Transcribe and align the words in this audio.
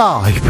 라이브. 0.00 0.40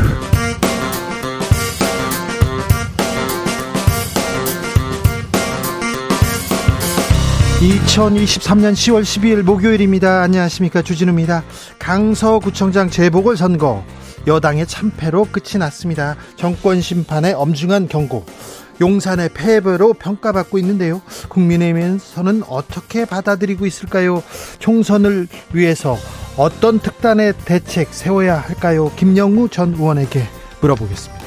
2023년 7.58 8.74
10월 8.74 9.02
12일 9.02 9.42
목요일입니다. 9.42 10.22
안녕하십니까. 10.22 10.82
주진우입니다. 10.82 11.42
강서구청장 11.80 12.90
재보궐선거 12.90 13.82
여당의 14.28 14.68
참패로 14.68 15.24
끝이 15.32 15.58
났습니다. 15.58 16.14
정권 16.36 16.80
심판의 16.80 17.32
엄중한 17.32 17.88
경고. 17.88 18.24
용산의 18.80 19.30
패배로 19.34 19.94
평가받고 19.94 20.58
있는데요. 20.58 21.02
국민의힘에서는 21.28 22.44
어떻게 22.48 23.04
받아들이고 23.04 23.66
있을까요? 23.66 24.22
총선을 24.60 25.26
위해서 25.52 25.98
어떤 26.36 26.78
특단의 26.78 27.34
대책 27.44 27.92
세워야 27.92 28.38
할까요? 28.38 28.90
김영우 28.96 29.48
전 29.48 29.74
의원에게 29.74 30.22
물어보겠습니다. 30.60 31.20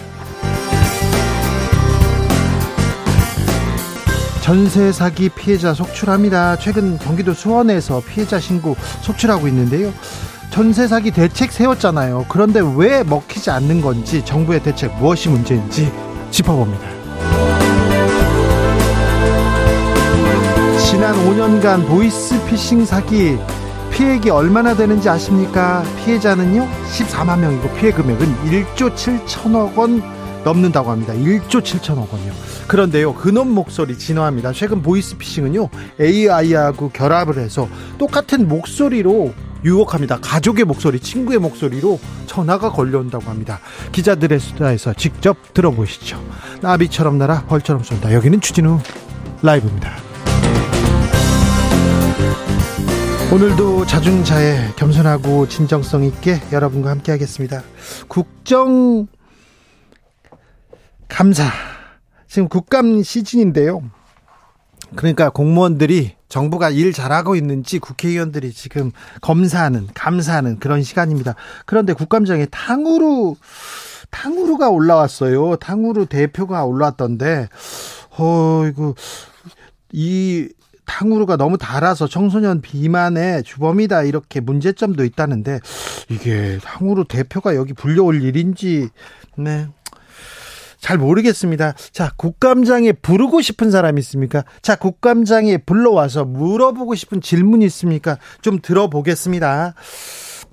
전세 4.41 4.91
사기 4.91 5.29
피해자 5.29 5.73
속출합니다. 5.73 6.57
최근 6.57 6.97
경기도 6.97 7.33
수원에서 7.33 8.01
피해자 8.01 8.39
신고 8.39 8.75
속출하고 9.01 9.47
있는데요. 9.47 9.93
전세 10.49 10.87
사기 10.87 11.11
대책 11.11 11.51
세웠잖아요. 11.51 12.25
그런데 12.27 12.59
왜 12.75 13.03
먹히지 13.03 13.49
않는 13.51 13.81
건지 13.81 14.23
정부의 14.25 14.61
대책 14.61 14.93
무엇이 14.97 15.29
문제인지 15.29 15.91
짚어봅니다. 16.29 16.87
지난 20.77 21.15
5년간 21.15 21.87
보이스피싱 21.87 22.85
사기 22.85 23.37
피해액이 23.93 24.31
얼마나 24.31 24.75
되는지 24.75 25.07
아십니까? 25.07 25.83
피해자는요 26.03 26.67
14만 26.67 27.39
명이고 27.39 27.69
피해 27.75 27.91
금액은 27.91 28.25
1조 28.45 28.95
7천억 28.95 29.77
원 29.77 30.01
넘는다고 30.43 30.89
합니다. 30.89 31.13
1조 31.13 31.61
7천억 31.61 32.11
원이요. 32.11 32.33
그런데요 32.67 33.13
근원 33.13 33.51
목소리 33.51 33.97
진화합니다. 33.97 34.51
최근 34.51 34.81
보이스피싱은요 34.81 35.69
AI하고 36.01 36.89
결합을 36.89 37.37
해서 37.37 37.69
똑같은 37.99 38.47
목소리로 38.47 39.31
유혹합니다. 39.63 40.19
가족의 40.19 40.65
목소리, 40.65 40.99
친구의 40.99 41.39
목소리로 41.39 41.99
전화가 42.25 42.71
걸려온다고 42.71 43.29
합니다. 43.29 43.59
기자들의 43.93 44.39
수다에서 44.39 44.93
직접 44.93 45.53
들어보시죠. 45.53 46.21
나비처럼 46.61 47.17
날아 47.17 47.45
벌처럼 47.45 47.83
쏜다. 47.83 48.11
여기는 48.13 48.41
추진우 48.41 48.79
라이브입니다. 49.41 50.12
오늘도 53.33 53.87
자중자애 53.87 54.73
겸손하고 54.75 55.47
진정성 55.47 56.03
있게 56.03 56.39
여러분과 56.51 56.91
함께 56.91 57.11
하겠습니다. 57.11 57.63
국정 58.07 59.07
감사 61.07 61.45
지금 62.27 62.47
국감 62.47 63.01
시즌인데요. 63.01 63.81
그러니까 64.95 65.31
공무원들이 65.31 66.15
정부가 66.29 66.69
일 66.69 66.93
잘하고 66.93 67.35
있는지 67.35 67.79
국회의원들이 67.79 68.53
지금 68.53 68.91
검사하는 69.21 69.87
감사하는 69.95 70.59
그런 70.59 70.83
시간입니다. 70.83 71.33
그런데 71.65 71.93
국감장에 71.93 72.45
탕후루 72.51 73.35
탕후루가 74.11 74.69
올라왔어요. 74.69 75.55
탕후루 75.55 76.05
대표가 76.05 76.65
올라왔던데 76.65 77.49
어 78.11 78.63
이거 78.67 78.93
이 79.91 80.49
탕후루가 80.85 81.37
너무 81.37 81.57
달아서 81.57 82.07
청소년 82.07 82.61
비만의 82.61 83.43
주범이다 83.43 84.03
이렇게 84.03 84.39
문제점도 84.39 85.03
있다는데 85.05 85.59
이게 86.09 86.59
탕후루 86.63 87.05
대표가 87.05 87.55
여기 87.55 87.73
불려올 87.73 88.21
일인지 88.21 88.89
네. 89.37 89.67
잘 90.83 90.97
모르겠습니다. 90.97 91.75
자, 91.93 92.11
국감장에 92.17 92.91
부르고 92.91 93.39
싶은 93.39 93.71
사람 93.71 93.97
있습니까? 93.99 94.43
자, 94.61 94.75
국감장에 94.75 95.59
불러와서 95.59 96.25
물어보고 96.25 96.93
싶은 96.95 97.21
질문이 97.21 97.63
있습니까? 97.65 98.17
좀 98.41 98.59
들어보겠습니다. 98.61 99.75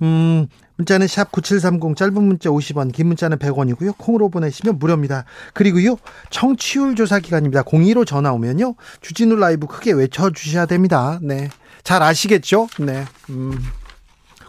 음, 0.01 0.47
문자는 0.81 1.07
샵 1.07 1.31
9730 1.31 1.95
짧은 1.95 2.13
문자 2.13 2.49
50원 2.49 2.91
긴 2.91 3.07
문자는 3.07 3.37
100원이고요. 3.37 3.97
콩으로 3.97 4.29
보내시면 4.29 4.79
무료입니다. 4.79 5.25
그리고요. 5.53 5.97
청취율 6.29 6.95
조사 6.95 7.19
기간입니다. 7.19 7.63
02로 7.63 8.05
전화 8.05 8.31
오면요. 8.33 8.75
주진우 9.01 9.35
라이브 9.35 9.67
크게 9.67 9.91
외쳐 9.93 10.29
주셔야 10.31 10.65
됩니다. 10.65 11.19
네. 11.21 11.49
잘 11.83 12.01
아시겠죠? 12.01 12.67
네. 12.79 13.05
음. 13.29 13.57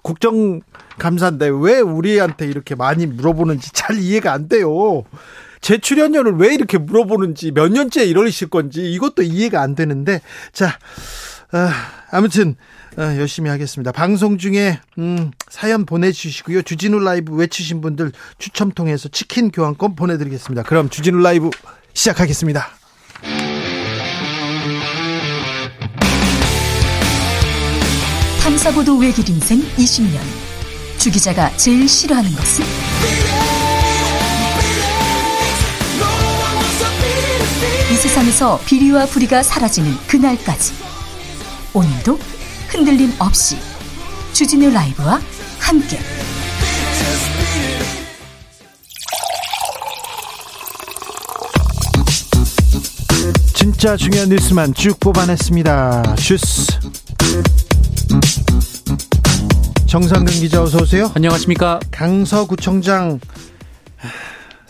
국정 0.03 0.61
감사인데 0.99 1.51
왜 1.55 1.81
우리한테 1.81 2.47
이렇게 2.47 2.75
많이 2.75 3.07
물어보는지 3.07 3.71
잘 3.73 3.99
이해가 3.99 4.33
안 4.33 4.49
돼요. 4.49 5.05
제 5.61 5.79
출연료를 5.79 6.35
왜 6.39 6.55
이렇게 6.55 6.77
물어보는지 6.77 7.53
몇 7.53 7.71
년째 7.71 8.05
이러실 8.05 8.49
건지 8.49 8.93
이것도 8.93 9.23
이해가 9.23 9.61
안 9.61 9.77
되는데 9.77 10.21
자 10.53 10.77
아, 11.53 11.71
아무튼 12.11 12.57
어, 12.97 13.03
열심히 13.03 13.51
하겠습니다. 13.51 13.93
방송 13.93 14.39
중에 14.39 14.81
음, 14.99 15.31
사연 15.49 15.87
보내주시고요. 15.87 16.63
주진우 16.63 16.99
라이브 16.99 17.35
외치신 17.35 17.81
분들 17.81 18.13
추첨 18.39 18.71
통해서 18.71 19.09
치킨 19.09 19.51
교환권 19.51 19.95
보내드리겠습니다. 19.95 20.63
그럼 20.63 20.89
주진우 20.89 21.19
라이브 21.21 21.51
시작하겠습니다. 21.93 22.69
탐사보도 28.43 28.99
외길 28.99 29.29
인생 29.29 29.61
20년. 29.77 30.19
주 30.99 31.11
기자가 31.11 31.55
제일 31.57 31.89
싫어하는 31.89 32.31
것은? 32.33 32.65
이 37.91 37.95
세상에서 37.95 38.59
비리와 38.65 39.07
부리가 39.07 39.43
사라지는 39.43 39.93
그날까지. 40.07 40.92
오늘도 41.75 42.19
흔들림 42.69 43.11
없이 43.19 43.57
주진우 44.35 44.71
라이브와 44.71 45.19
함께 45.59 45.99
진짜 53.55 53.97
중요한 53.97 54.29
뉴스만 54.29 54.75
쭉 54.75 55.01
뽑아냈습니다. 55.01 56.17
슈스 56.19 56.67
정상근 59.87 60.33
기자 60.35 60.63
어서 60.63 60.79
오세요. 60.83 61.11
안녕하십니까. 61.15 61.81
강서구청장 61.91 63.19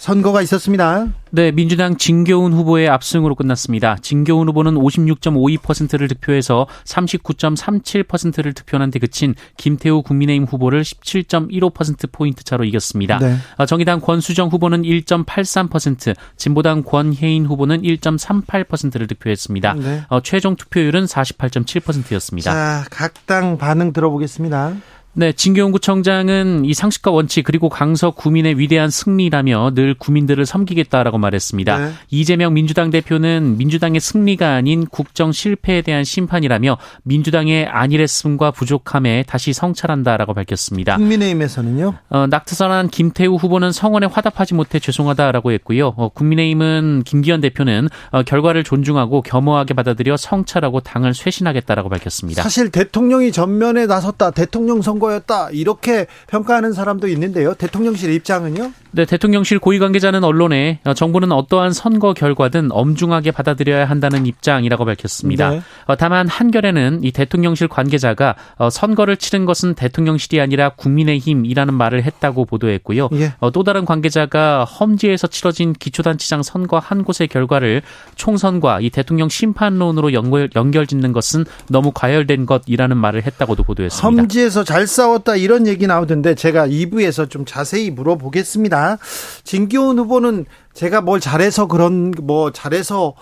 선거가 0.03 0.43
있었습니다. 0.43 1.07
네, 1.31 1.53
민주당 1.53 1.97
진교훈 1.97 2.53
후보의 2.53 2.89
압승으로 2.89 3.37
끝났습니다. 3.37 3.97
진교훈 4.03 4.49
후보는 4.49 4.75
56.52%를 4.75 6.09
득표해서 6.09 6.67
39.37%를 6.85 8.53
득표한 8.53 8.91
데 8.91 8.99
그친 8.99 9.37
김태우 9.57 10.03
국민의힘 10.03 10.45
후보를 10.45 10.83
17.15%포인트 10.83 12.43
차로 12.43 12.65
이겼습니다. 12.65 13.19
네. 13.19 13.37
아, 13.57 13.65
정의당 13.65 14.01
권수정 14.01 14.49
후보는 14.49 14.83
1.83%, 14.83 16.17
진보당 16.37 16.83
권혜인 16.83 17.47
후보는 17.47 17.83
1.38%를 17.83 19.07
득표했습니다. 19.07 19.75
네. 19.75 20.03
어, 20.09 20.21
최종 20.21 20.57
투표율은 20.57 21.05
48.7%였습니다. 21.05 22.51
자, 22.53 22.85
각 22.91 23.13
당 23.27 23.57
반응 23.57 23.93
들어보겠습니다. 23.93 24.75
네, 25.15 25.33
진경훈 25.33 25.73
구청장은 25.73 26.65
이 26.65 26.73
상식과 26.73 27.11
원칙 27.11 27.45
그리고 27.45 27.69
강서 27.69 28.13
구민의 28.13 28.59
위대한 28.59 28.89
승리라며 28.89 29.73
늘 29.75 29.95
구민들을 29.95 30.47
섬기겠다라고 30.47 31.19
말했습니다. 31.19 31.79
네. 31.79 31.93
이재명 32.11 32.55
민주당 32.55 32.91
대표는 32.91 33.59
민주당의 33.59 34.01
승리가 34.01 34.55
아닌 34.55 34.87
국정 34.87 35.33
실패에 35.33 35.83
대한 35.83 36.05
심판이라며 36.05 36.79
민주당의 37.03 37.67
안일했음과 37.67 38.53
부족함에 38.53 39.25
다시 39.27 39.53
성찰한다라고 39.53 40.33
밝혔습니다. 40.33 40.97
국민의힘에서는요? 40.97 41.95
어, 42.09 42.27
낙트선한 42.29 42.89
김태우 42.89 43.37
후보는 43.37 43.73
성원에 43.73 44.07
화답하지 44.07 44.55
못해 44.55 44.79
죄송하다라고 44.79 45.53
했고요. 45.53 45.95
어, 45.97 46.09
국민의힘은 46.09 47.03
김기현 47.05 47.43
대표는 47.43 47.89
어, 48.13 48.23
결과를 48.23 48.65
존중하고 48.65 49.21
겸허하게 49.21 49.75
받아들여 49.75 50.17
성찰하고 50.17 50.81
당을 50.81 51.13
쇄신하겠다라고 51.13 51.91
밝혔습니다. 51.91 52.43
사실 52.43 52.71
대통령이 52.71 53.31
전면에 53.31 53.85
나섰다. 53.85 54.31
대통령 54.31 54.81
선선 54.81 55.02
거였다 55.03 55.51
이렇게 55.51 56.07
평가하는 56.29 56.73
사람도 56.73 57.09
있는데요. 57.09 57.55
대통령실 57.55 58.13
입장은요? 58.13 58.73
네, 58.93 59.07
대통령실 59.07 59.59
고위 59.59 59.79
관계자는 59.79 60.23
언론에 60.23 60.81
정부는 60.95 61.33
어떠한 61.33 61.73
선거 61.73 62.13
결과든 62.13 62.71
엄중하게 62.71 63.31
받아들여야 63.31 63.87
한다는 63.87 64.27
입장이라고 64.27 64.85
밝혔습니다. 64.85 65.51
네. 65.51 65.63
어, 65.87 65.97
다만 65.97 66.29
한결에는 66.29 67.01
이 67.03 67.11
대통령실 67.11 67.69
관계자가 67.69 68.37
어, 68.59 68.69
선거를 68.71 69.17
치른 69.17 69.47
것은 69.47 69.75
대통령실이 69.75 70.41
아니라 70.41 70.69
국민의힘이라는 70.71 71.73
말을 71.75 72.05
했다고 72.05 72.45
보도했고요. 72.45 73.09
예. 73.15 73.33
어, 73.41 73.51
또 73.51 73.65
다른 73.65 73.87
관계자가 73.87 74.65
험지에서 74.65 75.27
치러진 75.27 75.73
기초단체장 75.73 76.43
선거 76.43 76.79
한 76.79 77.03
곳의 77.03 77.29
결과를 77.29 77.81
총선과 78.17 78.81
이 78.81 78.91
대통령 78.91 79.31
심판론으로 79.31 80.13
연결, 80.13 80.51
연결 80.55 80.87
짓는 80.87 81.13
것은 81.13 81.47
너무 81.69 81.93
과열된 81.95 82.45
것이라는 82.45 82.97
말을 82.97 83.25
했다고도 83.25 83.63
보도했습니다. 83.63 84.23
험지에서 84.23 84.65
잘 84.65 84.87
싸웠다 84.93 85.37
이런 85.37 85.67
얘기 85.67 85.87
나오던데 85.87 86.35
제가 86.35 86.69
2부에서 86.69 87.29
좀 87.29 87.45
자세히 87.45 87.91
물어보겠습니다. 87.91 88.99
진기훈 89.43 89.99
후보는 89.99 90.45
제가 90.75 91.01
뭘 91.01 91.19
잘해서 91.19 91.67
그런 91.67 92.13
뭐 92.23 92.53
잘해서 92.53 93.15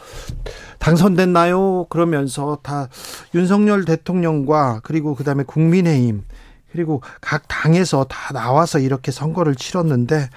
당선됐나요? 0.78 1.86
그러면서 1.88 2.58
다 2.62 2.88
윤석열 3.34 3.84
대통령과 3.84 4.80
그리고 4.82 5.14
그다음에 5.14 5.44
국민의힘 5.44 6.24
그리고 6.72 7.02
각 7.20 7.48
당에서 7.48 8.04
다 8.04 8.32
나와서 8.32 8.78
이렇게 8.78 9.10
선거를 9.10 9.54
치렀는데 9.54 10.28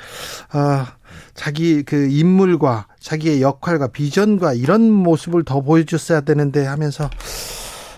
아 0.51 0.95
자기 1.33 1.83
그 1.83 2.07
인물과 2.09 2.87
자기의 2.99 3.41
역할과 3.41 3.87
비전과 3.87 4.53
이런 4.53 4.89
모습을 4.89 5.43
더 5.43 5.61
보여줬어야 5.61 6.21
되는데 6.21 6.65
하면서 6.65 7.09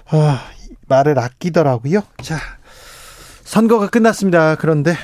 아, 0.10 0.42
말을 0.88 1.18
아끼더라고요. 1.18 2.02
자, 2.22 2.38
선거가 3.46 3.88
끝났습니다. 3.88 4.56
그런데 4.56 4.98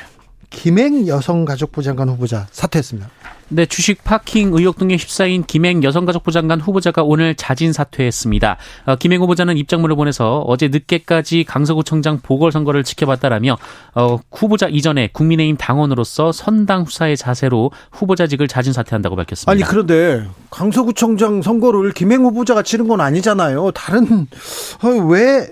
김행 0.50 1.08
여성가족부 1.08 1.82
장관 1.84 2.10
후보자 2.10 2.48
사퇴했습니다. 2.52 3.10
네, 3.54 3.66
주식 3.66 4.04
파킹 4.04 4.54
의혹 4.54 4.78
등에 4.78 4.96
휩싸인 4.96 5.44
김행 5.44 5.84
여성가족부 5.84 6.32
장관 6.32 6.60
후보자가 6.60 7.04
오늘 7.04 7.36
자진 7.36 7.72
사퇴했습니다. 7.72 8.58
어, 8.86 8.96
김행 8.96 9.22
후보자는 9.22 9.58
입장문을 9.58 9.96
보내서 9.96 10.40
어제 10.48 10.70
늦게까지 10.70 11.44
강서구청장 11.44 12.20
보궐선거를 12.22 12.84
지켜봤다라며 12.84 13.58
어, 13.96 14.20
후보자 14.32 14.68
이전에 14.68 15.10
국민의힘 15.14 15.58
당원으로서 15.58 16.32
선당 16.32 16.84
후사의 16.84 17.18
자세로 17.18 17.72
후보자직을 17.92 18.48
자진 18.48 18.74
사퇴한다고 18.74 19.16
밝혔습니다. 19.18 19.52
아니 19.52 19.62
그런데 19.64 20.26
강서구청장 20.50 21.42
선거를 21.42 21.92
김행 21.92 22.24
후보자가 22.24 22.64
치른 22.64 22.88
건 22.88 23.02
아니잖아요. 23.02 23.72
다른 23.72 24.28
어, 24.84 24.88
왜 25.08 25.48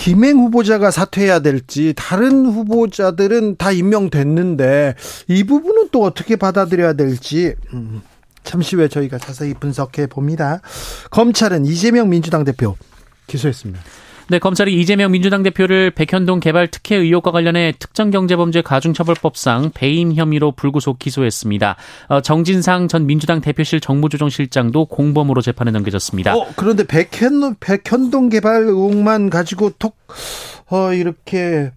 김행 0.00 0.38
후보자가 0.38 0.90
사퇴해야 0.90 1.40
될지 1.40 1.92
다른 1.94 2.46
후보자들은 2.46 3.56
다 3.58 3.70
임명됐는데 3.70 4.94
이 5.28 5.44
부분은 5.44 5.90
또 5.92 6.02
어떻게 6.02 6.36
받아들여야 6.36 6.94
될지 6.94 7.54
음, 7.74 8.00
잠시 8.42 8.76
후에 8.76 8.88
저희가 8.88 9.18
자세히 9.18 9.52
분석해 9.52 10.06
봅니다. 10.06 10.62
검찰은 11.10 11.66
이재명 11.66 12.08
민주당 12.08 12.44
대표 12.44 12.76
기소했습니다. 13.26 13.78
네, 14.30 14.38
검찰이 14.38 14.80
이재명 14.80 15.10
민주당 15.10 15.42
대표를 15.42 15.90
백현동 15.90 16.38
개발 16.38 16.68
특혜 16.68 16.94
의혹과 16.94 17.32
관련해 17.32 17.72
특정경제범죄 17.80 18.62
가중처벌법상 18.62 19.72
배임 19.74 20.14
혐의로 20.14 20.52
불구속 20.52 21.00
기소했습니다. 21.00 21.74
어, 22.06 22.20
정진상 22.20 22.86
전 22.86 23.06
민주당 23.06 23.40
대표실 23.40 23.80
정무조정실장도 23.80 24.84
공범으로 24.84 25.42
재판에 25.42 25.72
넘겨졌습니다. 25.72 26.36
어, 26.36 26.46
그런데 26.54 26.84
백현, 26.86 27.56
백현동 27.58 28.28
개발 28.28 28.62
의혹만 28.62 29.30
가지고 29.30 29.70
톡, 29.80 29.96
어, 30.68 30.92
이렇게 30.92 31.72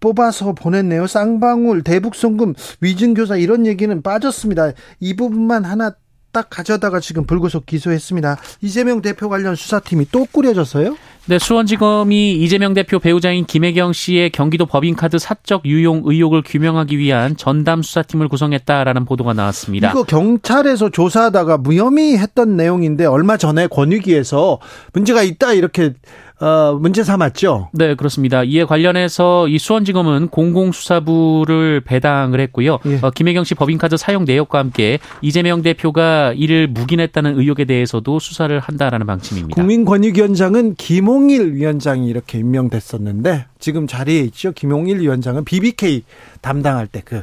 뽑아서 0.00 0.54
보냈네요. 0.54 1.06
쌍방울, 1.06 1.84
대북송금, 1.84 2.54
위증교사 2.80 3.36
이런 3.36 3.64
얘기는 3.64 4.02
빠졌습니다. 4.02 4.72
이 4.98 5.14
부분만 5.14 5.64
하나 5.64 5.94
딱 6.32 6.48
가져다가 6.48 6.98
지금 6.98 7.24
불구속 7.26 7.66
기소했습니다. 7.66 8.38
이재명 8.62 9.02
대표 9.02 9.28
관련 9.28 9.54
수사팀이 9.54 10.06
또 10.10 10.26
꾸려졌어요? 10.30 10.96
네, 11.26 11.38
수원지검이 11.38 12.32
이재명 12.32 12.74
대표 12.74 12.98
배우자인 12.98 13.44
김혜경 13.44 13.92
씨의 13.92 14.30
경기도 14.30 14.66
법인카드 14.66 15.18
사적 15.20 15.66
유용 15.66 16.02
의혹을 16.04 16.42
규명하기 16.44 16.98
위한 16.98 17.36
전담 17.36 17.82
수사팀을 17.82 18.26
구성했다라는 18.28 19.04
보도가 19.04 19.32
나왔습니다. 19.32 19.90
이거 19.90 20.02
경찰에서 20.02 20.90
조사하다가 20.90 21.58
무혐의 21.58 22.18
했던 22.18 22.56
내용인데 22.56 23.04
얼마 23.04 23.36
전에 23.36 23.68
권익위에서 23.68 24.58
문제가 24.92 25.22
있다 25.22 25.52
이렇게 25.52 25.92
어, 26.42 26.76
문제 26.76 27.04
삼았죠? 27.04 27.70
네, 27.72 27.94
그렇습니다. 27.94 28.42
이에 28.42 28.64
관련해서 28.64 29.46
이 29.46 29.58
수원지검은 29.58 30.28
공공수사부를 30.28 31.82
배당을 31.82 32.40
했고요. 32.40 32.80
예. 32.86 32.98
어, 33.00 33.10
김혜경 33.10 33.44
씨 33.44 33.54
법인카드 33.54 33.96
사용 33.96 34.24
내역과 34.24 34.58
함께 34.58 34.98
이재명 35.20 35.62
대표가 35.62 36.32
이를 36.32 36.66
묵인했다는 36.66 37.38
의혹에 37.38 37.64
대해서도 37.64 38.18
수사를 38.18 38.58
한다라는 38.58 39.06
방침입니다. 39.06 39.54
국민권익위원장은 39.54 40.74
김홍일 40.74 41.54
위원장이 41.54 42.08
이렇게 42.08 42.38
임명됐었는데 42.38 43.46
지금 43.60 43.86
자리에 43.86 44.22
있죠. 44.22 44.50
김홍일 44.50 44.98
위원장은 44.98 45.44
BBK 45.44 46.02
담당할 46.40 46.88
때 46.88 47.02
그, 47.04 47.22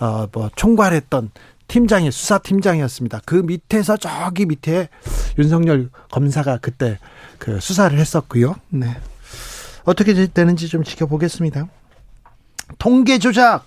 어, 0.00 0.26
뭐, 0.32 0.50
총괄했던 0.56 1.30
팀장이 1.68 2.10
수사팀장이었습니다. 2.10 3.22
그 3.24 3.34
밑에서 3.34 3.96
저기 3.96 4.46
밑에 4.46 4.88
윤석열 5.38 5.90
검사가 6.10 6.58
그때 6.58 6.98
그 7.38 7.60
수사를 7.60 7.98
했었고요. 7.98 8.54
네. 8.70 8.96
어떻게 9.84 10.26
되는지 10.28 10.68
좀 10.68 10.84
지켜보겠습니다. 10.84 11.68
통계 12.78 13.18
조작. 13.18 13.66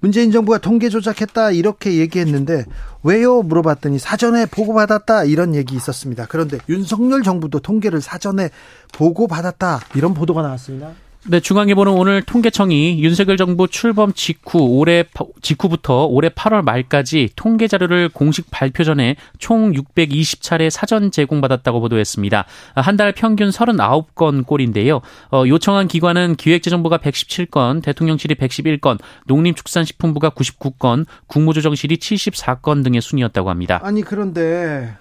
문재인 0.00 0.30
정부가 0.30 0.58
통계 0.58 0.90
조작했다 0.90 1.52
이렇게 1.52 1.94
얘기했는데 1.94 2.66
왜요 3.02 3.42
물어봤더니 3.42 3.98
사전에 3.98 4.44
보고받았다 4.44 5.24
이런 5.24 5.54
얘기 5.54 5.74
있었습니다. 5.74 6.26
그런데 6.28 6.58
윤석열 6.68 7.22
정부도 7.22 7.60
통계를 7.60 8.02
사전에 8.02 8.50
보고받았다 8.92 9.80
이런 9.94 10.12
보도가 10.12 10.42
나왔습니다. 10.42 10.92
네, 11.26 11.40
중앙일보는 11.40 11.92
오늘 11.92 12.22
통계청이 12.22 13.02
윤석열 13.02 13.36
정부 13.36 13.68
출범 13.68 14.14
직후 14.14 14.60
올해 14.60 15.04
직후부터 15.42 16.06
올해 16.06 16.30
8월 16.30 16.62
말까지 16.62 17.30
통계 17.36 17.66
자료를 17.68 18.08
공식 18.08 18.46
발표 18.50 18.82
전에 18.82 19.16
총 19.38 19.72
620차례 19.72 20.70
사전 20.70 21.10
제공받았다고 21.10 21.80
보도했습니다. 21.80 22.46
한 22.76 22.96
달 22.96 23.12
평균 23.12 23.50
39건 23.50 24.46
꼴인데요. 24.46 25.00
어, 25.30 25.44
요청한 25.46 25.86
기관은 25.86 26.34
기획재정부가 26.36 26.98
117건, 26.98 27.82
대통령실이 27.82 28.34
111건, 28.36 28.98
농림축산식품부가 29.26 30.30
99건, 30.30 31.04
국무조정실이 31.26 31.96
74건 31.98 32.82
등의 32.84 33.00
순이었다고 33.02 33.50
합니다. 33.50 33.80
아니 33.82 34.02
그런데 34.02 34.94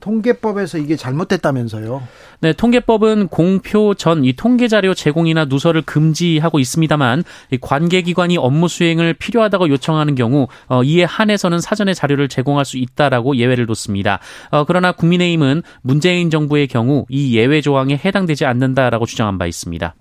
통계법에서 0.00 0.78
이게 0.78 0.96
잘못됐다면서요? 0.96 2.02
네, 2.40 2.52
통계법은 2.52 3.28
공표 3.28 3.94
전 3.94 4.24
이 4.24 4.34
통계 4.34 4.68
자료 4.68 4.92
제공이나 4.94 5.44
누설을 5.46 5.82
금지하고 5.82 6.58
있습니다만 6.58 7.24
관계 7.60 8.02
기관이 8.02 8.36
업무 8.38 8.68
수행을 8.68 9.14
필요하다고 9.14 9.68
요청하는 9.68 10.14
경우 10.14 10.48
어, 10.68 10.82
이에 10.82 11.04
한해서는 11.04 11.60
사전에 11.60 11.94
자료를 11.94 12.28
제공할 12.28 12.64
수 12.64 12.76
있다라고 12.76 13.36
예외를 13.36 13.66
뒀습니다. 13.66 14.18
어, 14.50 14.64
그러나 14.64 14.92
국민의힘은 14.92 15.62
문재인 15.82 16.30
정부의 16.30 16.66
경우 16.68 17.06
이 17.08 17.36
예외 17.36 17.60
조항에 17.60 18.00
해당되지 18.04 18.44
않는다라고 18.46 19.06
주장한 19.06 19.38
바 19.38 19.46
있습니다. 19.46 19.94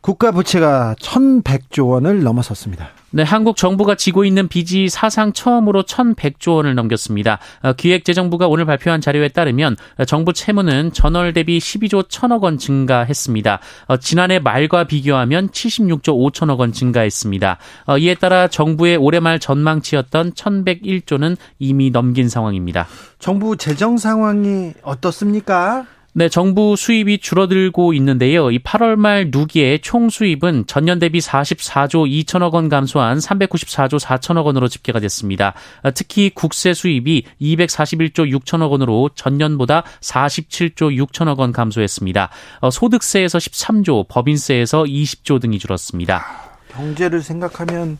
국가 0.00 0.32
부채가 0.32 0.96
1,100조 0.98 1.88
원을 1.90 2.22
넘어섰습니다. 2.22 2.90
네, 3.12 3.24
한국 3.24 3.56
정부가 3.56 3.96
지고 3.96 4.24
있는 4.24 4.46
빚이 4.46 4.88
사상 4.88 5.32
처음으로 5.32 5.82
1,100조 5.82 6.54
원을 6.56 6.76
넘겼습니다. 6.76 7.40
어, 7.62 7.72
기획재정부가 7.72 8.46
오늘 8.46 8.66
발표한 8.66 9.00
자료에 9.00 9.28
따르면 9.28 9.76
정부 10.06 10.32
채무는 10.32 10.92
전월 10.92 11.32
대비 11.32 11.58
12조 11.58 12.06
1천억 12.08 12.42
원 12.42 12.56
증가했습니다. 12.56 13.58
어, 13.86 13.96
지난해 13.96 14.38
말과 14.38 14.84
비교하면 14.84 15.48
76조 15.48 16.32
5천억 16.32 16.58
원 16.58 16.72
증가했습니다. 16.72 17.58
어, 17.86 17.98
이에 17.98 18.14
따라 18.14 18.46
정부의 18.46 18.96
올해 18.96 19.18
말 19.18 19.40
전망치였던 19.40 20.32
1,101조는 20.32 21.36
이미 21.58 21.90
넘긴 21.90 22.28
상황입니다. 22.28 22.86
정부 23.18 23.56
재정 23.56 23.98
상황이 23.98 24.72
어떻습니까? 24.82 25.84
네, 26.12 26.28
정부 26.28 26.74
수입이 26.74 27.18
줄어들고 27.18 27.94
있는데요. 27.94 28.50
이 28.50 28.58
8월 28.58 28.96
말 28.96 29.28
누기의 29.30 29.78
총 29.80 30.10
수입은 30.10 30.64
전년 30.66 30.98
대비 30.98 31.20
44조 31.20 32.10
2천억 32.24 32.52
원 32.52 32.68
감소한 32.68 33.18
394조 33.18 34.00
4천억 34.00 34.44
원으로 34.44 34.66
집계가 34.66 34.98
됐습니다. 34.98 35.54
특히 35.94 36.30
국세 36.30 36.74
수입이 36.74 37.26
241조 37.40 38.40
6천억 38.40 38.72
원으로 38.72 39.10
전년보다 39.14 39.84
47조 40.00 41.06
6천억 41.06 41.38
원 41.38 41.52
감소했습니다. 41.52 42.30
어, 42.60 42.70
소득세에서 42.70 43.38
13조, 43.38 44.08
법인세에서 44.08 44.82
20조 44.82 45.40
등이 45.40 45.60
줄었습니다. 45.60 46.26
경제를 46.72 47.22
생각하면 47.22 47.98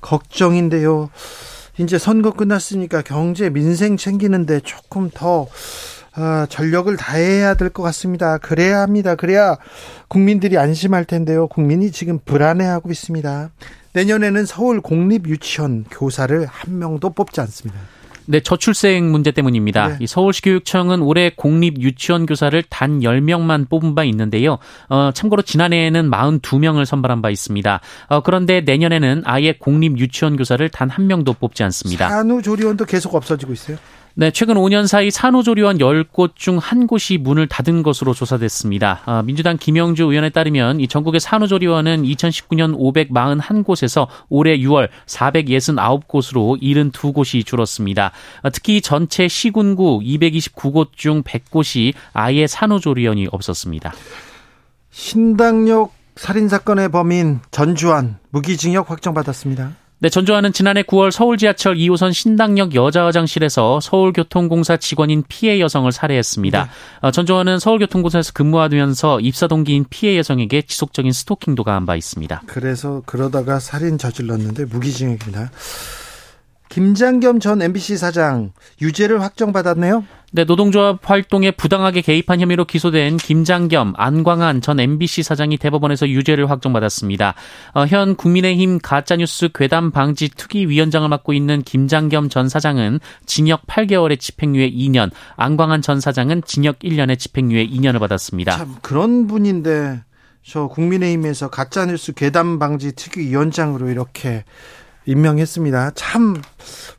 걱정인데요. 0.00 1.10
이제 1.78 1.98
선거 1.98 2.32
끝났으니까 2.32 3.02
경제 3.02 3.50
민생 3.50 3.96
챙기는데 3.96 4.60
조금 4.60 5.10
더 5.12 5.46
아, 6.14 6.46
전력을 6.48 6.94
다해야 6.96 7.54
될 7.54 7.70
것 7.70 7.82
같습니다. 7.84 8.38
그래야 8.38 8.80
합니다. 8.80 9.14
그래야 9.14 9.56
국민들이 10.08 10.58
안심할 10.58 11.04
텐데요. 11.04 11.46
국민이 11.46 11.92
지금 11.92 12.18
불안해하고 12.24 12.90
있습니다. 12.90 13.50
내년에는 13.92 14.44
서울 14.46 14.80
공립 14.80 15.26
유치원 15.28 15.84
교사를 15.90 16.46
한 16.46 16.78
명도 16.78 17.10
뽑지 17.10 17.40
않습니다. 17.42 17.80
네, 18.26 18.38
저출생 18.38 19.10
문제 19.10 19.32
때문입니다. 19.32 19.98
네. 19.98 20.06
서울시 20.06 20.42
교육청은 20.42 21.02
올해 21.02 21.32
공립 21.34 21.80
유치원 21.80 22.26
교사를 22.26 22.62
단 22.68 23.00
10명만 23.00 23.68
뽑은 23.68 23.96
바 23.96 24.04
있는데요. 24.04 24.58
어, 24.88 25.10
참고로 25.12 25.42
지난해에는 25.42 26.08
42명을 26.10 26.84
선발한 26.84 27.22
바 27.22 27.30
있습니다. 27.30 27.80
어, 28.08 28.22
그런데 28.22 28.60
내년에는 28.60 29.22
아예 29.24 29.52
공립 29.58 29.98
유치원 29.98 30.36
교사를 30.36 30.68
단 30.68 30.90
한 30.90 31.08
명도 31.08 31.32
뽑지 31.34 31.64
않습니다. 31.64 32.08
산후조리원도 32.08 32.84
계속 32.84 33.14
없어지고 33.16 33.52
있어요. 33.52 33.78
네, 34.20 34.30
최근 34.30 34.56
5년 34.56 34.86
사이 34.86 35.10
산후조리원 35.10 35.78
10곳 35.78 36.32
중 36.34 36.58
한 36.58 36.86
곳이 36.86 37.16
문을 37.16 37.46
닫은 37.46 37.82
것으로 37.82 38.12
조사됐습니다. 38.12 39.00
아, 39.06 39.22
민주당 39.22 39.56
김영주 39.56 40.02
의원에 40.02 40.28
따르면 40.28 40.80
이 40.80 40.88
전국의 40.88 41.20
산후조리원은 41.20 42.02
2019년 42.02 42.76
541곳에서 42.76 44.08
올해 44.28 44.58
6월 44.58 44.90
469곳으로 45.06 46.60
72곳이 46.60 47.46
줄었습니다. 47.46 48.12
아, 48.42 48.50
특히 48.50 48.82
전체 48.82 49.26
시군구 49.26 50.00
229곳 50.00 50.88
중 50.92 51.22
100곳이 51.22 51.94
아예 52.12 52.46
산후조리원이 52.46 53.28
없었습니다. 53.32 53.94
신당역 54.90 55.94
살인 56.16 56.50
사건의 56.50 56.90
범인 56.90 57.40
전주환 57.50 58.18
무기징역 58.28 58.90
확정받았습니다. 58.90 59.76
네, 60.02 60.08
전주환은 60.08 60.54
지난해 60.54 60.82
9월 60.82 61.10
서울 61.10 61.36
지하철 61.36 61.76
2호선 61.76 62.14
신당역 62.14 62.74
여자 62.74 63.04
화장실에서 63.04 63.80
서울교통공사 63.80 64.78
직원인 64.78 65.22
피해 65.28 65.60
여성을 65.60 65.92
살해했습니다. 65.92 66.64
네. 66.64 66.70
어, 67.02 67.10
전주환은 67.10 67.58
서울교통공사에서 67.58 68.32
근무하면서 68.32 69.20
입사 69.20 69.46
동기인 69.46 69.84
피해 69.90 70.16
여성에게 70.16 70.62
지속적인 70.62 71.12
스토킹도 71.12 71.64
가한 71.64 71.84
바 71.84 71.96
있습니다. 71.96 72.44
그래서 72.46 73.02
그러다가 73.04 73.60
살인 73.60 73.98
저질렀는데 73.98 74.64
무기징역입니다. 74.64 75.50
김장겸 76.70 77.40
전 77.40 77.60
MBC 77.60 77.96
사장 77.96 78.52
유죄를 78.80 79.20
확정받았네요. 79.22 80.04
네, 80.32 80.44
노동조합 80.44 80.98
활동에 81.02 81.50
부당하게 81.50 82.00
개입한 82.00 82.40
혐의로 82.40 82.64
기소된 82.64 83.16
김장겸, 83.16 83.94
안광한 83.96 84.60
전 84.60 84.78
MBC 84.78 85.24
사장이 85.24 85.56
대법원에서 85.56 86.08
유죄를 86.08 86.48
확정받았습니다. 86.48 87.34
어, 87.74 87.86
현 87.86 88.14
국민의힘 88.14 88.78
가짜뉴스 88.80 89.48
괴담 89.52 89.90
방지 89.90 90.28
특위위원장을 90.28 91.08
맡고 91.08 91.32
있는 91.32 91.62
김장겸 91.62 92.28
전 92.28 92.48
사장은 92.48 93.00
징역 93.26 93.66
8개월의 93.66 94.20
집행유예 94.20 94.70
2년, 94.70 95.10
안광한 95.34 95.82
전 95.82 95.98
사장은 95.98 96.42
징역 96.46 96.78
1년의 96.78 97.18
집행유예 97.18 97.66
2년을 97.66 97.98
받았습니다. 97.98 98.56
참 98.56 98.76
그런 98.80 99.26
분인데 99.26 100.04
저 100.44 100.68
국민의힘에서 100.68 101.50
가짜뉴스 101.50 102.12
괴담 102.12 102.60
방지 102.60 102.92
특위위원장으로 102.94 103.88
이렇게 103.90 104.44
임명했습니다. 105.06 105.92
참 105.94 106.42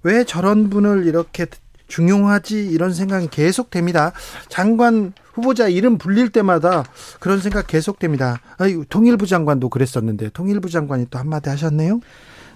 왜 0.04 0.24
저런 0.24 0.70
분을 0.70 1.06
이렇게 1.06 1.46
중용하지 1.88 2.68
이런 2.68 2.94
생각이 2.94 3.28
계속됩니다. 3.30 4.14
장관 4.48 5.14
후보자 5.34 5.68
이름 5.68 5.98
불릴 5.98 6.30
때마다 6.30 6.84
그런 7.20 7.40
생각 7.40 7.68
계속됩니다. 7.68 8.40
아유, 8.58 8.84
통일부 8.90 9.28
장관도 9.28 9.70
그랬었는데 9.70 10.30
통일부 10.30 10.70
장관이 10.70 11.08
또 11.10 11.20
한마디 11.20 11.50
하셨네요. 11.50 12.00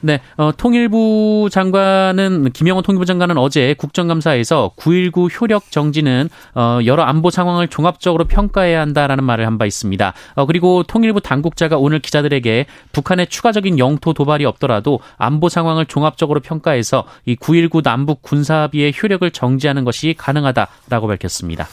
네, 0.06 0.22
어, 0.38 0.52
통일부 0.56 1.50
장관은 1.52 2.52
김영호 2.52 2.84
통일부 2.84 3.06
장관은 3.06 3.40
어제 3.40 3.74
국정감사에서 3.74 4.74
9.19 4.78 5.42
효력 5.42 5.72
정지는 5.72 6.30
어, 6.54 6.78
여러 6.86 7.02
안보 7.02 7.32
상황을 7.32 7.68
종합적으로 7.68 8.26
평가해야 8.26 8.80
한다라는 8.82 9.24
말을 9.24 9.48
한 9.48 9.56
바 9.56 9.66
있습니다. 9.66 10.14
어, 10.36 10.46
그리고 10.46 10.84
통일부 10.84 11.22
당국자가 11.22 11.78
오늘 11.78 12.00
기자들에게 12.00 12.66
북한의 12.92 13.28
추가적인 13.28 13.80
영토 13.80 14.12
도발이 14.14 14.44
없더라도 14.46 15.00
안보 15.18 15.48
상황을 15.50 15.86
종합적으로 15.86 16.42
평가해서 16.42 17.06
이 17.26 17.36
9.19 17.38 17.82
남북 17.82 18.22
군사합의의 18.22 18.94
효력을 19.02 19.32
정지하는 19.32 19.86
것이 19.86 20.14
가능하다라고 20.18 21.08
밝혔습니다. 21.08 21.68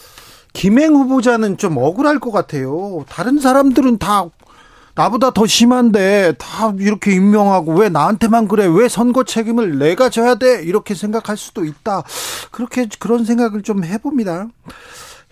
김행 0.53 0.93
후보자는 0.95 1.57
좀 1.57 1.77
억울할 1.77 2.19
것 2.19 2.31
같아요. 2.31 3.03
다른 3.09 3.39
사람들은 3.39 3.97
다 3.97 4.25
나보다 4.95 5.31
더 5.31 5.47
심한데 5.47 6.33
다 6.37 6.73
이렇게 6.77 7.13
임명하고 7.13 7.73
왜 7.75 7.89
나한테만 7.89 8.47
그래? 8.47 8.65
왜 8.65 8.87
선거 8.87 9.23
책임을 9.23 9.79
내가 9.79 10.09
져야 10.09 10.35
돼? 10.35 10.61
이렇게 10.63 10.93
생각할 10.93 11.35
수도 11.35 11.65
있다. 11.65 12.03
그렇게 12.51 12.87
그런 12.99 13.25
생각을 13.25 13.63
좀 13.63 13.83
해봅니다. 13.83 14.47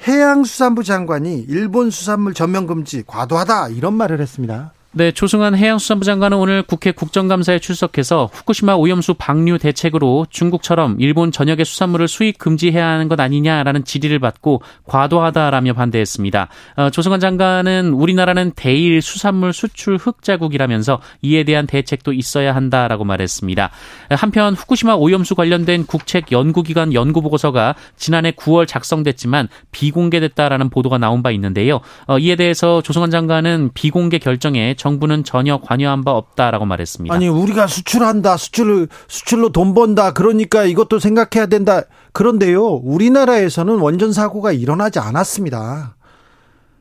해양수산부 0.07 0.83
장관이 0.83 1.45
일본 1.47 1.91
수산물 1.91 2.33
전면 2.33 2.65
금지 2.65 3.03
과도하다 3.05 3.69
이런 3.69 3.93
말을 3.93 4.19
했습니다. 4.19 4.73
네, 4.93 5.13
조승환 5.13 5.55
해양수산부 5.55 6.03
장관은 6.03 6.37
오늘 6.37 6.63
국회 6.63 6.91
국정감사에 6.91 7.59
출석해서 7.59 8.29
후쿠시마 8.33 8.73
오염수 8.73 9.13
방류 9.13 9.57
대책으로 9.57 10.25
중국처럼 10.29 10.97
일본 10.99 11.31
전역의 11.31 11.63
수산물을 11.63 12.09
수입 12.09 12.37
금지해야 12.37 12.85
하는 12.85 13.07
것 13.07 13.17
아니냐라는 13.17 13.85
질의를 13.85 14.19
받고 14.19 14.61
과도하다라며 14.87 15.75
반대했습니다. 15.75 16.49
어, 16.75 16.89
조승환 16.89 17.21
장관은 17.21 17.93
우리나라는 17.93 18.51
대일 18.57 19.01
수산물 19.01 19.53
수출 19.53 19.95
흑자국이라면서 19.95 20.99
이에 21.21 21.45
대한 21.45 21.67
대책도 21.67 22.11
있어야 22.11 22.53
한다라고 22.53 23.05
말했습니다. 23.05 23.69
한편 24.09 24.53
후쿠시마 24.55 24.95
오염수 24.95 25.35
관련된 25.35 25.85
국책 25.85 26.33
연구기관 26.33 26.93
연구 26.93 27.21
보고서가 27.21 27.75
지난해 27.95 28.31
9월 28.31 28.67
작성됐지만 28.67 29.47
비공개됐다라는 29.71 30.69
보도가 30.69 30.97
나온 30.97 31.23
바 31.23 31.31
있는데요. 31.31 31.79
어, 32.07 32.19
이에 32.19 32.35
대해서 32.35 32.81
조승환 32.81 33.09
장관은 33.09 33.71
비공개 33.73 34.17
결정에 34.17 34.75
정부는 34.81 35.23
전혀 35.23 35.59
관여한 35.59 36.03
바 36.03 36.09
없다라고 36.13 36.65
말했습니다. 36.65 37.13
아니 37.13 37.27
우리가 37.29 37.67
수출한다, 37.67 38.35
수출 38.37 38.87
수출로 39.07 39.51
돈 39.51 39.75
번다. 39.75 40.11
그러니까 40.11 40.63
이것도 40.63 40.97
생각해야 40.97 41.45
된다. 41.45 41.83
그런데요, 42.13 42.65
우리나라에서는 42.65 43.77
원전 43.77 44.11
사고가 44.11 44.51
일어나지 44.51 44.97
않았습니다. 44.97 45.95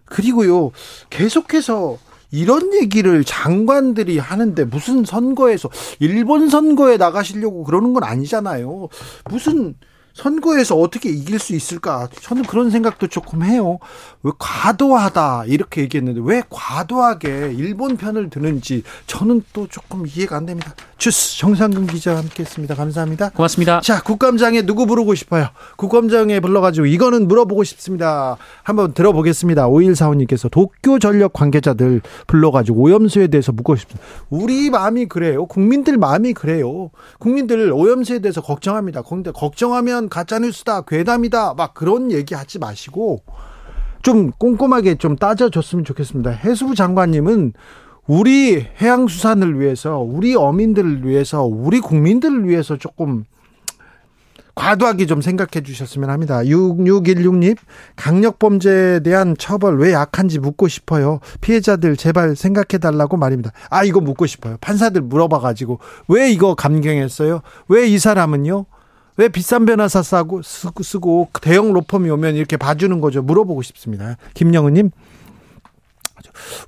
그리고요, 0.07 0.71
계속해서 1.11 1.99
이런 2.31 2.73
얘기를 2.73 3.23
장관들이 3.23 4.19
하는데 4.19 4.65
무슨 4.65 5.05
선거에서 5.05 5.69
일본 5.99 6.49
선거에 6.49 6.97
나가시려고 6.97 7.65
그러는 7.65 7.93
건 7.93 8.03
아니잖아요. 8.03 8.89
무슨 9.29 9.75
선거에서 10.15 10.77
어떻게 10.77 11.09
이길 11.11 11.39
수 11.39 11.55
있을까? 11.55 12.09
저는 12.21 12.45
그런 12.45 12.71
생각도 12.71 13.07
조금 13.07 13.43
해요. 13.43 13.79
왜 14.23 14.33
과도하다 14.39 15.45
이렇게 15.47 15.83
얘기했는데 15.83 16.21
왜 16.25 16.43
과도하게 16.51 17.55
일본 17.57 17.97
편을 17.97 18.31
드는지 18.31 18.83
저는 19.07 19.45
또 19.53 19.67
조금 19.67 20.07
이해가 20.07 20.37
안 20.37 20.47
됩니다. 20.47 20.75
주스 21.01 21.39
정상근 21.39 21.87
기자와 21.87 22.19
함께했습니다. 22.19 22.75
감사합니다. 22.75 23.31
고맙습니다. 23.31 23.81
자 23.81 24.03
국감장에 24.03 24.63
누구 24.67 24.85
부르고 24.85 25.15
싶어요? 25.15 25.47
국감장에 25.77 26.41
불러가지고 26.41 26.85
이거는 26.85 27.27
물어보고 27.27 27.65
싶습니다. 27.65 28.37
한번 28.63 28.93
들어보겠습니다. 28.93 29.67
오일사원님께서 29.67 30.51
도쿄 30.51 30.99
전력 30.99 31.33
관계자들 31.33 32.03
불러가지고 32.27 32.83
오염수에 32.83 33.29
대해서 33.29 33.51
묻고 33.51 33.77
싶습니다. 33.77 34.07
우리 34.29 34.69
마음이 34.69 35.07
그래요. 35.07 35.47
국민들 35.47 35.97
마음이 35.97 36.35
그래요. 36.35 36.91
국민들 37.19 37.73
오염수에 37.73 38.19
대해서 38.19 38.43
걱정합니다. 38.43 39.01
근데 39.01 39.31
걱정하면 39.31 40.11
가짜뉴스다, 40.11 40.83
괴담이다, 40.83 41.55
막 41.55 41.73
그런 41.73 42.13
얘기 42.13 42.35
하지 42.35 42.59
마시고 42.59 43.23
좀 44.03 44.33
꼼꼼하게 44.33 44.97
좀 44.97 45.17
따져줬으면 45.17 45.87
좋겠습니다. 45.87 46.31
해수부 46.31 46.75
장관님은 46.75 47.55
우리 48.11 48.67
해양수산을 48.81 49.61
위해서, 49.61 49.99
우리 49.99 50.35
어민들을 50.35 51.07
위해서, 51.07 51.45
우리 51.45 51.79
국민들을 51.79 52.49
위해서 52.49 52.77
조금 52.77 53.23
과도하게 54.57 55.07
좀 55.07 55.23
생각해 55.23 55.63
주셨으면 55.65 56.11
합니다. 56.11 56.39
6616님, 56.41 57.57
강력범죄에 57.95 59.01
대한 59.05 59.37
처벌 59.39 59.79
왜 59.79 59.93
약한지 59.93 60.41
묻고 60.41 60.67
싶어요. 60.67 61.21
피해자들 61.41 61.97
제발 61.97 62.35
생각해 62.35 62.79
달라고 62.81 63.17
말입니다. 63.17 63.53
아, 63.71 63.85
이거 63.85 64.01
묻고 64.01 64.27
싶어요. 64.27 64.57
판사들 64.61 65.03
물어봐가지고, 65.03 65.79
왜 66.09 66.33
이거 66.33 66.57
감경했어요? 66.57 67.43
왜 67.69 67.87
이 67.87 68.01
사람은요? 68.01 68.67
왜 69.19 69.29
비싼 69.29 69.65
변호사 69.67 70.03
싸고 70.03 70.43
쓰고, 70.43 70.83
쓰고 70.83 71.29
대형 71.41 71.73
로펌이 71.73 72.11
오면 72.11 72.35
이렇게 72.35 72.57
봐주는 72.57 73.01
거죠? 73.01 73.23
물어보고 73.23 73.63
싶습니다. 73.63 74.17
김영은님, 74.35 74.91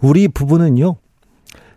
우리 0.02 0.28
부부는요. 0.28 0.98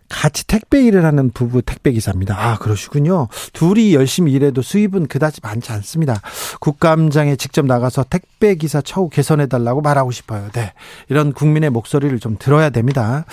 같이 0.08 0.46
택배 0.46 0.82
일을 0.84 1.04
하는 1.04 1.30
부부 1.30 1.62
택배 1.62 1.92
기사입니다. 1.92 2.36
아, 2.38 2.58
그러시군요. 2.58 3.28
둘이 3.52 3.94
열심히 3.94 4.32
일해도 4.32 4.62
수입은 4.62 5.06
그다지 5.06 5.40
많지 5.42 5.72
않습니다. 5.72 6.20
국감장에 6.60 7.36
직접 7.36 7.66
나가서 7.66 8.04
택배 8.04 8.54
기사 8.54 8.80
처우 8.80 9.08
개선해 9.08 9.46
달라고 9.46 9.80
말하고 9.80 10.10
싶어요. 10.10 10.48
네. 10.52 10.72
이런 11.08 11.32
국민의 11.32 11.70
목소리를 11.70 12.18
좀 12.20 12.36
들어야 12.38 12.70
됩니다. 12.70 13.24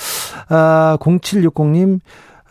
아, 0.49 0.97
0760님 0.99 1.99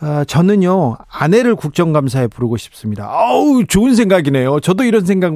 어, 0.03 0.25
저는요, 0.25 0.97
아내를 1.09 1.55
국정감사에 1.55 2.27
부르고 2.27 2.57
싶습니다. 2.57 3.05
아우, 3.09 3.63
좋은 3.65 3.95
생각이네요. 3.95 4.59
저도 4.59 4.83
이런 4.83 5.05
생각 5.05 5.33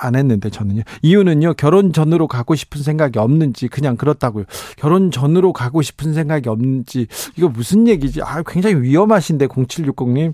안 0.00 0.16
했는데, 0.16 0.48
저는요. 0.48 0.82
이유는요, 1.02 1.52
결혼 1.54 1.92
전으로 1.92 2.26
가고 2.26 2.54
싶은 2.54 2.82
생각이 2.82 3.18
없는지, 3.18 3.68
그냥 3.68 3.96
그렇다고요. 3.96 4.44
결혼 4.78 5.10
전으로 5.10 5.52
가고 5.52 5.82
싶은 5.82 6.14
생각이 6.14 6.48
없는지, 6.48 7.08
이거 7.36 7.48
무슨 7.48 7.86
얘기지? 7.88 8.22
아, 8.22 8.42
굉장히 8.46 8.76
위험하신데, 8.76 9.48
0760님. 9.48 10.32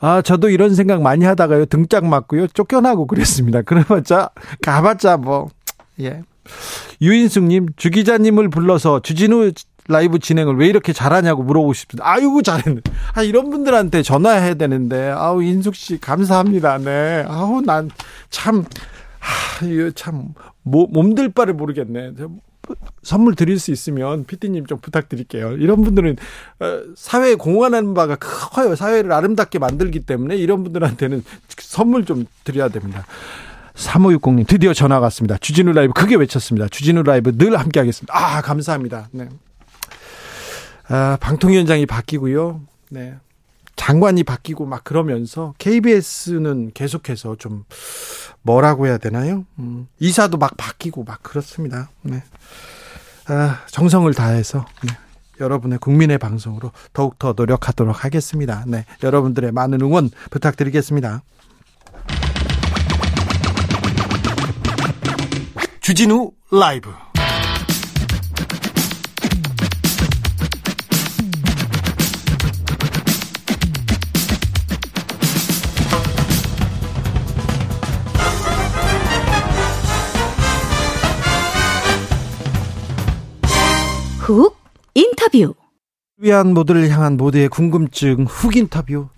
아, 0.00 0.22
저도 0.22 0.48
이런 0.48 0.74
생각 0.74 1.02
많이 1.02 1.26
하다가요, 1.26 1.66
등짝 1.66 2.06
맞고요, 2.06 2.46
쫓겨나고 2.48 3.06
그랬습니다. 3.06 3.60
그래봤자, 3.60 4.30
가봤자 4.62 5.18
뭐, 5.18 5.48
예. 6.00 6.22
유인숙님, 7.02 7.68
주 7.76 7.90
기자님을 7.90 8.48
불러서 8.48 9.00
주진우 9.00 9.52
라이브 9.88 10.18
진행을 10.18 10.56
왜 10.56 10.68
이렇게 10.68 10.92
잘하냐고 10.92 11.42
물어보고 11.42 11.72
싶습니다. 11.72 12.08
아이고 12.08 12.42
잘했네. 12.42 12.82
아 13.14 13.22
이런 13.22 13.50
분들한테 13.50 14.02
전화해야 14.02 14.54
되는데 14.54 15.10
아우 15.10 15.42
인숙 15.42 15.74
씨 15.74 15.98
감사합니다. 15.98 16.78
네. 16.78 17.24
아우 17.26 17.62
난참 17.62 18.64
하, 19.18 19.66
이거 19.66 19.90
참 19.94 20.34
뭐, 20.62 20.86
몸들 20.90 21.30
바를 21.30 21.54
모르겠네. 21.54 22.12
선물 23.02 23.34
드릴 23.34 23.58
수 23.58 23.70
있으면 23.70 24.24
피디님 24.26 24.66
좀 24.66 24.78
부탁드릴게요. 24.78 25.52
이런 25.52 25.82
분들은 25.82 26.16
어, 26.60 26.80
사회에 26.94 27.34
공헌하는 27.34 27.94
바가 27.94 28.16
커요. 28.16 28.76
사회를 28.76 29.10
아름답게 29.12 29.58
만들기 29.58 30.00
때문에 30.00 30.36
이런 30.36 30.64
분들한테는 30.64 31.24
선물 31.58 32.04
좀 32.04 32.26
드려야 32.44 32.68
됩니다. 32.68 33.06
3560님 33.74 34.46
드디어 34.46 34.74
전화가 34.74 35.04
왔습니다. 35.04 35.38
주진우 35.38 35.72
라이브 35.72 35.92
크게 35.94 36.16
외쳤습니다. 36.16 36.68
주진우 36.68 37.04
라이브 37.04 37.36
늘 37.38 37.56
함께 37.56 37.80
하겠습니다. 37.80 38.12
아 38.14 38.42
감사합니다. 38.42 39.08
네. 39.12 39.28
아, 40.88 41.18
방통위원장이 41.20 41.86
바뀌고요. 41.86 42.60
네. 42.90 43.14
장관이 43.76 44.24
바뀌고 44.24 44.66
막 44.66 44.82
그러면서 44.84 45.54
KBS는 45.58 46.72
계속해서 46.74 47.36
좀 47.36 47.64
뭐라고 48.42 48.86
해야 48.86 48.98
되나요? 48.98 49.44
음, 49.58 49.86
이사도 50.00 50.36
막 50.36 50.56
바뀌고 50.56 51.04
막 51.04 51.22
그렇습니다. 51.22 51.90
네. 52.02 52.22
아, 53.26 53.62
정성을 53.70 54.12
다해서 54.14 54.66
네. 54.82 54.90
여러분의 55.40 55.78
국민의 55.78 56.18
방송으로 56.18 56.72
더욱더 56.92 57.34
노력하도록 57.36 58.04
하겠습니다. 58.04 58.64
네. 58.66 58.84
여러분들의 59.02 59.52
많은 59.52 59.80
응원 59.80 60.10
부탁드리겠습니다. 60.30 61.22
주진우 65.80 66.32
라이브 66.50 66.90
훅 84.28 84.58
인터뷰 84.94 85.54
위한 86.18 86.52
모두를 86.52 86.90
향한 86.90 87.16
모두의 87.16 87.48
궁금증 87.48 88.26
훅 88.28 88.56
인터뷰 88.56 89.08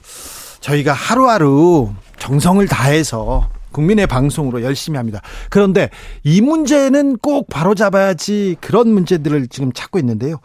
저희가 0.61 0.93
하루하루 0.93 1.91
정성을 2.21 2.65
다해서 2.69 3.49
국민의 3.73 4.07
방송으로 4.07 4.63
열심히 4.63 4.99
합니다. 4.99 5.21
그런데 5.49 5.91
이 6.23 6.41
문제는 6.41 7.19
꼭 7.19 7.49
바로잡아야지 7.49 8.57
그런 8.61 8.89
문제들을 8.93 9.49
지금 9.49 9.73
찾고 9.73 9.99
있는데요. 9.99 10.37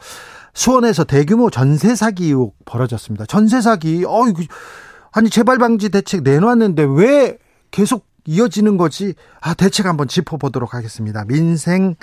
수원에서 0.56 1.04
대규모 1.04 1.50
전세 1.52 1.96
사기 1.96 2.26
의혹 2.26 2.56
벌어졌습니다. 2.66 3.26
전세 3.26 3.62
사기, 3.62 4.04
어, 4.06 4.28
이거, 4.28 4.44
아니, 5.12 5.30
재발 5.30 5.58
방지 5.58 5.90
대책 5.90 6.24
내놨는데 6.24 6.86
왜 6.90 7.38
계속 7.72 8.06
이어지는 8.28 8.78
거지? 8.78 9.14
아, 9.42 9.54
대책 9.54 9.86
한번 9.86 10.08
짚어보도록 10.08 10.74
하겠습니다. 10.74 11.26
민생 11.26 11.96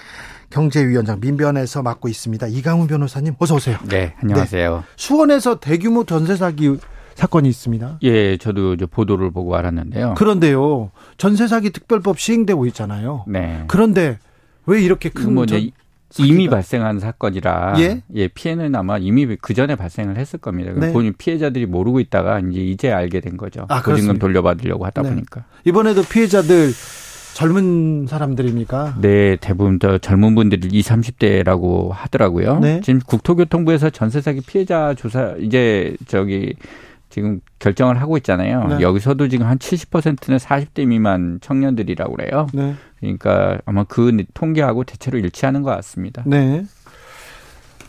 경제위원장 0.50 1.18
민변에서 1.20 1.82
맡고 1.82 2.08
있습니다. 2.08 2.46
이강훈 2.48 2.86
변호사님, 2.86 3.34
어서 3.38 3.56
오세요. 3.56 3.78
네, 3.88 4.14
안녕하세요. 4.22 4.76
네. 4.76 4.82
수원에서 4.96 5.58
대규모 5.60 6.04
전세 6.04 6.36
사기 6.36 6.76
사건이 7.14 7.48
있습니다. 7.48 7.98
예, 8.02 8.36
저도 8.38 8.74
이제 8.74 8.86
보도를 8.86 9.30
보고 9.30 9.54
알았는데요. 9.56 10.14
그런데요, 10.14 10.90
전세 11.18 11.46
사기 11.46 11.70
특별법 11.70 12.18
시행되고 12.18 12.66
있잖아요. 12.66 13.24
네. 13.26 13.64
그런데 13.68 14.18
왜 14.66 14.80
이렇게 14.80 15.08
큰 15.08 15.34
뭐, 15.34 15.46
전... 15.46 15.70
이미 16.18 16.48
발생한 16.48 17.00
사건이라 17.00 17.74
예? 17.78 18.02
예? 18.14 18.28
피해는 18.28 18.74
아마 18.74 18.98
이미 18.98 19.36
그 19.40 19.54
전에 19.54 19.76
발생을 19.76 20.16
했을 20.16 20.38
겁니다. 20.38 20.72
네. 20.74 20.92
본인 20.92 21.14
피해자들이 21.16 21.66
모르고 21.66 22.00
있다가 22.00 22.40
이제 22.40 22.60
이제 22.60 22.92
알게 22.92 23.20
된 23.20 23.36
거죠. 23.36 23.66
아, 23.68 23.82
보증금 23.82 24.18
돌려받으려고 24.18 24.84
하다 24.86 25.02
네. 25.02 25.08
보니까 25.10 25.44
이번에도 25.64 26.02
피해자들 26.02 26.72
젊은 27.34 28.06
사람들입니까? 28.08 28.98
네, 29.00 29.36
대부분 29.36 29.78
더 29.78 29.98
젊은 29.98 30.34
분들이 30.34 30.68
20, 30.70 30.92
30대라고 30.92 31.90
하더라고요. 31.90 32.60
네. 32.60 32.80
지금 32.82 33.00
국토교통부에서 33.06 33.90
전세 33.90 34.20
사기 34.20 34.40
피해자 34.42 34.94
조사 34.94 35.34
이제 35.40 35.96
저기 36.06 36.54
지금 37.12 37.40
결정을 37.58 38.00
하고 38.00 38.16
있잖아요. 38.16 38.64
네. 38.68 38.80
여기서도 38.80 39.28
지금 39.28 39.46
한 39.46 39.58
70%는 39.58 40.38
40대 40.38 40.86
미만 40.86 41.40
청년들이라고 41.42 42.16
그래요. 42.16 42.46
네. 42.54 42.74
그러니까 43.00 43.58
아마 43.66 43.84
그 43.84 44.24
통계하고 44.32 44.84
대체로 44.84 45.18
일치하는 45.18 45.62
것 45.62 45.70
같습니다. 45.76 46.22
네. 46.26 46.64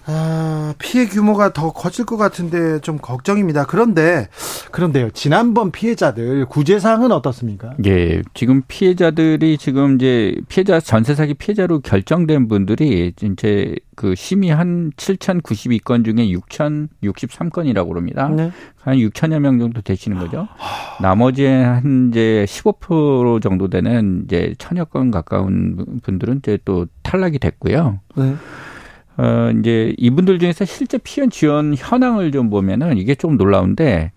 아, 0.06 0.74
피해 0.80 1.06
규모가 1.06 1.54
더 1.54 1.72
커질 1.72 2.06
것 2.06 2.18
같은데 2.18 2.80
좀 2.82 2.98
걱정입니다. 2.98 3.66
그런데 3.66 4.28
그런데요. 4.72 5.12
지난번 5.12 5.72
피해자들 5.72 6.46
구제 6.48 6.80
사항은 6.80 7.12
어떻습니까? 7.12 7.74
예. 7.86 8.22
지금 8.34 8.64
피해자들이 8.68 9.58
지금 9.58 9.96
이제 9.96 10.36
피해자 10.50 10.80
전세 10.80 11.16
사기 11.16 11.34
피해자로 11.34 11.80
결정된 11.80 12.48
분들이 12.48 13.14
이제 13.22 13.76
그 13.96 14.16
심의 14.16 14.50
한 14.50 14.92
7,092건 14.98 16.04
중에 16.04 16.28
6,063건이라고 16.34 17.88
그럽니다. 17.90 18.28
네. 18.28 18.52
한 18.82 18.98
6천여 18.98 19.40
명 19.40 19.60
정도 19.60 19.82
되시는 19.82 20.20
거죠. 20.20 20.48
나머지 21.02 21.46
한 21.46 22.10
이제 22.10 22.46
15% 22.50 23.42
정도 23.42 23.70
되는 23.70 24.24
이제 24.26 24.54
천여 24.58 24.86
건 24.86 25.12
가까운 25.12 26.00
분들은 26.04 26.40
이제 26.40 26.58
또 26.66 26.88
탈락이 27.04 27.40
됐고요. 27.40 28.00
네. 28.16 28.36
어, 29.18 29.52
이제 29.60 29.94
이분들 29.98 30.40
중에서 30.40 30.66
실제 30.66 30.98
피해 30.98 31.28
지원 31.30 31.76
현황을 31.78 32.32
좀 32.32 32.50
보면은 32.50 32.98
이게 32.98 33.16
좀 33.16 33.38
놀라운데 33.38 34.12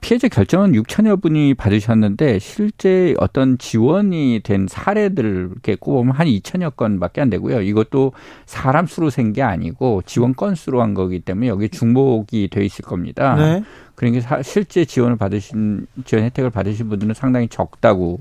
피해자 0.00 0.26
결정은 0.28 0.72
6천여 0.72 1.20
분이 1.20 1.52
받으셨는데 1.54 2.38
실제 2.38 3.14
어떤 3.18 3.58
지원이 3.58 4.40
된 4.42 4.66
사례들 4.66 5.50
이렇게 5.52 5.74
꼽으면 5.74 6.14
한 6.14 6.26
2천여 6.26 6.76
건밖에 6.76 7.20
안 7.20 7.28
되고요. 7.28 7.60
이것도 7.60 8.12
사람 8.46 8.86
수로 8.86 9.10
센게 9.10 9.42
아니고 9.42 10.02
지원 10.06 10.34
건수로 10.34 10.80
한 10.80 10.94
거기 10.94 11.20
때문에 11.20 11.48
여기 11.48 11.68
중복이 11.68 12.48
돼 12.50 12.64
있을 12.64 12.84
겁니다. 12.86 13.34
네. 13.34 13.62
그러니까 13.94 14.42
실제 14.42 14.86
지원을 14.86 15.16
받으신 15.16 15.86
지원 16.06 16.24
혜택을 16.24 16.48
받으신 16.50 16.88
분들은 16.88 17.14
상당히 17.14 17.48
적다고 17.48 18.20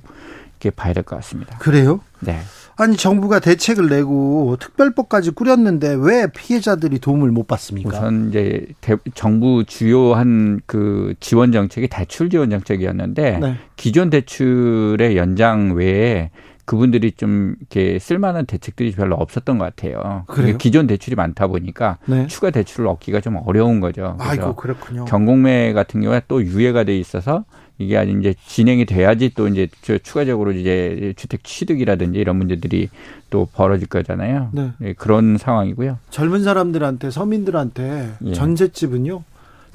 이렇게 0.60 0.72
봐야 0.76 0.92
될 0.94 1.04
것 1.04 1.16
같습니다. 1.18 1.58
그래요? 1.60 2.02
네. 2.20 2.40
아니 2.78 2.98
정부가 2.98 3.40
대책을 3.40 3.90
내고 3.90 4.58
특별법까지 4.60 5.32
꾸렸는데 5.32 5.96
왜 6.00 6.28
피해자들이 6.28 7.00
도움을 7.00 7.32
못 7.32 7.48
받습니까? 7.48 7.90
우선 7.90 8.30
이제 8.30 8.68
대, 8.82 8.96
정부 9.14 9.64
주요한 9.66 10.62
그 10.66 11.14
지원 11.20 11.52
정책이 11.52 11.88
대출 11.90 12.30
지원 12.30 12.50
정책이었는데 12.50 13.40
네. 13.40 13.56
기존 13.76 14.10
대출의 14.10 15.18
연장 15.18 15.74
외에 15.74 16.32
그분들이 16.66 17.12
좀 17.12 17.56
이렇게 17.60 18.00
쓸만한 18.00 18.46
대책들이 18.46 18.92
별로 18.92 19.16
없었던 19.16 19.58
것 19.58 19.66
같아요. 19.66 20.24
그래요? 20.28 20.58
기존 20.58 20.88
대출이 20.88 21.16
많다 21.16 21.48
보니까 21.48 21.98
네. 22.06 22.28
추가 22.28 22.50
대출을 22.50 22.88
얻기가 22.88 23.20
좀 23.20 23.38
어려운 23.46 23.80
거죠. 23.82 24.16
아이고 24.20 24.56
그렇군요. 24.56 25.06
경공매 25.06 25.74
같은 25.74 26.02
경우에 26.02 26.22
또 26.28 26.42
유예가 26.42 26.84
돼 26.86 26.98
있어서 26.98 27.44
이게 27.82 28.02
이제 28.20 28.34
진행이 28.48 28.86
돼야지 28.86 29.32
또 29.36 29.48
이제 29.48 29.68
추가적으로 30.04 30.52
이제 30.52 31.14
주택 31.18 31.44
취득이라든지 31.44 32.20
이런 32.20 32.38
문제들이 32.38 32.90
또 33.30 33.48
벌어질 33.54 33.88
거잖아요. 33.88 34.50
네. 34.52 34.72
네 34.78 34.94
그런 34.94 35.38
상황이고요. 35.38 35.98
젊은 36.10 36.44
사람들한테 36.44 37.12
서민들한테 37.12 38.14
예. 38.26 38.34
전셋집은요 38.34 39.24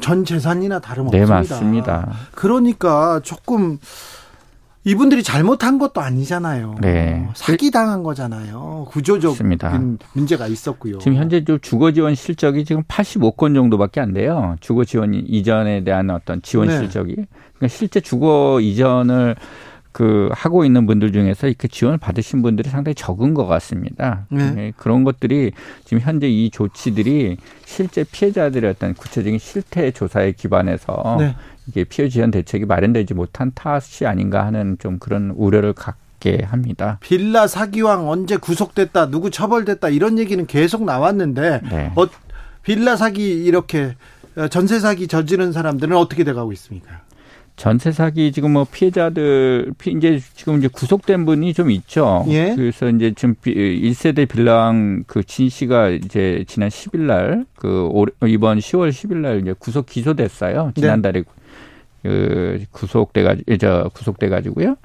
전 0.01 0.25
재산이나 0.25 0.79
다름없습니다. 0.79 1.27
네 1.27 1.31
맞습니다. 1.31 2.13
그러니까 2.33 3.21
조금 3.23 3.79
이분들이 4.87 5.25
잘못한 5.25 5.79
것도 5.79 6.01
아니잖아요. 6.01 6.77
네. 6.81 7.29
사기 7.35 7.73
당한 7.73 8.05
거잖아요. 8.05 8.87
구조적인 8.89 9.99
문제가 10.13 10.47
있었고요. 10.47 10.99
지금 11.01 11.17
현재 11.17 11.45
주거 11.61 11.91
지원 11.91 12.15
실적이 12.15 12.65
지금 12.65 12.85
85건 12.85 13.53
정도밖에 13.57 14.01
안 14.01 14.13
돼요. 14.13 14.55
주거 14.61 14.85
지원 14.85 15.13
이전에 15.13 15.83
대한 15.83 16.09
어떤 16.11 16.41
지원 16.41 16.69
네. 16.69 16.79
실적이. 16.79 17.17
그러니까 17.55 17.69
실제 17.69 17.99
주거 18.01 18.61
이전을 18.61 19.35
그 19.97 20.29
하고 20.31 20.67
있는 20.67 20.85
분들 20.85 21.11
중에서 21.11 21.47
이렇게 21.47 21.69
지원을 21.69 21.97
받으신 21.97 22.43
분들이 22.43 22.69
상당히 22.69 22.95
적은 22.95 23.33
것 23.33 23.47
같습니다. 23.47 24.27
네. 24.29 24.51
네. 24.51 24.73
그런 24.77 25.05
것들이 25.05 25.53
지금 25.87 26.03
현재 26.03 26.29
이 26.29 26.51
조치들이 26.51 27.39
실제 27.65 28.05
피해자들의 28.05 28.69
어떤 28.69 28.93
구체적인 28.93 29.39
실태 29.39 29.91
조사에 29.91 30.33
기반해서 30.33 31.17
네. 31.19 31.35
이게 31.67 31.85
피해 31.85 32.11
지원 32.11 32.31
대책이 32.31 32.67
마련되지 32.67 33.15
못한 33.15 33.53
탓이 33.55 34.05
아닌가 34.05 34.45
하는 34.45 34.77
좀 34.79 34.99
그런 34.99 35.31
우려를 35.35 35.73
갖게 35.73 36.43
합니다. 36.45 36.99
빌라 37.01 37.47
사기왕 37.47 38.11
언제 38.11 38.37
구속됐다, 38.37 39.09
누구 39.09 39.31
처벌됐다 39.31 39.89
이런 39.89 40.19
얘기는 40.19 40.47
계속 40.47 40.85
나왔는데 40.85 41.63
네. 41.71 41.93
어, 41.97 42.07
빌라 42.63 42.97
사기 42.97 43.47
이렇게 43.47 43.95
어, 44.37 44.49
전세 44.49 44.79
사기 44.79 45.09
저지른 45.09 45.53
사람들은 45.53 45.97
어떻게 45.97 46.23
돼가고 46.23 46.53
있습니까? 46.53 47.01
전세 47.57 47.91
사기 47.91 48.33
지금 48.33 48.53
뭐 48.53 48.67
피해자들 48.71 49.73
이제 49.87 50.21
지금 50.35 50.59
이제 50.59 50.69
구속된 50.69 51.25
분이 51.25 51.55
좀 51.55 51.71
있죠. 51.71 52.25
예? 52.29 52.55
그래서 52.55 52.89
이제 52.91 53.13
지금 53.17 53.35
1세대 53.35 54.29
빌랑 54.29 55.05
그진 55.07 55.49
씨가 55.49 55.89
이제 55.89 56.45
지난 56.47 56.69
10일 56.69 57.01
날그 57.01 57.91
이번 58.27 58.59
10월 58.59 58.91
10일 58.91 59.17
날 59.17 59.41
이제 59.41 59.55
구속 59.59 59.87
기소됐어요. 59.87 60.73
지난달에 60.75 61.23
네. 61.23 61.25
그 62.03 62.65
구속돼 62.71 63.23
가지고 63.23 63.57
저 63.57 63.91
구속돼 63.95 64.29
가지고요. 64.29 64.77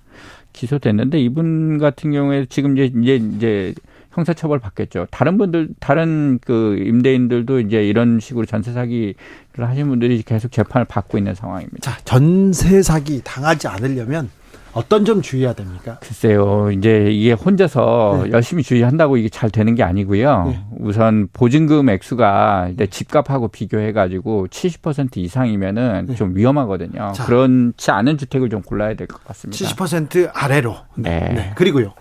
기소됐는데 0.54 1.20
이분 1.20 1.78
같은 1.78 2.12
경우에 2.12 2.46
지금 2.50 2.78
이제 2.78 2.92
이제 3.02 3.16
이제 3.16 3.74
형사처벌 4.12 4.60
받겠죠. 4.60 5.08
다른 5.12 5.38
분들 5.38 5.70
다른 5.80 6.40
그 6.46 6.78
임대인들도 6.86 7.60
이제 7.62 7.84
이런 7.88 8.20
식으로 8.20 8.46
전세 8.46 8.74
사기를 8.74 9.16
하신 9.58 9.88
분들이 9.88 10.22
계속 10.24 10.52
재판을 10.52 10.86
받고 10.86 11.18
있는 11.18 11.34
상황입니다. 11.36 11.78
자, 11.82 11.98
전세 12.04 12.82
사기 12.82 13.22
당하지 13.24 13.68
않으려면 13.68 14.30
어떤 14.74 15.04
점 15.04 15.22
주의해야 15.22 15.52
됩니까? 15.54 15.98
글쎄요, 16.02 16.72
이제 16.72 17.10
이게 17.12 17.34
혼자서 17.34 18.22
네. 18.24 18.32
열심히 18.32 18.64
주의한다고 18.64 19.18
이게 19.18 19.28
잘 19.28 19.50
되는 19.50 19.76
게 19.76 19.84
아니고요. 19.84 20.46
네. 20.48 20.62
우선 20.80 21.28
보증금 21.34 21.90
액수가 21.90 22.70
이제 22.74 22.88
집값하고 22.88 23.50
비교해가지고 23.50 24.48
70% 24.48 25.18
이상이면은 25.18 26.06
네. 26.08 26.16
좀 26.16 26.36
위험하거든요. 26.38 27.12
자. 27.14 27.26
그렇지 27.26 27.92
않은 27.92 28.18
주택을 28.18 28.50
좀 28.50 28.62
골라야 28.62 28.94
될 28.94 29.08
것 29.08 29.22
같습니다. 29.26 29.66
70% 29.66 30.32
아래로. 30.34 30.78
네. 30.96 31.20
네. 31.20 31.52
그리고요. 31.56 31.94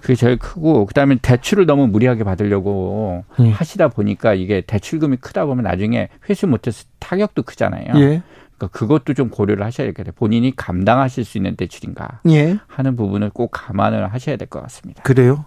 그게 0.00 0.14
제일 0.14 0.36
크고 0.38 0.86
그다음에 0.86 1.16
대출을 1.22 1.66
너무 1.66 1.86
무리하게 1.86 2.24
받으려고 2.24 3.24
예. 3.40 3.50
하시다 3.50 3.88
보니까 3.88 4.34
이게 4.34 4.60
대출금이 4.60 5.16
크다 5.18 5.46
보면 5.46 5.64
나중에 5.64 6.08
회수 6.28 6.46
못해서 6.46 6.84
타격도 6.98 7.42
크잖아요. 7.42 7.86
예. 7.96 8.22
그러니까 8.56 8.78
그것도 8.78 9.14
좀 9.14 9.30
고려를 9.30 9.64
하셔야 9.64 9.92
같아요. 9.92 10.12
본인이 10.16 10.54
감당하실 10.54 11.24
수 11.24 11.38
있는 11.38 11.56
대출인가 11.56 12.20
예. 12.28 12.58
하는 12.66 12.96
부분을 12.96 13.30
꼭 13.30 13.50
감안을 13.52 14.12
하셔야 14.12 14.36
될 14.36 14.48
것 14.48 14.62
같습니다. 14.62 15.02
그래요? 15.02 15.44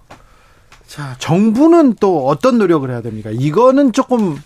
자, 0.88 1.16
정부는 1.20 1.96
또 2.00 2.28
어떤 2.28 2.58
노력을 2.58 2.90
해야 2.90 3.02
됩니까? 3.02 3.30
이거는 3.32 3.92
조금 3.92 4.38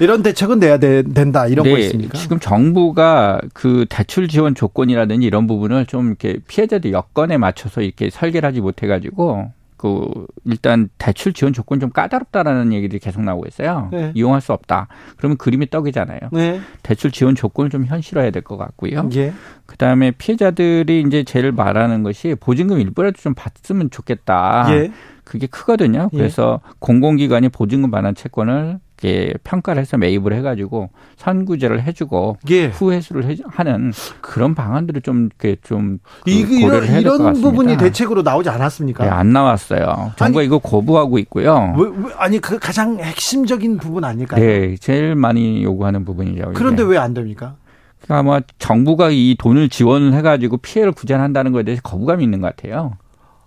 이런 0.00 0.22
대책은 0.22 0.58
내야 0.58 0.78
되, 0.78 1.02
된다 1.02 1.46
이런 1.46 1.64
네, 1.64 1.72
거 1.72 1.78
있습니까? 1.78 2.18
지금 2.18 2.38
정부가 2.40 3.40
그 3.52 3.86
대출 3.88 4.28
지원 4.28 4.54
조건이라든지 4.54 5.26
이런 5.26 5.46
부분을 5.46 5.86
좀 5.86 6.08
이렇게 6.08 6.38
피해자들 6.48 6.92
여건에 6.92 7.36
맞춰서 7.38 7.82
이렇게 7.82 8.10
설계를 8.10 8.46
하지 8.48 8.60
못해 8.60 8.86
가지고 8.86 9.52
그 9.76 10.26
일단 10.44 10.90
대출 10.98 11.32
지원 11.32 11.54
조건 11.54 11.80
좀 11.80 11.88
까다롭다라는 11.90 12.74
얘기들이 12.74 12.98
계속 12.98 13.22
나오고 13.22 13.46
있어요. 13.48 13.88
네. 13.90 14.12
이용할 14.14 14.42
수 14.42 14.52
없다. 14.52 14.88
그러면 15.16 15.38
그림이 15.38 15.70
떡이잖아요. 15.70 16.20
네. 16.32 16.60
대출 16.82 17.10
지원 17.10 17.34
조건을 17.34 17.70
좀 17.70 17.86
현실화해야 17.86 18.30
될 18.30 18.42
것 18.42 18.58
같고요. 18.58 19.08
예. 19.14 19.32
그다음에 19.64 20.10
피해자들이 20.10 21.02
이제 21.06 21.24
제일 21.24 21.52
말하는 21.52 22.02
것이 22.02 22.34
보증금 22.38 22.78
일부라도 22.78 23.20
좀 23.22 23.32
받으면 23.34 23.88
좋겠다. 23.90 24.66
예. 24.70 24.92
그게 25.24 25.46
크거든요. 25.46 26.10
예. 26.12 26.16
그래서 26.18 26.60
예. 26.66 26.72
공공기관이 26.78 27.48
보증금 27.48 27.90
반환 27.90 28.14
채권을 28.14 28.80
이렇게 29.02 29.34
평가를 29.44 29.80
해서 29.80 29.96
매입을 29.96 30.32
해가지고 30.34 30.90
선구제를 31.16 31.82
해주고 31.82 32.36
예. 32.50 32.66
후회수를 32.66 33.24
해, 33.24 33.36
하는 33.46 33.92
그런 34.20 34.54
방안들을 34.54 35.02
좀 35.02 35.26
이렇게 35.26 35.56
좀그 35.62 36.00
고려를 36.24 36.88
해야 36.88 37.00
될것 37.00 37.18
같습니다. 37.18 37.30
이런 37.30 37.42
부분이 37.42 37.76
대책으로 37.78 38.22
나오지 38.22 38.48
않았습니까? 38.50 39.04
네, 39.04 39.10
안 39.10 39.32
나왔어요. 39.32 40.12
정부가 40.16 40.40
아니, 40.40 40.46
이거 40.46 40.58
거부하고 40.58 41.18
있고요. 41.18 41.74
왜, 41.76 41.84
왜, 41.88 42.12
아니 42.18 42.38
그 42.38 42.58
가장 42.58 42.98
핵심적인 43.00 43.78
부분 43.78 44.04
아닐까요? 44.04 44.44
네, 44.44 44.76
제일 44.76 45.14
많이 45.14 45.62
요구하는 45.64 46.04
부분이죠. 46.04 46.52
그런데 46.54 46.82
왜 46.82 47.00
안 47.00 47.14
됩니까? 47.14 47.54
그러니까 48.02 48.18
아마 48.18 48.40
정부가 48.58 49.08
이 49.10 49.36
돈을 49.38 49.70
지원을 49.70 50.12
해가지고 50.12 50.58
피해를 50.58 50.92
구제한다는 50.92 51.52
것에 51.52 51.62
대해서 51.64 51.80
거부감이 51.82 52.22
있는 52.22 52.40
것 52.42 52.54
같아요. 52.54 52.92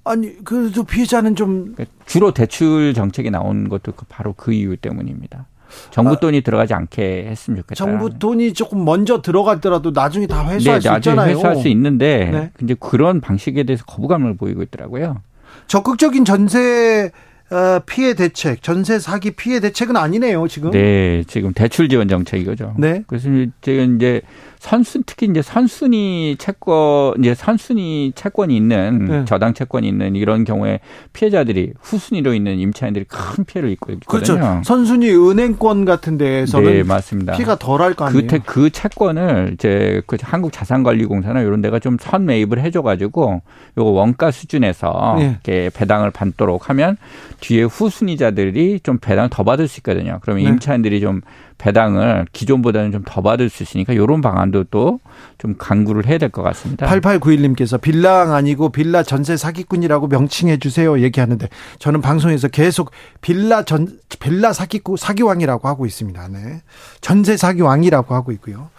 아니 0.06 0.44
그래도 0.44 0.84
피해자는 0.84 1.36
좀 1.36 1.74
그러니까 1.76 1.86
주로 2.06 2.32
대출 2.32 2.94
정책이 2.94 3.32
나온 3.32 3.70
것도 3.70 3.94
그 3.94 4.06
바로 4.10 4.34
그 4.34 4.54
이유 4.54 4.76
때문입니다. 4.78 5.48
정부 5.92 6.12
아, 6.12 6.20
돈이 6.20 6.40
아, 6.40 6.42
들어가지 6.42 6.74
않게 6.74 7.26
했으면 7.28 7.58
좋겠다. 7.62 7.76
정부 7.76 8.18
돈이 8.20 8.54
조금 8.54 8.86
먼저 8.86 9.22
들어갔더라도 9.22 9.92
나중에 9.92 10.28
다 10.28 10.48
회수할 10.48 10.80
네, 10.80 10.90
수 10.90 10.96
있잖아요. 10.98 11.30
회수할 11.30 11.56
수 11.56 11.68
있는데 11.70 12.30
네. 12.32 12.52
근데 12.54 12.76
그런 12.80 13.22
방식에 13.22 13.64
대해서 13.64 13.84
거부감을 13.86 14.38
보이고 14.38 14.62
있더라고요. 14.62 15.22
적극적인 15.68 16.26
전세 16.26 17.12
어, 17.52 17.80
피해 17.86 18.16
대책, 18.16 18.64
전세 18.64 18.98
사기 18.98 19.32
피해 19.32 19.60
대책은 19.60 19.96
아니네요, 19.96 20.48
지금. 20.48 20.72
네, 20.72 21.24
지금 21.28 21.54
대출 21.54 21.88
지원 21.88 22.08
정책이죠. 22.08 22.76
네. 22.80 23.04
그래서 23.06 23.30
지금 23.62 23.96
이제 23.96 24.22
선순 24.64 25.04
특히 25.06 25.28
이제 25.30 25.42
선순위 25.42 26.38
채권 26.40 27.16
이제 27.20 27.36
선순위 27.36 28.14
채권이 28.16 28.56
있는 28.56 29.06
네. 29.06 29.26
저당 29.26 29.54
채권이 29.54 29.86
있는 29.86 30.16
이런 30.16 30.46
경우에 30.46 30.80
피해자들이 31.12 31.74
후순위로 31.82 32.34
있는 32.34 32.60
임차인들이 32.60 33.06
큰 33.10 33.44
피해를 33.44 33.70
입고 33.72 33.92
있거든요. 33.92 34.40
그렇죠. 34.40 34.62
선순위 34.64 35.12
은행권 35.12 35.84
같은 35.84 36.18
데에서는 36.18 36.72
네, 36.72 36.84
맞습니다. 36.84 37.34
피해가 37.34 37.58
덜할 37.58 37.94
거 37.94 38.06
아니에요. 38.06 38.26
그, 38.26 38.40
그 38.46 38.70
채권을 38.70 39.52
이제 39.56 40.02
그 40.08 40.16
한국 40.22 40.54
자산관리공사나 40.54 41.42
이런 41.42 41.62
데가 41.62 41.80
좀 41.80 41.98
선 42.14 42.26
매입을 42.26 42.60
해줘 42.62 42.82
가지고 42.82 43.42
요거 43.78 43.90
원가 43.92 44.30
수준에서 44.32 45.16
네. 45.18 45.26
이렇게 45.26 45.70
배당을 45.74 46.12
받도록 46.12 46.70
하면 46.70 46.98
뒤에 47.40 47.64
후순위자들이 47.64 48.82
좀 48.82 48.98
배당 49.00 49.30
더 49.30 49.44
받을 49.44 49.68
수 49.68 49.80
있거든요. 49.80 50.20
그러면 50.22 50.44
네. 50.44 50.50
임차인들이 50.50 51.00
좀 51.02 51.22
배당을 51.58 52.26
기존보다는 52.34 52.92
좀 52.92 53.04
더 53.06 53.22
받을 53.22 53.50
수 53.50 53.64
있으니까 53.64 53.94
이런 53.94 54.22
방안도 54.22 54.66
또 54.66 55.00
좀 55.38 55.56
강구를 55.58 56.06
해야 56.06 56.18
될 56.18 56.30
것 56.30 56.42
같습니다. 56.42 56.88
8891님께서 56.88 57.80
빌랑 57.80 58.34
아니고 58.34 58.70
빌라 58.70 59.04
전세 59.04 59.36
사기꾼이라고 59.36 60.08
명칭해 60.08 60.58
주세요 60.58 61.00
얘기하는데 61.02 61.50
저는 61.80 62.02
방송에서 62.02 62.48
계속 62.48 62.92
빌라 63.22 63.64
전 63.64 64.00
빌라 64.20 64.54
사기꾼 64.54 64.96
사기왕이라고 64.98 65.68
하고 65.68 65.86
있습니다. 65.86 66.28
네. 66.30 66.62
전세 67.02 67.36
사기왕이라고 67.38 68.16
하고 68.16 68.32
있고요. 68.34 68.70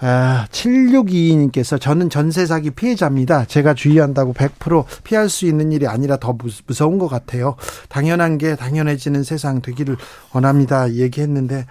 아, 0.00 0.46
7622님께서 0.50 1.80
저는 1.80 2.10
전세 2.10 2.44
사기 2.46 2.70
피해자입니다. 2.70 3.46
제가 3.46 3.74
주의한다고 3.74 4.34
100% 4.34 4.84
피할 5.04 5.28
수 5.28 5.46
있는 5.46 5.72
일이 5.72 5.86
아니라 5.86 6.16
더 6.18 6.36
무서운 6.66 6.98
것 6.98 7.08
같아요. 7.08 7.56
당연한 7.88 8.38
게 8.38 8.56
당연해지는 8.56 9.22
세상 9.24 9.62
되기를 9.62 9.96
원합니다. 10.32 10.92
얘기했는데 10.92 11.66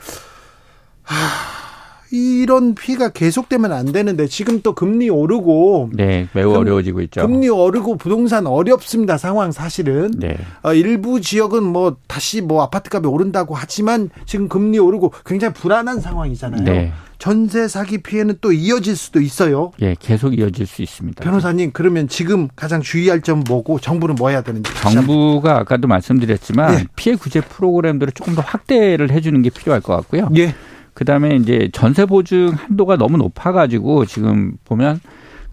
하, 1.04 1.16
이런 2.12 2.76
피해가 2.76 3.10
계속되면 3.10 3.72
안 3.72 3.92
되는데 3.92 4.28
지금 4.28 4.62
또 4.62 4.74
금리 4.74 5.10
오르고 5.10 5.92
네 5.94 6.28
매우 6.34 6.52
금, 6.52 6.62
어려워지고 6.62 7.02
있죠. 7.02 7.22
금리 7.22 7.50
오르고 7.50 7.98
부동산 7.98 8.48
어렵습니다 8.48 9.18
상황 9.18 9.52
사실은 9.52 10.12
네. 10.18 10.38
어, 10.64 10.74
일부 10.74 11.22
지역은 11.22 11.64
뭐 11.64 11.98
다시 12.08 12.42
뭐 12.42 12.64
아파트값이 12.64 13.08
오른다고 13.08 13.56
하지만 13.56 14.10
지금 14.26 14.48
금리 14.48 14.80
오르고 14.80 15.14
굉장히 15.26 15.54
불안한 15.54 16.00
상황이잖아요. 16.00 16.64
네. 16.64 16.94
전세 17.18 17.68
사기 17.68 18.00
피해는 18.00 18.36
또 18.42 18.52
이어질 18.52 18.96
수도 18.96 19.22
있어요. 19.22 19.72
예, 19.82 19.96
계속 20.00 20.38
이어질 20.38 20.66
수 20.66 20.82
있습니다. 20.82 21.24
변호사님, 21.24 21.72
그러면 21.74 22.08
지금 22.08 22.50
가장 22.56 22.82
주의할 22.82 23.22
점 23.22 23.44
뭐고 23.48 23.80
정부는 23.80 24.16
뭐 24.16 24.30
해야 24.30 24.42
되는지. 24.42 24.72
정부가 24.82 25.60
아까도 25.60 25.88
말씀드렸지만 25.88 26.74
예. 26.74 26.86
피해 26.96 27.16
구제 27.16 27.42
프로그램들을 27.42 28.14
조금 28.14 28.36
더 28.36 28.42
확대를 28.42 29.12
해주는 29.12 29.42
게 29.42 29.50
필요할 29.50 29.82
것 29.82 29.96
같고요. 29.96 30.30
예. 30.38 30.54
그다음에 30.96 31.36
이제 31.36 31.70
전세 31.74 32.06
보증 32.06 32.50
한도가 32.56 32.98
너무 32.98 33.18
높아 33.18 33.52
가지고 33.52 34.06
지금 34.06 34.54
보면 34.64 35.00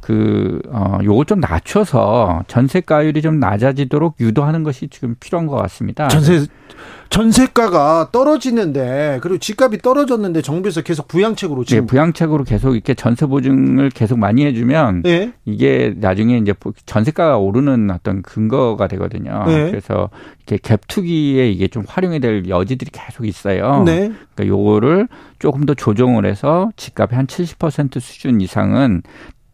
그, 0.03 0.61
어, 0.69 0.99
요거 1.03 1.25
좀 1.25 1.39
낮춰서 1.41 2.43
전세가율이 2.49 3.23
좀 3.23 3.39
낮아지도록 3.39 4.17
유도하는 4.21 4.65
것이 4.65 4.89
지금 4.89 5.15
필요한 5.21 5.47
것 5.47 5.55
같습니다. 5.57 6.09
전세, 6.09 6.45
전세가가 7.09 8.09
떨어지는데, 8.11 9.21
그리고 9.23 9.39
집값이 9.39 9.79
떨어졌는데 9.79 10.43
정부에서 10.43 10.83
계속 10.83 11.07
부양책으로 11.07 11.65
지금. 11.65 11.83
네, 11.83 11.87
부양책으로 11.87 12.43
계속 12.43 12.75
이렇게 12.75 12.95
전세 12.95 13.27
보증을 13.27 13.91
계속 13.91 14.19
많이 14.19 14.45
해주면 14.45 15.03
네. 15.03 15.33
이게 15.45 15.95
나중에 15.97 16.37
이제 16.39 16.53
전세가가 16.85 17.39
오르는 17.39 17.89
어떤 17.93 18.23
근거가 18.23 18.89
되거든요. 18.89 19.45
네. 19.47 19.71
그래서 19.71 20.11
이렇게 20.47 20.57
갭 20.57 20.81
투기에 20.89 21.49
이게 21.49 21.69
좀 21.69 21.85
활용이 21.87 22.19
될 22.19 22.49
여지들이 22.49 22.91
계속 22.93 23.25
있어요. 23.25 23.85
네. 23.85 24.11
그러니까 24.35 24.47
요거를 24.47 25.07
조금 25.39 25.65
더 25.65 25.75
조정을 25.75 26.27
해서 26.27 26.71
집값의 26.77 27.17
한 27.17 27.27
70% 27.29 28.01
수준 28.01 28.41
이상은 28.41 29.03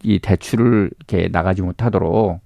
이 0.02 0.18
대출을 0.18 0.90
이렇게 0.98 1.28
나가지 1.28 1.62
못하도록 1.62 2.40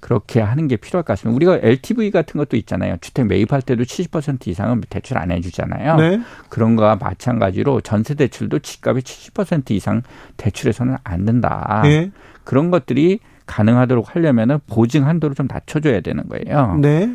그렇게 0.00 0.40
하는 0.40 0.68
게 0.68 0.76
필요할 0.76 1.02
것 1.02 1.14
같습니다. 1.14 1.34
우리가 1.36 1.58
LTV 1.66 2.10
같은 2.10 2.38
것도 2.38 2.56
있잖아요. 2.58 2.96
주택 3.00 3.26
매입할 3.26 3.62
때도 3.62 3.82
70% 3.82 4.46
이상은 4.48 4.82
대출 4.88 5.18
안 5.18 5.30
해주잖아요. 5.30 5.96
네. 5.96 6.20
그런 6.48 6.76
거와 6.76 6.96
마찬가지로 6.96 7.80
전세 7.80 8.14
대출도 8.14 8.60
집값이 8.60 9.02
70% 9.02 9.70
이상 9.72 10.02
대출해서는 10.36 10.96
안 11.02 11.24
된다. 11.24 11.80
네. 11.82 12.10
그런 12.44 12.70
것들이 12.70 13.18
가능하도록 13.46 14.14
하려면은 14.14 14.58
보증 14.66 15.06
한도를 15.06 15.34
좀 15.34 15.48
낮춰줘야 15.50 16.00
되는 16.00 16.28
거예요. 16.28 16.78
네. 16.80 17.14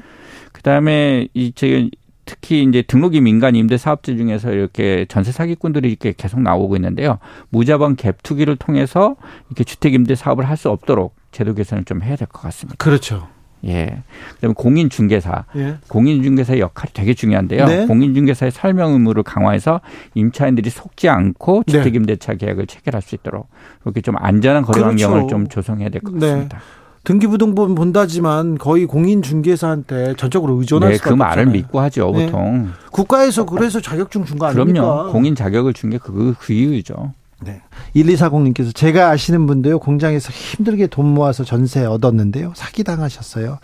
그다음에 0.52 1.28
이 1.34 1.54
제 1.56 1.90
특히 2.32 2.64
이제 2.64 2.82
등록이 2.82 3.20
민간 3.20 3.58
임대 3.58 3.76
사업자 3.78 4.16
중에서 4.16 4.54
이렇게 4.54 5.06
전세 5.10 5.34
사기꾼들이 5.34 5.90
이렇게 5.90 6.14
계속 6.16 6.40
나오고 6.40 6.78
있는데요. 6.78 7.20
무자본 7.50 7.98
갭 7.98 8.16
투기를 8.24 8.56
통해서 8.56 9.18
이렇게 9.50 9.66
주택 9.66 9.94
임대 9.94 10.16
사업을 10.16 10.48
할 10.48 10.56
수 10.56 10.70
없도록 10.70 11.14
제도 11.32 11.54
개선을 11.54 11.84
좀 11.86 12.02
해야 12.04 12.16
될 12.16 12.28
것 12.30 12.42
같습니다. 12.44 12.78
그렇죠. 12.78 13.28
예. 13.66 14.04
그다음에 14.36 14.54
공인중개사. 14.54 15.46
예. 15.58 15.76
공인중개사의 15.90 16.60
역할이 16.62 16.94
되게 16.94 17.14
중요한데요. 17.14 17.66
네. 17.66 17.86
공인중개사의 17.88 18.52
설명 18.52 18.94
의무를 18.94 19.24
강화해서 19.24 19.82
임차인들이 20.14 20.70
속지 20.70 21.10
않고 21.10 21.64
주택임대차 21.68 22.36
계약을 22.36 22.68
체결할 22.68 23.02
수 23.02 23.16
있도록 23.16 23.50
그렇게 23.82 24.00
좀 24.02 24.16
안전한 24.18 24.64
거래 24.64 24.82
그렇죠. 24.82 24.88
환경을 25.06 25.28
좀 25.28 25.48
조성해야 25.48 25.90
될 25.90 26.02
것 26.02 26.14
같습니다. 26.20 26.58
네. 26.60 26.64
등기부등본 27.04 27.76
본다지만 27.76 28.58
거의 28.58 28.86
공인중개사한테 28.86 30.14
전적으로 30.18 30.56
의존할 30.60 30.92
네, 30.92 30.98
수밖에 30.98 31.10
그 31.10 31.16
말을 31.16 31.44
없잖아요. 31.44 31.52
믿고 31.54 31.80
하죠, 31.80 32.12
네. 32.16 32.26
보통. 32.28 32.70
국가에서 32.92 33.46
그래서 33.46 33.82
자격증 33.82 34.24
준 34.26 34.38
거 34.38 34.46
아닙니까? 34.48 34.82
그럼요. 34.82 35.12
공인 35.12 35.36
자격을 35.36 35.74
준 35.74 35.90
게 35.90 35.98
그, 35.98 36.36
그 36.40 36.54
이유죠. 36.54 37.14
네. 37.44 37.60
1240님께서 37.96 38.74
제가 38.76 39.10
아시는 39.10 39.48
분도요, 39.48 39.80
공장에서 39.80 40.30
힘들게 40.32 40.86
돈 40.86 41.08
모아서 41.08 41.44
전세 41.44 41.84
얻었는데요, 41.84 42.54
사기당하셨어요. 42.56 43.58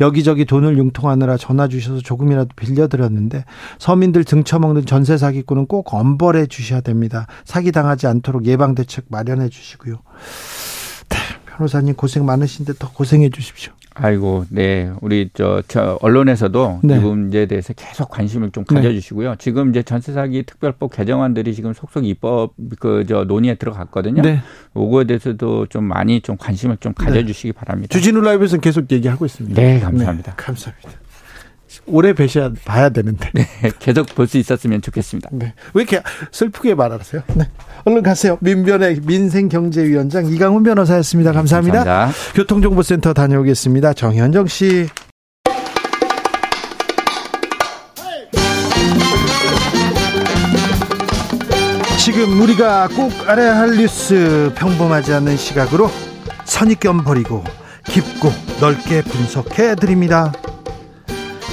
여기저기 0.00 0.44
돈을 0.44 0.78
융통하느라 0.78 1.36
전화 1.36 1.66
주셔서 1.66 2.00
조금이라도 2.00 2.50
빌려드렸는데, 2.54 3.44
서민들 3.80 4.22
등쳐먹는 4.22 4.86
전세 4.86 5.18
사기꾼은 5.18 5.66
꼭 5.66 5.92
엄벌해 5.92 6.46
주셔야 6.46 6.80
됩니다. 6.80 7.26
사기당하지 7.44 8.06
않도록 8.06 8.46
예방대책 8.46 9.06
마련해 9.08 9.48
주시고요. 9.48 9.96
네, 11.54 11.58
변호사님 11.58 11.94
고생 11.94 12.24
많으신데 12.26 12.74
더 12.78 12.90
고생해 12.90 13.30
주십시오. 13.30 13.72
아이고, 13.96 14.44
네. 14.50 14.90
우리 15.02 15.30
저, 15.34 15.62
저 15.68 15.98
언론에서도 16.02 16.80
네. 16.82 16.96
이 16.96 16.98
문제에 16.98 17.46
대해서 17.46 17.72
계속 17.74 18.08
관심을 18.10 18.50
좀 18.50 18.64
가져주시고요. 18.64 19.36
지금 19.38 19.70
이제 19.70 19.84
전세 19.84 20.12
사기 20.12 20.42
특별법 20.42 20.92
개정안들이 20.92 21.54
지금 21.54 21.72
속속 21.72 22.04
입법 22.04 22.54
그 22.80 23.04
저 23.06 23.22
논의에 23.24 23.54
들어갔거든요. 23.54 24.22
네. 24.22 24.40
요거에 24.76 25.04
대해서도 25.04 25.66
좀 25.66 25.84
많이 25.84 26.20
좀 26.22 26.36
관심을 26.36 26.78
좀 26.78 26.92
가져주시기 26.94 27.52
바랍니다. 27.52 27.92
주진우 27.92 28.20
라이브에서는 28.20 28.60
계속 28.60 28.90
얘기하고 28.90 29.26
있습니다. 29.26 29.60
네, 29.60 29.78
감사합니다. 29.78 30.30
네, 30.32 30.36
감사합니다. 30.36 31.03
오래 31.86 32.12
뵈셔야 32.12 32.50
봐야 32.64 32.88
되는데. 32.88 33.30
네, 33.34 33.46
계속 33.78 34.06
볼 34.14 34.26
수 34.26 34.38
있었으면 34.38 34.80
좋겠습니다. 34.82 35.28
네. 35.32 35.52
왜 35.74 35.82
이렇게 35.82 36.02
슬프게 36.32 36.74
말하세요? 36.74 37.22
네. 37.34 37.48
얼른 37.84 38.02
가세요. 38.02 38.38
민변의 38.40 39.00
민생경제위원장 39.04 40.26
이강훈 40.26 40.62
변호사였습니다. 40.62 41.32
감사합니다. 41.32 41.78
감사합니다. 41.84 42.18
교통정보센터 42.34 43.12
다녀오겠습니다. 43.12 43.92
정현정 43.92 44.46
씨. 44.46 44.88
지금 51.98 52.40
우리가 52.40 52.88
꼭 52.88 53.12
알아야 53.26 53.56
할 53.58 53.76
뉴스 53.76 54.52
평범하지 54.56 55.12
않은 55.14 55.36
시각으로 55.36 55.90
선입견 56.44 57.02
버리고 57.04 57.42
깊고 57.86 58.30
넓게 58.60 59.02
분석해 59.02 59.74
드립니다. 59.76 60.32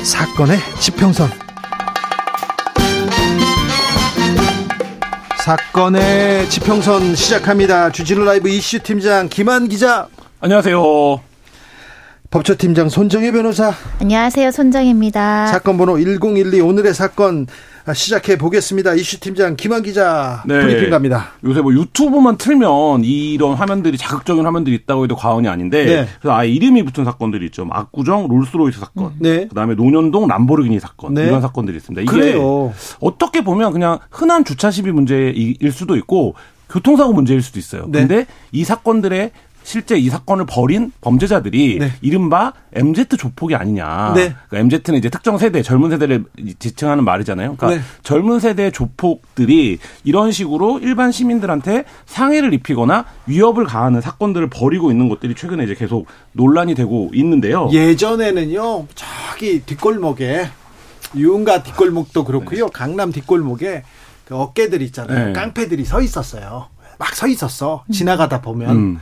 사건의 0.03 0.57
지평선. 0.79 1.29
사건의 5.45 6.49
지평선 6.49 7.15
시작합니다. 7.15 7.91
주진우 7.91 8.23
라이브 8.23 8.49
이슈 8.49 8.79
팀장 8.79 9.29
김한 9.29 9.67
기자, 9.67 10.07
안녕하세요. 10.39 11.21
법조팀장 12.31 12.89
손정혜 12.89 13.31
변호사, 13.31 13.73
안녕하세요. 13.99 14.51
손정혜입니다. 14.51 15.47
사건 15.47 15.77
번호 15.77 15.99
1012 15.99 16.61
오늘의 16.61 16.93
사건 16.93 17.45
시작해 17.93 18.37
보겠습니다. 18.37 18.93
이슈 18.93 19.19
팀장 19.19 19.55
김한 19.55 19.83
기자 19.83 20.43
네. 20.47 20.61
브리핑 20.61 20.89
갑니다. 20.89 21.31
요새 21.43 21.61
뭐 21.61 21.73
유튜브만 21.73 22.37
틀면 22.37 23.03
이런 23.03 23.55
화면들이 23.55 23.97
자극적인 23.97 24.45
화면들이 24.45 24.75
있다고 24.75 25.05
해도 25.05 25.15
과언이 25.15 25.47
아닌데 25.47 25.85
네. 25.85 26.07
그래서 26.21 26.35
아예 26.35 26.49
이름이 26.49 26.83
붙은 26.83 27.05
사건들이 27.05 27.45
있죠. 27.47 27.65
뭐 27.65 27.75
압구정 27.75 28.27
롤스로이스 28.27 28.79
사건, 28.79 29.13
네. 29.19 29.47
그다음에 29.47 29.75
논현동 29.75 30.27
람보르기니 30.27 30.79
사건 30.79 31.13
네. 31.15 31.25
이런 31.25 31.41
사건들이 31.41 31.77
있습니다. 31.77 32.01
이게 32.01 32.11
그래요. 32.11 32.73
어떻게 32.99 33.43
보면 33.43 33.73
그냥 33.73 33.99
흔한 34.09 34.45
주차 34.45 34.71
시비 34.71 34.91
문제일 34.91 35.57
수도 35.71 35.95
있고 35.95 36.35
교통사고 36.69 37.11
문제일 37.11 37.41
수도 37.41 37.59
있어요. 37.59 37.85
네. 37.89 37.99
근데 37.99 38.25
이 38.51 38.63
사건들의 38.63 39.31
실제 39.63 39.97
이 39.97 40.09
사건을 40.09 40.45
벌인 40.45 40.91
범죄자들이 41.01 41.79
네. 41.79 41.91
이른바 42.01 42.53
MZ 42.73 43.17
조폭이 43.17 43.55
아니냐. 43.55 44.13
네. 44.15 44.33
그러니까 44.49 44.77
MZ는 44.77 44.97
이제 44.99 45.09
특정 45.09 45.37
세대, 45.37 45.61
젊은 45.61 45.89
세대를 45.89 46.25
지칭하는 46.59 47.03
말이잖아요. 47.03 47.55
그러니까 47.55 47.81
네. 47.81 47.87
젊은 48.03 48.39
세대의 48.39 48.71
조폭들이 48.71 49.79
이런 50.03 50.31
식으로 50.31 50.79
일반 50.79 51.11
시민들한테 51.11 51.85
상해를 52.05 52.53
입히거나 52.53 53.05
위협을 53.27 53.65
가하는 53.65 54.01
사건들을 54.01 54.49
벌이고 54.49 54.91
있는 54.91 55.09
것들이 55.09 55.35
최근에 55.35 55.63
이제 55.63 55.75
계속 55.75 56.07
논란이 56.33 56.75
되고 56.75 57.09
있는데요. 57.13 57.69
예전에는요 57.71 58.87
저기 58.95 59.61
뒷골목에 59.61 60.49
유흥가 61.15 61.63
뒷골목도 61.63 62.23
그렇고요 62.23 62.67
강남 62.69 63.11
뒷골목에 63.11 63.83
그 64.25 64.35
어깨들 64.35 64.81
있잖아요 64.83 65.27
네. 65.27 65.33
깡패들이 65.33 65.83
서 65.83 66.01
있었어요 66.01 66.67
막 66.97 67.15
서 67.15 67.27
있었어 67.27 67.83
지나가다 67.91 68.41
보면 68.41 68.69
음. 68.75 68.99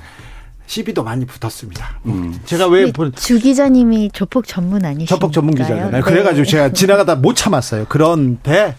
시비도 0.70 1.04
많이 1.04 1.26
붙었습니다 1.26 2.00
음. 2.06 2.40
제가 2.46 2.68
왜 2.68 2.92
주 3.16 3.40
기자님이 3.40 4.12
조폭 4.14 4.46
전문 4.48 4.86
아니신가요? 4.86 5.08
접폭 5.08 5.34
전문 5.34 5.56
기자잖아요 5.56 5.90
네. 5.90 6.02
그래가지고 6.02 6.46
제가 6.46 6.74
지나가다 6.74 7.16
못 7.16 7.34
참았어요 7.36 7.88
그런데 7.90 8.76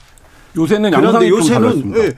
요새는 0.56 0.92
그런데 0.92 1.28
요새는. 1.28 1.96
예, 1.96 2.12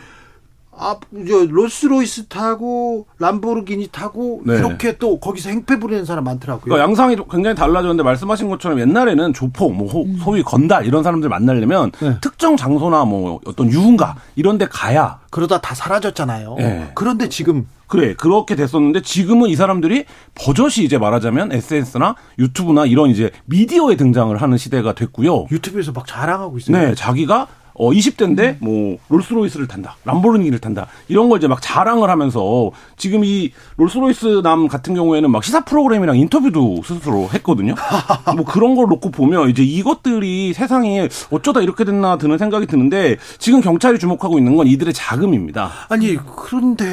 아, 0.76 0.96
저 1.28 1.44
롤스로이스 1.48 2.26
타고 2.26 3.06
람보르기니 3.18 3.88
타고 3.92 4.42
네. 4.44 4.56
이렇게 4.56 4.96
또 4.98 5.18
거기서 5.20 5.50
행패 5.50 5.78
부리는 5.78 6.04
사람 6.06 6.24
많더라고요. 6.24 6.62
그러니까 6.64 6.82
양상이 6.88 7.14
굉장히 7.30 7.54
달라졌는데 7.54 8.02
말씀하신 8.02 8.48
것처럼 8.48 8.80
옛날에는 8.80 9.32
조폭, 9.34 9.74
뭐 9.74 9.86
호- 9.88 10.06
소위 10.24 10.42
건달 10.42 10.86
이런 10.86 11.02
사람들 11.02 11.28
만나려면 11.28 11.92
네. 12.00 12.16
특정 12.22 12.56
장소나 12.56 13.04
뭐 13.04 13.38
어떤 13.44 13.70
유흥가 13.70 14.16
이런 14.34 14.56
데 14.58 14.66
가야 14.68 15.20
그러다 15.30 15.60
다 15.60 15.74
사라졌잖아요. 15.74 16.54
네. 16.58 16.90
그런데 16.94 17.28
지금 17.28 17.66
그래 17.92 18.14
그렇게 18.14 18.56
됐었는데 18.56 19.02
지금은 19.02 19.50
이 19.50 19.54
사람들이 19.54 20.06
버젓이 20.34 20.82
이제 20.82 20.96
말하자면 20.96 21.52
SNS나 21.52 22.14
유튜브나 22.38 22.86
이런 22.86 23.10
이제 23.10 23.30
미디어에 23.44 23.96
등장을 23.96 24.34
하는 24.34 24.56
시대가 24.56 24.94
됐고요. 24.94 25.48
유튜브에서 25.52 25.92
막 25.92 26.06
자랑하고 26.06 26.56
있어요. 26.56 26.74
네, 26.74 26.94
자기가 26.94 27.48
어 27.74 27.90
20대인데 27.90 28.56
뭐 28.60 28.96
롤스로이스를 29.10 29.66
탄다, 29.66 29.96
람보르기니를 30.06 30.58
탄다 30.58 30.86
이런 31.08 31.28
걸 31.28 31.36
이제 31.36 31.48
막 31.48 31.60
자랑을 31.60 32.08
하면서 32.08 32.70
지금 32.96 33.24
이 33.24 33.52
롤스로이스 33.76 34.40
남 34.42 34.68
같은 34.68 34.94
경우에는 34.94 35.30
막 35.30 35.44
시사 35.44 35.66
프로그램이랑 35.66 36.16
인터뷰도 36.16 36.80
스스로 36.86 37.28
했거든요. 37.34 37.74
뭐 38.36 38.46
그런 38.46 38.74
걸 38.74 38.86
놓고 38.88 39.10
보면 39.10 39.50
이제 39.50 39.62
이것들이 39.62 40.54
세상에 40.54 41.10
어쩌다 41.30 41.60
이렇게 41.60 41.84
됐나 41.84 42.16
드는 42.16 42.38
생각이 42.38 42.64
드는데 42.64 43.18
지금 43.38 43.60
경찰이 43.60 43.98
주목하고 43.98 44.38
있는 44.38 44.56
건 44.56 44.66
이들의 44.66 44.94
자금입니다. 44.94 45.70
아니 45.90 46.16
그런데 46.16 46.84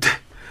네, 0.00 0.08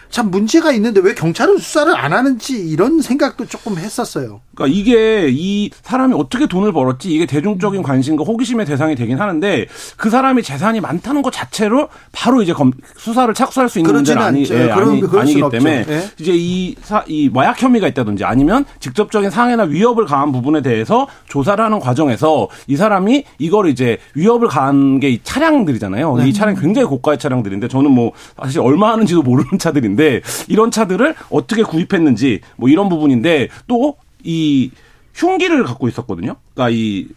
참 0.10 0.32
문제가 0.32 0.72
있는데 0.72 1.02
왜 1.02 1.14
경찰은 1.14 1.58
수사를 1.58 1.96
안 1.96 2.14
하는지 2.14 2.58
이런 2.58 3.02
생각도 3.02 3.46
조금 3.46 3.78
했었어요. 3.78 4.40
그러니까 4.56 4.78
이게 4.80 5.28
이 5.30 5.70
사람이 5.84 6.14
어떻게 6.16 6.48
돈을 6.48 6.72
벌었지 6.72 7.10
이게 7.10 7.26
대중적인 7.26 7.84
관심과 7.84 8.24
호기심의 8.24 8.66
대상이 8.66 8.96
되긴 8.96 9.20
하는데 9.20 9.68
그 9.98 10.10
사람이 10.10 10.44
재산이 10.44 10.80
많다는 10.82 11.22
것 11.22 11.32
자체로 11.34 11.90
바로 12.12 12.42
이제 12.42 12.54
검, 12.54 12.72
수사를 12.98 13.34
착수할 13.34 13.68
수 13.70 13.80
있는 13.80 13.94
문제는 13.94 14.22
아니. 14.22 14.44
예, 14.50 14.72
아니, 14.72 15.02
아니기. 15.04 15.42
때문에 15.52 15.86
예. 15.88 16.10
이제 16.20 16.32
이, 16.34 16.76
사, 16.82 17.04
이 17.08 17.30
마약 17.34 17.62
혐의가 17.62 17.88
있다든지 17.88 18.24
아니면 18.24 18.66
직접적인 18.80 19.30
상해나 19.30 19.64
위협을 19.64 20.06
가한 20.06 20.32
부분에 20.32 20.62
대해서 20.62 21.08
조사를 21.28 21.64
하는 21.64 21.80
과정에서 21.80 22.48
이 22.68 22.76
사람이 22.76 23.26
이걸 23.38 23.68
이제 23.68 23.98
위협을 24.16 24.48
가한 24.48 25.00
게 25.02 25.10
이 25.10 25.20
차량들이잖아요. 25.24 26.18
네. 26.18 26.28
이 26.30 26.34
차량 26.34 26.54
굉장히 26.56 26.88
고가의 26.88 27.18
차량들인데 27.18 27.68
저는 27.68 27.90
뭐 27.92 28.12
사실 28.40 28.60
얼마 28.60 28.92
하는지도 28.92 29.24
모르는 29.24 29.58
차들인데 29.58 29.99
이런 30.48 30.72
차들을 30.72 31.16
어떻게 31.30 31.64
구입했는지 31.64 32.42
뭐 32.58 32.70
이런 32.70 32.90
부분인데 32.90 33.50
또 33.68 33.96
이 34.24 34.72
흉기를 35.14 35.64
갖고 35.64 35.88
있었거든요. 35.88 36.36
그러니까 36.54 36.76
이 36.76 37.08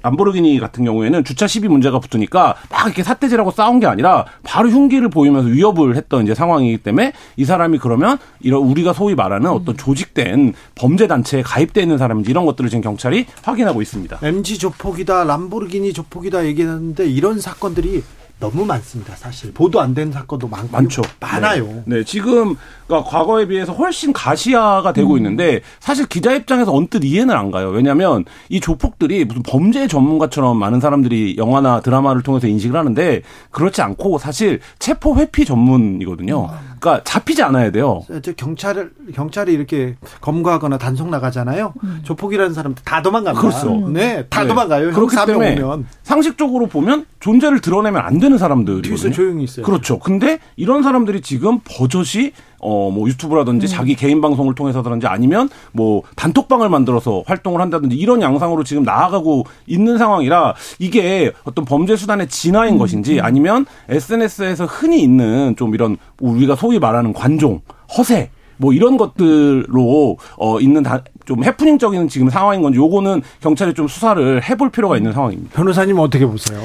람보르기니 0.00 0.60
같은 0.60 0.84
경우에는 0.84 1.24
주차 1.24 1.48
시비 1.48 1.66
문제가 1.66 1.98
붙으니까 1.98 2.54
막 2.70 2.86
이렇게 2.86 3.02
사태질하고 3.02 3.50
싸운 3.50 3.80
게 3.80 3.86
아니라 3.86 4.26
바로 4.44 4.68
흉기를 4.68 5.08
보이면서 5.08 5.48
위협을 5.48 5.96
했던 5.96 6.22
이제 6.22 6.36
상황이기 6.36 6.78
때문에 6.78 7.12
이 7.36 7.44
사람이 7.44 7.78
그러면 7.78 8.16
이런 8.40 8.62
우리가 8.62 8.92
소위 8.92 9.16
말하는 9.16 9.50
어떤 9.50 9.76
조직된 9.76 10.54
범죄 10.76 11.08
단체에 11.08 11.42
가입돼 11.42 11.82
있는 11.82 11.98
사람인지 11.98 12.30
이런 12.30 12.46
것들을 12.46 12.70
지금 12.70 12.82
경찰이 12.82 13.26
확인하고 13.42 13.82
있습니다. 13.82 14.20
MG 14.22 14.58
조폭이다, 14.58 15.24
람보르기니 15.24 15.92
조폭이다 15.92 16.46
얘기하는데 16.46 17.04
이런 17.04 17.40
사건들이 17.40 18.04
너무 18.40 18.64
많습니다. 18.64 19.16
사실 19.16 19.52
보도 19.52 19.80
안 19.80 19.94
된 19.94 20.12
사건도 20.12 20.46
많고 20.48 20.68
많죠. 20.70 21.02
많아요. 21.20 21.66
네, 21.86 21.96
네, 21.96 22.04
지금 22.04 22.56
그러니까 22.88 23.08
과거에 23.08 23.46
비해서 23.46 23.72
훨씬 23.72 24.12
가시화가 24.12 24.92
되고 24.94 25.12
음. 25.12 25.18
있는데 25.18 25.60
사실 25.78 26.06
기자 26.06 26.32
입장에서 26.32 26.74
언뜻 26.74 27.04
이해는 27.04 27.36
안 27.36 27.50
가요. 27.50 27.68
왜냐하면 27.68 28.24
이 28.48 28.60
조폭들이 28.60 29.26
무슨 29.26 29.42
범죄 29.42 29.86
전문가처럼 29.86 30.58
많은 30.58 30.80
사람들이 30.80 31.36
영화나 31.36 31.80
드라마를 31.80 32.22
통해서 32.22 32.48
인식을 32.48 32.76
하는데 32.76 33.22
그렇지 33.50 33.82
않고 33.82 34.18
사실 34.18 34.60
체포 34.78 35.16
회피 35.16 35.44
전문이거든요. 35.44 36.50
그러니까 36.80 37.02
잡히지 37.04 37.42
않아야 37.42 37.70
돼요. 37.70 38.02
경찰을 38.36 38.92
경찰이 39.14 39.52
이렇게 39.52 39.96
검거하거나 40.20 40.78
단속 40.78 41.10
나가잖아요. 41.10 41.74
조폭이라는 42.04 42.54
사람들 42.54 42.84
다 42.84 43.02
도망갑니다. 43.02 43.40
그렇죠. 43.40 43.88
네, 43.90 44.24
다 44.30 44.42
네. 44.42 44.48
도망가요. 44.48 44.92
그렇기 44.92 45.16
때문에 45.26 45.60
오면 45.60 45.86
상식적으로 46.04 46.68
보면 46.68 47.04
존재를 47.20 47.60
드러내면 47.60 48.00
안 48.02 48.18
되는 48.18 48.38
사람들이거든요. 48.38 48.96
뒤에서 48.96 49.10
조용히 49.10 49.44
있어요. 49.44 49.66
그렇죠. 49.66 49.98
근데 49.98 50.38
이런 50.56 50.82
사람들이 50.82 51.20
지금 51.20 51.58
버젓이 51.64 52.32
어 52.60 52.88
뭐 52.90 53.08
유튜브라든지 53.08 53.66
음. 53.66 53.68
자기 53.68 53.94
개인 53.94 54.20
방송을 54.20 54.54
통해서든지 54.54 55.06
아니면 55.06 55.48
뭐 55.72 56.02
단톡방을 56.16 56.68
만들어서 56.68 57.22
활동을 57.26 57.60
한다든지 57.60 57.96
이런 57.96 58.22
양상으로 58.22 58.64
지금 58.64 58.82
나아가고 58.82 59.44
있는 59.66 59.98
상황이라 59.98 60.54
이게 60.78 61.32
어떤 61.44 61.64
범죄 61.64 61.96
수단의 61.96 62.28
진화인 62.28 62.74
음. 62.74 62.78
것인지 62.78 63.20
아니면 63.20 63.66
SNS에서 63.88 64.66
흔히 64.66 65.02
있는 65.02 65.54
좀 65.56 65.74
이런 65.74 65.96
우리가 66.20 66.56
소위 66.56 66.78
말하는 66.78 67.12
관종 67.12 67.60
허세 67.96 68.30
뭐 68.56 68.72
이런 68.72 68.96
것들로 68.96 70.16
어 70.36 70.60
있는 70.60 70.82
다, 70.82 71.02
좀 71.28 71.44
해프닝적인 71.44 72.08
지금 72.08 72.30
상황인 72.30 72.62
건지 72.62 72.78
요거는 72.78 73.20
경찰이 73.40 73.74
좀 73.74 73.86
수사를 73.86 74.42
해볼 74.48 74.70
필요가 74.70 74.96
있는 74.96 75.12
상황입니다. 75.12 75.54
변호사님 75.54 75.98
어떻게 75.98 76.24
보세요? 76.24 76.58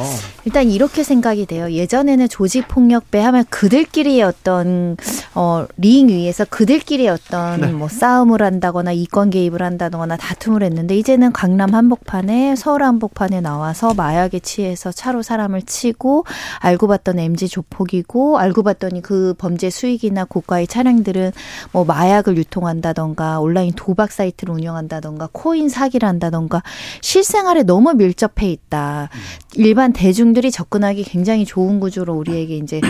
일단 0.45 0.69
이렇게 0.69 1.03
생각이 1.03 1.45
돼요. 1.45 1.69
예전에는 1.69 2.29
조직 2.29 2.69
폭력배 2.69 3.19
하면 3.19 3.43
그들끼리의 3.49 4.23
어떤 4.23 4.95
어 5.35 5.65
링 5.77 6.07
위에서 6.07 6.45
그들끼리 6.45 7.09
어떤 7.09 7.59
네. 7.59 7.67
뭐 7.67 7.89
싸움을 7.89 8.41
한다거나 8.41 8.93
이권 8.93 9.31
개입을 9.31 9.61
한다거나 9.61 10.15
다툼을 10.15 10.63
했는데 10.63 10.95
이제는 10.95 11.33
강남 11.33 11.73
한복판에 11.73 12.55
서울 12.55 12.83
한복판에 12.83 13.41
나와서 13.41 13.93
마약에 13.93 14.39
취해서 14.39 14.93
차로 14.93 15.23
사람을 15.23 15.63
치고 15.63 16.23
알고 16.59 16.87
봤던 16.87 17.19
MG 17.19 17.49
조폭이고 17.49 18.37
알고 18.39 18.63
봤더니 18.63 19.01
그 19.01 19.33
범죄 19.37 19.69
수익이나 19.69 20.23
고가의 20.23 20.67
차량들은 20.67 21.33
뭐 21.73 21.83
마약을 21.83 22.37
유통한다던가 22.37 23.41
온라인 23.41 23.73
도박 23.75 24.11
사이트를 24.11 24.52
운영한다던가 24.53 25.29
코인 25.31 25.69
사기를 25.69 26.07
한다던가 26.07 26.63
실생활에 27.01 27.63
너무 27.63 27.93
밀접해 27.93 28.49
있다. 28.49 29.09
일반 29.55 29.93
대중들이 29.93 30.51
접근하기 30.51 31.03
굉장히 31.03 31.45
좋은 31.45 31.79
구조로 31.79 32.13
우리에게 32.13 32.57
이제 32.57 32.81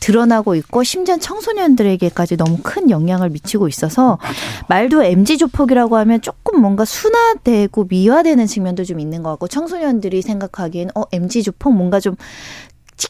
드러나고 0.00 0.54
있고 0.56 0.82
심지어 0.82 1.18
청소년들에게까지 1.18 2.36
너무 2.36 2.58
큰 2.62 2.90
영향을 2.90 3.30
미치고 3.30 3.68
있어서 3.68 4.18
말도 4.68 5.04
MZ 5.04 5.38
조폭이라고 5.38 5.96
하면 5.98 6.20
조금 6.22 6.60
뭔가 6.60 6.84
순화되고 6.84 7.86
미화되는 7.88 8.46
측면도 8.46 8.84
좀 8.84 8.98
있는 8.98 9.22
것 9.22 9.30
같고 9.30 9.48
청소년들이 9.48 10.22
생각하기엔 10.22 10.90
어 10.94 11.04
MZ 11.12 11.42
조폭 11.42 11.74
뭔가 11.74 12.00
좀 12.00 12.16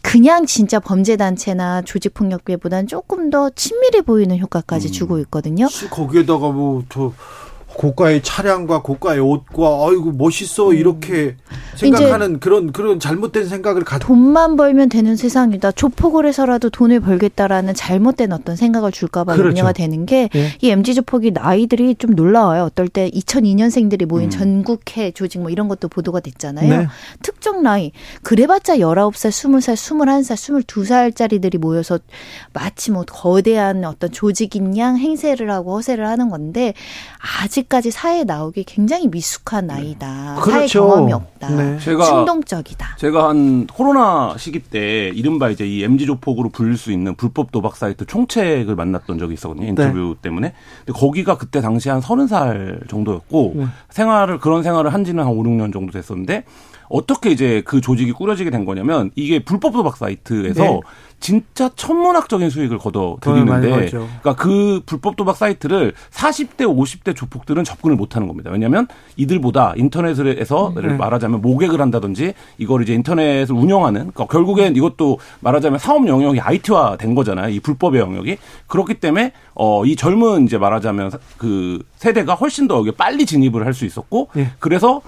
그냥 0.03 0.47
진짜 0.47 0.79
범죄 0.79 1.17
단체나 1.17 1.83
조직 1.83 2.15
폭력배보다는 2.15 2.87
조금 2.87 3.31
더 3.31 3.51
친밀해 3.51 4.03
보이는 4.03 4.39
효과까지 4.39 4.89
음. 4.89 4.93
주고 4.93 5.19
있거든요. 5.21 5.67
거기에다가 5.91 6.51
뭐저 6.51 7.13
고가의 7.81 8.21
차량과 8.23 8.83
고가의 8.83 9.21
옷과 9.21 9.87
아이고 9.87 10.13
멋있어 10.13 10.69
음. 10.69 10.77
이렇게 10.77 11.37
생각하는 11.77 12.39
그런 12.39 12.73
그런 12.73 13.01
잘못된 13.01 13.49
생각을 13.49 13.85
가 13.85 13.99
돈만 13.99 14.57
벌면 14.57 14.91
되는 14.91 15.17
세상이다. 15.17 15.73
조폭을 15.73 16.27
해서라도 16.27 16.69
돈을 16.69 17.01
벌겠다라는 17.01 17.73
잘못된 17.73 18.33
어떤 18.33 18.55
생각을 18.55 18.93
줄까봐 18.93 19.35
그렇죠. 19.35 19.49
염려가 19.49 19.73
되는 19.73 20.05
게이 20.05 20.29
네. 20.29 20.59
MZ 20.61 20.95
조폭이 20.95 21.31
나이들이 21.31 21.95
좀 21.95 22.15
놀라워요. 22.15 22.65
어떨 22.65 22.89
때 22.89 23.09
2002년생들이 23.09 24.05
모인 24.05 24.27
음. 24.27 24.31
전국회 24.31 25.11
조직 25.13 25.41
뭐 25.41 25.49
이런 25.49 25.67
것도 25.69 25.89
보도가 25.89 26.21
됐잖아요. 26.21 26.69
네. 26.69 26.87
특정 27.23 27.63
나이 27.63 27.93
그래봤자 28.23 28.77
19살, 28.77 29.31
20살, 29.31 29.73
21살, 29.75 30.65
22살짜리들이 30.67 31.57
모여서 31.57 31.99
마치 32.53 32.91
뭐 32.91 33.05
거대한 33.09 33.87
어떤 33.87 34.11
조직인 34.11 34.77
양 34.77 34.99
행세를 34.99 35.51
하고 35.51 35.77
허세를 35.77 36.07
하는 36.07 36.29
건데 36.29 36.75
아직 37.43 37.70
아직까지 37.71 37.93
사회에 37.93 38.25
나오기 38.25 38.65
굉장히 38.65 39.07
미숙한 39.09 39.69
나이다. 39.69 40.35
네. 40.35 40.41
그렇죠. 40.41 40.51
사회 40.51 40.67
경험이 40.67 41.13
없다. 41.13 41.51
네. 41.51 41.79
제가 41.79 42.05
충동적이다. 42.05 42.97
제가 42.99 43.29
한 43.29 43.67
코로나 43.69 44.35
시기 44.37 44.59
때 44.59 45.09
이른바 45.09 45.49
이제 45.49 45.67
이 45.67 45.83
MZ 45.85 46.07
조폭으로 46.07 46.51
불릴 46.51 46.77
수 46.77 46.93
있는 46.93 47.15
불법 47.15 47.53
도박 47.53 47.77
사이트 47.77 48.05
총책을 48.05 48.75
만났던 48.75 49.19
적이 49.19 49.35
있었거든요. 49.35 49.69
인터뷰 49.69 50.17
네. 50.17 50.23
때문에. 50.23 50.53
근데 50.85 50.99
거기가 50.99 51.39
그때 51.39 51.61
당시 51.61 51.89
한 51.89 52.01
서른 52.01 52.27
살 52.27 52.81
정도였고 52.89 53.53
네. 53.57 53.67
생활을 53.91 54.39
그런 54.39 54.63
생활을 54.63 54.93
한지는 54.93 55.25
한 55.25 55.31
5, 55.31 55.43
6년 55.43 55.73
정도 55.73 55.93
됐었는데 55.93 56.45
어떻게 56.91 57.31
이제 57.31 57.63
그 57.65 57.81
조직이 57.81 58.13
꾸려지게 58.13 58.51
된 58.51 58.65
거냐면 58.65 59.11
이게 59.17 59.39
불법 59.43 59.73
도박 59.73 59.97
사이트에서 59.97 60.63
네. 60.63 60.81
진짜 61.21 61.69
천문학적인 61.77 62.49
수익을 62.49 62.79
거둬 62.79 63.19
들이는데 63.21 63.91
그러니까 63.91 64.35
그 64.37 64.81
불법 64.87 65.17
도박 65.17 65.37
사이트를 65.37 65.93
40대 66.11 66.61
50대 66.61 67.15
조폭들은 67.15 67.63
접근을 67.65 67.95
못 67.97 68.17
하는 68.17 68.27
겁니다. 68.27 68.51
왜냐하면 68.51 68.87
이들보다 69.17 69.75
인터넷에서 69.77 70.73
네. 70.75 70.95
말하자면 70.95 71.43
모객을 71.43 71.81
한다든지 71.81 72.33
이걸 72.57 72.83
이제 72.83 72.95
인터넷을 72.95 73.55
운영하는 73.55 74.13
그러니까 74.13 74.27
결국엔 74.27 74.77
이것도 74.77 75.19
말하자면 75.41 75.79
사업 75.79 76.09
영역이 76.09 76.41
IT화 76.41 76.97
된 76.97 77.15
거잖아요. 77.15 77.51
이 77.51 77.61
불법의 77.61 78.01
영역이 78.01 78.39
그렇기 78.67 78.95
때문에 78.95 79.33
어 79.55 79.85
이 79.85 79.97
젊은 79.97 80.45
이제 80.45 80.59
말하자면 80.59 81.11
그 81.37 81.83
세대가 81.97 82.35
훨씬 82.35 82.69
더 82.69 82.77
여기 82.79 82.93
빨리 82.93 83.27
진입을 83.27 83.65
할 83.67 83.71
수 83.75 83.85
있었고 83.85 84.29
네. 84.35 84.51
그래서 84.59 85.01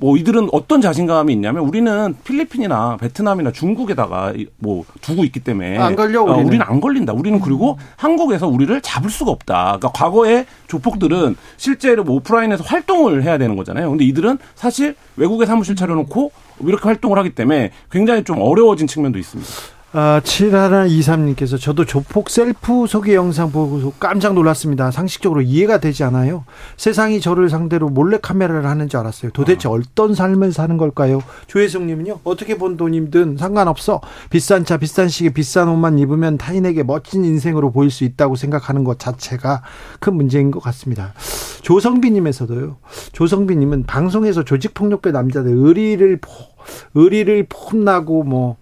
뭐 0.00 0.16
이들은 0.16 0.48
어떤 0.52 0.80
자신감이 0.80 1.30
있냐면 1.34 1.62
우리는 1.62 2.16
필리핀이나 2.24 2.96
베트남이나 2.96 3.52
중국에다가 3.52 4.32
뭐 4.58 4.84
두고 5.02 5.24
있기 5.24 5.40
때문에 5.40 5.76
안 5.78 5.94
걸려 5.94 6.22
우리는. 6.22 6.40
어, 6.40 6.46
우리는 6.46 6.66
안 6.66 6.80
걸린다. 6.80 7.12
우리는 7.12 7.38
그리고 7.38 7.72
음. 7.72 7.84
한국에서 7.96 8.48
우리를 8.48 8.80
잡을 8.80 9.10
수가 9.10 9.30
없다. 9.30 9.78
그러니까 9.78 9.90
과거에 9.92 10.46
조폭들은 10.68 11.36
실제로 11.58 12.02
뭐 12.02 12.16
오프라인에서 12.16 12.64
활동을 12.64 13.22
해야 13.24 13.36
되는 13.36 13.56
거잖아요. 13.56 13.90
근데 13.90 14.04
이들은 14.06 14.38
사실 14.54 14.96
외국에 15.16 15.44
사무실 15.44 15.76
차려놓고 15.76 16.32
이렇게 16.60 16.82
활동을 16.84 17.18
하기 17.18 17.34
때문에 17.34 17.70
굉장히 17.92 18.24
좀 18.24 18.38
어려워진 18.40 18.86
측면도 18.86 19.18
있습니다. 19.18 19.50
아, 19.92 20.20
7123님께서 20.22 21.60
저도 21.60 21.84
조폭 21.84 22.30
셀프 22.30 22.86
소개 22.86 23.16
영상 23.16 23.50
보고 23.50 23.92
깜짝 23.98 24.34
놀랐습니다. 24.34 24.92
상식적으로 24.92 25.42
이해가 25.42 25.80
되지 25.80 26.04
않아요. 26.04 26.44
세상이 26.76 27.20
저를 27.20 27.50
상대로 27.50 27.88
몰래 27.88 28.16
카메라를 28.22 28.66
하는 28.66 28.88
줄 28.88 29.00
알았어요. 29.00 29.32
도대체 29.32 29.68
어. 29.68 29.80
떤 29.96 30.14
삶을 30.14 30.52
사는 30.52 30.76
걸까요? 30.76 31.20
조혜숙님은요, 31.48 32.20
어떻게 32.22 32.56
본 32.56 32.76
돈이든 32.76 33.36
상관없어. 33.36 34.00
비싼 34.30 34.64
차, 34.64 34.76
비싼 34.76 35.08
시계, 35.08 35.30
비싼 35.30 35.68
옷만 35.68 35.98
입으면 35.98 36.38
타인에게 36.38 36.84
멋진 36.84 37.24
인생으로 37.24 37.72
보일 37.72 37.90
수 37.90 38.04
있다고 38.04 38.36
생각하는 38.36 38.84
것 38.84 39.00
자체가 39.00 39.62
큰 39.98 40.14
문제인 40.14 40.52
것 40.52 40.62
같습니다. 40.62 41.14
조성비님에서도요, 41.62 42.76
조성비님은 43.10 43.86
방송에서 43.86 44.44
조직폭력배 44.44 45.10
남자들 45.10 45.50
의리를, 45.52 46.20
의리를 46.94 47.46
폼나고 47.48 48.22
뭐, 48.22 48.56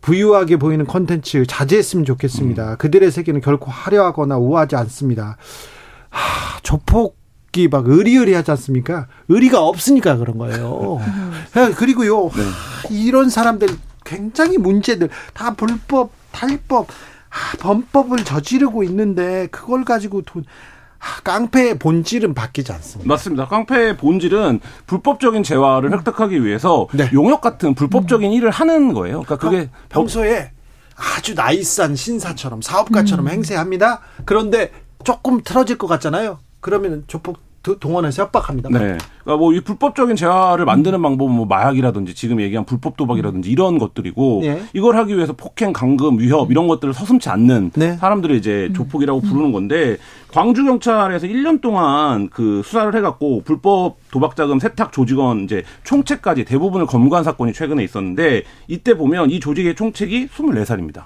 부유하게 0.00 0.56
보이는 0.56 0.84
콘텐츠 0.86 1.44
자제했으면 1.46 2.04
좋겠습니다. 2.04 2.72
음. 2.72 2.76
그들의 2.78 3.10
세계는 3.10 3.40
결코 3.40 3.70
화려하거나 3.70 4.38
우아하지 4.38 4.76
않습니다. 4.76 5.36
하, 6.10 6.60
조폭이 6.62 7.68
막 7.68 7.88
의리의리하지 7.88 8.50
않습니까? 8.52 9.06
의리가 9.28 9.62
없으니까 9.62 10.16
그런 10.16 10.38
거예요. 10.38 11.00
그리고요, 11.76 12.30
네. 12.30 12.42
하, 12.42 12.88
이런 12.90 13.30
사람들 13.30 13.68
굉장히 14.04 14.56
문제들 14.58 15.08
다 15.34 15.54
불법, 15.54 16.10
탈법, 16.32 16.88
하, 17.28 17.56
범법을 17.58 18.24
저지르고 18.24 18.84
있는데 18.84 19.48
그걸 19.50 19.84
가지고 19.84 20.22
돈 20.22 20.44
깡패의 21.24 21.78
본질은 21.78 22.34
바뀌지 22.34 22.72
않습니다. 22.72 23.08
맞습니다. 23.08 23.46
깡패의 23.46 23.96
본질은 23.96 24.60
불법적인 24.86 25.42
재화를 25.42 25.92
획득하기 25.92 26.44
위해서 26.44 26.88
네. 26.92 27.08
용역 27.12 27.40
같은 27.40 27.74
불법적인 27.74 28.30
음. 28.30 28.34
일을 28.34 28.50
하는 28.50 28.92
거예요. 28.92 29.22
그러니까 29.22 29.36
그게 29.36 29.70
평소에 29.88 30.50
아주 30.96 31.34
나이스한 31.34 31.94
신사처럼 31.94 32.62
사업가처럼 32.62 33.26
음. 33.26 33.32
행세합니다. 33.32 34.00
그런데 34.24 34.72
조금 35.04 35.42
틀어질 35.42 35.78
것 35.78 35.86
같잖아요. 35.86 36.40
그러면 36.60 37.04
조폭 37.06 37.38
동원해서 37.62 38.22
협박합니다. 38.22 38.68
네. 38.70 38.78
그러니까 38.78 39.36
뭐 39.36 39.58
이 39.58 39.60
불법적인 39.60 40.14
재화를 40.14 40.64
만드는 40.64 41.02
방법은 41.02 41.34
뭐 41.34 41.46
마약이라든지 41.46 42.14
지금 42.14 42.40
얘기한 42.40 42.64
불법 42.64 42.96
도박이라든지 42.96 43.50
이런 43.50 43.78
것들이고 43.78 44.40
네. 44.42 44.62
이걸 44.72 44.96
하기 44.96 45.16
위해서 45.16 45.32
폭행, 45.32 45.72
강금, 45.72 46.20
위협 46.20 46.50
이런 46.50 46.68
것들을 46.68 46.94
서슴지 46.94 47.28
않는 47.28 47.72
네. 47.74 47.96
사람들을 47.96 48.36
이제 48.36 48.70
조폭이라고 48.74 49.20
부르는 49.22 49.52
건데 49.52 49.96
광주 50.32 50.64
경찰에서 50.64 51.26
1년 51.26 51.60
동안 51.60 52.28
그 52.28 52.62
수사를 52.64 52.94
해갖고 52.94 53.42
불법 53.44 53.96
도박 54.10 54.36
자금 54.36 54.58
세탁 54.60 54.92
조직원 54.92 55.44
이제 55.44 55.64
총책까지 55.84 56.44
대부분을 56.44 56.86
검거한 56.86 57.24
사건이 57.24 57.52
최근에 57.52 57.82
있었는데 57.84 58.44
이때 58.68 58.96
보면 58.96 59.30
이 59.30 59.40
조직의 59.40 59.74
총책이 59.74 60.28
24살입니다. 60.28 61.04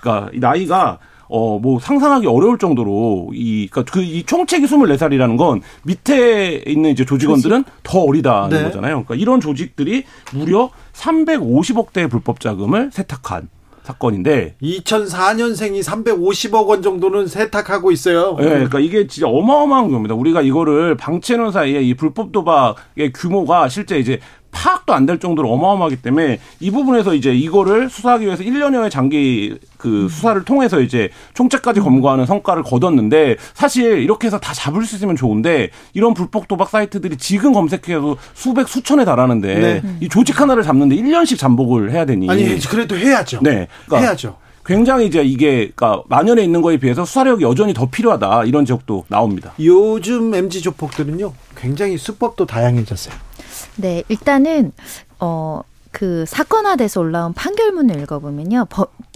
그러니까 0.00 0.30
이 0.34 0.38
나이가 0.38 0.98
어, 1.28 1.58
뭐 1.58 1.78
상상하기 1.78 2.26
어려울 2.26 2.58
정도로 2.58 3.30
이, 3.34 3.68
그니까 3.70 3.90
그, 3.90 4.02
이 4.02 4.24
총책이 4.24 4.66
24살이라는 4.66 5.36
건 5.36 5.62
밑에 5.84 6.62
있는 6.66 6.90
이제 6.90 7.04
조직원들은 7.04 7.64
더 7.82 8.00
어리다는 8.00 8.56
네. 8.56 8.64
거잖아요. 8.64 9.04
그러니까 9.04 9.14
이런 9.14 9.40
조직들이 9.40 10.04
무려 10.32 10.70
350억 10.92 11.92
대의 11.92 12.08
불법 12.08 12.40
자금을 12.40 12.90
세탁한 12.92 13.48
사건인데 13.84 14.56
2004년생이 14.62 15.82
350억 15.82 16.66
원 16.66 16.82
정도는 16.82 17.26
세탁하고 17.26 17.92
있어요. 17.92 18.34
네, 18.38 18.44
그러니까 18.44 18.80
이게 18.80 19.06
진짜 19.06 19.28
어마어마한 19.28 19.90
겁니다. 19.90 20.14
우리가 20.14 20.40
이거를 20.40 20.96
방치해놓은 20.96 21.52
사이에 21.52 21.82
이 21.82 21.94
불법 21.94 22.32
도박의 22.32 23.12
규모가 23.14 23.68
실제 23.68 23.98
이제 23.98 24.20
파악도 24.54 24.94
안 24.94 25.04
될 25.04 25.18
정도로 25.18 25.52
어마어마하기 25.52 25.96
때문에 25.96 26.38
이 26.60 26.70
부분에서 26.70 27.14
이제 27.14 27.34
이거를 27.34 27.90
수사하기 27.90 28.24
위해서 28.24 28.42
1년여의 28.42 28.90
장기 28.90 29.58
그 29.76 30.08
수사를 30.08 30.42
통해서 30.44 30.80
이제 30.80 31.10
총책까지 31.34 31.80
검거하는 31.80 32.24
성과를 32.24 32.62
거뒀는데 32.62 33.36
사실 33.52 33.98
이렇게 33.98 34.28
해서 34.28 34.38
다 34.38 34.54
잡을 34.54 34.86
수 34.86 34.96
있으면 34.96 35.14
좋은데 35.16 35.68
이런 35.92 36.14
불법 36.14 36.48
도박 36.48 36.70
사이트들이 36.70 37.18
지금 37.18 37.52
검색해도 37.52 38.16
수백 38.32 38.68
수천에 38.68 39.04
달하는데 39.04 39.54
네. 39.58 39.82
이 40.00 40.08
조직 40.08 40.40
하나를 40.40 40.62
잡는데 40.62 40.96
1년씩 40.96 41.36
잠복을 41.38 41.90
해야 41.92 42.06
되니 42.06 42.30
아니 42.30 42.58
그래도 42.60 42.96
해야죠. 42.96 43.40
네. 43.42 43.68
그러니까 43.84 44.06
해야죠. 44.06 44.36
굉장히 44.64 45.06
이제 45.06 45.22
이게 45.22 45.70
그러니까 45.74 46.02
만연에 46.08 46.42
있는 46.42 46.62
거에 46.62 46.78
비해서 46.78 47.04
수사력이 47.04 47.44
여전히 47.44 47.74
더 47.74 47.84
필요하다 47.90 48.44
이런 48.44 48.64
지적도 48.64 49.04
나옵니다. 49.08 49.52
요즘 49.60 50.34
MZ 50.34 50.62
조폭들은요 50.62 51.34
굉장히 51.56 51.98
수법도 51.98 52.46
다양해졌어요. 52.46 53.14
네, 53.76 54.02
일단은 54.08 54.72
어. 55.20 55.62
그 55.94 56.24
사건화돼서 56.26 57.00
올라온 57.00 57.32
판결문을 57.34 58.00
읽어보면요. 58.00 58.66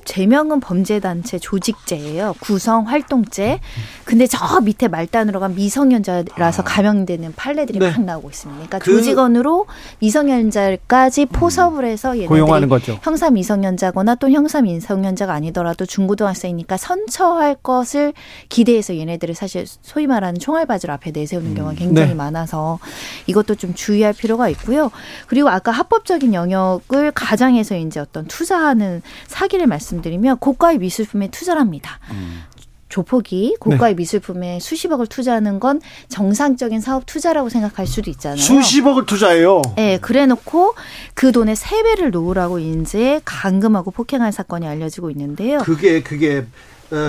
제명은 0.08 0.60
범죄단체 0.60 1.38
조직죄예요. 1.38 2.34
구성 2.40 2.88
활동죄. 2.88 3.60
근데 4.04 4.26
저 4.26 4.58
밑에 4.62 4.88
말단으로 4.88 5.38
간 5.38 5.54
미성년자라서 5.54 6.62
아. 6.62 6.64
감형되는 6.64 7.34
판례들이 7.36 7.78
네. 7.78 7.90
막 7.90 8.00
나오고 8.00 8.30
있습니다. 8.30 8.56
그러니까 8.56 8.78
그 8.78 8.90
조직원으로 8.90 9.66
미성년자까지 9.98 11.22
음. 11.24 11.26
포섭을 11.26 11.84
해서 11.84 12.14
고용하는 12.14 12.70
거죠. 12.70 12.98
형사 13.02 13.28
미성년자거나 13.28 14.14
또 14.14 14.30
형사 14.30 14.62
미성년자가 14.62 15.34
아니더라도 15.34 15.84
중고등학생이니까 15.84 16.78
선처할 16.78 17.56
것을 17.56 18.14
기대해서 18.48 18.96
얘네들을 18.96 19.34
사실 19.34 19.66
소위 19.82 20.06
말하는 20.06 20.40
총알바지로 20.40 20.90
앞에 20.94 21.10
내세우는 21.10 21.54
경우가 21.54 21.74
음. 21.74 21.76
굉장히 21.76 22.08
네. 22.08 22.14
많아서 22.14 22.78
이것도 23.26 23.56
좀 23.56 23.74
주의할 23.74 24.14
필요가 24.14 24.48
있고요. 24.48 24.90
그리고 25.26 25.50
아까 25.50 25.70
합법적인 25.70 26.32
영역을 26.32 27.10
가장해서 27.10 27.76
이제 27.76 28.00
어떤 28.00 28.24
투자하는 28.24 29.02
사기를 29.26 29.66
말씀 29.66 29.97
말씀드리면 29.98 30.38
고가의 30.38 30.78
미술품에 30.78 31.28
투자를 31.28 31.60
합니다. 31.60 31.98
음. 32.10 32.42
조폭이 32.88 33.56
고가의 33.60 33.94
네. 33.94 33.98
미술품에 33.98 34.60
수십억을 34.60 35.06
투자하는 35.06 35.60
건 35.60 35.80
정상적인 36.08 36.80
사업 36.80 37.04
투자라고 37.04 37.50
생각할 37.50 37.86
수도 37.86 38.08
있잖아요. 38.10 38.38
수십억을 38.38 39.04
투자해요. 39.04 39.60
네, 39.76 39.98
그래놓고 39.98 40.74
그 41.12 41.30
돈의 41.30 41.54
세 41.54 41.82
배를 41.82 42.10
놓으라고 42.10 42.58
이제 42.58 43.20
감금하고 43.26 43.90
폭행한 43.90 44.32
사건이 44.32 44.66
알려지고 44.66 45.10
있는데요. 45.10 45.58
그게 45.58 46.02
그게 46.02 46.38
어, 46.38 46.44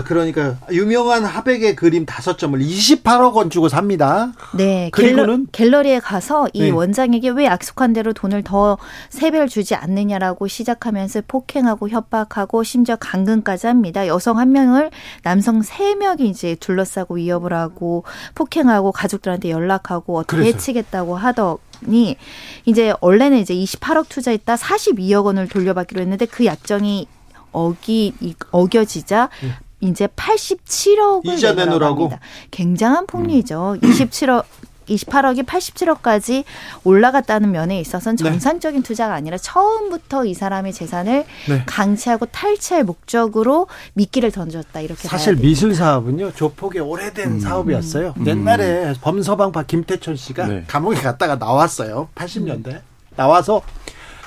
그러니까 0.05 0.57
유명한 0.71 1.23
하백의 1.23 1.75
그림 1.75 2.05
다섯 2.05 2.37
점을 2.37 2.59
28억 2.59 3.33
원 3.33 3.49
주고 3.49 3.69
삽니다. 3.69 4.33
네, 4.55 4.89
그리고는 4.91 5.47
갤러, 5.51 5.81
리에 5.81 5.99
가서 5.99 6.47
이 6.53 6.63
네. 6.63 6.69
원장에게 6.71 7.29
왜 7.29 7.45
약속한 7.45 7.93
대로 7.93 8.13
돈을 8.13 8.43
더 8.43 8.77
세 9.09 9.31
배를 9.31 9.47
주지 9.47 9.75
않느냐라고 9.75 10.47
시작하면서 10.47 11.23
폭행하고 11.27 11.89
협박하고 11.89 12.63
심지어 12.63 12.95
감금까지 12.95 13.67
합니다. 13.67 14.07
여성 14.07 14.37
한 14.37 14.51
명을 14.51 14.91
남성 15.23 15.61
세 15.61 15.95
명이 15.95 16.29
이제 16.29 16.55
둘러싸고 16.55 17.15
위협을 17.15 17.53
하고 17.53 18.03
폭행하고 18.35 18.91
가족들한테 18.91 19.49
연락하고 19.49 20.17
어떻게 20.17 20.37
그래서. 20.37 20.55
해치겠다고 20.57 21.15
하더 21.15 21.59
니 21.81 22.17
이제 22.65 22.93
원래는 22.99 23.37
이제 23.39 23.53
28억 23.53 24.09
투자했다 24.09 24.55
42억 24.55 25.25
원을 25.25 25.47
돌려받기로 25.47 26.01
했는데 26.01 26.25
그 26.25 26.45
약정이 26.45 27.07
어기 27.51 28.13
어겨지자 28.51 29.29
네. 29.41 29.53
이제 29.81 30.07
87억을 30.07 31.27
이자 31.33 31.53
내놓으라고 31.53 32.11
굉장한 32.51 33.07
폭리죠. 33.07 33.77
음. 33.81 33.89
27억 33.89 34.43
28억이 34.87 35.45
87억까지 35.45 36.43
올라갔다는 36.83 37.51
면에 37.51 37.79
있어서는 37.79 38.15
네. 38.15 38.23
정상적인 38.23 38.81
네. 38.81 38.87
투자가 38.87 39.13
아니라 39.13 39.37
처음부터 39.37 40.25
이 40.25 40.33
사람의 40.33 40.73
재산을 40.73 41.25
네. 41.47 41.63
강취하고 41.67 42.25
탈취할 42.25 42.83
목적으로 42.83 43.67
미끼를 43.93 44.31
던졌다 44.31 44.81
이렇게 44.81 45.07
사실 45.07 45.35
미술 45.35 45.75
사업은요 45.75 46.31
조폭의 46.33 46.81
오래된 46.81 47.33
음. 47.33 47.39
사업이었어요. 47.39 48.15
음. 48.17 48.27
옛날에 48.27 48.93
범서방파 48.99 49.63
김태철 49.63 50.17
씨가 50.17 50.47
네. 50.47 50.63
감옥에 50.67 50.95
갔다가 50.95 51.35
나왔어요. 51.35 52.09
80년대 52.15 52.81
나와서 53.15 53.61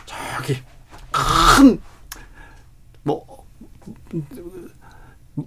저기 0.06 0.58
큰 1.10 1.92
뭐 3.02 3.44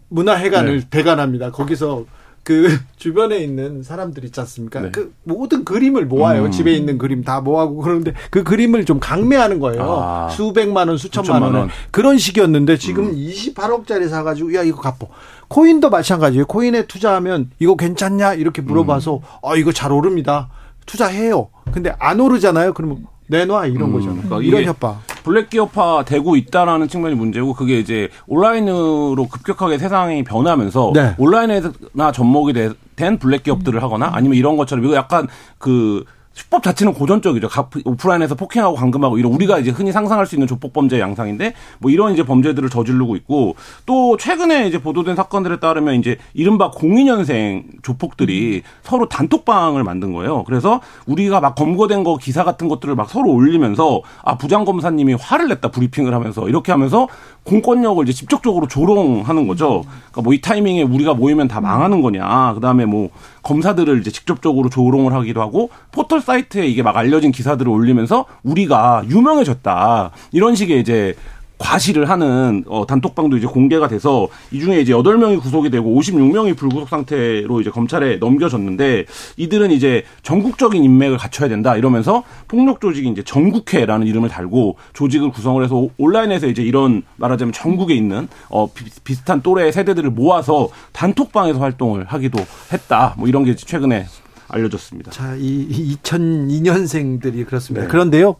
문화회관을 0.10 0.80
네. 0.82 0.88
대관합니다. 0.90 1.52
거기서 1.52 2.06
그 2.44 2.78
주변에 2.98 3.38
있는 3.40 3.82
사람들 3.82 4.24
있지 4.26 4.40
않습니까? 4.40 4.80
네. 4.80 4.92
그 4.92 5.14
모든 5.24 5.66
그림을 5.66 6.06
모아요. 6.06 6.46
음. 6.46 6.52
집에 6.52 6.74
있는 6.74 6.98
그림 6.98 7.24
다 7.24 7.42
모아고 7.42 7.78
그러는데 7.78 8.14
그 8.30 8.44
그림을 8.44 8.86
좀 8.86 9.00
강매하는 9.00 9.60
거예요. 9.60 9.82
아. 9.84 10.30
수백만 10.30 10.88
원, 10.88 10.98
수천만, 10.98 11.26
수천만 11.26 11.54
원. 11.56 11.70
그런 11.92 12.18
식이었는데 12.18 12.78
지금 12.78 13.06
음. 13.06 13.16
28억짜리 13.16 14.10
사가지고 14.10 14.54
야 14.54 14.64
이거 14.64 14.80
갚어. 14.80 15.10
코인도 15.48 15.90
마찬가지예요. 15.90 16.46
코인에 16.46 16.86
투자하면 16.88 17.50
이거 17.60 17.76
괜찮냐 17.76 18.36
이렇게 18.36 18.62
물어봐서 18.62 19.16
음. 19.16 19.22
아 19.44 19.56
이거 19.56 19.72
잘 19.72 19.92
오릅니다. 19.92 20.50
투자해요. 20.86 21.50
근데 21.72 21.96
안 22.00 22.20
오르잖아요. 22.20 22.74
그러면 22.74 23.08
내놔 23.28 23.66
이런 23.68 23.90
음. 23.90 23.94
거잖아요. 23.94 24.22
그러니까 24.22 24.42
이런 24.42 24.64
협박. 24.66 25.02
블랙 25.26 25.50
기업화 25.50 26.06
되고 26.06 26.36
있다라는 26.36 26.88
측면이 26.88 27.16
문제고 27.16 27.56
그게 27.56 27.80
이제 27.80 28.10
온라인으로 28.28 29.28
급격하게 29.28 29.80
세상이 29.80 30.24
변하면서 30.24 30.92
네. 30.94 31.16
온라인에나 31.18 32.12
접목이 32.14 32.54
된 32.96 33.18
블랙 33.18 33.42
기업들을 33.42 33.82
하거나 33.82 34.12
아니면 34.14 34.38
이런 34.38 34.56
것처럼 34.56 34.86
이거 34.86 34.94
약간 34.94 35.28
그 35.58 36.06
수법 36.36 36.64
자체는 36.64 36.94
고전적이죠. 36.94 37.48
오프라인에서 37.86 38.36
폭행하고 38.36 38.76
감금하고 38.76 39.18
이런 39.18 39.32
우리가 39.32 39.58
이제 39.58 39.72
흔히 39.72 39.94
상상할 39.94 40.28
수 40.28 40.36
있는 40.36 40.48
조폭 40.48 40.74
범죄 40.74 41.00
양상인데 41.00 41.54
뭐 41.80 41.90
이런 41.90 42.14
이제 42.14 42.24
범죄들을 42.24 42.70
저지르고 42.70 43.16
있고 43.16 43.56
또 43.86 44.18
최근에 44.18 44.68
이제 44.68 44.78
보도된 44.78 45.16
사건들에 45.16 45.60
따르면 45.62 45.96
이제 45.96 46.18
이른바 46.34 46.72
02년생 46.72 47.82
조폭들이 47.82 48.64
서로 48.84 49.08
단톡방을 49.08 49.84
만든 49.86 50.12
거예요. 50.12 50.44
그래서 50.44 50.82
우리가 51.06 51.40
막 51.40 51.56
검거된 51.56 52.04
거 52.04 52.18
기사 52.18 52.44
같은 52.44 52.68
것들을 52.68 52.94
막 52.96 53.10
서로 53.10 53.32
올리면서 53.32 54.02
아 54.22 54.38
부장 54.38 54.66
검사님이 54.66 55.14
화를 55.14 55.48
냈다 55.48 55.72
브리핑을 55.72 56.14
하면서 56.14 56.50
이렇게 56.50 56.74
하면서 56.74 57.08
공권력을 57.46 58.04
이제 58.04 58.12
직접적으로 58.14 58.68
조롱하는 58.68 59.48
거죠. 59.48 59.86
그러니까 60.12 60.22
뭐 60.22 60.34
이 60.34 60.42
타이밍에 60.42 60.82
우리가 60.84 61.14
모이면 61.14 61.48
다 61.48 61.62
망하는 61.62 62.02
거냐. 62.02 62.54
그다음에 62.56 62.86
뭐 62.86 63.10
검사들을 63.44 64.02
이제 64.02 64.12
직접적으로 64.12 64.70
조롱을 64.70 65.14
하기도 65.14 65.42
하고 65.42 65.70
포털 65.92 66.20
사이트에 66.20 66.68
이게 66.68 66.84
막 66.84 66.98
알려진 66.98 67.32
기사들을 67.32 67.72
올리면서 67.72 68.26
우리가 68.44 69.04
유명해졌다. 69.10 70.12
이런 70.32 70.56
식의 70.56 70.82
이제 70.82 71.16
과시를 71.58 72.10
하는 72.10 72.64
어, 72.68 72.86
단톡방도 72.86 73.38
이제 73.38 73.48
공개가 73.48 73.88
돼서 73.88 74.28
이 74.52 74.60
중에 74.60 74.82
이제 74.82 74.94
8명이 74.94 75.42
구속이 75.42 75.70
되고 75.70 75.90
56명이 76.00 76.58
불구속 76.58 76.90
상태로 76.90 77.62
이제 77.62 77.70
검찰에 77.70 78.18
넘겨졌는데 78.18 79.06
이들은 79.38 79.72
이제 79.72 80.04
전국적인 80.24 80.84
인맥을 80.84 81.18
갖춰야 81.18 81.48
된다 81.50 81.76
이러면서 81.78 82.24
폭력 82.48 82.82
조직이 82.82 83.10
이제 83.10 83.24
전국회라는 83.24 84.08
이름을 84.08 84.30
달고 84.30 84.78
조직을 84.94 85.32
구성을 85.32 85.64
해서 85.64 85.88
온라인에서 85.98 86.48
이제 86.48 86.62
이런 86.62 87.04
말하자면 87.16 87.54
전국에 87.54 87.94
있는 87.94 88.28
어 88.50 88.68
비, 88.72 89.14
슷한 89.16 89.42
또래 89.42 89.72
세대들을 89.72 90.10
모아서 90.12 90.70
단톡방에서 90.92 91.60
활동을 91.60 92.06
하기도 92.06 92.40
했다. 92.74 93.16
뭐 93.18 93.28
이런 93.28 93.46
게 93.46 93.56
최근에 93.56 94.06
알려졌습니다. 94.48 95.12
자, 95.12 95.36
이 95.38 95.98
2002년생들이 96.04 97.46
그렇습니다. 97.46 97.86
네. 97.86 97.92
그런데요. 97.92 98.36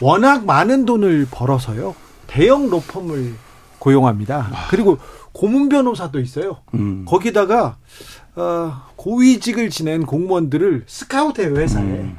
워낙 0.00 0.44
많은 0.44 0.84
돈을 0.84 1.26
벌어서요. 1.30 1.94
대형 2.28 2.70
로펌을 2.70 3.34
고용합니다. 3.80 4.48
아. 4.52 4.68
그리고 4.70 4.98
고문 5.32 5.68
변호사도 5.68 6.20
있어요. 6.20 6.58
음. 6.74 7.04
거기다가 7.06 7.76
어, 8.36 8.82
고위직을 8.94 9.70
지낸 9.70 10.06
공무원들을 10.06 10.84
스카우트해 10.86 11.48
회사에. 11.48 11.82
음. 11.82 12.16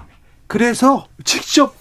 그래서 0.48 1.06
직접 1.24 1.76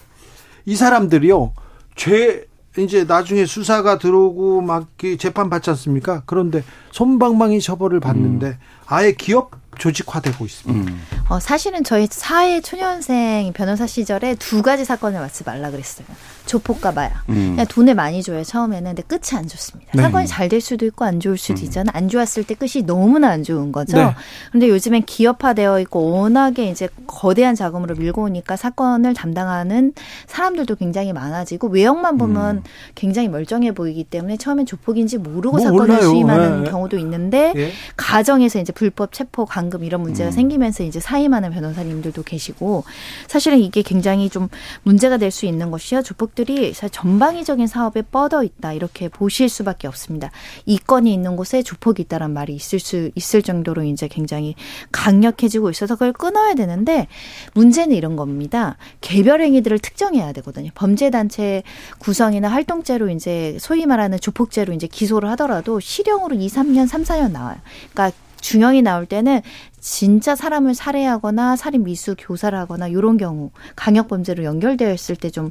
이 0.64 0.76
사람들이요. 0.76 1.52
죄 1.96 2.46
이제 2.76 3.04
나중에 3.04 3.44
수사가 3.44 3.98
들어오고 3.98 4.60
막 4.60 4.88
재판 5.18 5.50
받지 5.50 5.70
않습니까? 5.70 6.22
그런데 6.26 6.62
손방망이 6.92 7.60
처벌을 7.60 7.98
받는데 7.98 8.46
음. 8.46 8.56
아예 8.86 9.12
기업 9.12 9.50
조직화되고 9.78 10.44
있습니다. 10.44 10.92
음. 10.92 11.00
어, 11.28 11.38
사실은 11.40 11.84
저희 11.84 12.08
사회 12.10 12.60
초년생 12.62 13.52
변호사 13.52 13.86
시절에 13.86 14.34
두 14.36 14.62
가지 14.62 14.84
사건을 14.86 15.20
맞지 15.20 15.44
말라 15.44 15.70
그랬어요. 15.70 16.06
조폭과 16.46 16.92
마약. 16.92 17.12
음. 17.28 17.50
그냥 17.50 17.66
돈을 17.66 17.94
많이 17.94 18.22
줘요 18.22 18.42
처음에는. 18.42 18.94
근데 18.94 19.02
끝이 19.02 19.38
안 19.38 19.46
좋습니다. 19.46 19.92
네. 19.94 20.02
사건이 20.02 20.26
잘 20.26 20.48
될 20.48 20.62
수도 20.62 20.86
있고 20.86 21.04
안 21.04 21.20
좋을 21.20 21.36
수도 21.36 21.60
음. 21.60 21.64
있잖아요. 21.64 21.92
안 21.94 22.08
좋았을 22.08 22.44
때 22.44 22.54
끝이 22.54 22.84
너무나 22.86 23.28
안 23.28 23.42
좋은 23.44 23.70
거죠. 23.70 23.98
네. 23.98 24.14
근데 24.50 24.70
요즘엔 24.70 25.02
기업화되어 25.04 25.80
있고 25.80 26.10
워낙에 26.12 26.70
이제 26.70 26.88
거대한 27.06 27.54
자금으로 27.54 27.94
밀고 27.96 28.22
오니까 28.22 28.56
사건을 28.56 29.12
담당하는 29.12 29.92
사람들도 30.26 30.76
굉장히 30.76 31.12
많아지고 31.12 31.68
외형만 31.68 32.16
보면 32.16 32.56
음. 32.56 32.62
굉장히 32.94 33.28
멀쩡해 33.28 33.72
보이기 33.72 34.04
때문에 34.04 34.38
처음엔 34.38 34.64
조폭인지 34.64 35.18
모르고 35.18 35.58
뭐 35.58 35.60
사건을 35.60 35.86
몰라요. 35.86 36.00
수임하는 36.08 36.64
네. 36.64 36.70
경우도 36.70 36.96
있는데 36.96 37.52
예. 37.56 37.72
가정에서 37.98 38.58
이제 38.60 38.72
불법 38.72 39.12
체포 39.12 39.44
감금 39.44 39.84
이런 39.84 40.00
문제가 40.00 40.30
음. 40.30 40.32
생기면서 40.32 40.84
이제 40.84 40.98
사회 40.98 41.17
사임하는 41.18 41.50
변호사님들도 41.50 42.22
계시고 42.22 42.84
사실은 43.26 43.58
이게 43.58 43.82
굉장히 43.82 44.28
좀 44.30 44.48
문제가 44.82 45.16
될 45.16 45.28
수 45.30 45.46
있는 45.46 45.70
것이요. 45.70 46.02
조폭들이 46.02 46.72
사실 46.72 46.90
전방위적인 46.90 47.66
사업에 47.66 48.02
뻗어 48.02 48.42
있다 48.42 48.72
이렇게 48.72 49.08
보실 49.08 49.48
수밖에 49.48 49.86
없습니다. 49.86 50.30
이 50.64 50.78
건이 50.78 51.12
있는 51.12 51.36
곳에 51.36 51.62
조폭이 51.62 52.02
있다란 52.02 52.32
말이 52.32 52.54
있을 52.54 52.78
수 52.78 53.10
있을 53.14 53.42
정도로 53.42 53.84
이제 53.84 54.08
굉장히 54.08 54.54
강력해지고 54.90 55.68
있어서 55.70 55.94
그걸 55.96 56.12
끊어야 56.12 56.54
되는데 56.54 57.08
문제는 57.54 57.94
이런 57.94 58.16
겁니다. 58.16 58.78
개별 59.00 59.42
행위들을 59.42 59.78
특정해야 59.78 60.32
되거든요. 60.32 60.70
범죄 60.74 61.10
단체 61.10 61.62
구성이나 61.98 62.48
활동죄로 62.48 63.10
이제 63.10 63.56
소위 63.60 63.84
말하는 63.84 64.18
조폭죄로 64.18 64.72
이제 64.72 64.86
기소를 64.86 65.28
하더라도 65.30 65.78
실형으로 65.78 66.36
2, 66.36 66.46
3년, 66.48 66.86
3, 66.86 67.02
4년 67.02 67.32
나와요. 67.32 67.58
그러니까 67.92 68.16
중형이 68.40 68.82
나올 68.82 69.06
때는 69.06 69.40
진짜 69.80 70.34
사람을 70.34 70.74
살해하거나 70.74 71.56
살인 71.56 71.84
미수 71.84 72.16
교사를 72.18 72.56
하거나 72.58 72.88
이런 72.88 73.16
경우 73.16 73.50
강력 73.76 74.08
범죄로 74.08 74.44
연결되어 74.44 74.92
있을 74.92 75.16
때 75.16 75.30
좀 75.30 75.50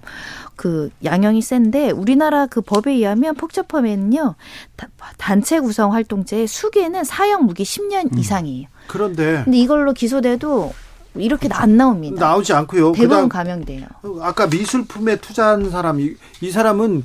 그 0.56 0.90
양형이 1.04 1.42
센데 1.42 1.92
우리나라 1.92 2.48
그 2.48 2.62
법에 2.62 2.92
의하면 2.92 3.36
폭처범에는요 3.36 4.36
단체 5.18 5.60
구성 5.60 5.94
활동죄의 5.94 6.48
수계는 6.48 7.04
사형 7.04 7.46
무기 7.46 7.64
10년 7.64 8.12
음. 8.14 8.18
이상이에요. 8.18 8.68
그런데 8.88 9.42
근데 9.44 9.58
이걸로 9.58 9.94
기소돼도 9.94 10.74
이렇게 11.16 11.48
안 11.52 11.78
나옵니다. 11.78 12.20
나오지 12.20 12.54
않고요. 12.54 12.92
대부분 12.94 13.30
감형돼요. 13.30 13.86
아까 14.22 14.48
미술품에 14.48 15.18
투자한 15.18 15.70
사람 15.70 16.00
이, 16.00 16.16
이 16.42 16.52
사람은 16.52 17.04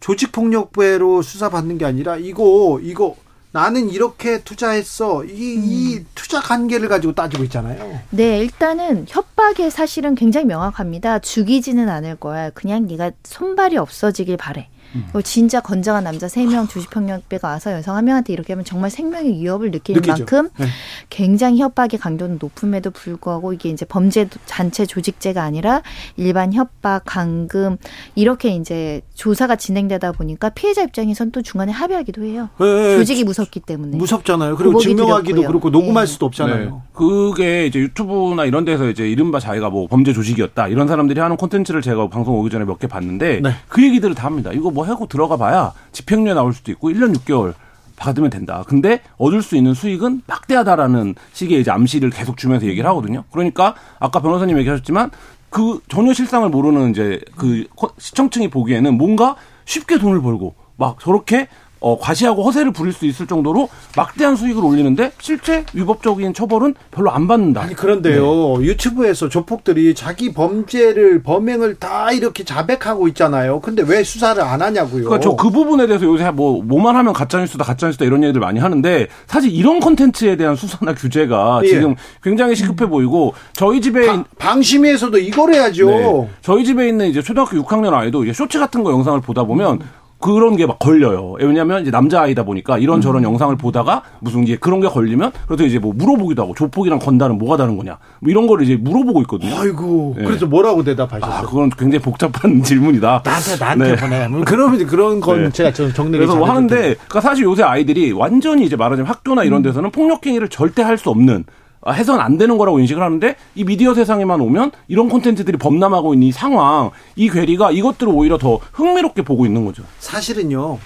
조직폭력배로 0.00 1.22
수사받는 1.22 1.78
게 1.78 1.84
아니라 1.84 2.16
이거 2.16 2.78
이거 2.82 3.16
나는 3.54 3.88
이렇게 3.88 4.42
투자했어. 4.42 5.24
이, 5.24 5.54
이 5.54 5.96
음. 5.98 6.06
투자 6.16 6.40
관계를 6.40 6.88
가지고 6.88 7.14
따지고 7.14 7.44
있잖아요. 7.44 8.00
네, 8.10 8.40
일단은 8.40 9.06
협박의 9.08 9.70
사실은 9.70 10.16
굉장히 10.16 10.44
명확합니다. 10.46 11.20
죽이지는 11.20 11.88
않을 11.88 12.16
거야. 12.16 12.50
그냥 12.50 12.88
네가 12.88 13.12
손발이 13.22 13.76
없어지길 13.76 14.38
바래. 14.38 14.68
뭐 15.12 15.22
진짜 15.22 15.60
건장한 15.60 16.04
남자 16.04 16.28
세 16.28 16.44
명 16.44 16.68
주식평력배가 16.68 17.48
와서 17.48 17.72
여성 17.72 17.96
한 17.96 18.04
명한테 18.04 18.32
이렇게 18.32 18.52
하면 18.52 18.64
정말 18.64 18.90
생명의 18.90 19.32
위협을 19.34 19.70
느끼는 19.70 20.02
느끼죠. 20.02 20.18
만큼 20.18 20.48
네. 20.58 20.66
굉장히 21.10 21.60
협박의 21.60 21.98
강도는 21.98 22.38
높음에도 22.40 22.90
불구하고 22.90 23.52
이게 23.52 23.70
이제 23.70 23.84
범죄 23.84 24.28
단체 24.46 24.84
조직죄가 24.86 25.42
아니라 25.42 25.82
일반 26.16 26.52
협박, 26.52 27.02
감금 27.06 27.76
이렇게 28.14 28.50
이제 28.50 29.00
조사가 29.14 29.56
진행되다 29.56 30.12
보니까 30.12 30.50
피해자 30.50 30.82
입장에선 30.82 31.30
또 31.32 31.42
중간에 31.42 31.72
합의하기도 31.72 32.22
해요. 32.24 32.50
네, 32.60 32.96
조직이 32.96 33.24
무섭기 33.24 33.60
때문에. 33.60 33.96
무섭잖아요. 33.96 34.56
그리고 34.56 34.78
증명하기도 34.80 35.34
두렵고요. 35.36 35.46
그렇고 35.48 35.70
녹음할 35.70 36.06
네. 36.06 36.12
수도 36.12 36.26
없잖아요. 36.26 36.64
네. 36.70 36.70
그게 36.92 37.66
이제 37.66 37.78
유튜브나 37.78 38.44
이런 38.44 38.64
데서 38.64 38.88
이제 38.88 39.08
이른바 39.08 39.40
자기가 39.40 39.70
뭐 39.70 39.86
범죄 39.88 40.12
조직이었다 40.12 40.68
이런 40.68 40.86
사람들이 40.88 41.20
하는 41.20 41.36
콘텐츠를 41.36 41.80
제가 41.82 42.08
방송 42.08 42.38
오기 42.38 42.50
전에 42.50 42.64
몇 42.64 42.74
개 42.78 42.88
봤는데 42.88 43.40
네. 43.40 43.50
그 43.68 43.82
얘기들을 43.84 44.14
다 44.16 44.26
합니다. 44.26 44.50
이거 44.52 44.68
뭐 44.70 44.83
하고 44.88 45.06
들어가 45.06 45.36
봐야 45.36 45.72
집행유예 45.92 46.34
나올 46.34 46.52
수도 46.52 46.72
있고 46.72 46.90
1년 46.90 47.14
6개월 47.16 47.54
받으면 47.96 48.30
된다. 48.30 48.64
근데 48.66 49.00
얻을 49.18 49.42
수 49.42 49.56
있는 49.56 49.74
수익은 49.74 50.22
막대하다라는 50.26 51.14
식의 51.32 51.60
이제 51.60 51.70
암시를 51.70 52.10
계속 52.10 52.36
주면서 52.36 52.66
얘기를 52.66 52.88
하거든요. 52.90 53.24
그러니까 53.30 53.74
아까 53.98 54.20
변호사님 54.20 54.58
얘기하셨지만 54.58 55.10
그 55.50 55.80
전혀 55.88 56.12
실상을 56.12 56.48
모르는 56.48 56.90
이제 56.90 57.20
그 57.36 57.66
시청층이 57.98 58.48
보기에는 58.48 58.98
뭔가 58.98 59.36
쉽게 59.64 59.98
돈을 59.98 60.20
벌고 60.20 60.54
막 60.76 60.98
저렇게 60.98 61.48
어, 61.86 61.98
과시하고 61.98 62.42
허세를 62.44 62.72
부릴 62.72 62.94
수 62.94 63.04
있을 63.04 63.26
정도로 63.26 63.68
막대한 63.94 64.36
수익을 64.36 64.64
올리는데 64.64 65.12
실제 65.20 65.66
위법적인 65.74 66.32
처벌은 66.32 66.74
별로 66.90 67.10
안 67.10 67.28
받는다. 67.28 67.60
아니 67.60 67.74
그런데요 67.74 68.56
네. 68.58 68.64
유튜브에서 68.64 69.28
조폭들이 69.28 69.94
자기 69.94 70.32
범죄를 70.32 71.22
범행을 71.22 71.74
다 71.74 72.10
이렇게 72.10 72.42
자백하고 72.42 73.06
있잖아요. 73.08 73.60
근데 73.60 73.82
왜 73.86 74.02
수사를 74.02 74.42
안 74.42 74.62
하냐고요? 74.62 75.04
그러니까 75.04 75.20
저 75.20 75.34
그 75.36 75.50
부분에 75.50 75.86
대해서 75.86 76.06
요새 76.06 76.30
뭐 76.30 76.62
뭐만 76.62 76.96
하면 76.96 77.12
가짜뉴스다 77.12 77.64
가짜뉴스다 77.64 78.06
이런 78.06 78.22
얘기들 78.22 78.40
많이 78.40 78.58
하는데 78.60 79.08
사실 79.26 79.52
이런 79.52 79.78
콘텐츠에 79.80 80.36
대한 80.36 80.56
수사나 80.56 80.94
규제가 80.94 81.60
예. 81.64 81.68
지금 81.68 81.94
굉장히 82.22 82.54
시급해 82.56 82.86
보이고 82.88 83.34
저희 83.52 83.82
집에 83.82 84.06
방- 84.06 84.24
방심위에서도 84.38 85.18
이걸 85.18 85.52
해야죠. 85.52 85.86
네. 85.90 86.28
저희 86.40 86.64
집에 86.64 86.88
있는 86.88 87.08
이제 87.08 87.20
초등학교 87.20 87.58
6학년 87.62 87.92
아이도 87.92 88.24
이제 88.24 88.32
쇼츠 88.32 88.58
같은 88.58 88.82
거 88.82 88.90
영상을 88.92 89.20
보다 89.20 89.44
보면 89.44 89.80
그런 90.24 90.56
게 90.56 90.64
막 90.64 90.78
걸려요. 90.78 91.34
왜냐면 91.38 91.82
이제 91.82 91.90
남자 91.90 92.22
아이다 92.22 92.44
보니까 92.44 92.78
이런 92.78 93.02
저런 93.02 93.22
음. 93.22 93.24
영상을 93.24 93.54
보다가 93.56 94.02
무슨 94.20 94.42
이제 94.44 94.56
그런 94.56 94.80
게 94.80 94.88
걸리면 94.88 95.32
그래서 95.46 95.64
이제 95.64 95.78
뭐 95.78 95.92
물어보기도 95.94 96.40
하고 96.42 96.54
조폭이랑 96.54 96.98
건달은 96.98 97.36
뭐가 97.36 97.58
다른 97.58 97.76
거냐 97.76 97.98
뭐 98.20 98.30
이런 98.30 98.46
거를 98.46 98.64
이제 98.64 98.76
물어보고 98.76 99.20
있거든요. 99.22 99.54
아이고 99.54 100.14
네. 100.16 100.24
그래서 100.24 100.46
뭐라고 100.46 100.80
아, 100.80 100.84
대답하셨어요? 100.84 101.46
그건 101.46 101.68
굉장히 101.70 102.02
복잡한 102.02 102.62
질문이다. 102.64 103.20
나한테 103.22 103.56
나한테 103.60 103.84
네. 103.84 103.96
보내. 103.96 104.28
뭐 104.28 104.42
그러면 104.46 104.76
이제 104.76 104.86
그런 104.86 105.20
건 105.20 105.44
네. 105.44 105.50
제가 105.50 105.72
좀 105.74 105.92
정리를 105.92 106.20
그래서 106.20 106.38
뭐 106.38 106.48
하는데. 106.48 106.74
그러니까 106.94 107.20
사실 107.20 107.44
요새 107.44 107.62
아이들이 107.62 108.12
완전히 108.12 108.64
이제 108.64 108.76
말하자면 108.76 109.06
학교나 109.06 109.42
음. 109.42 109.46
이런 109.46 109.60
데서는 109.62 109.90
폭력 109.90 110.24
행위를 110.26 110.48
절대 110.48 110.82
할 110.82 110.96
수 110.96 111.10
없는 111.10 111.44
아, 111.48 111.63
해서는 111.92 112.20
안 112.20 112.38
되는 112.38 112.56
거라고 112.56 112.78
인식을 112.80 113.02
하는데 113.02 113.36
이 113.54 113.64
미디어 113.64 113.94
세상에만 113.94 114.40
오면 114.40 114.72
이런 114.88 115.08
콘텐츠들이 115.08 115.58
범람하고 115.58 116.14
있는 116.14 116.28
이 116.28 116.32
상황, 116.32 116.90
이 117.16 117.28
괴리가 117.28 117.72
이것들을 117.72 118.12
오히려 118.12 118.38
더 118.38 118.58
흥미롭게 118.72 119.22
보고 119.22 119.44
있는 119.46 119.64
거죠. 119.64 119.82
사실은요. 119.98 120.78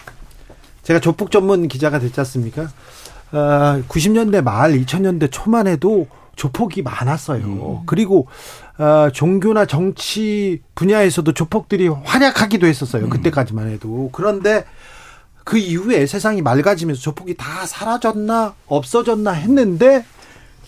제가 0.82 1.01
조폭 1.01 1.30
전문 1.30 1.68
기자가 1.68 1.99
됐지 1.99 2.18
않습니까? 2.20 2.68
아, 3.30 3.82
90년대 3.88 4.42
말 4.42 4.72
2000년대 4.72 5.28
초만 5.30 5.66
해도 5.66 6.07
조폭이 6.34 6.82
많았어요. 6.82 7.82
그리고 7.86 8.26
아, 8.78 9.11
종교나 9.12 9.66
정치 9.66 10.62
분야에서도 10.74 11.32
조폭들이 11.32 11.88
활약하기도 11.88 12.66
했었어요. 12.66 13.09
그때까지만 13.09 13.68
해도. 13.68 14.09
그런데 14.12 14.64
그 15.44 15.59
이후에 15.59 16.07
세상이 16.07 16.42
맑아지면서 16.42 17.01
조폭이 17.01 17.36
다 17.36 17.66
사라졌나 17.66 18.55
없어졌나 18.66 19.32
했는데 19.32 20.05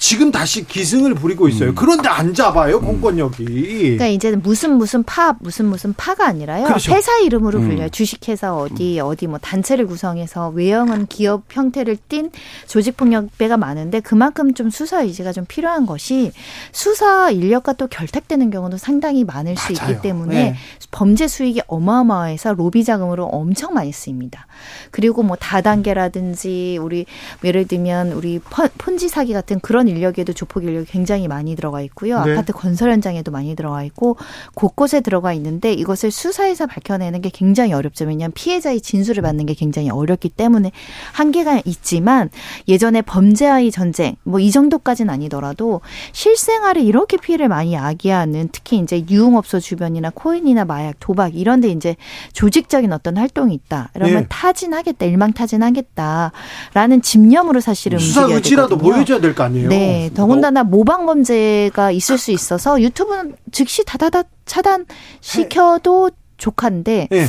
지금 0.01 0.33
다시 0.33 0.67
기승을 0.67 1.13
부리고 1.15 1.47
있어요. 1.47 1.75
그런데 1.75 2.09
안 2.09 2.33
잡아요 2.33 2.81
공권력이. 2.81 3.45
그러니까 3.45 4.07
이제는 4.07 4.41
무슨 4.41 4.79
무슨 4.79 5.03
파 5.03 5.37
무슨 5.41 5.67
무슨 5.67 5.93
파가 5.93 6.27
아니라요. 6.27 6.65
그렇죠. 6.65 6.93
회사 6.95 7.19
이름으로 7.19 7.61
불려요. 7.61 7.91
주식회사 7.91 8.57
어디 8.57 8.99
어디 8.99 9.27
뭐 9.27 9.39
단체를 9.39 9.87
구성해서 9.87 10.49
외형은 10.49 11.07
기업 11.07 11.43
형태를 11.51 11.99
띤 12.09 12.31
조직 12.67 12.97
폭력배가 12.97 13.59
많은데 13.59 14.01
그만큼 14.01 14.55
좀 14.55 14.71
수사 14.71 15.03
의지가 15.03 15.33
좀 15.33 15.45
필요한 15.47 15.85
것이 15.85 16.33
수사 16.73 17.31
인력과 17.31 17.75
또 17.75 17.87
결탁되는 17.87 18.51
경우도 18.51 18.79
상당히 18.79 19.25
많을 19.25 19.55
수 19.59 19.75
맞아요. 19.75 19.91
있기 19.93 20.03
때문에 20.03 20.35
네. 20.35 20.57
범죄 20.91 21.29
수익이 21.29 21.61
어마어마해서 21.67 22.55
로비 22.55 22.85
자금으로 22.85 23.27
엄청 23.27 23.75
많이 23.75 23.93
쓰입니다. 23.93 24.47
그리고 24.93 25.23
뭐 25.23 25.37
다단계라든지 25.37 26.79
우리 26.81 27.05
예를 27.45 27.67
들면 27.67 28.13
우리 28.13 28.39
펀- 28.39 28.71
폰지 28.79 29.09
사기 29.11 29.35
같은 29.35 29.61
그런 29.61 29.90
인력에도 29.91 30.33
조폭 30.33 30.65
인력이 30.65 30.87
굉장히 30.91 31.29
많이 31.29 31.55
들어가 31.57 31.81
있고요. 31.83 32.25
네. 32.25 32.33
아파트 32.33 32.53
건설 32.53 32.91
현장에도 32.91 33.31
많이 33.31 33.55
들어가 33.55 33.83
있고 33.85 34.17
곳곳에 34.55 35.01
들어가 35.01 35.33
있는데 35.35 35.73
이것을 35.73 36.11
수사에서 36.11 36.67
밝혀내는 36.67 37.21
게 37.21 37.31
굉장히 37.31 37.73
어렵죠. 37.73 38.05
왜냐하면 38.07 38.33
피해자의 38.35 38.81
진술을 38.81 39.23
받는 39.23 39.47
게 39.47 39.55
굉장히 39.55 39.91
어렵기 39.91 40.29
때문에 40.31 40.73
한계가 41.13 41.63
있지만 41.65 42.31
예전에 42.69 43.03
범죄와의 43.03 43.71
전쟁 43.71 44.17
뭐 44.25 44.41
이 44.41 44.51
정도까지는 44.51 45.13
아니더라도 45.13 45.81
실생활에 46.13 46.81
이렇게 46.83 47.17
피해를 47.17 47.49
많이 47.49 47.75
야기하는 47.75 48.49
특히 48.53 48.79
이제 48.79 49.05
유흥업소 49.09 49.61
주변이나 49.61 50.11
코인이나 50.15 50.65
마약, 50.65 50.95
도박 50.99 51.35
이런 51.37 51.61
데 51.61 51.69
이제 51.69 51.97
조직적인 52.33 52.93
어떤 52.93 53.17
활동이 53.19 53.55
있다. 53.55 53.91
이러면 53.95 54.23
네. 54.23 54.27
타진하겠다, 54.29 55.07
일망타진하겠다라는 55.07 57.03
집념으로 57.03 57.61
사실은 57.61 57.99
수사 57.99 58.23
의지라도. 58.25 58.79
보여줘야 58.79 59.21
될 59.21 59.35
거 59.35 59.45
아니에요. 59.45 59.69
네, 59.69 59.80
더군다나 60.15 60.63
모방 60.65 61.07
범죄가 61.07 61.91
있을 61.91 62.19
수 62.19 62.31
있어서 62.33 62.81
유튜브는 62.81 63.35
즉시 63.53 63.85
다다다 63.85 64.23
차단 64.45 64.87
시켜도 65.21 66.11
족한데 66.41 67.09
네. 67.11 67.27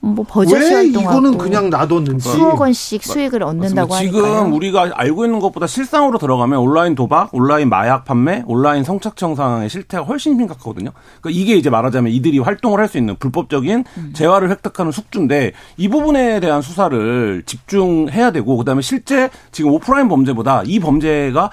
뭐 0.00 0.24
버젓이 0.26 0.64
왜 0.64 0.74
활동하고 0.74 1.10
이거는 1.18 1.36
그냥 1.38 1.68
놔뒀는지. 1.68 2.26
수억 2.26 2.58
원씩 2.62 3.04
수익을 3.04 3.42
얻는다고. 3.42 3.94
하니까요. 3.94 4.22
지금 4.22 4.52
우리가 4.54 4.92
알고 4.94 5.26
있는 5.26 5.40
것보다 5.40 5.66
실상으로 5.66 6.16
들어가면 6.16 6.58
온라인 6.60 6.94
도박, 6.94 7.34
온라인 7.34 7.68
마약 7.68 8.06
판매, 8.06 8.42
온라인 8.46 8.82
성착취 8.82 9.26
상의 9.36 9.68
실태가 9.68 10.04
훨씬 10.04 10.38
심각하거든요. 10.38 10.90
그러니까 11.20 11.38
이게 11.38 11.54
이제 11.56 11.68
말하자면 11.68 12.10
이들이 12.12 12.38
활동을 12.38 12.80
할 12.80 12.86
수 12.88 12.96
있는 12.98 13.16
불법적인 13.16 13.84
음. 13.98 14.12
재화를 14.14 14.48
획득하는 14.48 14.90
숙주인데 14.90 15.52
이 15.76 15.88
부분에 15.88 16.40
대한 16.40 16.62
수사를 16.62 17.42
집중해야 17.44 18.30
되고 18.30 18.56
그다음에 18.56 18.80
실제 18.80 19.28
지금 19.52 19.72
오프라인 19.72 20.08
범죄보다 20.08 20.62
이 20.64 20.78
범죄가 20.78 21.50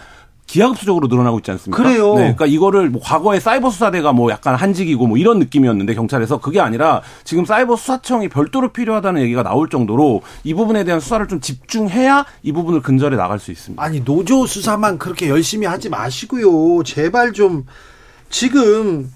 기하급수적으로 0.54 1.08
늘어나고 1.08 1.40
있지 1.40 1.50
않습니까? 1.50 1.82
그래요. 1.82 2.10
네, 2.14 2.22
그러니까 2.22 2.46
이거를 2.46 2.92
뭐 2.92 3.02
과거에 3.04 3.40
사이버 3.40 3.72
수사대가 3.72 4.14
뭐 4.14 4.30
약간 4.30 4.54
한직이고 4.54 5.08
뭐 5.08 5.18
이런 5.18 5.40
느낌이었는데 5.40 5.96
경찰에서 5.96 6.38
그게 6.38 6.60
아니라 6.60 7.02
지금 7.24 7.44
사이버 7.44 7.76
수사청이 7.76 8.30
별도로 8.30 8.72
필요하다는 8.72 9.24
얘기가 9.24 9.42
나올 9.42 9.68
정도로 9.68 10.22
이 10.44 10.54
부분에 10.54 10.84
대한 10.84 11.00
수사를 11.00 11.28
좀 11.28 11.42
집중해야 11.42 12.28
이 12.44 12.52
부분을 12.52 12.84
근절해 12.84 13.18
나갈 13.18 13.40
수 13.40 13.50
있습니다. 13.50 13.82
아니 13.82 14.04
노조 14.04 14.46
수사만 14.46 15.00
그렇게 15.00 15.28
열심히 15.28 15.66
하지 15.66 15.90
마시고요. 15.90 16.84
제발 16.84 17.34
좀 17.34 17.66
지금 18.30 19.12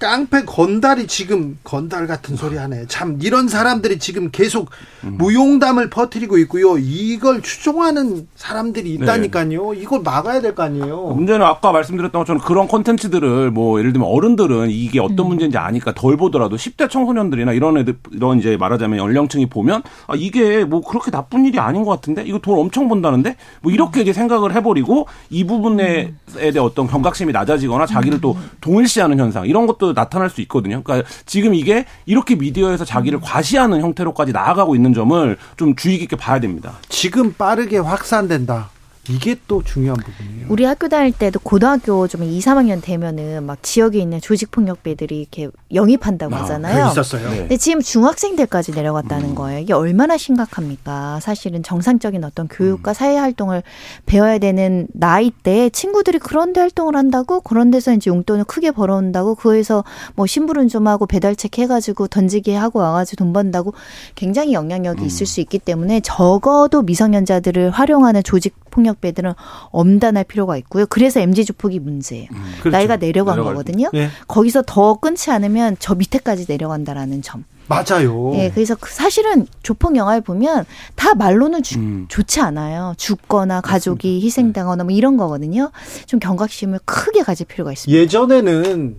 깡패 0.00 0.44
건달이 0.46 1.06
지금 1.06 1.58
건달 1.62 2.06
같은 2.06 2.34
소리 2.34 2.56
하네. 2.56 2.86
참 2.88 3.18
이런 3.22 3.46
사람들이 3.48 3.98
지금 3.98 4.30
계속 4.32 4.70
무용담을 5.02 5.90
퍼뜨리고 5.90 6.38
있고요. 6.38 6.78
이걸 6.78 7.42
추종하는 7.42 8.26
사람들이 8.34 8.94
있다니까요. 8.94 9.74
이걸 9.74 10.00
막아야 10.02 10.40
될 10.40 10.54
거 10.54 10.62
아니에요. 10.64 11.12
문제는 11.14 11.44
아까 11.46 11.70
말씀드렸던 11.70 12.22
것처럼 12.22 12.42
그런 12.42 12.66
콘텐츠들을 12.66 13.50
뭐 13.50 13.78
예를 13.78 13.92
들면 13.92 14.08
어른들은 14.08 14.70
이게 14.70 14.98
어떤 15.00 15.28
문제인지 15.28 15.58
아니까 15.58 15.92
덜 15.94 16.16
보더라도 16.16 16.56
10대 16.56 16.88
청소년들이나 16.90 17.52
이런 17.52 17.76
애들 17.76 17.98
이런 18.10 18.38
이제 18.38 18.56
말하자면 18.56 18.98
연령층이 18.98 19.46
보면 19.46 19.82
아 20.06 20.14
이게 20.16 20.64
뭐 20.64 20.80
그렇게 20.80 21.10
나쁜 21.10 21.44
일이 21.44 21.58
아닌 21.58 21.84
것 21.84 21.90
같은데 21.90 22.22
이거 22.24 22.38
돈 22.38 22.58
엄청 22.58 22.88
번다는데 22.88 23.36
뭐 23.60 23.70
이렇게 23.70 24.00
이제 24.00 24.12
생각을 24.14 24.54
해버리고 24.54 25.06
이 25.28 25.44
부분에 25.44 26.14
대해 26.34 26.58
어떤 26.58 26.86
경각심이 26.86 27.32
낮아지거나 27.32 27.84
자기를 27.84 28.20
또 28.22 28.36
동일시하는 28.62 29.18
현상 29.18 29.46
이런 29.46 29.66
것도 29.66 29.89
나타날 29.92 30.30
수 30.30 30.40
있거든요. 30.42 30.82
그러니까 30.82 31.08
지금 31.26 31.54
이게 31.54 31.84
이렇게 32.06 32.34
미디어에서 32.34 32.84
자기를 32.84 33.20
과시하는 33.20 33.80
형태로까지 33.80 34.32
나아가고 34.32 34.74
있는 34.74 34.94
점을 34.94 35.36
좀 35.56 35.76
주의 35.76 35.98
깊게 35.98 36.16
봐야 36.16 36.40
됩니다. 36.40 36.74
지금 36.88 37.32
빠르게 37.32 37.78
확산된다. 37.78 38.70
이게 39.08 39.34
또 39.48 39.62
중요한 39.62 39.98
부분이에요. 39.98 40.46
우리 40.50 40.64
학교 40.64 40.88
다닐 40.88 41.12
때도 41.12 41.40
고등학교 41.40 42.06
좀 42.06 42.22
2, 42.22 42.38
3학년 42.38 42.82
되면은 42.82 43.44
막 43.44 43.62
지역에 43.62 43.98
있는 43.98 44.20
조직폭력배들이 44.20 45.18
이렇게 45.20 45.48
영입한다고 45.72 46.34
아, 46.34 46.42
하잖아요. 46.42 46.84
그 46.86 46.90
있었어요. 46.90 47.30
네. 47.30 47.36
근데 47.38 47.56
지금 47.56 47.80
중학생들까지 47.80 48.72
내려갔다는 48.72 49.34
거예요. 49.34 49.60
이게 49.60 49.72
얼마나 49.72 50.16
심각합니까? 50.16 51.18
사실은 51.20 51.62
정상적인 51.62 52.22
어떤 52.24 52.46
교육과 52.48 52.92
사회 52.92 53.16
활동을 53.16 53.62
배워야 54.04 54.38
되는 54.38 54.86
나이 54.92 55.30
때 55.30 55.70
친구들이 55.70 56.18
그런데 56.18 56.60
활동을 56.60 56.94
한다고 56.94 57.40
그런 57.40 57.70
데서 57.70 57.94
이제 57.94 58.10
용돈을 58.10 58.44
크게 58.44 58.70
벌어온다고 58.70 59.34
그에서 59.34 59.82
뭐 60.14 60.26
심부름 60.26 60.68
좀 60.68 60.86
하고 60.86 61.06
배달책 61.06 61.58
해가지고 61.58 62.08
던지기 62.08 62.52
하고 62.52 62.80
와가지고 62.80 63.24
돈 63.24 63.32
번다고 63.32 63.72
굉장히 64.14 64.52
영향력이 64.52 65.04
있을 65.04 65.26
수 65.26 65.40
있기 65.40 65.58
때문에 65.58 66.00
적어도 66.00 66.82
미성년자들을 66.82 67.70
활용하는 67.70 68.22
조직 68.22 68.54
폭력 68.70 68.89
배들은 69.00 69.32
엄단할 69.70 70.24
필요가 70.24 70.56
있고요. 70.56 70.86
그래서 70.86 71.20
MZ 71.20 71.44
조폭이 71.44 71.78
문제예요. 71.80 72.28
그렇죠. 72.60 72.70
나이가 72.70 72.96
내려간 72.96 73.34
내려갈 73.36 73.54
거거든요. 73.54 73.90
예. 73.94 74.10
거기서 74.28 74.62
더 74.66 74.94
끊지 75.00 75.30
않으면 75.30 75.76
저 75.78 75.94
밑에까지 75.94 76.46
내려간다라는 76.48 77.22
점. 77.22 77.44
맞아요. 77.68 78.32
예, 78.34 78.50
그래서 78.52 78.74
그 78.74 78.90
사실은 78.92 79.46
조폭 79.62 79.94
영화를 79.94 80.22
보면 80.22 80.64
다 80.96 81.14
말로는 81.14 81.62
주- 81.62 81.78
음. 81.78 82.06
좋지 82.08 82.40
않아요. 82.40 82.94
죽거나 82.96 83.60
가족이 83.60 84.20
희생당하거나 84.24 84.82
뭐 84.84 84.92
이런 84.92 85.16
거거든요. 85.16 85.70
좀 86.06 86.18
경각심을 86.18 86.80
크게 86.84 87.22
가질 87.22 87.46
필요가 87.46 87.70
있습니다. 87.72 87.96
예전에는 88.00 88.96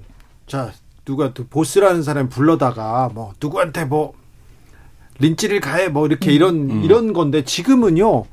자 0.48 0.72
누가 1.04 1.34
또 1.34 1.46
보스라는 1.48 2.02
사람 2.04 2.30
불러다가 2.30 3.10
뭐 3.14 3.34
누구한테 3.42 3.84
뭐 3.84 4.14
린치를 5.20 5.60
가해 5.60 5.90
뭐 5.90 6.06
이렇게 6.08 6.32
이런 6.32 6.84
이런 6.84 7.14
건데 7.14 7.44
지금은요. 7.44 8.24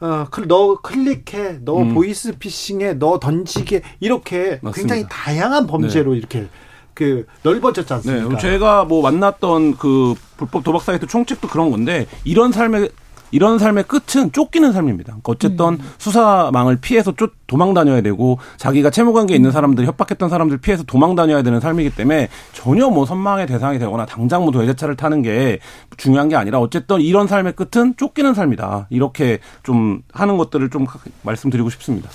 어, 0.00 0.26
클- 0.30 0.46
너 0.46 0.76
클릭해, 0.76 1.60
너 1.64 1.78
음. 1.82 1.94
보이스 1.94 2.36
피싱해, 2.38 2.94
너 2.94 3.18
던지기 3.18 3.82
이렇게 4.00 4.58
맞습니다. 4.62 4.72
굉장히 4.72 5.06
다양한 5.08 5.66
범죄로 5.66 6.14
이렇게 6.14 6.48
그 6.92 7.26
넓어졌지 7.42 7.88
네, 7.88 7.94
않습니까? 7.94 8.38
제가 8.38 8.84
뭐 8.84 9.02
만났던 9.02 9.76
그 9.76 10.14
불법 10.36 10.64
도박 10.64 10.82
사이트 10.82 11.06
총책도 11.06 11.48
그런 11.48 11.70
건데 11.70 12.06
이런 12.24 12.52
삶의 12.52 12.90
이런 13.30 13.58
삶의 13.58 13.84
끝은 13.84 14.32
쫓기는 14.32 14.72
삶입니다. 14.72 15.12
그러니까 15.12 15.32
어쨌든 15.32 15.78
수사망을 15.98 16.76
피해서 16.76 17.12
쫓 17.16 17.32
도망 17.46 17.74
다녀야 17.74 18.00
되고 18.00 18.38
자기가 18.56 18.90
채무 18.90 19.12
관계에 19.12 19.36
있는 19.36 19.52
사람들 19.52 19.86
협박했던 19.86 20.28
사람들 20.28 20.58
피해서 20.58 20.82
도망 20.82 21.14
다녀야 21.14 21.42
되는 21.42 21.60
삶이기 21.60 21.90
때문에 21.90 22.28
전혀 22.52 22.88
뭐 22.88 23.06
선망의 23.06 23.46
대상이 23.46 23.78
되거나 23.78 24.06
당장 24.06 24.44
뭐 24.44 24.52
외제차를 24.56 24.96
타는 24.96 25.22
게 25.22 25.58
중요한 25.96 26.28
게 26.28 26.36
아니라 26.36 26.58
어쨌든 26.60 27.00
이런 27.00 27.26
삶의 27.26 27.54
끝은 27.54 27.94
쫓기는 27.96 28.34
삶이다. 28.34 28.88
이렇게 28.90 29.38
좀 29.62 30.02
하는 30.12 30.36
것들을 30.36 30.70
좀 30.70 30.86
말씀드리고 31.22 31.70
싶습니다. 31.70 32.10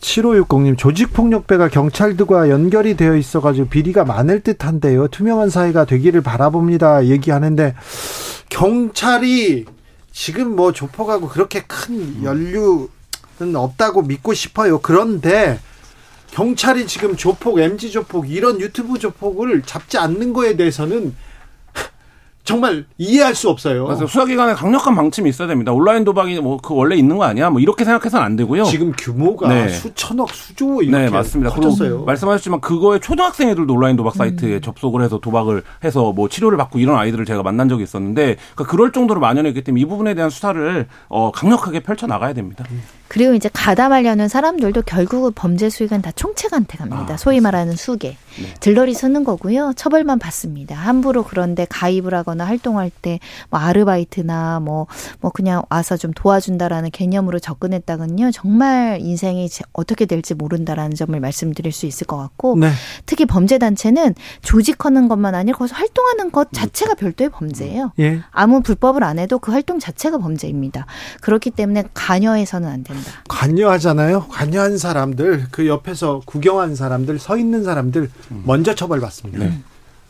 7560님 0.00 0.76
조직폭력배가 0.76 1.68
경찰들과 1.68 2.50
연결이 2.50 2.94
되어 2.96 3.16
있어가지고 3.16 3.68
비리가 3.68 4.04
많을 4.04 4.40
듯한데요. 4.40 5.08
투명한 5.08 5.48
사회가 5.48 5.86
되기를 5.86 6.20
바라봅니다. 6.20 7.06
얘기하는데 7.06 7.74
경찰이 8.50 9.64
지금 10.14 10.54
뭐 10.54 10.72
조폭하고 10.72 11.28
그렇게 11.28 11.62
큰 11.62 12.22
연류는 12.22 13.56
없다고 13.56 14.02
믿고 14.02 14.32
싶어요. 14.32 14.80
그런데 14.80 15.58
경찰이 16.30 16.86
지금 16.86 17.16
조폭, 17.16 17.58
MG 17.58 17.90
조폭 17.90 18.30
이런 18.30 18.60
유튜브 18.60 18.98
조폭을 18.98 19.62
잡지 19.62 19.98
않는 19.98 20.32
거에 20.32 20.56
대해서는 20.56 21.14
정말 22.44 22.84
이해할 22.98 23.34
수 23.34 23.48
없어요. 23.48 23.86
그래서 23.86 24.06
수사기관에 24.06 24.52
강력한 24.54 24.94
방침이 24.94 25.28
있어야 25.30 25.48
됩니다. 25.48 25.72
온라인 25.72 26.04
도박이 26.04 26.40
뭐 26.40 26.58
그 26.64 26.74
원래 26.74 26.96
있는 26.96 27.16
거 27.16 27.24
아니야? 27.24 27.50
뭐 27.50 27.60
이렇게 27.60 27.84
생각해서는 27.84 28.24
안 28.24 28.36
되고요. 28.36 28.64
지금 28.64 28.92
규모가 28.96 29.48
네. 29.48 29.68
수천억, 29.68 30.30
수조 30.30 30.82
이렇게 30.82 31.04
네, 31.04 31.10
맞습니다. 31.10 31.50
커졌어요. 31.50 32.04
말씀하셨지만 32.04 32.60
그거에 32.60 32.98
초등학생 33.00 33.48
애들도 33.50 33.72
온라인 33.74 33.96
도박 33.96 34.14
음. 34.14 34.18
사이트에 34.18 34.60
접속을 34.60 35.02
해서 35.02 35.18
도박을 35.18 35.62
해서 35.84 36.12
뭐 36.12 36.28
치료를 36.28 36.56
받고 36.58 36.78
이런 36.78 36.96
아이들을 36.98 37.24
제가 37.24 37.42
만난 37.42 37.68
적이 37.68 37.82
있었는데 37.84 38.36
그러니까 38.54 38.64
그럴 38.70 38.92
정도로 38.92 39.20
만연했기 39.20 39.62
때문에 39.64 39.80
이 39.82 39.84
부분에 39.84 40.14
대한 40.14 40.30
수사를 40.30 40.86
어, 41.08 41.30
강력하게 41.32 41.80
펼쳐 41.80 42.06
나가야 42.06 42.32
됩니다. 42.34 42.64
그리고 43.14 43.32
이제 43.34 43.48
가담하려는 43.52 44.26
사람들도 44.26 44.82
결국은 44.82 45.30
범죄 45.36 45.70
수익은 45.70 46.02
다 46.02 46.10
총책한테 46.16 46.78
갑니다. 46.78 47.14
아, 47.14 47.16
소위 47.16 47.38
말하는 47.38 47.76
수계. 47.76 48.16
들러리 48.58 48.92
서는 48.92 49.22
거고요. 49.22 49.72
처벌만 49.76 50.18
받습니다. 50.18 50.74
함부로 50.74 51.22
그런데 51.22 51.64
가입을 51.70 52.12
하거나 52.12 52.44
활동할 52.44 52.90
때 52.90 53.20
뭐 53.50 53.60
아르바이트나 53.60 54.58
뭐, 54.58 54.88
뭐 55.20 55.30
그냥 55.30 55.62
와서 55.70 55.96
좀 55.96 56.10
도와준다라는 56.12 56.90
개념으로 56.90 57.38
접근했다군요. 57.38 58.32
정말 58.32 58.98
인생이 59.00 59.48
제- 59.48 59.62
어떻게 59.72 60.06
될지 60.06 60.34
모른다라는 60.34 60.96
점을 60.96 61.18
말씀드릴 61.20 61.70
수 61.70 61.86
있을 61.86 62.08
것 62.08 62.16
같고 62.16 62.56
네. 62.58 62.70
특히 63.06 63.26
범죄 63.26 63.58
단체는 63.58 64.16
조직하는 64.42 65.06
것만 65.06 65.36
아니라 65.36 65.56
거기서 65.56 65.76
활동하는 65.76 66.32
것 66.32 66.48
자체가 66.52 66.94
별도의 66.94 67.30
범죄예요. 67.30 67.92
예. 68.00 68.22
아무 68.32 68.60
불법을 68.62 69.04
안 69.04 69.20
해도 69.20 69.38
그 69.38 69.52
활동 69.52 69.78
자체가 69.78 70.18
범죄입니다. 70.18 70.86
그렇기 71.20 71.50
때문에 71.50 71.84
관여해서는 71.94 72.68
안 72.68 72.82
된다. 72.82 73.03
관여하잖아요. 73.28 74.26
관여한 74.28 74.78
사람들, 74.78 75.46
그 75.50 75.66
옆에서 75.66 76.22
구경한 76.24 76.74
사람들, 76.74 77.18
서 77.18 77.36
있는 77.36 77.64
사람들 77.64 78.10
먼저 78.44 78.74
처벌받습니다. 78.74 79.44
네. 79.44 79.60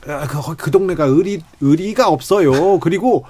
아, 0.06 0.26
그, 0.26 0.56
그 0.56 0.70
동네가 0.70 1.04
의리 1.04 1.42
의리가 1.60 2.08
없어요. 2.08 2.78
그리고 2.80 3.24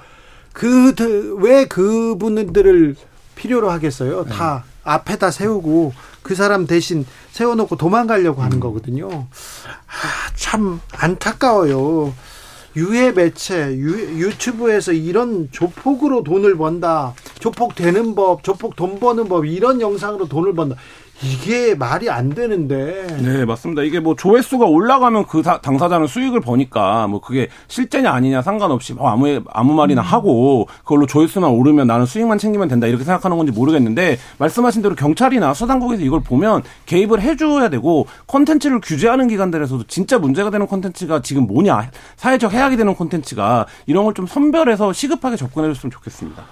그왜 0.53 1.65
그분들을 1.67 2.95
필요로 3.35 3.69
하겠어요? 3.69 4.25
다 4.25 4.63
앞에다 4.83 5.31
세우고 5.31 5.93
그 6.21 6.35
사람 6.35 6.65
대신 6.65 7.05
세워놓고 7.31 7.75
도망가려고 7.75 8.41
하는 8.41 8.59
거거든요. 8.59 9.09
아, 9.09 10.31
참 10.35 10.79
안타까워요. 10.91 12.13
유해 12.77 13.11
매체, 13.11 13.73
유, 13.77 14.25
유튜브에서 14.25 14.91
이런 14.91 15.49
조폭으로 15.51 16.23
돈을 16.23 16.57
번다. 16.57 17.13
조폭 17.45 17.75
되는 17.75 18.15
법, 18.15 18.41
조폭 18.43 18.75
돈 18.75 18.99
버는 18.99 19.27
법, 19.29 19.45
이런 19.45 19.79
영상으로 19.79 20.27
돈을 20.27 20.55
번다. 20.55 20.75
이게 21.23 21.75
말이 21.75 22.09
안 22.09 22.29
되는데. 22.31 23.05
네, 23.21 23.45
맞습니다. 23.45 23.83
이게 23.83 23.99
뭐 24.01 24.15
조회수가 24.17 24.65
올라가면 24.65 25.27
그 25.27 25.43
다- 25.43 25.61
당사자는 25.61 26.07
수익을 26.07 26.41
버니까 26.41 27.07
뭐 27.07 27.21
그게 27.21 27.47
실제냐 27.69 28.11
아니냐 28.11 28.41
상관없이 28.41 28.93
뭐 28.93 29.07
아무 29.09 29.41
아무 29.53 29.73
말이나 29.75 30.01
하고 30.01 30.67
그걸로 30.83 31.05
조회수만 31.05 31.51
오르면 31.51 31.87
나는 31.87 32.05
수익만 32.05 32.37
챙기면 32.37 32.67
된다 32.67 32.87
이렇게 32.87 33.05
생각하는 33.05 33.37
건지 33.37 33.53
모르겠는데 33.53 34.17
말씀하신 34.39 34.81
대로 34.81 34.93
경찰이나 34.95 35.53
수사당국에서 35.53 36.03
이걸 36.03 36.19
보면 36.21 36.63
개입을 36.85 37.21
해줘야 37.21 37.69
되고 37.69 38.07
콘텐츠를 38.25 38.81
규제하는 38.81 39.29
기관들에서도 39.29 39.83
진짜 39.87 40.17
문제가 40.19 40.49
되는 40.49 40.67
콘텐츠가 40.67 41.21
지금 41.21 41.47
뭐냐 41.47 41.91
사회적 42.17 42.51
해악이 42.51 42.75
되는 42.75 42.93
콘텐츠가 42.93 43.67
이런 43.85 44.03
걸 44.03 44.15
좀 44.15 44.27
선별해서 44.27 44.91
시급하게 44.91 45.35
접근해줬으면 45.37 45.91
좋겠습니다. 45.91 46.43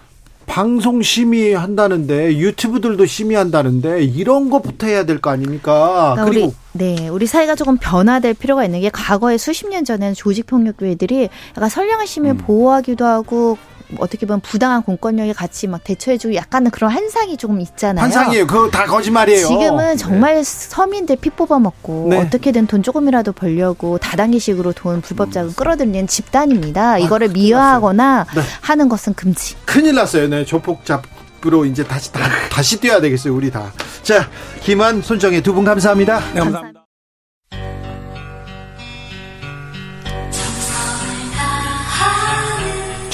방송 0.57 1.01
심의한다는데 1.01 2.37
유튜브들도 2.37 3.07
심의한다는데 3.07 4.03
이런 4.03 4.51
것부터 4.51 4.85
해야 4.85 5.03
될 5.03 5.17
거 5.19 5.31
아닙니까? 5.31 6.11
그러니까 6.13 6.25
그리고 6.25 6.53
우리 6.73 6.95
네 6.97 7.07
우리 7.07 7.25
사회가 7.25 7.55
조금 7.55 7.77
변화될 7.77 8.35
필요가 8.35 8.63
있는 8.63 8.79
게 8.81 8.91
과거에 8.91 9.39
수십 9.39 9.67
년 9.67 9.83
전에는 9.83 10.13
조직 10.13 10.45
폭력 10.45 10.77
교회들이 10.77 11.29
약간 11.57 11.69
선량한 11.69 12.05
시민을 12.05 12.37
보호하기도 12.37 13.03
하고 13.03 13.57
어떻게 13.99 14.25
보면 14.25 14.41
부당한 14.41 14.83
공권력에 14.83 15.33
같이 15.33 15.67
막 15.67 15.83
대처해주고 15.83 16.35
약간은 16.35 16.71
그런 16.71 16.91
한상이 16.91 17.37
조금 17.37 17.61
있잖아요. 17.61 18.03
환상이에요. 18.03 18.47
그거 18.47 18.69
다 18.69 18.85
거짓말이에요. 18.85 19.47
지금은 19.47 19.97
정말 19.97 20.35
네. 20.35 20.43
서민들 20.43 21.15
피 21.17 21.29
뽑아먹고 21.29 22.07
네. 22.09 22.17
어떻게든 22.17 22.67
돈 22.67 22.83
조금이라도 22.83 23.33
벌려고 23.33 23.97
다단계식으로 23.97 24.73
돈 24.73 25.01
불법 25.01 25.31
자금 25.31 25.53
끌어들이는 25.53 26.07
집단입니다. 26.07 26.91
아, 26.93 26.97
이거를 26.97 27.29
미화하거나 27.29 28.25
네. 28.35 28.41
하는 28.61 28.89
것은 28.89 29.13
금지. 29.13 29.55
큰일 29.65 29.95
났어요. 29.95 30.27
네, 30.27 30.45
조폭 30.45 30.85
잡으로 30.85 31.65
이제 31.65 31.83
다시 31.83 32.11
다, 32.11 32.21
다시 32.51 32.79
뛰어야 32.79 33.01
되겠어요. 33.01 33.33
우리 33.35 33.51
다. 33.51 33.71
자, 34.01 34.29
김한, 34.61 35.01
손정혜 35.01 35.41
두분 35.41 35.63
감사합니다. 35.65 36.19
네, 36.33 36.39
감사합니다. 36.39 36.82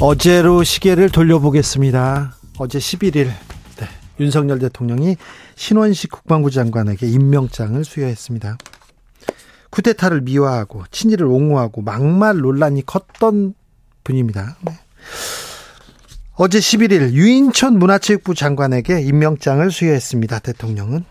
어제로 0.00 0.62
시계를 0.62 1.10
돌려보겠습니다. 1.10 2.36
어제 2.58 2.78
11일 2.78 3.26
네, 3.26 3.88
윤석열 4.20 4.60
대통령이 4.60 5.16
신원식 5.56 6.12
국방부 6.12 6.52
장관에게 6.52 7.08
임명장을 7.08 7.84
수여했습니다. 7.84 8.58
쿠데타를 9.70 10.20
미화하고 10.20 10.84
친일을 10.92 11.26
옹호하고 11.26 11.82
막말 11.82 12.38
논란이 12.38 12.86
컸던 12.86 13.54
분입니다. 14.04 14.56
네. 14.60 14.72
어제 16.34 16.60
11일 16.60 17.10
유인천 17.10 17.80
문화체육부 17.80 18.36
장관에게 18.36 19.00
임명장을 19.00 19.68
수여했습니다. 19.68 20.38
대통령은 20.38 21.04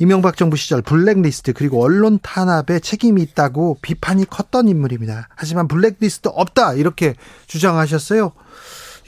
이명박 0.00 0.36
정부 0.36 0.56
시절 0.56 0.80
블랙리스트 0.80 1.52
그리고 1.52 1.82
언론 1.82 2.18
탄압에 2.22 2.78
책임이 2.78 3.20
있다고 3.22 3.78
비판이 3.82 4.26
컸던 4.26 4.68
인물입니다. 4.68 5.28
하지만 5.34 5.66
블랙리스트 5.66 6.28
없다 6.32 6.74
이렇게 6.74 7.14
주장하셨어요. 7.46 8.32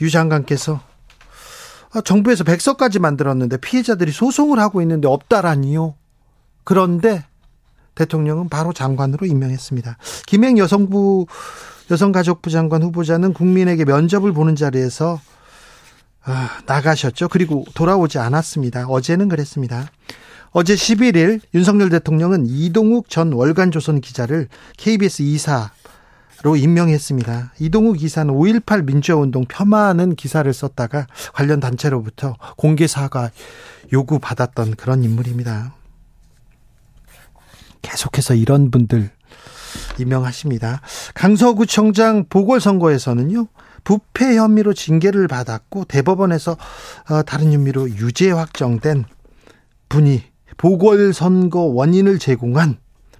유 0.01 0.09
장관께서 0.09 0.81
아, 1.93 2.01
정부에서 2.01 2.43
백서까지 2.43 2.99
만들었는데 2.99 3.57
피해자들이 3.57 4.11
소송을 4.11 4.59
하고 4.59 4.81
있는데 4.81 5.07
없다라니요. 5.07 5.95
그런데 6.63 7.25
대통령은 7.95 8.49
바로 8.49 8.73
장관으로 8.73 9.25
임명했습니다. 9.25 9.97
김행 10.25 10.57
여성부 10.57 11.25
여성가족부 11.89 12.49
장관 12.49 12.83
후보자는 12.83 13.33
국민에게 13.33 13.83
면접을 13.85 14.31
보는 14.31 14.55
자리에서 14.55 15.19
아, 16.23 16.59
나가셨죠. 16.65 17.29
그리고 17.29 17.65
돌아오지 17.73 18.19
않았습니다. 18.19 18.87
어제는 18.87 19.27
그랬습니다. 19.27 19.89
어제 20.51 20.75
11일 20.75 21.39
윤석열 21.53 21.89
대통령은 21.89 22.45
이동욱 22.45 23.09
전 23.09 23.31
월간조선 23.31 24.01
기자를 24.01 24.49
KBS 24.77 25.21
이사 25.21 25.71
로 26.43 26.55
임명했습니다. 26.55 27.53
이동욱 27.59 28.01
이사는 28.01 28.33
5.18 28.33 28.85
민주화운동 28.85 29.45
폄하하는 29.45 30.15
기사를 30.15 30.51
썼다가 30.51 31.05
관련 31.33 31.59
단체로부터 31.59 32.35
공개 32.57 32.87
사과 32.87 33.29
요구받았던 33.93 34.75
그런 34.75 35.03
인물입니다. 35.03 35.75
계속해서 37.83 38.33
이런 38.33 38.71
분들 38.71 39.11
임명하십니다. 39.99 40.81
강서구청장 41.13 42.25
보궐선거에서는요, 42.27 43.45
부패 43.83 44.35
혐의로 44.35 44.73
징계를 44.73 45.27
받았고 45.27 45.85
대법원에서 45.85 46.57
어, 47.09 47.21
다른 47.21 47.53
혐의로 47.53 47.87
유죄 47.87 48.31
확정된 48.31 49.05
분이 49.89 50.30
보궐선거 50.61 51.59
원인을 51.59 52.19
제공한 52.19 52.77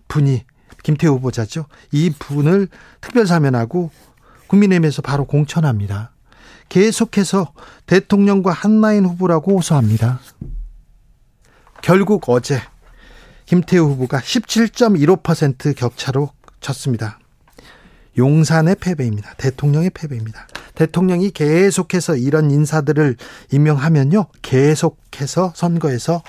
분이 0.07 0.43
김태우 0.83 1.15
후보자죠. 1.15 1.65
이 1.91 2.11
분을 2.11 2.67
특별 3.01 3.25
사면하고 3.25 3.89
국민의힘에서 4.45 5.01
바로 5.01 5.25
공천합니다. 5.25 6.11
계속해서 6.69 7.51
대통령과 7.87 8.51
한라인 8.51 9.05
후보라고 9.05 9.57
호소합니다. 9.57 10.19
결국 11.81 12.29
어제 12.29 12.61
김태우 13.47 13.89
후보가 13.89 14.19
17.15% 14.19 15.75
격차로 15.75 16.29
졌습니다. 16.59 17.19
용산의 18.19 18.75
패배입니다. 18.75 19.33
대통령의 19.37 19.89
패배입니다. 19.89 20.47
대통령이 20.75 21.31
계속해서 21.31 22.17
이런 22.17 22.51
인사들을 22.51 23.17
임명하면요. 23.51 24.27
계속해서 24.43 25.53
선거에서 25.55 26.21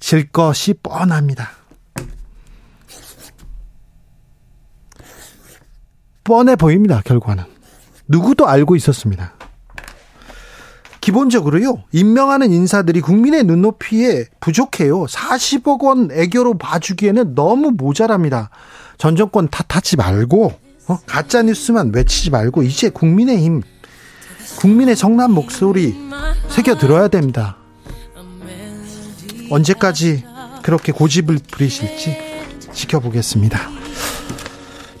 질 0.00 0.30
것이 0.30 0.74
뻔합니다. 0.74 1.50
뻔해 6.24 6.56
보입니다, 6.56 7.00
결과는. 7.04 7.44
누구도 8.06 8.46
알고 8.46 8.76
있었습니다. 8.76 9.34
기본적으로요, 11.00 11.84
임명하는 11.92 12.52
인사들이 12.52 13.00
국민의 13.00 13.44
눈높이에 13.44 14.26
부족해요. 14.40 15.04
40억 15.04 15.82
원 15.82 16.10
애교로 16.12 16.58
봐주기에는 16.58 17.34
너무 17.34 17.70
모자랍니다. 17.70 18.50
전 18.98 19.16
정권 19.16 19.48
탓하지 19.48 19.96
말고, 19.96 20.52
어? 20.88 20.98
가짜 21.06 21.42
뉴스만 21.42 21.92
외치지 21.94 22.30
말고, 22.30 22.62
이제 22.62 22.90
국민의힘, 22.90 23.62
국민의 24.58 24.96
성난 24.96 25.30
목소리 25.30 25.94
새겨 26.50 26.76
들어야 26.76 27.08
됩니다. 27.08 27.56
언제까지 29.50 30.24
그렇게 30.62 30.92
고집을 30.92 31.38
부리실지 31.50 32.16
지켜보겠습니다. 32.72 33.58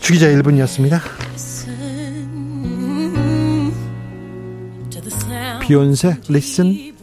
주기자 0.00 0.26
1분이었습니다. 0.28 1.00
비욘세 5.60 6.16
리슨 6.28 6.94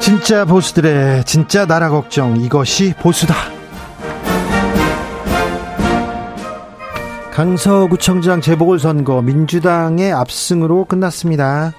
진짜 0.00 0.44
보수들의 0.44 1.24
진짜 1.24 1.64
나라 1.64 1.88
걱정 1.88 2.36
이것이 2.38 2.92
보수다. 3.00 3.57
강서구청장 7.38 8.40
재보궐선거 8.40 9.22
민주당의 9.22 10.12
압승으로 10.12 10.86
끝났습니다. 10.86 11.72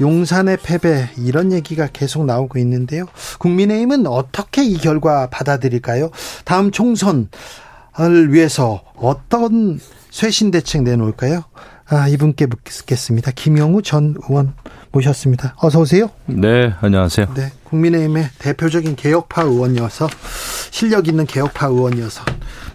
용산의 0.00 0.58
패배 0.60 1.08
이런 1.16 1.52
얘기가 1.52 1.86
계속 1.92 2.24
나오고 2.24 2.58
있는데요. 2.58 3.04
국민의힘은 3.38 4.08
어떻게 4.08 4.64
이 4.64 4.76
결과 4.76 5.30
받아들일까요? 5.30 6.10
다음 6.44 6.72
총선을 6.72 7.28
위해서 8.30 8.82
어떤 8.96 9.78
쇄신 10.10 10.50
대책 10.50 10.82
내놓을까요? 10.82 11.44
아, 11.86 12.08
이분께 12.08 12.46
묻겠습니다. 12.46 13.30
김영우 13.36 13.82
전 13.82 14.16
의원 14.28 14.54
모셨습니다. 14.90 15.54
어서 15.62 15.78
오세요. 15.78 16.10
네, 16.26 16.74
안녕하세요. 16.80 17.34
네, 17.34 17.52
국민의힘의 17.62 18.30
대표적인 18.40 18.96
개혁파 18.96 19.42
의원이어서 19.42 20.08
실력 20.72 21.06
있는 21.06 21.24
개혁파 21.24 21.68
의원이어서 21.68 22.24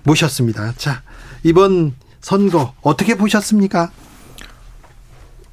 모셨습니다. 0.03 0.71
자, 0.77 1.01
이번 1.43 1.95
선거 2.21 2.73
어떻게 2.81 3.15
보셨습니까? 3.15 3.91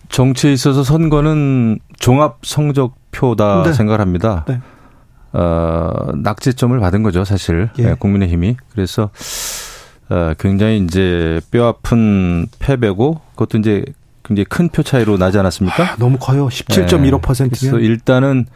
정치에 0.08 0.52
있어서 0.52 0.82
선거는 0.82 1.78
종합 1.98 2.38
성적표다 2.42 3.62
네. 3.64 3.72
생각합니다. 3.72 4.44
네. 4.48 4.60
어, 5.32 5.90
낙제점을 6.14 6.78
받은 6.78 7.02
거죠, 7.02 7.24
사실. 7.24 7.68
예. 7.78 7.82
네, 7.82 7.94
국민의힘이. 7.94 8.56
그래서 8.72 9.10
어, 10.08 10.32
굉장히 10.38 10.78
이제 10.78 11.40
뼈 11.50 11.66
아픈 11.66 12.46
패배고 12.58 13.20
그것도 13.32 13.58
이제 13.58 13.84
굉장히 14.24 14.44
큰 14.46 14.68
표 14.68 14.82
차이로 14.82 15.18
나지 15.18 15.38
않았습니까? 15.38 15.82
아, 15.82 15.96
너무 15.98 16.16
커요. 16.18 16.46
17.15%. 16.48 17.38
네. 17.42 17.48
그래서 17.48 17.78
일단은 17.78 18.46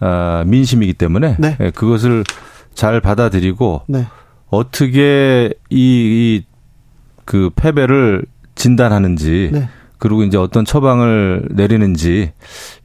어, 0.00 0.42
민심이기 0.46 0.94
때문에 0.94 1.36
네. 1.38 1.56
네, 1.58 1.70
그것을 1.70 2.24
잘 2.74 3.00
받아들이고 3.00 3.82
네. 3.88 4.06
어떻게 4.48 5.52
이, 5.68 5.76
이 5.76 6.44
그 7.30 7.48
패배를 7.54 8.24
진단하는지 8.56 9.50
네. 9.52 9.68
그리고 9.98 10.24
이제 10.24 10.36
어떤 10.36 10.64
처방을 10.64 11.46
내리는지 11.52 12.32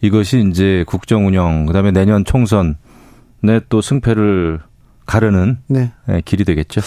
이것이 0.02 0.46
이제 0.52 0.86
국정 0.86 1.26
운영 1.26 1.66
그다음에 1.66 1.90
내년 1.90 2.24
총선의 2.24 2.76
또 3.70 3.82
승패를 3.82 4.60
가르는 5.08 5.58
네. 5.66 5.94
예, 6.10 6.22
길이 6.24 6.46
되겠죠. 6.46 6.82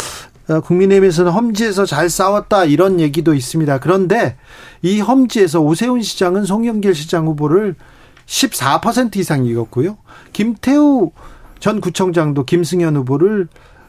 어, 0.48 0.60
국민의힘에서는 0.60 1.32
험지에서 1.32 1.84
잘 1.84 2.08
싸웠다 2.08 2.64
이런 2.64 3.00
얘기도 3.00 3.34
있습니다. 3.34 3.80
그런데 3.80 4.36
이 4.82 5.00
험지에서 5.00 5.58
오세훈 5.60 6.00
시장은 6.02 6.44
송영길 6.44 6.94
시장 6.94 7.26
후보를 7.26 7.74
14% 8.26 9.16
이상 9.16 9.44
이겼고요. 9.44 9.98
김태우 10.32 11.10
전 11.58 11.80
구청장도 11.80 12.44
김승현 12.44 12.94
후보를 12.98 13.48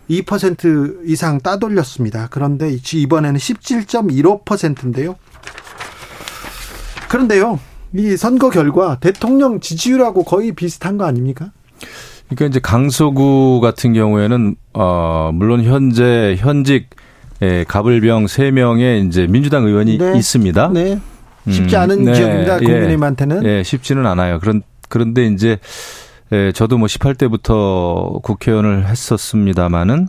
2% 0.10 1.08
이상 1.08 1.40
따돌렸습니다. 1.40 2.28
그런데 2.32 2.72
이번에는 2.72 3.38
17.15%인데요. 3.40 5.16
그런데요, 7.10 7.60
이 7.94 8.18
선거 8.18 8.50
결과 8.50 8.98
대통령 9.00 9.60
지지율하고 9.60 10.24
거의 10.24 10.52
비슷한 10.52 10.98
거 10.98 11.06
아닙니까? 11.06 11.52
그러니까 12.28 12.46
이제 12.46 12.60
강서구 12.60 13.60
같은 13.62 13.94
경우에는 13.94 14.56
어 14.74 15.32
물론 15.34 15.64
현재 15.64 16.36
현직 16.38 16.90
예, 17.42 17.64
가불병 17.68 18.26
3명의 18.26 19.08
이제 19.08 19.26
민주당 19.28 19.66
의원이 19.66 19.98
네. 19.98 20.18
있습니다. 20.18 20.72
네. 20.74 21.00
쉽지 21.50 21.76
않은 21.78 22.00
음, 22.00 22.06
네. 22.06 22.14
지역입니다. 22.14 22.62
예. 22.62 22.66
국민의힘한테는. 22.66 23.46
예, 23.46 23.64
쉽지는 23.64 24.06
않아요. 24.06 24.40
그런 24.40 24.62
그런데 24.90 25.26
이제 25.26 25.58
예, 26.32 26.52
저도 26.52 26.78
뭐 26.78 26.88
18대부터 26.88 28.22
국회의원을 28.22 28.88
했었습니다마는 28.88 30.08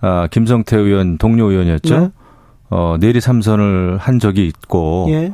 아, 0.00 0.26
김성태 0.28 0.76
의원 0.76 1.18
동료 1.18 1.50
의원이었죠. 1.50 1.98
네. 1.98 2.10
어, 2.70 2.96
내리 2.98 3.20
삼선을 3.20 3.98
한 3.98 4.18
적이 4.18 4.46
있고 4.46 5.08
예. 5.10 5.32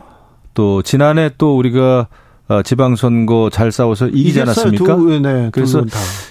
또 0.54 0.82
지난해 0.82 1.30
또 1.38 1.56
우리가 1.56 2.08
어, 2.48 2.62
지방선거 2.62 3.50
잘 3.52 3.72
싸워서 3.72 4.08
이기지 4.08 4.40
않았습니까? 4.42 4.96
두, 4.96 5.20
네, 5.20 5.50
그래서 5.52 5.84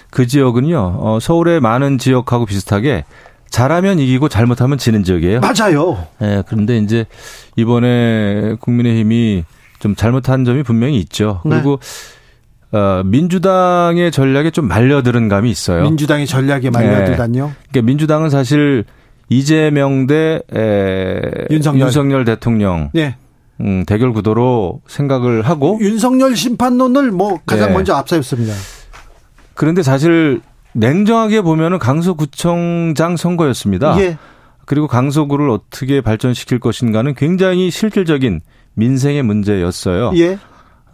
그 0.09 0.27
지역은요, 0.27 0.97
어, 0.99 1.19
서울의 1.21 1.59
많은 1.59 1.97
지역하고 1.97 2.45
비슷하게 2.45 3.03
잘하면 3.49 3.99
이기고 3.99 4.29
잘못하면 4.29 4.77
지는 4.77 5.03
지역이에요. 5.03 5.41
맞아요. 5.41 6.07
예, 6.21 6.25
네, 6.25 6.43
그런데 6.47 6.77
이제 6.77 7.05
이번에 7.55 8.55
국민의힘이 8.59 9.43
좀 9.79 9.95
잘못한 9.95 10.45
점이 10.45 10.63
분명히 10.63 10.97
있죠. 10.99 11.41
네. 11.45 11.51
그리고 11.51 11.79
네. 11.81 12.14
어, 12.75 13.03
민주당의 13.05 14.11
전략에 14.11 14.51
좀 14.51 14.67
말려드는 14.67 15.29
감이 15.29 15.49
있어요. 15.49 15.83
민주당의 15.83 16.27
전략에 16.27 16.69
말려들다뇨? 16.71 17.45
네. 17.45 17.53
그러니까 17.69 17.85
민주당은 17.85 18.29
사실 18.29 18.83
이재명 19.29 20.07
대 20.07 20.41
에, 20.53 21.21
윤석열. 21.51 21.87
윤석열 21.87 22.25
대통령. 22.25 22.89
네. 22.93 23.15
음, 23.61 23.85
대결 23.85 24.11
구도로 24.11 24.81
생각을 24.87 25.43
하고 25.43 25.77
윤석열 25.79 26.35
심판론을 26.35 27.11
뭐 27.11 27.39
가장 27.45 27.69
네. 27.69 27.73
먼저 27.75 27.93
앞세웠습니다. 27.95 28.53
그런데 29.53 29.81
사실 29.81 30.41
냉정하게 30.73 31.41
보면은 31.41 31.79
강서구청장 31.79 33.15
선거였습니다. 33.15 33.97
예. 34.01 34.17
그리고 34.65 34.87
강서구를 34.87 35.49
어떻게 35.49 36.01
발전시킬 36.01 36.59
것인가는 36.59 37.13
굉장히 37.13 37.71
실질적인 37.71 38.41
민생의 38.73 39.23
문제였어요. 39.23 40.11
예. 40.17 40.37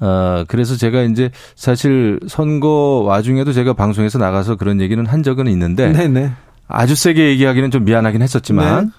어, 0.01 0.43
그래서 0.47 0.75
제가 0.75 1.03
이제 1.03 1.29
사실 1.55 2.19
선거 2.27 3.03
와중에도 3.05 3.53
제가 3.53 3.73
방송에서 3.73 4.17
나가서 4.17 4.55
그런 4.57 4.81
얘기는 4.81 5.03
한 5.05 5.23
적은 5.23 5.47
있는데 5.47 5.91
네네. 5.91 6.07
네. 6.19 6.31
아주 6.67 6.95
세게 6.95 7.29
얘기하기는 7.29 7.69
좀 7.71 7.85
미안하긴 7.85 8.21
했었지만 8.21 8.85
네. 8.85 8.91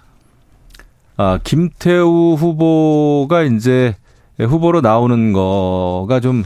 아, 1.17 1.39
김태우 1.43 2.35
후보가 2.35 3.43
이제 3.43 3.95
후보로 4.39 4.81
나오는 4.81 5.33
거가 5.33 6.21
좀 6.21 6.45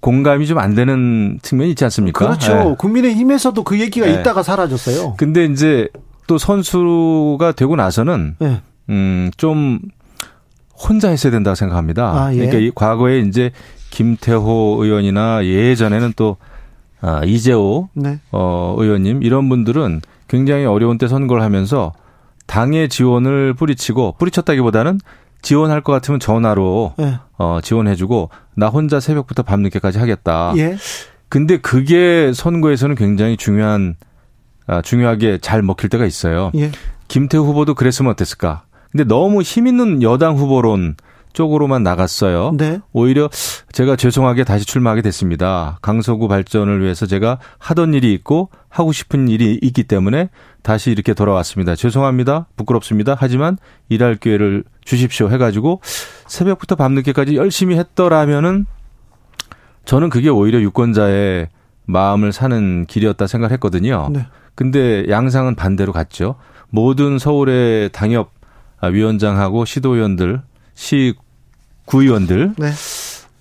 공감이 0.00 0.46
좀 0.46 0.58
안 0.58 0.74
되는 0.74 1.38
측면이 1.42 1.70
있지 1.70 1.84
않습니까? 1.84 2.26
그렇죠. 2.26 2.54
네. 2.54 2.74
국민의힘에서도 2.78 3.62
그 3.62 3.78
얘기가 3.80 4.06
네. 4.06 4.14
있다가 4.20 4.42
사라졌어요. 4.42 5.14
근데 5.16 5.44
이제 5.44 5.88
또 6.26 6.38
선수가 6.38 7.52
되고 7.52 7.76
나서는 7.76 8.36
네. 8.38 8.60
음 8.88 9.30
좀 9.36 9.78
혼자 10.74 11.08
했어야 11.10 11.30
된다고 11.30 11.54
생각합니다. 11.54 12.10
아, 12.12 12.32
예. 12.32 12.36
그러니까 12.36 12.58
이 12.58 12.70
과거에 12.74 13.20
이제 13.20 13.50
김태호 13.90 14.78
의원이나 14.80 15.44
예전에는 15.44 16.14
또 16.16 16.36
아, 17.00 17.22
이재호 17.24 17.88
네. 17.94 18.20
어, 18.30 18.74
의원님 18.78 19.22
이런 19.22 19.48
분들은 19.48 20.00
굉장히 20.28 20.64
어려운 20.64 20.98
때 20.98 21.08
선거를 21.08 21.42
하면서 21.42 21.92
당의 22.46 22.88
지원을 22.88 23.54
뿌리치고 23.54 24.16
뿌리쳤다기보다는 24.18 24.98
지원할 25.42 25.82
것 25.82 25.92
같으면 25.92 26.20
전화로 26.20 26.94
네. 26.96 27.18
어, 27.38 27.58
지원해주고 27.62 28.30
나 28.54 28.68
혼자 28.68 29.00
새벽부터 29.00 29.42
밤늦게까지 29.42 29.98
하겠다. 29.98 30.54
예. 30.56 30.76
근데 31.28 31.58
그게 31.58 32.32
선거에서는 32.32 32.94
굉장히 32.94 33.36
중요한 33.36 33.96
아, 34.66 34.80
중요하게 34.80 35.38
잘 35.38 35.62
먹힐 35.62 35.88
때가 35.90 36.06
있어요. 36.06 36.52
예. 36.54 36.70
김태우 37.08 37.44
후보도 37.44 37.74
그랬으면 37.74 38.12
어땠을까? 38.12 38.62
근데 38.92 39.04
너무 39.04 39.42
힘 39.42 39.66
있는 39.66 40.02
여당 40.02 40.36
후보론 40.36 40.96
쪽으로만 41.32 41.82
나갔어요. 41.82 42.52
네. 42.56 42.80
오히려 42.92 43.30
제가 43.72 43.96
죄송하게 43.96 44.44
다시 44.44 44.66
출마하게 44.66 45.00
됐습니다. 45.02 45.78
강서구 45.80 46.28
발전을 46.28 46.82
위해서 46.82 47.06
제가 47.06 47.38
하던 47.58 47.94
일이 47.94 48.12
있고 48.12 48.50
하고 48.68 48.92
싶은 48.92 49.28
일이 49.28 49.58
있기 49.62 49.84
때문에 49.84 50.28
다시 50.62 50.90
이렇게 50.90 51.14
돌아왔습니다. 51.14 51.74
죄송합니다. 51.74 52.48
부끄럽습니다. 52.56 53.16
하지만 53.18 53.56
일할 53.88 54.16
기회를 54.16 54.64
주십시오 54.84 55.30
해가지고 55.30 55.80
새벽부터 56.26 56.76
밤늦게까지 56.76 57.36
열심히 57.36 57.78
했더라면은 57.78 58.66
저는 59.86 60.10
그게 60.10 60.28
오히려 60.28 60.60
유권자의 60.60 61.48
마음을 61.86 62.32
사는 62.32 62.84
길이었다 62.86 63.26
생각했거든요. 63.26 64.10
네. 64.12 64.26
근데 64.54 65.06
양상은 65.08 65.54
반대로 65.54 65.92
갔죠. 65.92 66.36
모든 66.68 67.18
서울의 67.18 67.90
당협 67.92 68.41
위원장하고 68.88 69.64
시도위원들 69.64 70.42
시 70.74 71.14
구의원들 71.84 72.54
네. 72.58 72.70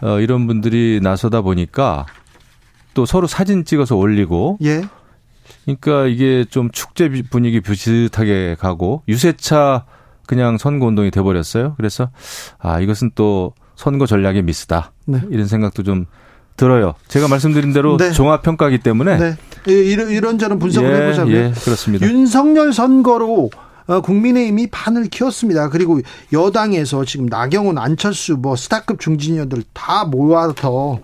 어, 0.02 0.20
이런 0.20 0.48
분들이 0.48 1.00
나서다 1.02 1.42
보니까 1.42 2.06
또 2.94 3.06
서로 3.06 3.28
사진 3.28 3.66
찍어서 3.66 3.96
올리고 3.96 4.58
예. 4.64 4.82
그러니까 5.66 6.08
이게 6.08 6.46
좀 6.50 6.72
축제 6.72 7.10
분위기 7.30 7.62
비슷하게 7.62 8.56
가고 8.60 9.04
유세차 9.08 9.86
그냥 10.26 10.58
선거 10.58 10.88
운동이 10.88 11.12
돼 11.12 11.22
버렸어요. 11.22 11.76
그래서 11.78 12.10
아 12.58 12.80
이것은 12.80 13.12
또 13.16 13.54
선거 13.76 14.06
전략의 14.06 14.44
미스다. 14.44 14.92
네. 15.06 15.22
이런 15.30 15.48
생각도 15.48 15.84
좀 15.84 16.06
들어요. 16.58 16.94
제가 17.08 17.28
말씀드린 17.28 17.74
대로 17.74 17.98
네. 17.98 18.12
종합 18.12 18.44
평가기 18.44 18.80
때문에 18.80 19.18
네. 19.18 19.36
이런 19.68 20.10
이런저런 20.10 20.60
분석을 20.60 20.90
예, 20.92 20.96
해보자면 20.96 21.34
예, 21.34 21.52
그렇습니다. 21.64 22.06
윤석열 22.06 22.74
선거로 22.74 23.50
어, 23.56 23.71
국민의힘이 23.88 24.68
판을 24.68 25.06
키웠습니다. 25.06 25.70
그리고 25.70 26.00
여당에서 26.32 27.06
지금 27.06 27.26
나경원, 27.26 27.78
안철수, 27.78 28.38
뭐 28.38 28.56
스타급 28.56 29.00
중진위원들 29.00 29.64
다 29.74 30.06
모아서 30.06 31.00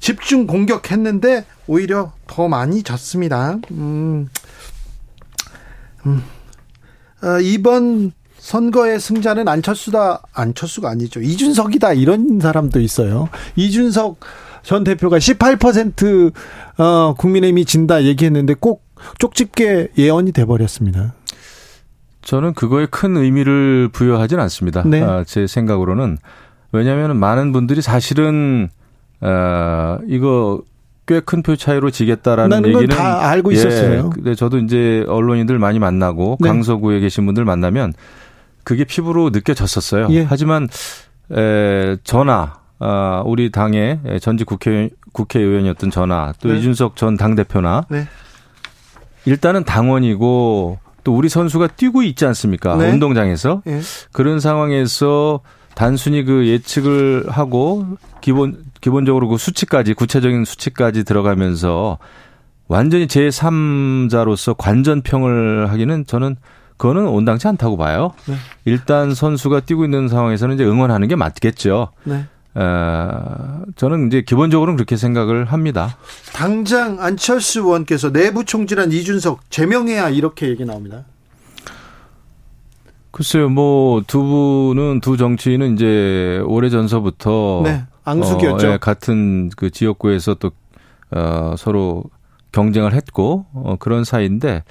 집중 0.00 0.46
공격했는데 0.46 1.44
오히려 1.66 2.12
더 2.26 2.48
많이 2.48 2.82
졌습니다. 2.82 3.58
음, 3.70 4.28
음. 6.04 6.22
어, 7.22 7.40
이번 7.40 8.12
선거의 8.38 9.00
승자는 9.00 9.48
안철수다, 9.48 10.22
안철수가 10.32 10.88
아니죠. 10.88 11.20
이준석이다, 11.20 11.94
이런 11.94 12.38
사람도 12.40 12.80
있어요. 12.80 13.28
이준석 13.56 14.20
전 14.62 14.84
대표가 14.84 15.18
18% 15.18 16.32
어, 16.78 17.14
국민의힘이 17.14 17.64
진다 17.64 18.04
얘기했는데 18.04 18.54
꼭 18.54 18.84
쪽집게 19.18 19.88
예언이 19.98 20.32
돼버렸습니다. 20.32 21.14
저는 22.26 22.54
그거에 22.54 22.86
큰 22.86 23.16
의미를 23.16 23.88
부여하진 23.92 24.40
않습니다. 24.40 24.82
네. 24.84 25.00
아, 25.02 25.22
제 25.24 25.46
생각으로는 25.46 26.18
왜냐하면 26.72 27.16
많은 27.18 27.52
분들이 27.52 27.80
사실은 27.82 28.68
아, 29.20 29.98
이거 30.08 30.60
꽤 31.06 31.20
큰 31.20 31.42
표 31.42 31.54
차이로 31.54 31.92
지겠다라는 31.92 32.66
얘기는 32.66 32.88
다 32.88 33.28
알고 33.28 33.52
있었어요. 33.52 34.06
예, 34.06 34.10
근데 34.12 34.34
저도 34.34 34.58
이제 34.58 35.04
언론인들 35.06 35.56
많이 35.60 35.78
만나고 35.78 36.38
네. 36.40 36.48
강서구에 36.48 36.98
계신 36.98 37.24
분들 37.26 37.44
만나면 37.44 37.94
그게 38.64 38.82
피부로 38.82 39.30
느껴졌었어요. 39.30 40.08
예. 40.10 40.24
하지만 40.24 40.66
에, 41.32 41.96
전화 42.02 42.54
아, 42.80 43.22
우리 43.24 43.52
당의 43.52 44.00
전직 44.20 44.46
국회 44.46 44.90
국회의원이었던 45.12 45.90
전화 45.92 46.32
또 46.42 46.48
네. 46.48 46.58
이준석 46.58 46.96
전 46.96 47.16
당 47.16 47.36
대표나 47.36 47.84
네. 47.88 48.08
일단은 49.26 49.62
당원이고 49.62 50.80
또 51.06 51.14
우리 51.14 51.28
선수가 51.28 51.68
뛰고 51.68 52.02
있지 52.02 52.26
않습니까? 52.26 52.74
네. 52.76 52.90
운동장에서. 52.90 53.62
네. 53.64 53.80
그런 54.10 54.40
상황에서 54.40 55.38
단순히 55.76 56.24
그 56.24 56.48
예측을 56.48 57.26
하고 57.28 57.86
기본 58.20 58.64
기본적으로 58.80 59.28
그 59.28 59.38
수치까지 59.38 59.94
구체적인 59.94 60.44
수치까지 60.44 61.04
들어가면서 61.04 61.98
완전히 62.66 63.06
제3자로서 63.06 64.56
관전평을 64.58 65.70
하기는 65.70 66.06
저는 66.06 66.34
그거는 66.76 67.06
온당치 67.06 67.46
않다고 67.46 67.76
봐요. 67.76 68.12
네. 68.26 68.34
일단 68.64 69.14
선수가 69.14 69.60
뛰고 69.60 69.84
있는 69.84 70.08
상황에서는 70.08 70.56
이제 70.56 70.64
응원하는 70.64 71.06
게 71.06 71.14
맞겠죠. 71.14 71.92
네. 72.02 72.24
어, 72.58 73.62
저는 73.76 74.06
이제 74.06 74.22
기본적으로는 74.22 74.76
그렇게 74.76 74.96
생각을 74.96 75.44
합니다. 75.44 75.98
당장 76.32 76.98
안철수 77.00 77.60
의원께서 77.60 78.10
내부 78.12 78.46
총질한 78.46 78.92
이준석 78.92 79.50
제명해야 79.50 80.08
이렇게 80.08 80.48
얘기 80.48 80.64
나옵니다. 80.64 81.04
글쎄요, 83.10 83.48
뭐 83.50 84.02
두 84.06 84.22
분은 84.22 85.00
두 85.00 85.16
정치인은 85.16 85.74
이제 85.74 86.40
오래 86.46 86.70
전서부터 86.70 87.62
네, 87.64 87.84
앙숙이었죠. 88.04 88.68
어, 88.68 88.72
예, 88.72 88.78
같은 88.78 89.50
그 89.56 89.70
지역구에서 89.70 90.34
또 90.34 90.50
어, 91.10 91.54
서로 91.58 92.04
경쟁을 92.52 92.94
했고 92.94 93.44
어, 93.52 93.76
그런 93.78 94.04
사이인데 94.04 94.64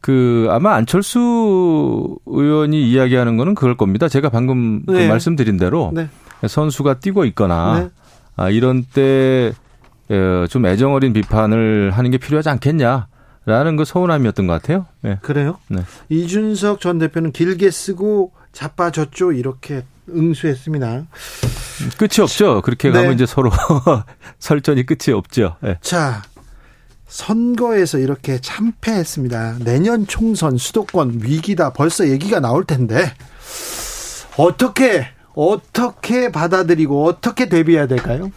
그 0.00 0.46
아마 0.50 0.74
안철수 0.74 2.16
의원이 2.26 2.88
이야기하는 2.90 3.36
거는 3.36 3.54
그럴 3.54 3.76
겁니다. 3.76 4.08
제가 4.08 4.28
방금 4.28 4.84
그 4.84 4.92
네. 4.92 5.06
그 5.06 5.08
말씀드린 5.10 5.56
대로 5.56 5.90
네. 5.94 6.08
선수가 6.48 7.00
뛰고 7.00 7.24
있거나 7.26 7.80
네. 7.80 7.90
아, 8.36 8.50
이런 8.50 8.84
때좀 8.84 10.64
어, 10.64 10.68
애정어린 10.68 11.12
비판을 11.12 11.92
하는 11.92 12.10
게 12.10 12.18
필요하지 12.18 12.48
않겠냐. 12.50 13.06
라는 13.46 13.76
그 13.76 13.84
서운함이었던 13.84 14.46
것 14.46 14.54
같아요. 14.54 14.86
네. 15.02 15.18
그래요? 15.20 15.58
네. 15.68 15.82
이준석 16.08 16.80
전 16.80 16.98
대표는 16.98 17.30
길게 17.32 17.70
쓰고 17.70 18.32
자빠졌죠. 18.52 19.32
이렇게 19.32 19.84
응수했습니다. 20.08 21.04
끝이 21.98 22.22
없죠. 22.22 22.62
그렇게 22.62 22.90
가면 22.90 23.08
네. 23.08 23.14
이제 23.14 23.26
서로 23.26 23.50
설전이 24.38 24.86
끝이 24.86 25.14
없죠. 25.14 25.56
네. 25.60 25.76
자, 25.82 26.22
선거에서 27.06 27.98
이렇게 27.98 28.40
참패했습니다. 28.40 29.58
내년 29.60 30.06
총선 30.06 30.56
수도권 30.56 31.20
위기다. 31.22 31.74
벌써 31.74 32.08
얘기가 32.08 32.40
나올 32.40 32.64
텐데 32.64 33.12
어떻게 34.36 35.08
어떻게 35.34 36.30
받아들이고 36.30 37.04
어떻게 37.04 37.48
대비해야 37.48 37.86
될까요? 37.86 38.30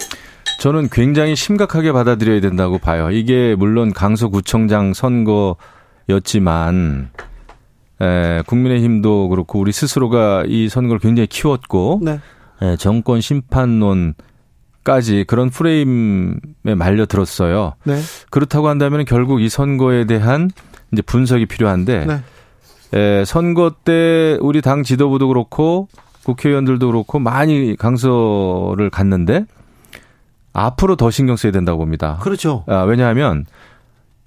저는 0.59 0.89
굉장히 0.91 1.35
심각하게 1.35 1.91
받아들여야 1.91 2.41
된다고 2.41 2.79
봐요. 2.79 3.11
이게 3.11 3.55
물론 3.55 3.93
강서구청장 3.93 4.93
선거였지만 6.07 7.09
에, 8.01 8.41
국민의힘도 8.45 9.29
그렇고 9.29 9.59
우리 9.59 9.71
스스로가 9.71 10.43
이 10.47 10.69
선거를 10.69 10.99
굉장히 10.99 11.27
키웠고 11.27 12.01
네. 12.03 12.19
에, 12.61 12.75
정권 12.77 13.21
심판론까지 13.21 14.15
그런 15.27 15.49
프레임에 15.49 16.75
말려 16.75 17.05
들었어요. 17.05 17.73
네. 17.83 17.99
그렇다고 18.31 18.67
한다면 18.67 19.05
결국 19.05 19.41
이 19.41 19.49
선거에 19.49 20.05
대한 20.05 20.49
이제 20.91 21.01
분석이 21.01 21.45
필요한데 21.45 22.05
네. 22.05 22.21
에, 22.93 23.25
선거 23.25 23.71
때 23.83 24.37
우리 24.41 24.61
당 24.61 24.81
지도부도 24.83 25.27
그렇고 25.27 25.87
국회의원들도 26.27 26.87
그렇고 26.87 27.19
많이 27.19 27.77
강서를 27.77 28.89
갔는데 28.89 29.45
앞으로 30.51 30.97
더 30.97 31.09
신경 31.09 31.37
써야 31.37 31.53
된다고 31.53 31.77
봅니다. 31.77 32.17
그렇죠. 32.21 32.65
아, 32.67 32.81
왜냐하면 32.81 33.45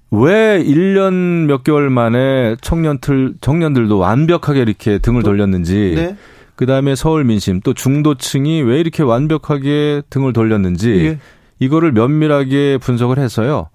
왜 0.09 0.63
1년 0.63 1.45
몇 1.45 1.63
개월 1.63 1.91
만에 1.91 2.55
청년들, 2.61 3.35
청년들도 3.39 3.97
완벽하게 3.97 4.61
이렇게 4.61 4.97
등을 4.97 5.21
돌렸는지, 5.21 5.93
네. 5.95 6.17
그 6.55 6.65
다음에 6.65 6.95
서울 6.95 7.23
민심, 7.23 7.61
또 7.61 7.73
중도층이 7.73 8.63
왜 8.63 8.79
이렇게 8.79 9.03
완벽하게 9.03 10.01
등을 10.09 10.33
돌렸는지, 10.33 10.91
예. 11.05 11.19
이거를 11.59 11.91
면밀하게 11.91 12.79
분석을 12.79 13.19
해서요. 13.19 13.69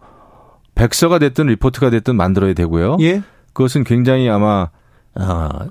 백서가 0.75 1.19
됐든 1.19 1.47
리포트가 1.47 1.91
됐든 1.91 2.17
만들어야 2.17 2.53
되고요. 2.53 2.99
예. 3.01 3.23
그것은 3.55 3.85
굉장히 3.85 4.29
아마, 4.29 4.69
아, 5.15 5.69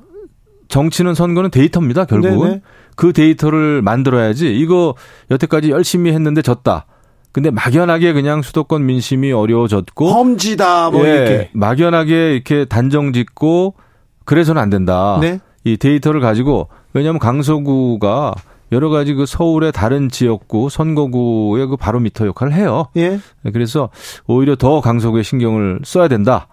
정치는 0.68 1.13
선거는 1.13 1.51
데이터입니다, 1.51 2.05
결국은. 2.05 2.47
네네. 2.47 2.61
그 2.95 3.13
데이터를 3.13 3.82
만들어야지 3.82 4.55
이거 4.55 4.95
여태까지 5.30 5.70
열심히 5.70 6.11
했는데 6.13 6.41
졌다. 6.41 6.86
근데 7.32 7.51
막연하게 7.51 8.13
그냥 8.13 8.41
수도권 8.41 8.86
민심이 8.86 9.34
어려워졌고 9.34 10.09
험지다 10.09 10.91
뭐 10.91 11.05
예, 11.05 11.16
이렇게 11.16 11.49
막연하게 11.51 12.34
이렇게 12.34 12.63
단정 12.63 13.11
짓고 13.11 13.76
그래서는 14.24 14.61
안 14.61 14.70
된다. 14.70 15.18
네? 15.20 15.39
이 15.66 15.76
데이터를 15.76 16.22
가지고 16.22 16.70
왜냐하면 16.93 17.20
강서구가 17.20 18.36
여러 18.72 18.89
가지 18.89 19.13
그 19.13 19.26
서울의 19.26 19.74
다른 19.74 20.09
지역구 20.09 20.70
선거구의 20.70 21.68
그 21.68 21.76
바로미터 21.76 22.26
역할을 22.26 22.53
해요. 22.53 22.88
예. 22.95 23.20
그래서 23.51 23.89
오히려 24.28 24.55
더 24.55 24.80
강서구에 24.80 25.22
신경을 25.22 25.82
써야 25.84 26.07
된다. 26.07 26.47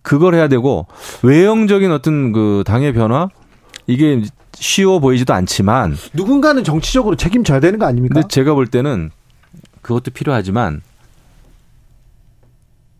그걸 0.00 0.34
해야 0.34 0.48
되고 0.48 0.86
외형적인 1.22 1.92
어떤 1.92 2.32
그 2.32 2.64
당의 2.66 2.92
변화 2.92 3.28
이게 3.86 4.22
쉬워 4.54 4.98
보이지도 4.98 5.34
않지만 5.34 5.96
누군가는 6.12 6.62
정치적으로 6.64 7.16
책임져야 7.16 7.60
되는 7.60 7.78
거 7.78 7.86
아닙니까? 7.86 8.14
근데 8.14 8.28
제가 8.28 8.54
볼 8.54 8.66
때는 8.66 9.10
그것도 9.82 10.10
필요하지만 10.12 10.82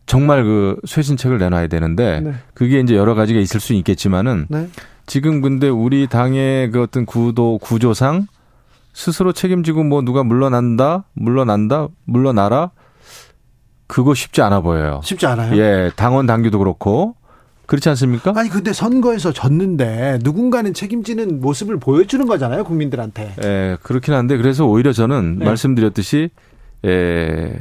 정말 0.07 0.45
그 0.45 0.77
쇄신책을 0.87 1.39
내놔야 1.39 1.69
되는데 1.69 2.21
네. 2.21 2.35
그게 2.53 2.81
이제 2.81 2.95
여러 2.95 3.15
가지가 3.15 3.41
있을 3.41 3.61
수 3.61 3.73
있겠지만은 3.73 4.47
네. 4.49 4.69
지금 5.07 5.41
근데 5.41 5.69
우리 5.69 6.07
당의 6.07 6.71
그 6.71 6.83
어떤 6.83 7.07
구도 7.07 7.59
구조상 7.59 8.27
스스로 8.93 9.33
책임지고 9.33 9.83
뭐 9.85 10.03
누가 10.03 10.23
물러난다 10.23 11.05
물러난다 11.15 11.89
물러나라 12.05 12.71
그거 13.87 14.15
쉽지 14.15 14.41
않아 14.43 14.61
보여요. 14.61 15.01
쉽지 15.05 15.27
않아요. 15.27 15.57
예, 15.57 15.91
당원 15.97 16.27
당규도 16.27 16.59
그렇고 16.59 17.17
그렇지 17.67 17.89
않습니까? 17.91 18.33
아니 18.37 18.49
근데 18.49 18.73
선거에서 18.73 19.33
졌는데 19.33 20.19
누군가는 20.23 20.73
책임지는 20.73 21.41
모습을 21.41 21.79
보여주는 21.79 22.27
거잖아요 22.27 22.65
국민들한테. 22.65 23.35
예, 23.43 23.77
그렇긴 23.83 24.15
한데 24.15 24.37
그래서 24.37 24.67
오히려 24.67 24.93
저는 24.93 25.39
네. 25.39 25.45
말씀드렸듯이 25.45 26.31
예, 26.85 27.57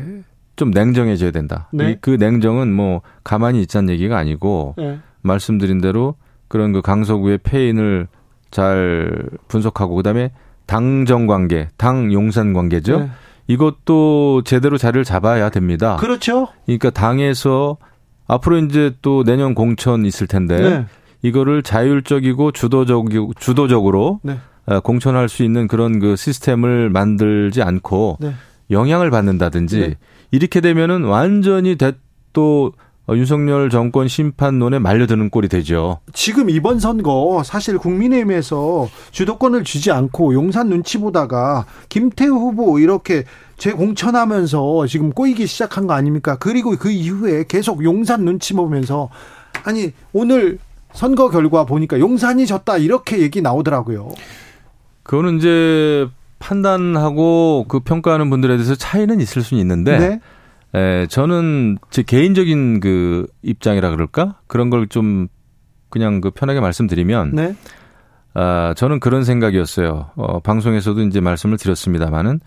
좀 0.55 0.71
냉정해져야 0.71 1.31
된다. 1.31 1.69
네. 1.71 1.97
그 2.01 2.11
냉정은 2.11 2.73
뭐 2.73 3.01
가만히 3.23 3.61
있자는 3.61 3.89
얘기가 3.93 4.17
아니고 4.17 4.75
네. 4.77 4.99
말씀드린 5.21 5.81
대로 5.81 6.15
그런 6.47 6.73
그 6.73 6.81
강서구의 6.81 7.39
폐인을 7.39 8.07
잘 8.51 9.25
분석하고 9.47 9.95
그다음에 9.95 10.31
당정 10.65 11.27
관계, 11.27 11.69
당 11.77 12.13
용산 12.13 12.53
관계죠. 12.53 12.99
네. 12.99 13.09
이것도 13.47 14.43
제대로 14.45 14.77
자리를 14.77 15.03
잡아야 15.03 15.49
됩니다. 15.49 15.97
그렇죠. 15.97 16.47
그러니까 16.65 16.91
당에서 16.91 17.77
앞으로 18.27 18.57
이제 18.59 18.93
또 19.01 19.23
내년 19.23 19.53
공천 19.53 20.05
있을 20.05 20.27
텐데 20.27 20.57
네. 20.57 20.85
이거를 21.21 21.63
자율적이고 21.63 22.51
주도적 22.51 23.07
주도적으로 23.39 24.19
네. 24.23 24.37
어, 24.65 24.79
공천할 24.79 25.29
수 25.29 25.43
있는 25.43 25.67
그런 25.67 25.99
그 25.99 26.15
시스템을 26.15 26.89
만들지 26.89 27.61
않고 27.61 28.17
네. 28.19 28.33
영향을 28.71 29.11
받는다든지 29.11 29.79
네. 29.79 29.95
이렇게 30.31 30.61
되면은 30.61 31.03
완전히 31.03 31.77
또 32.31 32.71
윤석열 33.09 33.69
정권 33.69 34.07
심판론에 34.07 34.79
말려드는 34.79 35.29
꼴이 35.29 35.49
되죠. 35.49 35.99
지금 36.13 36.49
이번 36.49 36.79
선거 36.79 37.41
사실 37.43 37.77
국민의힘에서 37.77 38.87
주도권을 39.11 39.65
주지 39.65 39.91
않고 39.91 40.33
용산 40.33 40.69
눈치 40.69 40.97
보다가 40.97 41.65
김태우 41.89 42.33
후보 42.33 42.79
이렇게 42.79 43.25
재공천하면서 43.63 44.87
지금 44.87 45.11
꼬이기 45.11 45.47
시작한 45.47 45.87
거 45.87 45.93
아닙니까? 45.93 46.35
그리고 46.37 46.75
그 46.75 46.91
이후에 46.91 47.45
계속 47.47 47.81
용산 47.85 48.25
눈치 48.25 48.53
보면서 48.53 49.09
아니 49.63 49.93
오늘 50.11 50.59
선거 50.91 51.29
결과 51.29 51.63
보니까 51.63 51.97
용산이 51.97 52.45
졌다 52.45 52.77
이렇게 52.77 53.19
얘기 53.19 53.41
나오더라고요. 53.41 54.09
그거는 55.03 55.37
이제 55.37 56.09
판단하고 56.39 57.63
그 57.69 57.79
평가하는 57.79 58.29
분들에 58.29 58.57
대해서 58.57 58.75
차이는 58.75 59.21
있을 59.21 59.41
수는 59.41 59.61
있는데 59.61 59.97
네? 59.97 60.19
에, 60.77 61.07
저는 61.07 61.77
제 61.89 62.03
개인적인 62.03 62.81
그 62.81 63.27
입장이라 63.43 63.91
그럴까 63.91 64.39
그런 64.47 64.69
걸 64.69 64.87
좀 64.89 65.29
그냥 65.89 66.19
그 66.19 66.31
편하게 66.31 66.59
말씀드리면 66.59 67.31
네? 67.33 67.55
아 68.33 68.73
저는 68.75 68.99
그런 68.99 69.23
생각이었어요. 69.23 70.09
어, 70.15 70.39
방송에서도 70.41 70.99
이제 71.03 71.21
말씀을 71.21 71.57
드렸습니다만은 71.57 72.41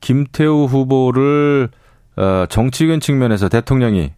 김태우 0.00 0.64
후보를 0.66 1.68
어, 2.16 2.44
정치적인 2.48 3.00
측면에서 3.00 3.48
대통령이 3.48 4.12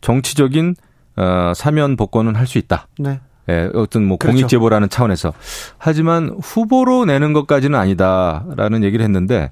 정치적인 0.00 0.74
어, 1.16 1.52
사면 1.54 1.96
복권은 1.96 2.36
할 2.36 2.46
수 2.46 2.58
있다. 2.58 2.86
네. 2.98 3.20
예, 3.48 3.70
어떤 3.74 4.04
뭐 4.04 4.18
그렇죠. 4.18 4.34
공익 4.36 4.48
제보라는 4.48 4.90
차원에서 4.90 5.32
하지만 5.78 6.36
후보로 6.42 7.06
내는 7.06 7.32
것까지는 7.32 7.78
아니다라는 7.78 8.84
얘기를 8.84 9.02
했는데 9.04 9.50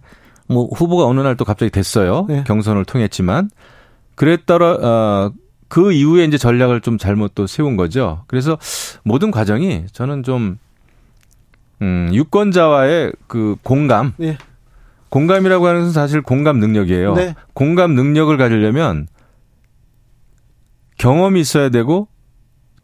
뭐 0.48 0.66
후보가 0.66 1.06
어느 1.06 1.20
날 1.20 1.34
또 1.36 1.44
갑자기 1.46 1.70
됐어요. 1.70 2.26
네. 2.28 2.44
경선을 2.46 2.84
통했지만 2.84 3.50
그랬더라 4.14 4.72
어, 4.72 5.32
그 5.68 5.92
이후에 5.92 6.24
이제 6.24 6.36
전략을 6.38 6.80
좀 6.82 6.98
잘못 6.98 7.34
또 7.34 7.46
세운 7.46 7.76
거죠. 7.76 8.22
그래서 8.28 8.58
모든 9.02 9.30
과정이 9.30 9.86
저는 9.92 10.22
좀 10.22 10.58
음, 11.82 12.10
유권자와의 12.12 13.12
그 13.26 13.56
공감 13.62 14.12
네. 14.18 14.36
공감이라고 15.10 15.66
하는 15.66 15.80
것은 15.80 15.92
사실 15.92 16.20
공감 16.22 16.58
능력이에요. 16.58 17.14
네. 17.14 17.34
공감 17.54 17.94
능력을 17.94 18.36
가지려면 18.36 19.06
경험이 20.98 21.40
있어야 21.40 21.68
되고 21.68 22.08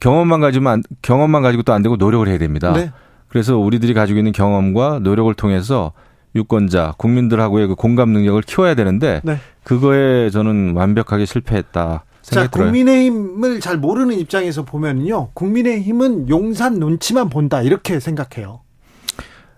경험만 0.01 0.41
가지면 0.41 0.83
경험만 1.03 1.43
가지고 1.43 1.62
또 1.62 1.73
안 1.73 1.83
되고 1.83 1.97
노력을 1.97 2.27
해야 2.29 2.39
됩니다. 2.39 2.73
네. 2.73 2.91
그래서 3.29 3.57
우리들이 3.57 3.95
가지고 3.95 4.18
있는 4.18 4.33
경험과 4.33 5.01
노력을 5.01 5.33
통해서 5.35 5.93
유권자 6.35 6.95
국민들하고의 6.99 7.68
그 7.68 7.75
공감 7.75 8.11
능력을 8.11 8.41
키워야 8.43 8.75
되는데 8.75 9.20
네. 9.25 9.39
그거에 9.64 10.31
저는 10.31 10.75
완벽하게 10.77 11.25
실패했다. 11.25 12.05
자, 12.23 12.49
국민의힘을 12.49 13.61
잘 13.61 13.79
모르는 13.79 14.16
입장에서 14.18 14.64
보면요. 14.64 15.31
국민의힘은 15.35 16.29
용산 16.29 16.75
눈치만 16.79 17.29
본다. 17.29 17.62
이렇게 17.62 17.99
생각해요. 18.01 18.61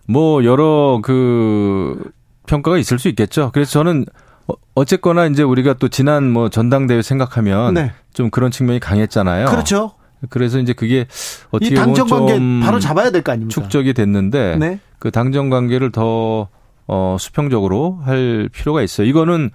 뭐, 0.07 0.45
여러 0.45 1.01
그 1.03 2.11
평가가 2.47 2.79
있을 2.79 2.99
수 2.99 3.09
있겠죠. 3.09 3.51
그래서 3.53 3.73
저는 3.73 4.07
어, 4.47 4.55
어쨌거나 4.75 5.27
이제 5.27 5.43
우리가 5.43 5.75
또 5.75 5.89
지난 5.89 6.31
뭐 6.31 6.49
전당대회 6.49 7.03
생각하면 7.03 7.75
네. 7.75 7.93
좀 8.13 8.31
그런 8.31 8.51
측면이 8.51 8.81
강했잖아요. 8.81 9.47
그렇죠. 9.47 9.93
그래서 10.31 10.59
이제 10.59 10.73
그게 10.73 11.07
어떻게 11.51 11.75
당정 11.75 12.07
관계 12.09 12.39
바로 12.65 12.81
잡아야 12.81 13.11
될 13.11 13.23
거 13.23 13.33
아닙니까? 13.33 13.61
축적이 13.61 13.93
됐는데 13.95 14.57
네. 14.57 14.81
그 14.99 15.11
당정 15.11 15.51
관계를 15.51 15.93
더 15.93 16.49
어, 16.87 17.17
수평적으로 17.19 18.01
할 18.05 18.49
필요가 18.53 18.83
있어요. 18.83 19.07
이거는 19.07 19.51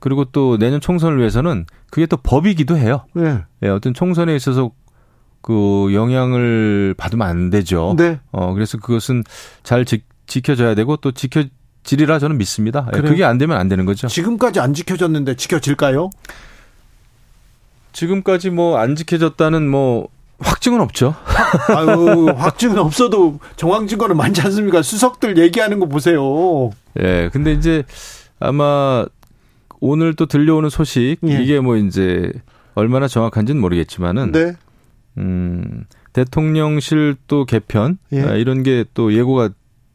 그리고 0.00 0.26
또 0.26 0.58
내년 0.58 0.80
총선을 0.80 1.18
위해서는 1.18 1.64
그게 1.90 2.06
또 2.06 2.16
법이기도 2.18 2.76
해요. 2.76 3.04
네. 3.14 3.40
네 3.60 3.68
어떤 3.68 3.94
총선에 3.94 4.34
있어서 4.36 4.70
그 5.40 5.90
영향을 5.94 6.94
받으면 6.98 7.26
안 7.26 7.50
되죠. 7.50 7.94
네. 7.96 8.20
어, 8.32 8.52
그래서 8.54 8.78
그것은 8.78 9.22
잘 9.62 9.84
지, 9.84 10.02
지켜져야 10.26 10.74
되고 10.74 10.96
또 10.96 11.12
지켜 11.12 11.44
지리라 11.84 12.18
저는 12.18 12.38
믿습니다. 12.38 12.86
예, 12.94 12.98
그래요. 12.98 13.10
그게 13.12 13.24
안 13.24 13.38
되면 13.38 13.56
안 13.56 13.68
되는 13.68 13.84
거죠. 13.84 14.08
지금까지 14.08 14.58
안 14.60 14.74
지켜졌는데 14.74 15.36
지켜질까요? 15.36 16.10
지금까지 17.92 18.50
뭐 18.50 18.78
안 18.78 18.96
지켜졌다는 18.96 19.68
뭐 19.70 20.08
확증은 20.40 20.80
없죠. 20.80 21.14
아유, 21.76 22.26
확증은 22.36 22.78
없어도 22.78 23.38
정황 23.56 23.86
증거는 23.86 24.16
많지 24.16 24.40
않습니까? 24.42 24.82
수석들 24.82 25.38
얘기하는 25.38 25.78
거 25.78 25.86
보세요. 25.86 26.70
예. 27.00 27.30
근데 27.32 27.52
이제 27.52 27.84
아마 28.40 29.06
오늘 29.80 30.14
또 30.14 30.26
들려오는 30.26 30.68
소식 30.70 31.18
예. 31.26 31.42
이게 31.42 31.60
뭐 31.60 31.76
이제 31.76 32.32
얼마나 32.74 33.06
정확한지는 33.06 33.60
모르겠지만은 33.60 34.32
네. 34.32 34.54
음, 35.18 35.84
대통령실 36.12 37.14
또 37.28 37.44
개편 37.44 37.98
예. 38.12 38.22
아, 38.22 38.34
이런 38.34 38.62
게 38.64 38.84
또 38.94 39.12
예고가 39.14 39.50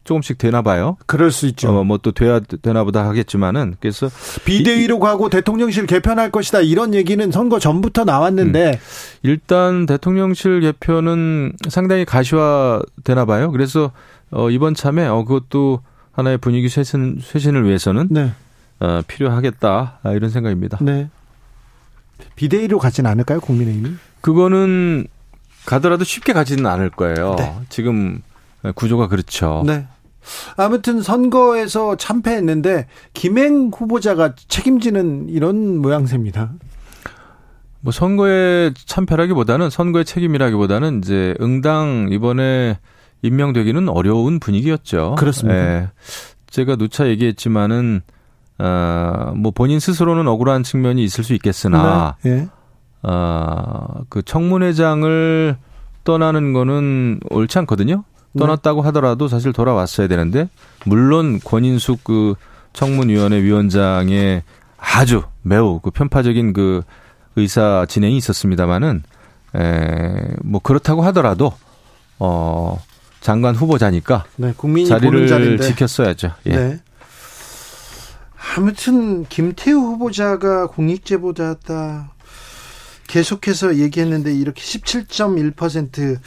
조금씩 0.10 0.38
되나 0.40 0.62
봐요. 0.64 0.98
그럴 1.06 1.32
수 1.32 1.46
있죠. 1.48 1.70
어, 1.70 1.84
뭐 1.84 2.00
또 2.02 2.12
돼야 2.12 2.40
되나 2.40 2.84
보다 2.84 3.08
하겠지만은 3.08 3.76
그래서 3.80 4.10
비대위로 4.46 4.98
이, 4.98 5.00
가고 5.00 5.30
대통령실 5.30 5.86
개편할 5.86 6.32
것이다 6.32 6.62
이런 6.62 6.94
얘기는 6.94 7.32
선거 7.32 7.60
전부터 7.60 8.06
나왔는데 8.06 8.72
음, 8.72 8.80
일단 9.24 9.86
대통령실 9.86 10.62
개편은 10.62 11.54
상당히 11.70 12.06
가시화 12.06 12.82
되나 13.04 13.26
봐요. 13.26 13.52
그래서 13.52 13.92
어, 14.32 14.50
이번 14.50 14.76
참에 14.76 15.06
어, 15.06 15.24
그것도 15.24 15.82
하나의 16.14 16.38
분위기 16.38 16.70
쇄신, 16.70 17.20
쇄신을 17.22 17.66
위해서는 17.68 18.08
네. 18.10 18.32
어, 18.80 19.02
필요하겠다 19.08 20.00
아, 20.02 20.12
이런 20.12 20.30
생각입니다. 20.30 20.78
네. 20.82 21.10
비대위로 22.36 22.80
가지는 22.80 23.10
않을까요, 23.12 23.40
국민의힘이? 23.40 23.96
그거는 24.22 25.08
가더라도 25.66 26.04
쉽게 26.04 26.34
가지는 26.34 26.66
않을 26.66 26.90
거예요. 26.90 27.36
네. 27.38 27.56
지금 27.70 28.22
구조가 28.76 29.08
그렇죠. 29.08 29.64
네. 29.66 29.86
아무튼 30.58 31.02
선거에서 31.02 31.96
참패했는데 31.96 32.88
김행 33.14 33.72
후보자가 33.74 34.36
책임지는 34.48 35.30
이런 35.30 35.78
모양새입니다. 35.78 36.52
뭐 37.82 37.92
선거의 37.92 38.74
참패라기보다는 38.74 39.70
선거의 39.70 40.06
책임이라기보다는 40.06 41.00
이제 41.00 41.34
응당 41.40 42.10
이번에 42.12 42.78
임명되기는 43.22 43.90
어려운 43.90 44.40
분위기였죠. 44.40 45.16
그렇습니다. 45.18 45.60
예. 45.60 45.90
제가 46.50 46.76
누차 46.76 47.08
얘기했지만은 47.08 48.02
어뭐 48.58 49.52
본인 49.56 49.80
스스로는 49.80 50.28
억울한 50.28 50.64
측면이 50.64 51.04
있을 51.04 51.24
수 51.24 51.34
있겠으나 51.34 52.18
네. 52.24 52.32
예. 52.32 52.48
어그 53.02 54.24
청문회장을 54.24 55.58
떠나는 56.04 56.54
거는 56.54 57.20
옳지 57.30 57.60
않거든요. 57.60 58.04
네. 58.32 58.40
떠났다고 58.40 58.82
하더라도 58.84 59.28
사실 59.28 59.54
돌아왔어야 59.54 60.08
되는데 60.08 60.50
물론 60.86 61.40
권인숙 61.40 62.04
그 62.04 62.36
청문위원회 62.74 63.42
위원장의 63.42 64.44
아주 64.78 65.24
매우 65.42 65.80
그 65.80 65.92
편파적인 65.92 66.54
그 66.54 66.82
의사 67.36 67.86
진행이 67.88 68.18
있었습니다마는 68.18 69.04
에뭐 69.54 70.62
그렇다고 70.62 71.02
하더라도 71.04 71.54
어 72.20 72.80
장관 73.20 73.56
후보자니까 73.56 74.26
네, 74.36 74.54
국민이 74.56 74.88
자리를 74.88 75.60
지켰어야죠. 75.60 76.34
예. 76.46 76.50
네. 76.52 76.80
아무튼 78.56 79.26
김태우 79.26 79.80
후보자가 79.80 80.68
공익제보자다 80.68 82.14
계속해서 83.08 83.78
얘기했는데 83.78 84.34
이렇게 84.34 84.62
17.1% 84.62 86.20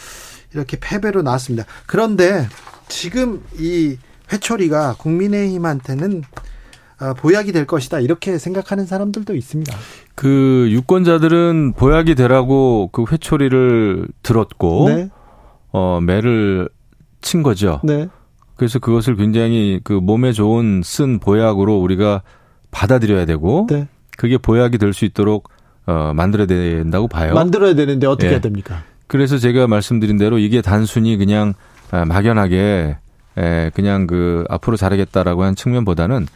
이렇게 0.55 0.77
패배로 0.81 1.23
나왔습니다. 1.23 1.65
그런데 1.87 2.47
지금 2.89 3.43
이 3.59 3.97
회초리가 4.33 4.97
국민의힘한테는 4.99 6.23
어, 7.01 7.15
보약이 7.15 7.53
될 7.53 7.67
것이다 7.67 7.99
이렇게 8.01 8.39
생각하는 8.39 8.87
사람들도 8.87 9.35
있습니다. 9.35 9.77
그 10.15 10.69
유권자들은 10.71 11.73
보약이 11.77 12.15
되라고 12.15 12.91
그 12.93 13.05
회초리를 13.11 14.07
들었고 14.23 14.89
네. 14.89 15.11
어 15.73 16.01
매를 16.01 16.69
친 17.21 17.43
거죠. 17.43 17.81
네. 17.83 18.09
그래서 18.57 18.79
그것을 18.79 19.17
굉장히 19.17 19.81
그 19.83 19.93
몸에 19.95 20.33
좋은 20.33 20.83
쓴 20.85 21.19
보약으로 21.19 21.79
우리가 21.79 22.23
받아들여야 22.71 23.25
되고 23.27 23.67
네. 23.69 23.89
그게 24.17 24.39
보약이 24.39 24.79
될 24.79 24.93
수 24.93 25.05
있도록 25.05 25.49
어 25.87 26.13
만들어야 26.15 26.47
된다고 26.47 27.09
봐요. 27.09 27.35
만들어야 27.35 27.75
되는데 27.75 28.07
어떻게 28.07 28.29
예. 28.29 28.33
해야 28.33 28.41
됩니까? 28.41 28.85
그래서 29.13 29.37
제가 29.37 29.67
말씀드린 29.67 30.17
대로 30.17 30.39
이게 30.39 30.63
단순히 30.63 31.19
그냥 31.19 31.53
아, 31.91 32.07
막연하게 32.07 32.97
그냥 33.75 34.07
그 34.07 34.47
앞으로 34.49 34.79
잘하겠다라고 34.79 35.45
한 35.45 35.55
측면보다는 35.55 36.27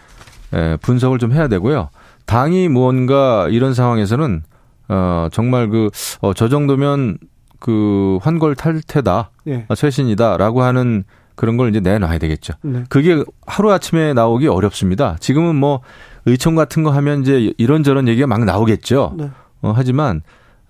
분석을 0.83 1.19
좀 1.19 1.33
해야 1.33 1.49
되고요. 1.49 1.89
당이 2.27 2.69
무언가 2.69 3.49
이런 3.49 3.73
상황에서는 3.73 4.43
어 4.89 5.29
정말 5.33 5.71
그저 5.71 5.91
어, 6.21 6.35
정도면 6.35 7.17
그 7.61 8.19
환골 8.21 8.55
탈퇴다, 8.57 9.31
예. 9.49 9.65
어, 9.69 9.75
쇄신이다라고 9.75 10.63
하는 10.63 11.05
그런 11.35 11.57
걸 11.57 11.71
이제 11.71 11.81
내놔야 11.81 12.19
되겠죠. 12.19 12.55
네. 12.61 12.85
그게 12.91 13.25
하루 13.47 13.73
아침에 13.73 14.13
나오기 14.13 14.49
어렵습니다. 14.49 15.17
지금은 15.19 15.57
뭐 15.57 15.81
의총 16.27 16.55
같은 16.55 16.83
거 16.83 16.91
하면 16.91 17.23
이제 17.23 17.53
이런저런 17.57 18.07
얘기가 18.07 18.27
막 18.27 18.45
나오겠죠. 18.45 19.15
네. 19.17 19.31
어, 19.63 19.73
하지만 19.75 20.21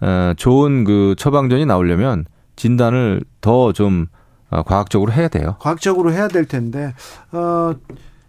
어, 0.01 0.33
좋은 0.37 0.85
그 0.85 1.15
처방전이 1.19 1.67
나오려면 1.67 2.27
진단을 2.57 3.23
더좀 3.41 4.07
어, 4.51 4.63
과학적으로 4.63 5.13
해야 5.13 5.29
돼요. 5.29 5.57
과학적으로 5.59 6.13
해야 6.13 6.29
될 6.29 6.45
텐데 6.47 6.95
어, 7.33 7.75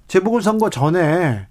재보궐 0.07 0.41
선거 0.41 0.69
전에 0.69 1.47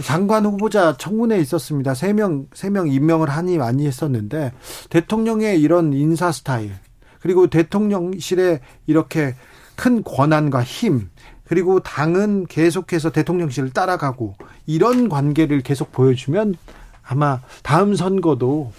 장관 0.00 0.46
후보자 0.46 0.96
청문회 0.96 1.38
있었습니다. 1.40 1.94
세 1.94 2.14
명, 2.14 2.46
세 2.54 2.70
명 2.70 2.88
임명을 2.88 3.28
하니 3.28 3.58
많이 3.58 3.86
했었는데, 3.86 4.52
대통령의 4.88 5.60
이런 5.60 5.92
인사 5.92 6.32
스타일, 6.32 6.72
그리고 7.20 7.48
대통령실에 7.48 8.60
이렇게 8.86 9.34
큰 9.76 10.02
권한과 10.02 10.62
힘, 10.62 11.10
그리고 11.44 11.80
당은 11.80 12.46
계속해서 12.46 13.10
대통령실을 13.10 13.70
따라가고, 13.72 14.36
이런 14.64 15.10
관계를 15.10 15.60
계속 15.60 15.92
보여주면 15.92 16.54
아마 17.02 17.40
다음 17.62 17.94
선거도 17.94 18.72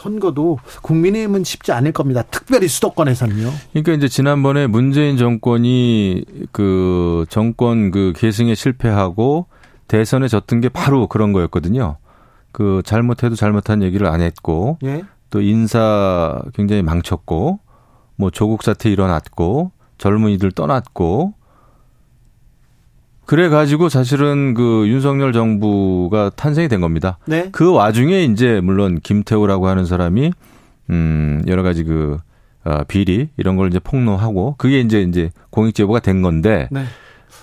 선거도 0.00 0.58
국민의힘은 0.82 1.44
쉽지 1.44 1.72
않을 1.72 1.92
겁니다. 1.92 2.22
특별히 2.22 2.68
수도권에서는요. 2.68 3.50
그러니까 3.72 3.92
이제 3.92 4.08
지난번에 4.08 4.66
문재인 4.66 5.16
정권이 5.16 6.24
그 6.52 7.26
정권 7.28 7.90
그 7.90 8.12
계승에 8.16 8.54
실패하고 8.54 9.46
대선에 9.88 10.28
졌던 10.28 10.60
게 10.60 10.68
바로 10.68 11.06
그런 11.06 11.32
거였거든요. 11.32 11.96
그 12.52 12.82
잘못해도 12.84 13.36
잘못한 13.36 13.82
얘기를 13.82 14.06
안 14.06 14.20
했고 14.20 14.78
예? 14.84 15.02
또 15.30 15.40
인사 15.40 16.40
굉장히 16.54 16.82
망쳤고 16.82 17.60
뭐 18.16 18.30
조국 18.30 18.62
사태 18.62 18.90
일어났고 18.90 19.70
젊은이들 19.98 20.52
떠났고 20.52 21.34
그래 23.30 23.48
가지고 23.48 23.88
사실은 23.88 24.54
그 24.54 24.88
윤석열 24.88 25.32
정부가 25.32 26.30
탄생이 26.30 26.66
된 26.66 26.80
겁니다. 26.80 27.16
네. 27.26 27.48
그 27.52 27.72
와중에 27.72 28.24
이제 28.24 28.60
물론 28.60 28.98
김태우라고 29.00 29.68
하는 29.68 29.86
사람이 29.86 30.32
음 30.90 31.40
여러 31.46 31.62
가지 31.62 31.84
그 31.84 32.18
어, 32.64 32.82
비리 32.88 33.28
이런 33.36 33.54
걸 33.54 33.68
이제 33.68 33.78
폭로하고 33.78 34.56
그게 34.58 34.80
이제 34.80 35.02
이제 35.02 35.30
공익 35.50 35.76
제보가 35.76 36.00
된 36.00 36.22
건데 36.22 36.66
네. 36.72 36.82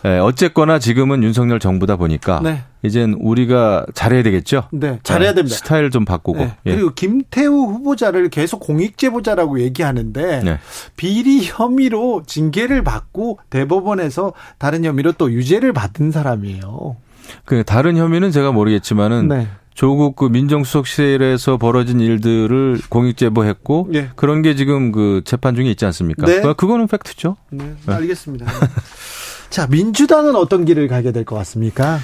네, 0.03 0.19
어쨌거나 0.19 0.79
지금은 0.79 1.23
윤석열 1.23 1.59
정부다 1.59 1.95
보니까 1.95 2.39
네. 2.43 2.63
이젠 2.83 3.15
우리가 3.19 3.85
잘해야 3.93 4.23
되겠죠. 4.23 4.63
네, 4.71 4.99
잘해야 5.03 5.33
됩니다. 5.33 5.55
스타일 5.55 5.89
좀 5.89 6.05
바꾸고. 6.05 6.39
네. 6.39 6.55
예. 6.65 6.75
그리고 6.75 6.91
김태우 6.93 7.65
후보자를 7.65 8.29
계속 8.29 8.59
공익 8.59 8.97
제보자라고 8.97 9.59
얘기하는데 9.61 10.43
네. 10.43 10.59
비리 10.95 11.43
혐의로 11.43 12.23
징계를 12.25 12.83
받고 12.83 13.39
대법원에서 13.49 14.33
다른 14.57 14.85
혐의로 14.85 15.13
또 15.13 15.31
유죄를 15.31 15.73
받은 15.73 16.11
사람이에요. 16.11 16.97
그 17.45 17.63
다른 17.63 17.97
혐의는 17.97 18.31
제가 18.31 18.51
모르겠지만은 18.51 19.27
네. 19.27 19.47
조국 19.73 20.15
그 20.15 20.25
민정수석실에서 20.25 21.57
벌어진 21.57 21.99
일들을 21.99 22.79
공익 22.89 23.15
제보했고 23.15 23.89
네. 23.91 24.09
그런 24.15 24.41
게 24.41 24.55
지금 24.55 24.91
그 24.91 25.21
재판 25.23 25.53
중에 25.53 25.69
있지 25.69 25.85
않습니까? 25.85 26.25
네. 26.25 26.41
그거는 26.41 26.87
팩트죠. 26.87 27.37
네, 27.51 27.75
알겠습니다. 27.85 28.47
자, 29.49 29.67
민주당은 29.67 30.35
어떤 30.35 30.65
길을 30.65 30.87
가게 30.87 31.11
될 31.11 31.23
것 31.25 31.35
같습니까? 31.37 31.99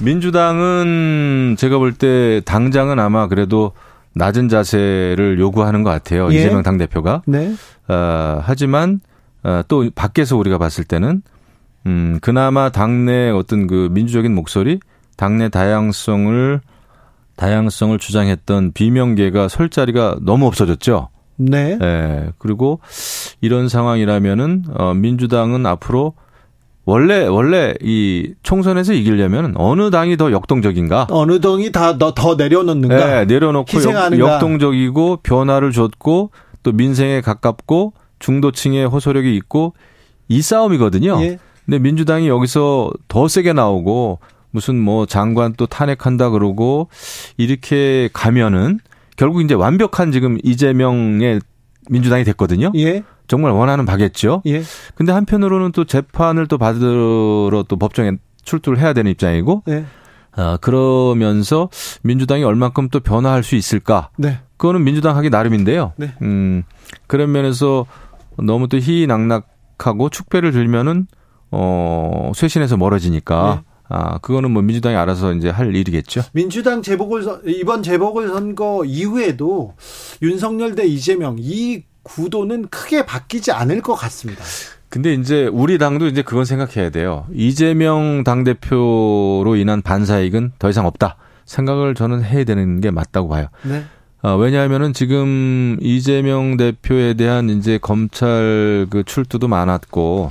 민주당은 0.00 1.56
제가 1.58 1.78
볼 1.78 1.92
때 1.92 2.40
당장은 2.44 2.98
아마 3.00 3.26
그래도 3.26 3.72
낮은 4.14 4.48
자세를 4.48 5.38
요구하는 5.40 5.82
것 5.82 5.90
같아요. 5.90 6.32
예. 6.32 6.36
이재명 6.38 6.62
당대표가. 6.62 7.22
네. 7.26 7.52
어, 7.88 8.40
하지만 8.42 9.00
어, 9.42 9.62
또 9.68 9.88
밖에서 9.94 10.36
우리가 10.36 10.58
봤을 10.58 10.84
때는 10.84 11.22
음, 11.86 12.18
그나마 12.20 12.70
당내 12.70 13.30
어떤 13.30 13.66
그 13.66 13.88
민주적인 13.90 14.34
목소리, 14.34 14.80
당내 15.16 15.48
다양성을 15.48 16.60
다양성을 17.36 17.98
주장했던 17.98 18.72
비명계가 18.72 19.48
설 19.48 19.68
자리가 19.68 20.18
너무 20.22 20.46
없어졌죠. 20.46 21.08
네. 21.36 21.78
예. 21.80 22.30
그리고 22.38 22.80
이런 23.40 23.68
상황이라면은 23.68 24.64
어 24.74 24.94
민주당은 24.94 25.66
앞으로 25.66 26.14
원래 26.88 27.26
원래 27.26 27.74
이 27.82 28.32
총선에서 28.42 28.94
이기려면 28.94 29.52
어느 29.58 29.90
당이 29.90 30.16
더 30.16 30.32
역동적인가? 30.32 31.08
어느 31.10 31.38
당이 31.38 31.70
다더 31.70 32.14
더 32.14 32.34
내려놓는가? 32.34 32.96
네, 32.96 33.24
내려놓고 33.26 33.76
희생하는가? 33.76 34.24
역, 34.24 34.32
역동적이고 34.36 35.18
변화를 35.22 35.70
줬고 35.70 36.30
또 36.62 36.72
민생에 36.72 37.20
가깝고 37.20 37.92
중도층의 38.20 38.86
호소력이 38.86 39.36
있고 39.36 39.74
이 40.28 40.40
싸움이거든요. 40.40 41.18
예. 41.20 41.38
근데 41.66 41.78
민주당이 41.78 42.26
여기서 42.26 42.90
더 43.06 43.28
세게 43.28 43.52
나오고 43.52 44.20
무슨 44.50 44.80
뭐 44.80 45.04
장관 45.04 45.52
또 45.58 45.66
탄핵한다 45.66 46.30
그러고 46.30 46.88
이렇게 47.36 48.08
가면은 48.14 48.78
결국 49.18 49.42
이제 49.42 49.52
완벽한 49.52 50.10
지금 50.10 50.38
이재명의 50.42 51.40
민주당이 51.90 52.24
됐거든요. 52.24 52.72
예. 52.76 53.02
정말 53.28 53.52
원하는 53.52 53.84
바겠죠. 53.84 54.42
예. 54.46 54.62
근데 54.94 55.12
한편으로는 55.12 55.72
또 55.72 55.84
재판을 55.84 56.46
또 56.46 56.58
받으러 56.58 57.64
또 57.68 57.76
법정에 57.76 58.12
출두를 58.42 58.80
해야 58.80 58.92
되는 58.92 59.10
입장이고. 59.10 59.62
예. 59.68 59.84
아, 60.32 60.56
그러면서 60.60 61.68
민주당이 62.02 62.44
얼만큼 62.44 62.88
또 62.90 63.00
변화할 63.00 63.42
수 63.42 63.54
있을까? 63.56 64.10
네. 64.16 64.40
그거는 64.56 64.84
민주당 64.84 65.16
하기 65.16 65.30
나름인데요. 65.30 65.92
네. 65.96 66.14
음, 66.22 66.62
그런 67.06 67.32
면에서 67.32 67.86
너무 68.36 68.68
또 68.68 68.78
희낙낙하고 68.78 70.10
축배를 70.10 70.52
들면은 70.52 71.06
어, 71.50 72.32
쇄신에서 72.34 72.76
멀어지니까 72.76 73.62
네. 73.62 73.68
아, 73.88 74.18
그거는 74.18 74.50
뭐 74.50 74.62
민주당이 74.62 74.96
알아서 74.96 75.32
이제 75.32 75.48
할 75.48 75.74
일이겠죠. 75.74 76.22
민주당 76.32 76.82
재보궐 76.82 77.42
이번 77.46 77.82
재보궐 77.82 78.28
선거 78.28 78.84
이후에도 78.84 79.74
윤석열 80.22 80.74
대 80.74 80.86
이재명 80.86 81.36
이 81.38 81.82
구도는 82.08 82.68
크게 82.68 83.04
바뀌지 83.04 83.52
않을 83.52 83.82
것 83.82 83.94
같습니다. 83.94 84.42
근데 84.88 85.12
이제 85.12 85.46
우리 85.52 85.76
당도 85.76 86.06
이제 86.06 86.22
그건 86.22 86.44
생각해야 86.44 86.90
돼요. 86.90 87.26
이재명 87.32 88.24
당대표로 88.24 89.56
인한 89.56 89.82
반사익은 89.82 90.52
더 90.58 90.70
이상 90.70 90.86
없다. 90.86 91.16
생각을 91.44 91.94
저는 91.94 92.24
해야 92.24 92.44
되는 92.44 92.80
게 92.80 92.90
맞다고 92.90 93.28
봐요. 93.28 93.48
네. 93.62 93.84
아, 94.22 94.32
왜냐하면은 94.32 94.92
지금 94.92 95.76
이재명 95.80 96.56
대표에 96.56 97.14
대한 97.14 97.50
이제 97.50 97.78
검찰 97.80 98.86
그 98.90 99.02
출두도 99.04 99.46
많았고 99.46 100.30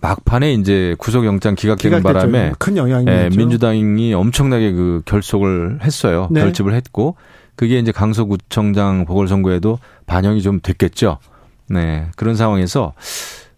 막판에 0.00 0.52
이제 0.54 0.94
구속영장 0.98 1.54
기각되는 1.54 2.02
바람에 2.02 2.52
큰 2.58 2.76
영향이 2.76 3.06
예, 3.08 3.30
민주당이 3.34 4.12
엄청나게 4.14 4.72
그 4.72 5.02
결속을 5.06 5.80
했어요. 5.82 6.28
네. 6.30 6.40
결집을 6.40 6.74
했고 6.74 7.16
그게 7.56 7.78
이제 7.78 7.92
강서구청장 7.92 9.04
보궐선거에도 9.04 9.78
반영이 10.06 10.42
좀 10.42 10.60
됐겠죠. 10.60 11.18
네. 11.68 12.08
그런 12.16 12.34
상황에서 12.34 12.92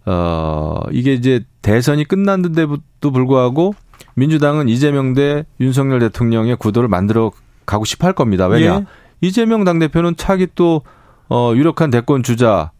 어 0.05 0.81
이게 0.93 1.15
이제 1.15 1.45
대선이 1.63 2.05
끝났는데도 2.05 3.11
불구하고 3.13 3.75
민주당은 4.15 4.69
이재명 4.69 5.15
대 5.15 5.45
윤석열 5.61 5.99
대통령의 6.01 6.57
구도를 6.57 6.89
만들어 6.89 7.33
가고 7.67 7.85
싶어 7.85 8.07
할 8.07 8.15
겁니다. 8.15 8.47
왜냐? 8.47 8.77
예. 8.77 8.85
이재명 9.21 9.65
당대표는 9.65 10.17
차기 10.17 10.47
또 10.55 10.83
어, 11.29 11.53
유력한 11.55 11.91
대권 11.91 12.23
주자 12.23 12.71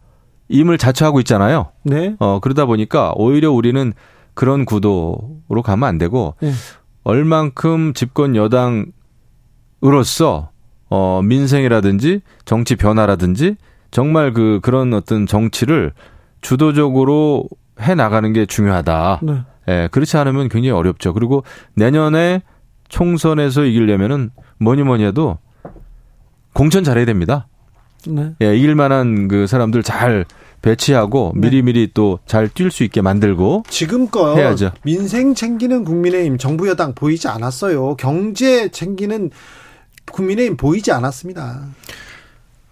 임을 0.49 0.77
자처하고 0.77 1.19
있잖아요. 1.21 1.71
네. 1.83 2.15
어, 2.19 2.39
그러다 2.39 2.65
보니까 2.65 3.13
오히려 3.15 3.51
우리는 3.51 3.93
그런 4.33 4.65
구도로 4.65 5.61
가면 5.63 5.87
안 5.87 5.97
되고 5.97 6.35
네. 6.41 6.51
얼만큼 7.03 7.93
집권 7.93 8.35
여당으로서 9.81 10.51
어, 10.89 11.21
민생이라든지 11.23 12.21
정치 12.45 12.75
변화라든지 12.75 13.55
정말 13.91 14.33
그 14.33 14.59
그런 14.61 14.93
어떤 14.93 15.25
정치를 15.25 15.91
주도적으로 16.41 17.45
해 17.81 17.95
나가는 17.95 18.31
게 18.33 18.45
중요하다. 18.45 19.19
네. 19.23 19.33
예, 19.69 19.89
그렇지 19.91 20.17
않으면 20.17 20.49
굉장히 20.49 20.71
어렵죠. 20.71 21.13
그리고 21.13 21.43
내년에 21.75 22.41
총선에서 22.89 23.65
이기려면은 23.65 24.29
뭐니 24.59 24.83
뭐니 24.83 25.03
해도 25.05 25.37
공천 26.53 26.83
잘해야 26.83 27.05
됩니다. 27.05 27.47
네. 28.07 28.31
예, 28.41 28.55
이길 28.55 28.75
만한 28.75 29.27
그 29.27 29.45
사람들 29.47 29.83
잘 29.83 30.25
배치하고 30.61 31.33
네. 31.35 31.41
미리미리 31.41 31.91
또 31.93 32.19
잘 32.25 32.47
뛸 32.49 32.71
수 32.71 32.83
있게 32.83 33.01
만들고 33.01 33.63
지금껏 33.69 34.35
해야죠. 34.37 34.71
민생 34.83 35.33
챙기는 35.35 35.83
국민의힘 35.83 36.37
정부 36.37 36.67
여당 36.67 36.95
보이지 36.95 37.27
않았어요. 37.27 37.95
경제 37.97 38.69
챙기는 38.69 39.29
국민의힘 40.11 40.57
보이지 40.57 40.91
않았습니다. 40.91 41.67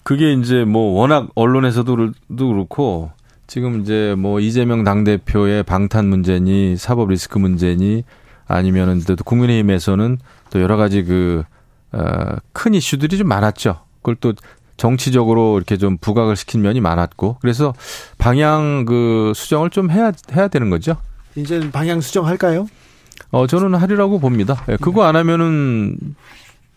그게 0.04 0.34
이제 0.34 0.66
뭐 0.66 1.00
워낙 1.00 1.30
언론에서도 1.36 2.12
그렇고 2.38 3.12
지금 3.48 3.82
이제 3.82 4.16
뭐 4.18 4.40
이재명 4.40 4.84
당대표의 4.84 5.64
방탄 5.64 6.08
문제니 6.08 6.78
사법 6.78 7.10
리스크 7.10 7.38
문제니 7.38 8.04
아니면은 8.48 9.02
또 9.02 9.16
국민의힘에서는 9.16 10.18
또 10.52 10.62
여러 10.62 10.78
가지 10.78 11.04
그, 11.04 11.44
어, 11.92 12.36
큰 12.54 12.74
이슈들이 12.74 13.18
좀 13.18 13.28
많았죠. 13.28 13.80
그걸 13.98 14.16
또 14.16 14.34
정치적으로 14.78 15.58
이렇게 15.58 15.78
좀 15.78 15.98
부각을 15.98 16.36
시킨 16.36 16.62
면이 16.62 16.82
많았고 16.82 17.38
그래서 17.42 17.74
방향 18.18 18.86
그 18.86 19.32
수정을 19.36 19.70
좀 19.70 19.90
해야 19.90 20.12
해야 20.34 20.48
되는 20.48 20.70
거죠. 20.70 20.98
이제는 21.36 21.72
방향 21.72 22.02
수정할까요? 22.02 22.68
어 23.32 23.48
저는 23.48 23.76
하리라고 23.76 24.20
봅니다. 24.20 24.64
예, 24.70 24.78
그거 24.78 25.04
안 25.04 25.16
하면은 25.16 25.98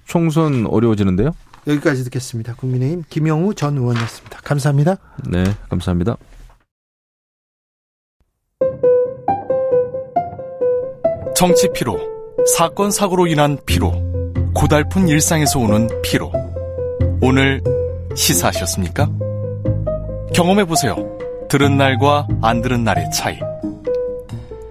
총선 0.09 0.67
어려워지는데요. 0.67 1.31
여기까지 1.67 2.03
듣겠습니다. 2.05 2.55
국민의힘 2.57 3.05
김영우 3.09 3.55
전 3.55 3.77
의원이었습니다. 3.77 4.41
감사합니다. 4.43 4.97
네, 5.31 5.45
감사합니다. 5.69 6.17
정치 11.37 11.69
피로, 11.73 11.99
사건 12.57 12.91
사고로 12.91 13.27
인한 13.29 13.59
피로, 13.65 13.93
고달픈 14.55 15.09
일상에서 15.09 15.61
오는 15.61 15.89
피로. 16.03 16.33
오늘 17.21 17.63
시사하셨습니까? 18.17 19.09
경험해 20.35 20.65
보세요. 20.65 20.97
들은 21.49 21.77
날과 21.77 22.27
안 22.43 22.61
들은 22.61 22.83
날의 22.83 23.11
차이. 23.13 23.39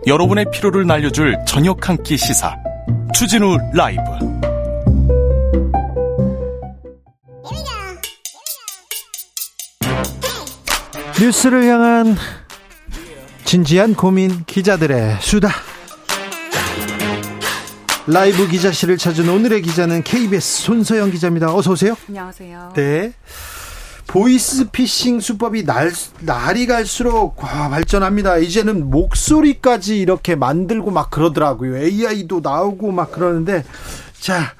여러분의 0.07 0.45
피로를 0.51 0.85
날려줄 0.87 1.37
저녁 1.45 1.87
한 1.89 1.97
끼 2.03 2.17
시사. 2.17 2.55
추진우 3.13 3.57
라이브. 3.73 4.01
뉴스를 11.19 11.65
향한 11.65 12.15
진지한 13.43 13.95
고민 13.95 14.43
기자들의 14.45 15.17
수다. 15.19 15.49
라이브 18.05 18.47
기자실을 18.47 18.97
찾은 18.97 19.27
오늘의 19.27 19.63
기자는 19.63 20.03
KBS 20.03 20.61
손서영 20.61 21.09
기자입니다. 21.09 21.53
어서 21.55 21.71
오세요. 21.71 21.97
안녕하세요. 22.07 22.73
네. 22.75 23.13
보이스피싱 24.05 25.19
수법이 25.19 25.65
날, 25.65 25.91
날이 26.19 26.67
갈수록 26.67 27.43
와, 27.43 27.67
발전합니다. 27.69 28.37
이제는 28.37 28.89
목소리까지 28.91 29.99
이렇게 29.99 30.35
만들고 30.35 30.91
막 30.91 31.09
그러더라고요. 31.09 31.77
AI도 31.77 32.41
나오고 32.41 32.91
막 32.91 33.11
그러는데 33.11 33.65
자 34.19 34.53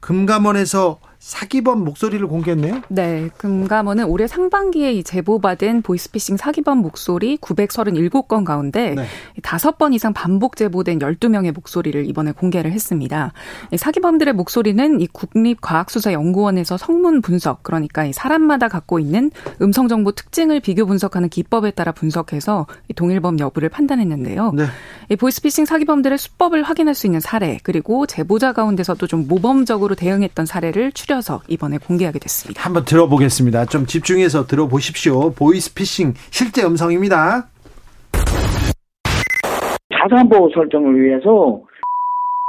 금감원에서 0.00 1.00
사기범 1.30 1.84
목소리를 1.84 2.26
공개했네요. 2.26 2.82
네, 2.88 3.30
금감원은 3.38 4.06
올해 4.06 4.26
상반기에 4.26 4.92
이 4.92 5.04
제보받은 5.04 5.82
보이스피싱 5.82 6.36
사기범 6.36 6.78
목소리 6.78 7.36
937건 7.36 8.44
가운데 8.44 8.94
네. 8.96 9.04
5번 9.40 9.94
이상 9.94 10.12
반복 10.12 10.56
제보된 10.56 10.98
12명의 10.98 11.54
목소리를 11.54 12.04
이번에 12.08 12.32
공개를 12.32 12.72
했습니다. 12.72 13.32
사기범들의 13.76 14.34
목소리는 14.34 15.00
이 15.00 15.06
국립과학수사연구원에서 15.06 16.76
성문 16.76 17.22
분석, 17.22 17.62
그러니까 17.62 18.04
이 18.04 18.12
사람마다 18.12 18.66
갖고 18.66 18.98
있는 18.98 19.30
음성 19.62 19.86
정보 19.86 20.10
특징을 20.10 20.58
비교 20.58 20.84
분석하는 20.84 21.28
기법에 21.28 21.70
따라 21.70 21.92
분석해서 21.92 22.66
동일범 22.96 23.38
여부를 23.38 23.68
판단했는데요. 23.68 24.52
네. 24.56 24.64
이 25.08 25.14
보이스피싱 25.14 25.64
사기범들의 25.64 26.18
수법을 26.18 26.64
확인할 26.64 26.96
수 26.96 27.06
있는 27.06 27.20
사례, 27.20 27.60
그리고 27.62 28.06
제보자 28.06 28.52
가운데서도 28.52 29.06
좀 29.06 29.28
모범적으로 29.28 29.94
대응했던 29.94 30.44
사례를 30.44 30.90
추려 30.90 31.19
서 31.20 31.40
이번에 31.48 31.78
공개하게 31.78 32.18
됐습니다. 32.18 32.62
한번 32.64 32.84
들어보겠습니다. 32.84 33.66
좀 33.66 33.86
집중해서 33.86 34.46
들어보십시오. 34.46 35.32
보이스피싱 35.32 36.14
실제 36.30 36.64
음성입니다. 36.64 37.48
자산보호 39.92 40.50
설정을 40.54 41.00
위해서 41.00 41.60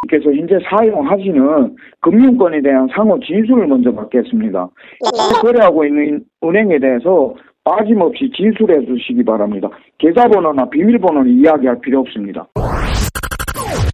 그래서 0.09 0.31
현재 0.33 0.55
사용하시는 0.69 1.75
금융권에 2.01 2.61
대한 2.61 2.87
상호 2.95 3.19
진술을 3.19 3.67
먼저 3.67 3.93
받겠습니다. 3.93 4.67
거래하고 5.41 5.85
있는 5.85 6.25
은행에 6.43 6.79
대해서 6.79 7.35
빠짐없이 7.63 8.31
진술해 8.35 8.85
주시기 8.85 9.23
바랍니다. 9.23 9.69
계좌번호나 9.99 10.69
비밀번호는 10.69 11.31
이야기할 11.39 11.79
필요 11.81 11.99
없습니다. 11.99 12.47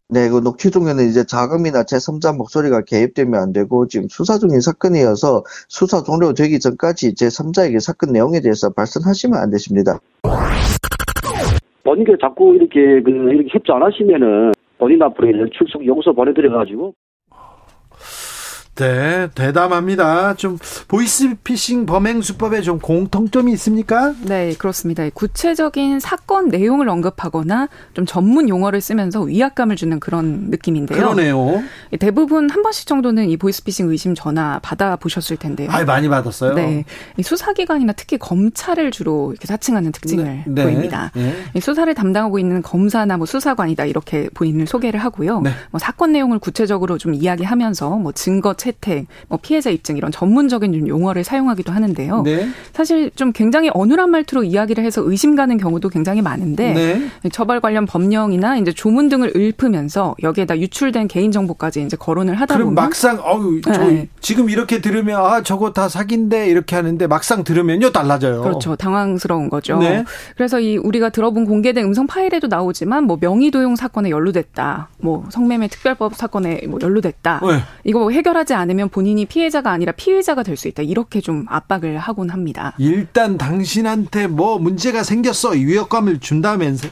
네, 0.09 0.29
그 0.29 0.39
녹취 0.41 0.71
중에는 0.71 1.09
이제 1.09 1.25
자금이나 1.25 1.83
제3자 1.83 2.33
목소리가 2.37 2.83
개입되면 2.87 3.35
안 3.35 3.51
되고 3.51 3.87
지금 3.87 4.07
수사 4.07 4.37
중인 4.37 4.61
사건이어서 4.61 5.43
수사 5.67 6.01
종료되기 6.01 6.61
전까지 6.61 7.15
제3자에게 7.15 7.81
사건 7.81 8.13
내용에 8.13 8.39
대해서 8.39 8.71
발선하시면 8.71 9.37
안 9.37 9.49
되십니다. 9.49 9.99
본인께 11.83 12.13
자꾸 12.21 12.55
이렇게 12.55 13.03
그 13.03 13.11
이렇게 13.11 13.49
협조 13.51 13.73
안 13.73 13.83
하시면은 13.83 14.53
본인 14.77 15.01
앞으로 15.01 15.27
출석 15.49 15.85
요구서 15.85 16.13
보내드려가지고 16.13 16.93
네, 18.77 19.27
대담합니다. 19.33 20.35
좀 20.35 20.59
보이스피싱 20.87 21.85
범행 21.87 22.21
수법에 22.21 22.61
좀 22.61 22.79
공통점이 22.79 23.51
있습니까? 23.53 24.13
네, 24.21 24.53
그렇습니다. 24.57 25.03
구체적인 25.13 25.99
사건 25.99 26.49
내용을 26.49 26.87
언급하거나 26.87 27.69
좀 27.93 28.05
전문 28.05 28.49
용어를 28.49 28.79
쓰면서 28.81 29.21
위압감을 29.21 29.75
주는 29.75 29.99
그런 29.99 30.49
느낌인데요. 30.49 30.97
그러네요. 30.97 31.63
대부분 31.99 32.49
한 32.49 32.61
번씩 32.61 32.87
정도는 32.87 33.29
이 33.29 33.37
보이스피싱 33.37 33.89
의심 33.89 34.13
전화 34.13 34.59
받아 34.59 34.95
보셨을 34.95 35.37
텐데요. 35.37 35.69
아, 35.71 35.83
많이 35.83 36.07
받았어요. 36.07 36.53
네, 36.53 36.85
이 37.17 37.23
수사기관이나 37.23 37.93
특히 37.93 38.17
검찰을 38.17 38.91
주로 38.91 39.31
이렇게 39.31 39.47
사칭하는 39.47 39.91
특징을 39.91 40.43
네. 40.45 40.63
보입니다. 40.63 41.11
네. 41.15 41.33
수사를 41.59 41.91
담당하고 41.93 42.37
있는 42.37 42.61
검사나 42.61 43.17
뭐 43.17 43.25
수사관이다 43.25 43.85
이렇게 43.85 44.29
본인을 44.33 44.67
소개를 44.67 44.99
하고요. 44.99 45.41
네. 45.41 45.51
뭐 45.71 45.79
사건 45.79 46.11
내용을 46.11 46.37
구체적으로 46.39 46.97
좀 46.97 47.15
이야기하면서 47.15 47.89
뭐 47.97 48.11
증거 48.11 48.53
채택, 48.67 49.07
뭐 49.29 49.39
피해자 49.41 49.69
입증 49.69 49.95
이런 49.95 50.11
전문적인 50.11 50.73
좀 50.73 50.87
용어를 50.87 51.23
사용하기도 51.23 51.71
하는데요. 51.71 52.23
네. 52.23 52.49
사실 52.73 53.11
좀 53.15 53.31
굉장히 53.31 53.69
어눌한 53.73 54.09
말투로 54.09 54.43
이야기를 54.43 54.83
해서 54.83 55.01
의심 55.05 55.35
가는 55.35 55.57
경우도 55.57 55.89
굉장히 55.89 56.21
많은데 56.21 56.73
네. 56.73 57.29
처벌 57.31 57.61
관련 57.61 57.85
법령이나 57.85 58.57
이제 58.57 58.73
조문 58.73 59.07
등을 59.07 59.31
읊으면서 59.35 60.15
여기에다 60.21 60.59
유출된 60.59 61.07
개인 61.07 61.31
정보까지 61.31 61.81
이제 61.81 61.95
거론을 61.95 62.35
하다 62.35 62.55
그럼 62.55 62.69
보면 62.69 62.75
막상 62.75 63.19
어우 63.23 63.61
네. 63.61 64.09
지금 64.19 64.49
이렇게 64.49 64.81
들으면 64.81 65.21
아 65.21 65.41
저거 65.41 65.71
다 65.71 65.87
사기인데 65.87 66.47
이렇게 66.47 66.75
하는데 66.75 67.07
막상 67.07 67.43
들으면요 67.43 67.91
달라져요. 67.91 68.41
그렇죠. 68.41 68.75
당황스러운 68.75 69.49
거죠. 69.49 69.77
네. 69.77 70.03
그래서 70.35 70.59
이 70.59 70.77
우리가 70.77 71.09
들어본 71.09 71.45
공개된 71.45 71.85
음성 71.85 72.05
파일에도 72.07 72.47
나오지만 72.47 73.05
뭐 73.05 73.17
명의도용 73.19 73.75
사건에 73.75 74.09
연루됐다. 74.09 74.89
뭐 74.99 75.25
성매매 75.29 75.69
특별법 75.69 76.15
사건에 76.15 76.61
뭐 76.67 76.79
연루됐다. 76.81 77.39
네. 77.43 77.59
이거 77.85 77.99
뭐 77.99 78.11
해결하지 78.11 78.53
않으면 78.57 78.89
본인이 78.89 79.25
피해자가 79.25 79.71
아니라 79.71 79.93
피의자가 79.93 80.43
될 80.43 80.57
수 80.57 80.67
있다. 80.67 80.81
이렇게 80.83 81.21
좀 81.21 81.45
압박을 81.47 81.97
하곤 81.99 82.31
합니다. 82.31 82.73
일단 82.79 83.37
당신한테 83.37 84.27
뭐 84.27 84.57
문제가 84.57 85.03
생겼어. 85.03 85.51
위협감을 85.51 86.19
준다면서 86.19 86.87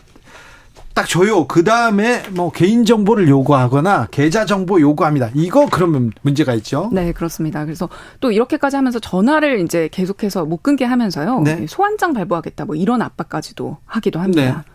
딱 0.93 1.09
줘요. 1.09 1.45
그 1.47 1.63
다음에 1.65 2.23
뭐 2.31 2.51
개인 2.51 2.85
정보를 2.85 3.27
요구하거나 3.27 4.07
계좌 4.11 4.45
정보 4.45 4.79
요구합니다. 4.79 5.29
이거 5.33 5.67
그러면 5.69 6.11
문제가 6.21 6.53
있죠. 6.53 6.89
네, 6.93 7.11
그렇습니다. 7.11 7.65
그래서 7.65 7.89
또 8.21 8.31
이렇게까지 8.31 8.77
하면서 8.77 8.99
전화를 8.99 9.59
이제 9.59 9.89
계속해서 9.91 10.45
못 10.45 10.63
끊게 10.63 10.85
하면서요. 10.85 11.41
네. 11.41 11.65
소환장 11.67 12.13
발부하겠다. 12.13 12.63
뭐 12.65 12.75
이런 12.75 13.01
압박까지도 13.01 13.77
하기도 13.85 14.19
합니다. 14.21 14.63
네. 14.65 14.74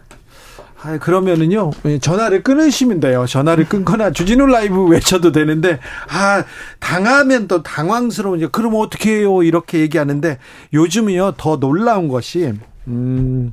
아, 0.83 0.99
그러면은요, 0.99 1.71
전화를 2.01 2.43
끊으시면 2.43 3.01
돼요. 3.01 3.27
전화를 3.27 3.69
끊거나 3.69 4.13
주진우 4.13 4.47
라이브 4.47 4.87
외쳐도 4.87 5.31
되는데, 5.31 5.79
아, 6.09 6.45
당하면 6.79 7.49
또 7.49 7.63
당황스러운, 7.63 8.51
그럼 8.51 8.75
어떻게 8.77 9.19
해요? 9.19 9.43
이렇게 9.43 9.81
얘기하는데, 9.81 10.39
요즘은요, 10.73 11.35
더 11.37 11.59
놀라운 11.59 12.09
것이, 12.09 12.55
음, 12.89 13.53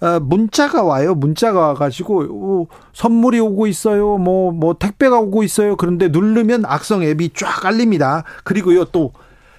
아, 0.00 0.20
문자가 0.22 0.84
와요. 0.84 1.16
문자가 1.16 1.58
와가지고, 1.58 2.26
어, 2.30 2.66
선물이 2.92 3.40
오고 3.40 3.66
있어요. 3.66 4.16
뭐, 4.16 4.52
뭐, 4.52 4.76
택배가 4.78 5.18
오고 5.18 5.42
있어요. 5.42 5.74
그런데 5.74 6.06
누르면 6.06 6.64
악성 6.66 7.02
앱이 7.02 7.30
쫙 7.34 7.62
깔립니다. 7.62 8.22
그리고요, 8.44 8.84
또, 8.86 9.12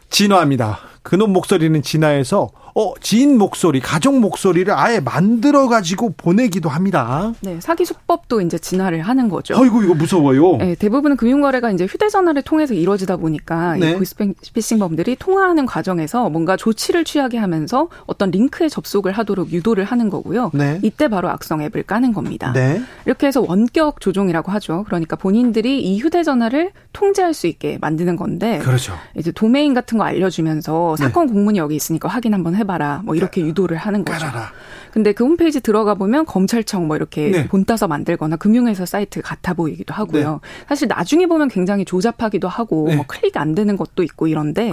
진화합니다. 0.09 0.79
그놈 1.03 1.33
목소리는 1.33 1.81
진화해서 1.81 2.49
어, 2.75 2.93
지인 3.01 3.37
목소리, 3.37 3.79
가족 3.79 4.19
목소리를 4.19 4.73
아예 4.73 4.99
만들어 4.99 5.67
가지고 5.67 6.13
보내기도 6.15 6.69
합니다. 6.69 7.33
네, 7.41 7.59
사기 7.59 7.85
수법도 7.85 8.41
이제 8.41 8.57
진화를 8.57 9.01
하는 9.01 9.29
거죠. 9.29 9.57
아이고 9.57 9.83
이거 9.83 9.93
무서워요. 9.93 10.57
네, 10.57 10.75
대부분 10.75 11.17
금융 11.17 11.41
거래가 11.41 11.71
이제 11.71 11.85
휴대 11.85 12.09
전화를 12.09 12.41
통해서 12.41 12.73
이루어지다 12.73 13.17
보니까 13.17 13.75
네. 13.77 13.91
이 13.91 13.95
보이스피싱범들이 13.95 15.17
통화하는 15.17 15.65
과정에서 15.65 16.29
뭔가 16.29 16.57
조치를 16.57 17.03
취하게 17.03 17.37
하면서 17.37 17.89
어떤 18.05 18.31
링크에 18.31 18.69
접속을 18.69 19.11
하도록 19.11 19.51
유도를 19.51 19.83
하는 19.83 20.09
거고요. 20.09 20.51
네. 20.53 20.79
이때 20.83 21.07
바로 21.07 21.29
악성 21.29 21.61
앱을 21.61 21.83
까는 21.83 22.13
겁니다. 22.13 22.53
네. 22.53 22.81
이렇게 23.05 23.27
해서 23.27 23.41
원격 23.41 24.01
조종이라고 24.01 24.51
하죠. 24.53 24.83
그러니까 24.85 25.15
본인들이 25.15 25.81
이 25.81 25.99
휴대 25.99 26.23
전화를 26.23 26.71
통제할 26.93 27.33
수 27.33 27.47
있게 27.47 27.77
만드는 27.81 28.15
건데 28.15 28.59
그렇죠. 28.59 28.93
이제 29.17 29.31
도메인 29.31 29.73
같은 29.73 29.97
거 29.97 30.03
알려주면서 30.03 30.95
네. 30.97 31.05
사건 31.05 31.27
공문이 31.27 31.57
여기 31.57 31.75
있으니까 31.75 32.07
확인 32.07 32.33
한번 32.33 32.55
해 32.55 32.63
봐라. 32.69 33.01
뭐 33.03 33.15
이렇게 33.15 33.41
유도를 33.41 33.77
하는 33.77 34.05
거죠. 34.05 34.19
깔아라. 34.19 34.51
근데 34.91 35.11
그 35.11 35.23
홈페이지 35.23 35.59
들어가 35.59 35.95
보면 35.95 36.25
검찰청 36.25 36.87
뭐 36.87 36.95
이렇게 36.95 37.31
네. 37.31 37.47
본 37.47 37.65
따서 37.65 37.87
만들거나 37.87 38.35
금융회사 38.35 38.85
사이트 38.85 39.21
같아 39.21 39.55
보이기도 39.55 39.93
하고요. 39.93 40.33
네. 40.33 40.65
사실 40.67 40.87
나중에 40.87 41.25
보면 41.25 41.47
굉장히 41.47 41.83
조잡하기도 41.83 42.47
하고 42.47 42.85
네. 42.87 42.95
뭐 42.95 43.05
클릭 43.07 43.37
안 43.37 43.55
되는 43.55 43.75
것도 43.75 44.03
있고 44.03 44.27
이런데 44.27 44.69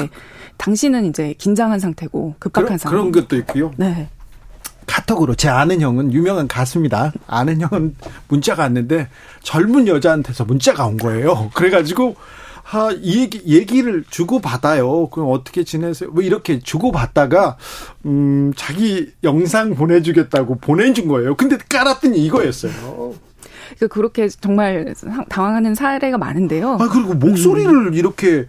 당신은 0.59 1.07
이제 1.07 1.35
긴장한 1.39 1.79
상태고 1.79 2.35
급박한 2.39 2.77
상태. 2.77 2.95
그런 2.95 3.13
것도 3.13 3.37
있고요. 3.39 3.71
네. 3.77 4.09
카톡으로 4.87 5.35
제 5.35 5.49
아는 5.49 5.81
형은 5.81 6.13
유명한 6.13 6.47
가수입니다. 6.47 7.13
아는 7.27 7.61
형은 7.61 7.97
문자가 8.29 8.65
왔는데 8.65 9.09
젊은 9.43 9.89
여자한테서 9.89 10.45
문자가 10.45 10.87
온 10.87 10.99
거예요. 10.99 11.51
그래가지고 11.57 12.17
아, 12.71 12.91
이 13.01 13.21
얘기, 13.21 13.43
얘기를 13.47 14.05
주고받아요. 14.11 15.09
그럼 15.11 15.31
어떻게 15.31 15.63
지내세요? 15.63 16.11
뭐 16.11 16.23
이렇게 16.23 16.59
주고받다가, 16.59 17.57
음, 18.07 18.53
자기 18.57 19.13
영상 19.23 19.75
보내주겠다고 19.75 20.57
보내준 20.59 21.07
거예요. 21.07 21.37
근데 21.37 21.59
깔았더니 21.69 22.19
이거였어요. 22.25 23.15
그렇게 23.91 24.29
정말 24.29 24.95
당황하는 25.29 25.75
사례가 25.75 26.19
많은데요. 26.19 26.79
아, 26.81 26.89
그리고 26.89 27.15
목소리를 27.15 27.89
음. 27.89 27.95
이렇게 27.95 28.47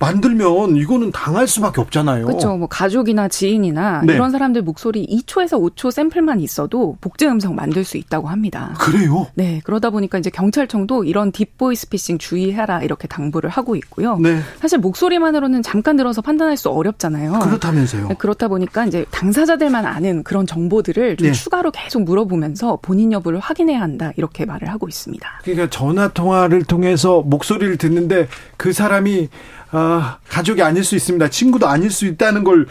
만들면 0.00 0.76
이거는 0.76 1.12
당할 1.12 1.46
수밖에 1.46 1.80
없잖아요. 1.82 2.24
그렇죠. 2.24 2.56
뭐 2.56 2.66
가족이나 2.66 3.28
지인이나 3.28 4.02
네. 4.06 4.14
이런 4.14 4.30
사람들 4.30 4.62
목소리 4.62 5.06
2초에서 5.06 5.60
5초 5.60 5.92
샘플만 5.92 6.40
있어도 6.40 6.96
복제 7.02 7.28
음성 7.28 7.54
만들 7.54 7.84
수 7.84 7.98
있다고 7.98 8.28
합니다. 8.28 8.74
그래요? 8.78 9.26
네. 9.34 9.60
그러다 9.62 9.90
보니까 9.90 10.16
이제 10.16 10.30
경찰청도 10.30 11.04
이런 11.04 11.32
deep 11.32 11.58
voice 11.58 11.90
피싱 11.90 12.16
주의해라 12.16 12.82
이렇게 12.82 13.06
당부를 13.06 13.50
하고 13.50 13.76
있고요. 13.76 14.16
네. 14.16 14.40
사실 14.58 14.78
목소리만으로는 14.78 15.62
잠깐 15.62 15.98
들어서 15.98 16.22
판단할 16.22 16.56
수 16.56 16.70
어렵잖아요. 16.70 17.38
그렇다면서요. 17.38 18.08
네, 18.08 18.14
그렇다 18.14 18.48
보니까 18.48 18.86
이제 18.86 19.04
당사자들만 19.10 19.84
아는 19.84 20.22
그런 20.22 20.46
정보들을 20.46 21.18
좀 21.18 21.26
네. 21.26 21.32
추가로 21.32 21.72
계속 21.72 22.04
물어보면서 22.04 22.78
본인 22.80 23.12
여부를 23.12 23.38
확인해야 23.38 23.82
한다 23.82 24.12
이렇게 24.16 24.46
말을 24.46 24.70
하고 24.70 24.88
있습니다. 24.88 25.28
그러니까 25.44 25.68
전화 25.68 26.08
통화를 26.08 26.64
통해서 26.64 27.20
목소리를 27.20 27.76
듣는데 27.76 28.28
그 28.56 28.72
사람이 28.72 29.28
아, 29.72 30.18
가족이 30.28 30.62
아닐 30.62 30.82
수 30.84 30.96
있습니다. 30.96 31.28
친구도 31.28 31.68
아닐 31.68 31.90
수 31.90 32.06
있다는 32.06 32.44
걸 32.44 32.66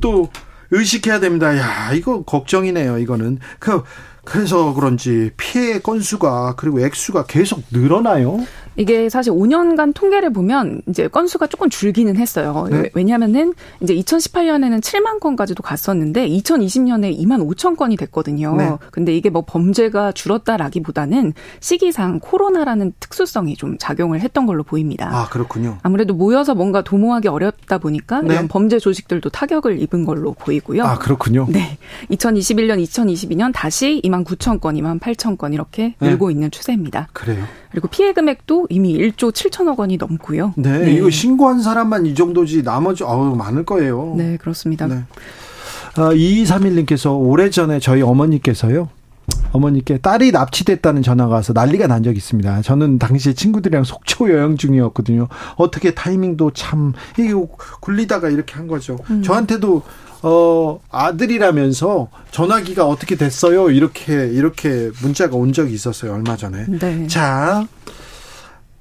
또 0.00 0.30
의식해야 0.70 1.20
됩니다. 1.20 1.56
야, 1.56 1.92
이거 1.92 2.22
걱정이네요. 2.22 2.98
이거는 2.98 3.38
그 3.58 3.82
그래서 4.24 4.74
그런지 4.74 5.30
피해 5.36 5.78
건수가 5.78 6.54
그리고 6.56 6.80
액수가 6.80 7.24
계속 7.26 7.62
늘어나요. 7.70 8.38
이게 8.78 9.08
사실 9.08 9.32
5년간 9.32 9.92
통계를 9.92 10.32
보면 10.32 10.82
이제 10.88 11.08
건수가 11.08 11.48
조금 11.48 11.68
줄기는 11.68 12.16
했어요. 12.16 12.68
네. 12.70 12.90
왜냐하면은 12.94 13.52
이제 13.82 13.94
2018년에는 13.96 14.80
7만 14.80 15.18
건까지도 15.18 15.64
갔었는데 15.64 16.28
2020년에 16.28 17.18
2만 17.18 17.44
5천 17.44 17.76
건이 17.76 17.96
됐거든요. 17.96 18.54
네. 18.56 18.70
근데 18.92 19.16
이게 19.16 19.30
뭐 19.30 19.42
범죄가 19.44 20.12
줄었다라기보다는 20.12 21.32
시기상 21.58 22.20
코로나라는 22.20 22.92
특수성이 23.00 23.56
좀 23.56 23.76
작용을 23.78 24.20
했던 24.20 24.46
걸로 24.46 24.62
보입니다. 24.62 25.10
아 25.12 25.28
그렇군요. 25.28 25.78
아무래도 25.82 26.14
모여서 26.14 26.54
뭔가 26.54 26.82
도모하기 26.82 27.26
어렵다 27.26 27.78
보니까 27.78 28.20
네. 28.22 28.34
이런 28.34 28.46
범죄 28.46 28.78
조직들도 28.78 29.28
타격을 29.30 29.82
입은 29.82 30.04
걸로 30.04 30.34
보이고요. 30.34 30.84
아 30.84 30.98
그렇군요. 30.98 31.48
네. 31.50 31.78
2021년, 32.12 32.80
2022년 32.84 33.52
다시 33.52 34.00
2만 34.04 34.24
9천 34.24 34.60
건, 34.60 34.76
2만 34.76 35.00
8천 35.00 35.36
건 35.36 35.52
이렇게 35.52 35.96
네. 35.98 36.10
늘고 36.10 36.30
있는 36.30 36.52
추세입니다. 36.52 37.08
그래요. 37.12 37.44
그리고 37.70 37.88
피해 37.88 38.12
금액도 38.12 38.67
이미 38.68 38.96
1조 38.98 39.32
7천억 39.32 39.78
원이 39.78 39.96
넘고요. 39.96 40.54
네, 40.56 40.78
네. 40.78 40.92
이거 40.92 41.10
신고한 41.10 41.62
사람만 41.62 42.06
이 42.06 42.14
정도지 42.14 42.62
나머지 42.62 43.04
어우 43.04 43.36
많을 43.36 43.64
거예요. 43.64 44.14
네, 44.16 44.36
그렇습니다. 44.36 44.86
네. 44.86 45.04
어, 45.96 46.10
2231님께서 46.10 47.18
오래전에 47.18 47.80
저희 47.80 48.02
어머니께서요. 48.02 48.88
어머니께 49.52 49.98
딸이 49.98 50.32
납치됐다는 50.32 51.02
전화가 51.02 51.34
와서 51.34 51.52
난리가 51.52 51.86
난 51.86 52.02
적이 52.02 52.18
있습니다. 52.18 52.62
저는 52.62 52.98
당시에 52.98 53.32
친구들이랑 53.32 53.84
속초 53.84 54.30
여행 54.30 54.56
중이었거든요. 54.56 55.28
어떻게 55.56 55.94
타이밍도 55.94 56.52
참 56.52 56.92
이게 57.18 57.32
굴리다가 57.80 58.28
이렇게 58.28 58.54
한 58.54 58.66
거죠. 58.66 58.98
음. 59.10 59.22
저한테도 59.22 59.82
어 60.22 60.80
아들이라면서 60.90 62.08
전화기가 62.30 62.86
어떻게 62.86 63.16
됐어요? 63.16 63.70
이렇게 63.70 64.26
이렇게 64.26 64.90
문자가 65.02 65.36
온 65.36 65.52
적이 65.52 65.74
있었어요 65.74 66.12
얼마 66.12 66.36
전에. 66.36 66.66
네. 66.68 67.06
자 67.06 67.66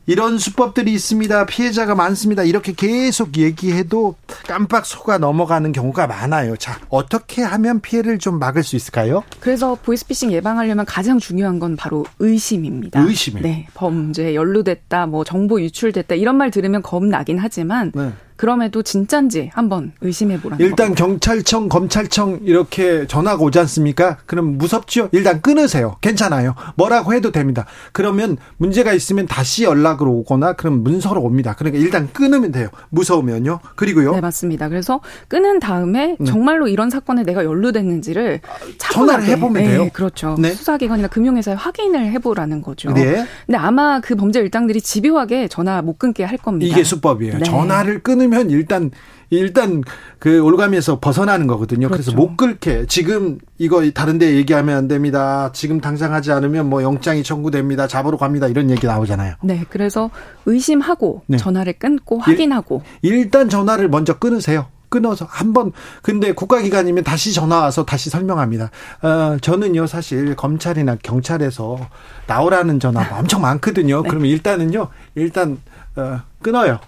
이런 0.08 0.38
수법들이 0.38 0.94
있습니다. 0.94 1.46
피해자가 1.48 1.94
많습니다. 1.94 2.44
이렇게 2.44 2.72
계속 2.72 3.38
얘기해도 3.38 4.16
깜빡 4.48 4.86
속아 4.86 5.18
넘어가는 5.18 5.74
경우가 5.74 6.08
많아요. 6.08 6.56
자, 6.56 6.80
어떻게 6.88 7.44
하면 7.44 7.82
피해를 7.82 8.18
좀 8.18 8.40
막을 8.40 8.64
수 8.64 8.78
있을까요? 8.78 9.24
그래서 9.42 9.78
보이스피싱 9.84 10.32
예방하려면 10.32 10.86
가장 10.86 11.20
중요한 11.20 11.60
건 11.60 11.76
바로 11.76 12.06
의심입니다. 12.20 13.02
의심. 13.02 13.42
네. 13.42 13.68
범죄에 13.74 14.34
연루됐다, 14.34 15.08
뭐 15.08 15.26
정보 15.26 15.60
유출됐다 15.62 16.16
이런 16.16 16.38
말 16.38 16.52
들으면 16.52 16.82
겁나긴 16.82 17.38
하지만 17.38 17.92
네. 17.94 18.14
그럼에도 18.38 18.84
진짠지 18.84 19.50
한번 19.54 19.92
의심해 20.02 20.40
보라는 20.40 20.64
일단 20.64 20.88
겁니다. 20.88 21.06
경찰청, 21.06 21.70
검찰청 21.70 22.40
이렇게 22.44 23.08
전화가 23.08 23.44
오지 23.44 23.60
않습니까? 23.60 24.18
그럼 24.26 24.58
무섭죠? 24.58 25.10
일단 25.12 25.42
끊으세요. 25.42 25.98
괜찮아요. 26.02 26.56
뭐라고 26.76 27.14
해도 27.14 27.32
됩니다. 27.32 27.66
그러면 27.92 28.38
문제가 28.58 28.94
있으면 28.94 29.26
다시 29.26 29.64
연락으로 29.64 30.12
오거나 30.12 30.54
그럼 30.54 30.84
문서로 30.84 31.22
옵니다. 31.22 31.56
그러니까 31.58 31.82
일단 31.82 32.08
끊으면 32.14 32.52
돼요. 32.52 32.70
무서우면요. 32.90 33.60
그리고요. 33.76 34.14
네, 34.14 34.22
맞습니다. 34.22 34.70
그래서 34.70 35.02
끊은 35.28 35.60
다음에 35.60 36.16
네. 36.20 36.26
정말로 36.26 36.68
이런 36.68 36.92
사건에 36.92 37.24
내가 37.24 37.44
연루됐는지를 37.44 38.42
전화를 38.78 39.26
해 39.26 39.40
보면 39.40 39.64
돼요. 39.64 39.84
네, 39.86 39.90
그렇죠. 39.90 40.36
네. 40.40 40.52
수사기관이나 40.52 41.08
금융회사에 41.08 41.56
확인을 41.56 42.12
해 42.12 42.20
보라는 42.20 42.62
거죠. 42.62 42.92
네. 42.92 43.26
근데 43.46 43.58
아마 43.58 44.00
그 44.00 44.16
범죄 44.16 44.40
일당들이 44.40 44.80
집요하게 44.80 45.48
전화 45.48 45.82
못 45.82 45.98
끊게 45.98 46.24
할 46.24 46.38
겁니다. 46.38 46.72
이게 46.72 46.84
수법이에요. 46.84 47.40
네. 47.40 47.44
전화를 47.44 48.04
끊으면 48.04 48.27
끊으면 48.28 48.50
일단 48.50 48.92
일단 49.30 49.84
그 50.20 50.40
올가미에서 50.42 51.00
벗어나는 51.00 51.48
거거든요. 51.48 51.88
그렇죠. 51.88 52.12
그래서 52.12 52.18
못 52.18 52.38
끊게 52.38 52.86
지금 52.88 53.40
이거 53.58 53.90
다른데 53.90 54.36
얘기하면 54.36 54.78
안 54.78 54.88
됩니다. 54.88 55.52
지금 55.54 55.82
당장 55.82 56.14
하지 56.14 56.32
않으면 56.32 56.70
뭐 56.70 56.84
영장이 56.84 57.24
청구됩니다. 57.24 57.88
잡으러 57.88 58.18
갑니다. 58.18 58.48
이런 58.48 58.70
얘기 58.70 58.88
나오잖아요. 58.88 59.36
네, 59.44 59.66
그래서 59.70 60.10
의심하고 60.46 61.24
네. 61.28 61.38
전화를 61.38 61.74
끊고 61.74 62.20
확인하고 62.20 62.84
일, 63.02 63.30
단 63.30 63.50
전화를 63.50 63.90
먼저 63.90 64.18
끊으세요. 64.18 64.68
끊어서 64.90 65.26
한번 65.30 65.74
근데 66.02 66.32
국가기관이면 66.32 67.04
다시 67.04 67.34
전화 67.34 67.60
와서 67.60 67.84
다시 67.84 68.10
설명합니다. 68.10 68.72
어, 69.02 69.38
저는요 69.42 69.86
사실 69.86 70.34
검찰이나 70.38 70.96
경찰에서 71.04 71.78
나오라는 72.26 72.80
전화가 72.80 73.20
엄청 73.20 73.42
많거든요. 73.42 74.04
네. 74.04 74.10
그러면 74.10 74.30
일단은요 74.30 74.88
일단 75.16 75.58
어, 75.98 76.22
끊어요. 76.42 76.80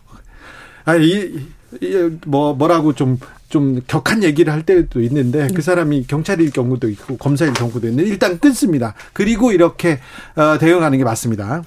아니 0.89 1.47
뭐 2.25 2.53
뭐라고 2.53 2.93
좀 2.93 3.19
좀 3.49 3.81
격한 3.87 4.23
얘기를 4.23 4.53
할 4.53 4.63
때도 4.63 5.01
있는데 5.01 5.47
그 5.53 5.61
사람이 5.61 6.05
경찰일 6.07 6.51
경우도 6.51 6.87
있고 6.89 7.17
검사일 7.17 7.53
경우도 7.53 7.87
있는데 7.87 8.09
일단 8.09 8.39
끊습니다. 8.39 8.93
그리고 9.11 9.51
이렇게 9.51 9.99
어, 10.35 10.57
대응하는 10.59 10.97
게 10.99 11.03
맞습니다. 11.03 11.63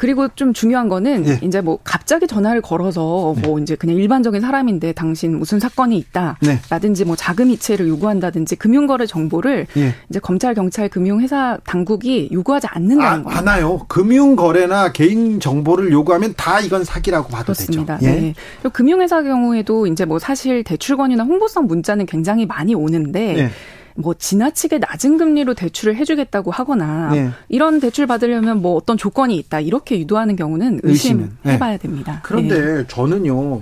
그리고 0.00 0.28
좀 0.34 0.54
중요한 0.54 0.88
거는 0.88 1.28
예. 1.28 1.38
이제 1.42 1.60
뭐 1.60 1.78
갑자기 1.84 2.26
전화를 2.26 2.62
걸어서 2.62 3.34
네. 3.36 3.46
뭐 3.46 3.58
이제 3.58 3.76
그냥 3.76 3.96
일반적인 3.96 4.40
사람인데 4.40 4.92
당신 4.92 5.38
무슨 5.38 5.60
사건이 5.60 5.98
있다. 5.98 6.38
네. 6.40 6.58
라든지 6.70 7.04
뭐 7.04 7.16
자금 7.16 7.50
이체를 7.50 7.86
요구한다든지 7.86 8.56
금융 8.56 8.86
거래 8.86 9.04
정보를 9.04 9.66
예. 9.76 9.94
이제 10.08 10.18
검찰, 10.18 10.54
경찰, 10.54 10.88
금융 10.88 11.20
회사 11.20 11.58
당국이 11.66 12.30
요구하지 12.32 12.68
않는다는 12.70 13.20
아, 13.20 13.22
거예요. 13.24 13.38
않아요. 13.38 13.78
금융 13.88 14.36
거래나 14.36 14.90
개인 14.92 15.38
정보를 15.38 15.92
요구하면 15.92 16.32
다 16.34 16.60
이건 16.60 16.82
사기라고 16.82 17.28
봐도 17.28 17.52
그렇습니다. 17.52 17.98
되죠. 17.98 18.10
예. 18.10 18.20
네. 18.20 18.34
금융 18.72 19.02
회사 19.02 19.22
경우에도 19.22 19.86
이제 19.86 20.06
뭐 20.06 20.18
사실 20.18 20.64
대출권이나 20.64 21.24
홍보성 21.24 21.66
문자는 21.66 22.06
굉장히 22.06 22.46
많이 22.46 22.74
오는데 22.74 23.36
예. 23.36 23.50
뭐 23.96 24.14
지나치게 24.14 24.78
낮은 24.78 25.18
금리로 25.18 25.54
대출을 25.54 25.96
해주겠다고 25.96 26.50
하거나 26.50 27.10
네. 27.12 27.30
이런 27.48 27.80
대출 27.80 28.06
받으려면 28.06 28.62
뭐 28.62 28.74
어떤 28.76 28.96
조건이 28.96 29.36
있다 29.36 29.60
이렇게 29.60 29.98
유도하는 29.98 30.36
경우는 30.36 30.80
의심해봐야 30.82 31.72
네. 31.72 31.78
됩니다. 31.78 32.20
그런데 32.22 32.60
네. 32.60 32.84
저는요. 32.88 33.60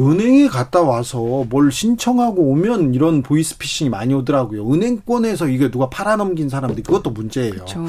은행에 0.00 0.48
갔다 0.48 0.82
와서 0.82 1.44
뭘 1.48 1.70
신청하고 1.70 2.42
오면 2.50 2.94
이런 2.94 3.22
보이스피싱이 3.22 3.90
많이 3.90 4.12
오더라고요. 4.12 4.68
은행권에서 4.72 5.46
이게 5.46 5.70
누가 5.70 5.88
팔아넘긴 5.88 6.48
사람들 6.48 6.82
그것도 6.82 7.10
문제예요. 7.10 7.52
그렇죠. 7.52 7.86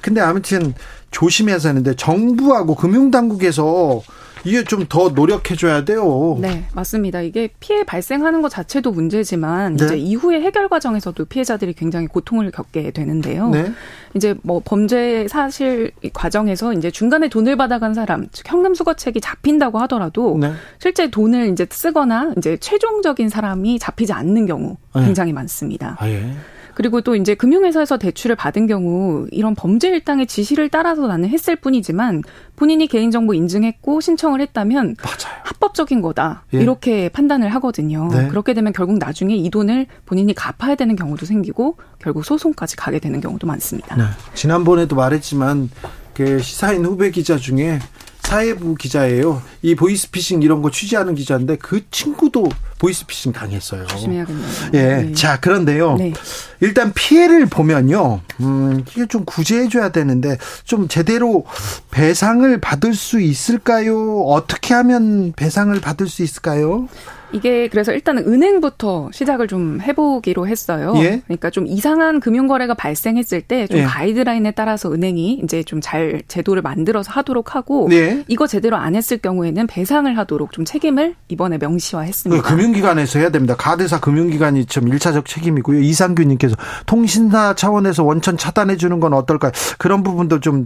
근데 0.00 0.20
아무튼 0.20 0.74
조심해서 1.10 1.70
하는데 1.70 1.94
정부하고 1.96 2.76
금융당국에서 2.76 4.02
이게 4.44 4.64
좀 4.64 4.88
더 4.88 5.10
노력해줘야 5.10 5.84
돼요. 5.84 6.38
네, 6.40 6.64
맞습니다. 6.72 7.20
이게 7.20 7.50
피해 7.60 7.84
발생하는 7.84 8.40
것 8.40 8.48
자체도 8.48 8.90
문제지만 8.92 9.76
네. 9.76 9.84
이제 9.84 9.96
이후의 9.96 10.40
해결 10.40 10.68
과정에서도 10.68 11.24
피해자들이 11.26 11.74
굉장히 11.74 12.06
고통을 12.06 12.50
겪게 12.50 12.90
되는데요. 12.90 13.50
네. 13.50 13.72
이제 14.14 14.34
뭐 14.42 14.62
범죄 14.64 15.26
사실 15.28 15.90
과정에서 16.14 16.72
이제 16.72 16.90
중간에 16.90 17.28
돈을 17.28 17.56
받아간 17.56 17.92
사람, 17.92 18.28
즉 18.32 18.50
현금 18.50 18.74
수거책이 18.74 19.20
잡힌다고 19.20 19.78
하더라도 19.80 20.38
네. 20.40 20.52
실제 20.78 21.10
돈을 21.10 21.52
이제 21.52 21.66
쓰거나 21.70 22.32
이제 22.38 22.56
최종적인 22.56 23.28
사람이 23.28 23.78
잡히지 23.78 24.12
않는 24.12 24.46
경우 24.46 24.76
네. 24.94 25.04
굉장히 25.04 25.32
많습니다. 25.32 25.96
아, 25.98 26.08
예. 26.08 26.32
그리고 26.78 27.00
또 27.00 27.16
이제 27.16 27.34
금융회사에서 27.34 27.98
대출을 27.98 28.36
받은 28.36 28.68
경우 28.68 29.26
이런 29.32 29.56
범죄 29.56 29.88
일당의 29.88 30.28
지시를 30.28 30.68
따라서 30.68 31.08
나는 31.08 31.28
했을 31.28 31.56
뿐이지만 31.56 32.22
본인이 32.54 32.86
개인정보 32.86 33.34
인증했고 33.34 34.00
신청을 34.00 34.40
했다면 34.42 34.94
맞아요. 35.02 35.40
합법적인 35.42 36.00
거다 36.00 36.44
예. 36.54 36.58
이렇게 36.58 37.08
판단을 37.08 37.52
하거든요. 37.56 38.08
네. 38.12 38.28
그렇게 38.28 38.54
되면 38.54 38.72
결국 38.72 38.98
나중에 38.98 39.34
이 39.34 39.50
돈을 39.50 39.86
본인이 40.06 40.32
갚아야 40.34 40.76
되는 40.76 40.94
경우도 40.94 41.26
생기고 41.26 41.78
결국 41.98 42.24
소송까지 42.24 42.76
가게 42.76 43.00
되는 43.00 43.20
경우도 43.20 43.48
많습니다. 43.48 43.96
네. 43.96 44.04
지난번에도 44.34 44.94
말했지만 44.94 45.70
그 46.14 46.38
시사인 46.38 46.84
후배 46.84 47.10
기자 47.10 47.38
중에 47.38 47.80
사회부 48.28 48.74
기자예요. 48.74 49.40
이 49.62 49.74
보이스피싱 49.74 50.42
이런 50.42 50.60
거 50.60 50.70
취재하는 50.70 51.14
기자인데 51.14 51.56
그 51.56 51.80
친구도 51.90 52.50
보이스피싱 52.78 53.32
당했어요. 53.32 53.86
조심해야겠네요. 53.86 54.46
예. 54.74 54.78
네. 54.78 55.12
자, 55.14 55.40
그런데요. 55.40 55.94
네. 55.94 56.12
일단 56.60 56.92
피해를 56.92 57.46
보면요. 57.46 58.20
음, 58.40 58.84
이게 58.86 59.06
좀 59.06 59.24
구제해줘야 59.24 59.92
되는데 59.92 60.36
좀 60.64 60.88
제대로 60.88 61.46
배상을 61.90 62.60
받을 62.60 62.92
수 62.92 63.18
있을까요? 63.18 64.20
어떻게 64.24 64.74
하면 64.74 65.32
배상을 65.34 65.80
받을 65.80 66.06
수 66.06 66.22
있을까요? 66.22 66.86
이게 67.32 67.68
그래서 67.68 67.92
일단은 67.92 68.24
은행부터 68.26 69.10
시작을 69.12 69.48
좀 69.48 69.80
해보기로 69.80 70.46
했어요. 70.46 70.92
예? 70.96 71.22
그러니까 71.26 71.50
좀 71.50 71.66
이상한 71.66 72.20
금융거래가 72.20 72.74
발생했을 72.74 73.42
때좀 73.42 73.78
예. 73.78 73.84
가이드라인에 73.84 74.50
따라서 74.52 74.92
은행이 74.92 75.40
이제 75.42 75.62
좀 75.62 75.78
잘 75.80 76.22
제도를 76.28 76.60
만들어서 76.60 77.10
하도록 77.12 77.54
하고 77.54 77.88
예? 77.92 78.24
이거 78.28 78.46
제대로 78.46 78.76
안 78.76 78.94
했을 78.94 79.18
경우에는 79.18 79.66
배상을 79.66 80.18
하도록 80.18 80.52
좀 80.52 80.64
책임을 80.64 81.14
이번에 81.28 81.56
명시화했습니다. 81.58 82.42
그 82.42 82.48
금융기관에서 82.48 83.18
해야 83.20 83.30
됩니다. 83.30 83.54
카드사 83.56 84.00
금융기관이 84.00 84.66
좀 84.66 84.86
1차적 84.86 85.24
책임이고요. 85.24 85.80
이상규님께서 85.80 86.56
통신사 86.86 87.54
차원에서 87.54 88.04
원천 88.04 88.36
차단해 88.36 88.76
주는 88.76 89.00
건 89.00 89.12
어떨까요? 89.14 89.52
그런 89.78 90.02
부분도 90.02 90.40
좀 90.40 90.64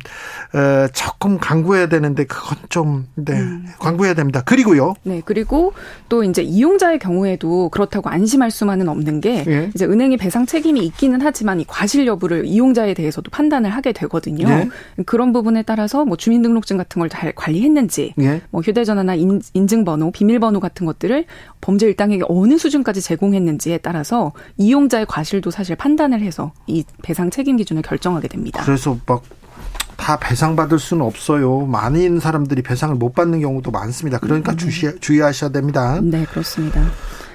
에, 0.54 0.88
조금 0.92 1.38
강구해야 1.38 1.88
되는데 1.88 2.24
그건 2.24 2.58
좀 2.68 3.06
네, 3.14 3.34
음. 3.34 3.66
강구해야 3.78 4.14
됩니다. 4.14 4.42
그리고요. 4.44 4.94
네, 5.02 5.22
그리고 5.24 5.72
또 6.08 6.24
이제 6.24 6.42
이용자의 6.52 6.98
경우에도 6.98 7.68
그렇다고 7.68 8.10
안심할 8.10 8.50
수만은 8.50 8.88
없는 8.88 9.20
게 9.20 9.44
예. 9.46 9.70
이제 9.74 9.84
은행이 9.84 10.16
배상 10.16 10.44
책임이 10.44 10.84
있기는 10.86 11.20
하지만 11.22 11.60
이 11.60 11.64
과실 11.66 12.06
여부를 12.06 12.46
이용자에 12.46 12.94
대해서도 12.94 13.30
판단을 13.30 13.70
하게 13.70 13.92
되거든요. 13.92 14.48
예. 14.48 14.68
그런 15.06 15.32
부분에 15.32 15.62
따라서 15.62 16.04
뭐 16.04 16.16
주민등록증 16.16 16.76
같은 16.76 16.98
걸 16.98 17.12
잘 17.12 17.32
관리했는지, 17.34 18.14
예. 18.20 18.40
뭐 18.50 18.62
휴대전화나 18.62 19.14
인, 19.14 19.42
인증번호, 19.52 20.12
비밀번호 20.12 20.60
같은 20.60 20.86
것들을 20.86 21.26
범죄 21.60 21.86
일당에게 21.86 22.24
어느 22.28 22.56
수준까지 22.56 23.02
제공했는지에 23.02 23.78
따라서 23.78 24.32
이용자의 24.56 25.04
과실도 25.06 25.50
사실 25.50 25.76
판단을 25.76 26.22
해서 26.22 26.52
이 26.66 26.84
배상 27.02 27.28
책임 27.30 27.56
기준을 27.58 27.82
결정하게 27.82 28.28
됩니다. 28.28 28.62
그래서 28.64 28.96
막 29.06 29.22
다 30.02 30.16
배상받을 30.18 30.80
수는 30.80 31.06
없어요. 31.06 31.60
많은 31.66 32.18
사람들이 32.18 32.62
배상을 32.62 32.92
못 32.96 33.14
받는 33.14 33.40
경우도 33.40 33.70
많습니다. 33.70 34.18
그러니까 34.18 34.50
음. 34.50 34.56
주시, 34.56 34.90
주의하셔야 35.00 35.50
됩니다. 35.50 36.00
네, 36.02 36.24
그렇습니다. 36.24 36.82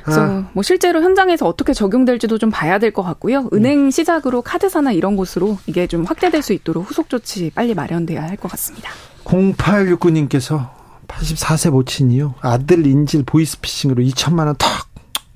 그래서 0.03 0.21
아. 0.21 0.49
뭐 0.51 0.63
실제로 0.63 1.01
현장에서 1.01 1.47
어떻게 1.47 1.71
적용될지도 1.73 2.37
좀 2.37 2.49
봐야 2.49 2.77
될 2.77 2.91
것 2.91 3.03
같고요. 3.03 3.47
은행 3.53 3.89
시작으로 3.89 4.41
카드사나 4.41 4.91
이런 4.91 5.15
곳으로 5.15 5.57
이게 5.65 5.87
좀 5.87 6.03
확대될 6.03 6.41
수 6.41 6.51
있도록 6.53 6.89
후속 6.89 7.07
조치 7.09 7.51
빨리 7.55 7.73
마련돼야 7.73 8.21
할 8.23 8.35
것 8.35 8.51
같습니다. 8.51 8.89
0869님께서 9.23 10.69
84세 11.07 11.69
모친이요. 11.71 12.35
아들 12.41 12.85
인질 12.85 13.23
보이스피싱으로 13.23 14.03
2천만 14.03 14.47
원 14.47 14.55
턱 14.57 14.86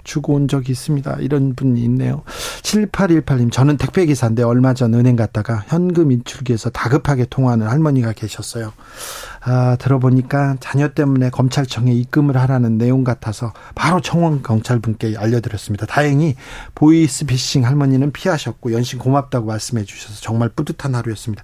주고 0.04 0.34
온 0.34 0.48
적이 0.48 0.72
있습니다. 0.72 1.18
이런 1.20 1.56
분이 1.56 1.82
있네요. 1.84 2.24
7818님, 2.64 3.52
저는 3.52 3.78
택배기사인데 3.78 4.44
얼마 4.44 4.74
전 4.74 4.94
은행 4.94 5.16
갔다가 5.16 5.64
현금 5.68 6.12
인출기에서 6.12 6.70
다급하게 6.70 7.26
통화하는 7.30 7.68
할머니가 7.68 8.14
계셨어요. 8.14 8.74
아, 9.44 9.76
들어보니까 9.80 10.58
자녀 10.60 10.90
때문에 10.90 11.32
검찰청에 11.32 11.92
입금을 11.94 12.38
하라는 12.38 12.78
내용 12.78 13.04
같아서 13.04 13.54
바로 13.74 14.00
청원 14.00 14.44
경찰분께 14.44 15.16
알려드렸습니다. 15.18 15.88
다행히 15.88 16.36
보이스피싱 16.76 17.66
할머니는 17.66 18.12
피하셨고 18.12 18.72
연신 18.72 19.00
고맙다고 19.00 19.48
말씀해 19.48 19.84
주셔서 19.84 20.22
정말 20.22 20.50
뿌듯한 20.50 20.94
하루였습니다. 20.94 21.44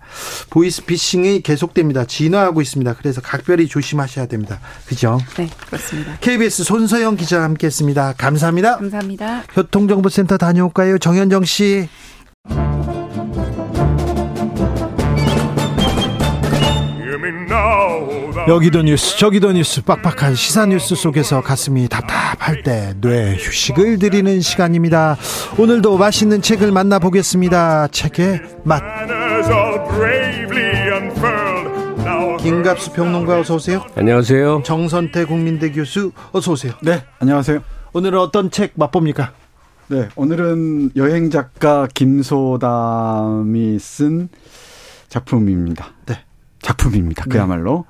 보이스피싱이 0.52 1.42
계속됩니다. 1.42 2.06
진화하고 2.06 2.62
있습니다. 2.62 2.94
그래서 2.94 3.22
각별히 3.22 3.68
조심하셔야 3.68 4.28
됩니다. 4.28 4.60
그죠? 4.86 5.20
네, 5.38 5.50
그렇습니다. 5.66 6.18
KBS 6.22 6.64
손서영 6.66 7.16
기자와 7.16 7.44
함께했습니다. 7.46 8.14
감사합니다. 8.14 8.78
감사합니다. 8.78 9.44
교통정보센터 9.54 10.38
다녀올까요? 10.38 11.00
정현정 11.00 11.46
씨. 11.46 11.90
여기도 18.48 18.82
뉴스 18.82 19.18
저기도 19.18 19.52
뉴스 19.52 19.82
빡빡한 19.84 20.36
시사 20.36 20.66
뉴스 20.68 20.96
속에서 20.96 21.42
가슴이 21.42 21.88
답답할 21.90 22.64
때 22.64 22.94
뇌 23.02 23.36
휴식을 23.36 24.00
드리는 24.00 24.40
시간입니다. 24.42 25.18
오늘도 25.58 25.98
맛있는 25.98 26.42
책을 26.42 26.72
만나보겠습니다. 26.72 27.88
책의 27.90 28.42
맛. 28.64 28.82
김갑수 32.40 32.94
평론가 32.94 33.40
어서 33.40 33.56
오세요. 33.56 33.84
안녕하세요. 33.96 34.62
정선태 34.64 35.26
국민대 35.26 35.72
교수 35.72 36.12
어서 36.32 36.52
오세요. 36.54 36.74
네, 36.82 37.04
안녕하세요. 37.20 37.60
오늘은 37.94 38.20
어떤 38.20 38.50
책 38.52 38.74
맛봅니까? 38.76 39.34
네, 39.88 40.08
오늘은 40.16 40.92
여행 40.96 41.30
작가 41.30 41.88
김소담이 41.94 43.80
쓴 43.80 44.30
작품입니다. 45.10 45.88
네. 46.06 46.20
작품입니다. 46.62 47.24
네. 47.26 47.30
그야말로 47.30 47.86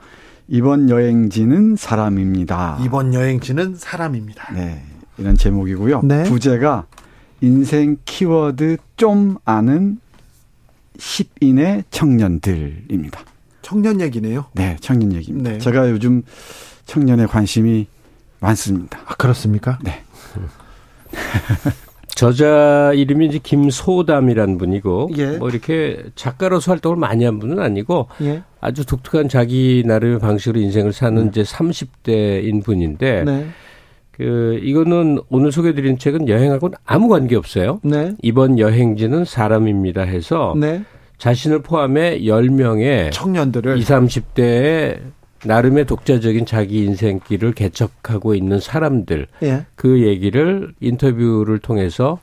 이번 0.47 0.89
여행지는 0.89 1.75
사람입니다. 1.75 2.79
이번 2.81 3.13
여행지는 3.13 3.75
사람입니다. 3.75 4.53
네. 4.53 4.83
이런 5.17 5.35
제목이고요. 5.35 6.01
네. 6.03 6.23
부제가 6.23 6.85
인생 7.41 7.97
키워드 8.05 8.77
좀 8.95 9.37
아는 9.45 9.99
10인의 10.97 11.83
청년들입니다. 11.91 13.21
청년 13.61 14.01
얘기네요. 14.01 14.45
네, 14.53 14.77
청년 14.79 15.13
얘기입니다. 15.13 15.51
네. 15.51 15.57
제가 15.59 15.89
요즘 15.91 16.23
청년에 16.85 17.25
관심이 17.25 17.87
많습니다. 18.39 18.99
아, 19.05 19.15
그렇습니까? 19.15 19.77
네. 19.83 20.03
저자 22.17 22.93
이름이 22.95 23.27
이제 23.27 23.39
김소담이라는 23.41 24.57
분이고 24.57 25.11
예. 25.17 25.37
뭐 25.37 25.49
이렇게 25.49 26.03
작가로서 26.15 26.71
활동을 26.71 26.97
많이 26.97 27.23
한 27.23 27.37
분은 27.37 27.59
아니고 27.59 28.07
예. 28.23 28.41
아주 28.59 28.87
독특한 28.87 29.29
자기 29.29 29.83
나름의 29.85 30.17
방식으로 30.17 30.59
인생을 30.59 30.93
사는 30.93 31.21
네. 31.21 31.29
이제 31.29 31.43
30대인 31.43 32.65
분인데 32.65 33.23
네. 33.23 33.45
그 34.09 34.59
이거는 34.63 35.19
오늘 35.29 35.51
소개드린 35.51 35.99
책은 35.99 36.27
여행하고는 36.27 36.75
아무 36.87 37.07
관계 37.07 37.35
없어요. 37.35 37.79
네. 37.83 38.15
이번 38.23 38.57
여행지는 38.57 39.23
사람입니다 39.23 40.01
해서 40.01 40.55
네. 40.57 40.81
자신을 41.19 41.61
포함해 41.61 42.21
10명의 42.21 43.11
청년들을 43.11 43.77
20, 43.77 43.87
30대의 43.87 44.99
나름의 45.45 45.85
독자적인 45.85 46.45
자기 46.45 46.83
인생길을 46.83 47.53
개척하고 47.53 48.35
있는 48.35 48.59
사람들 48.59 49.27
예. 49.43 49.65
그 49.75 50.01
얘기를 50.01 50.73
인터뷰를 50.79 51.59
통해서 51.59 52.19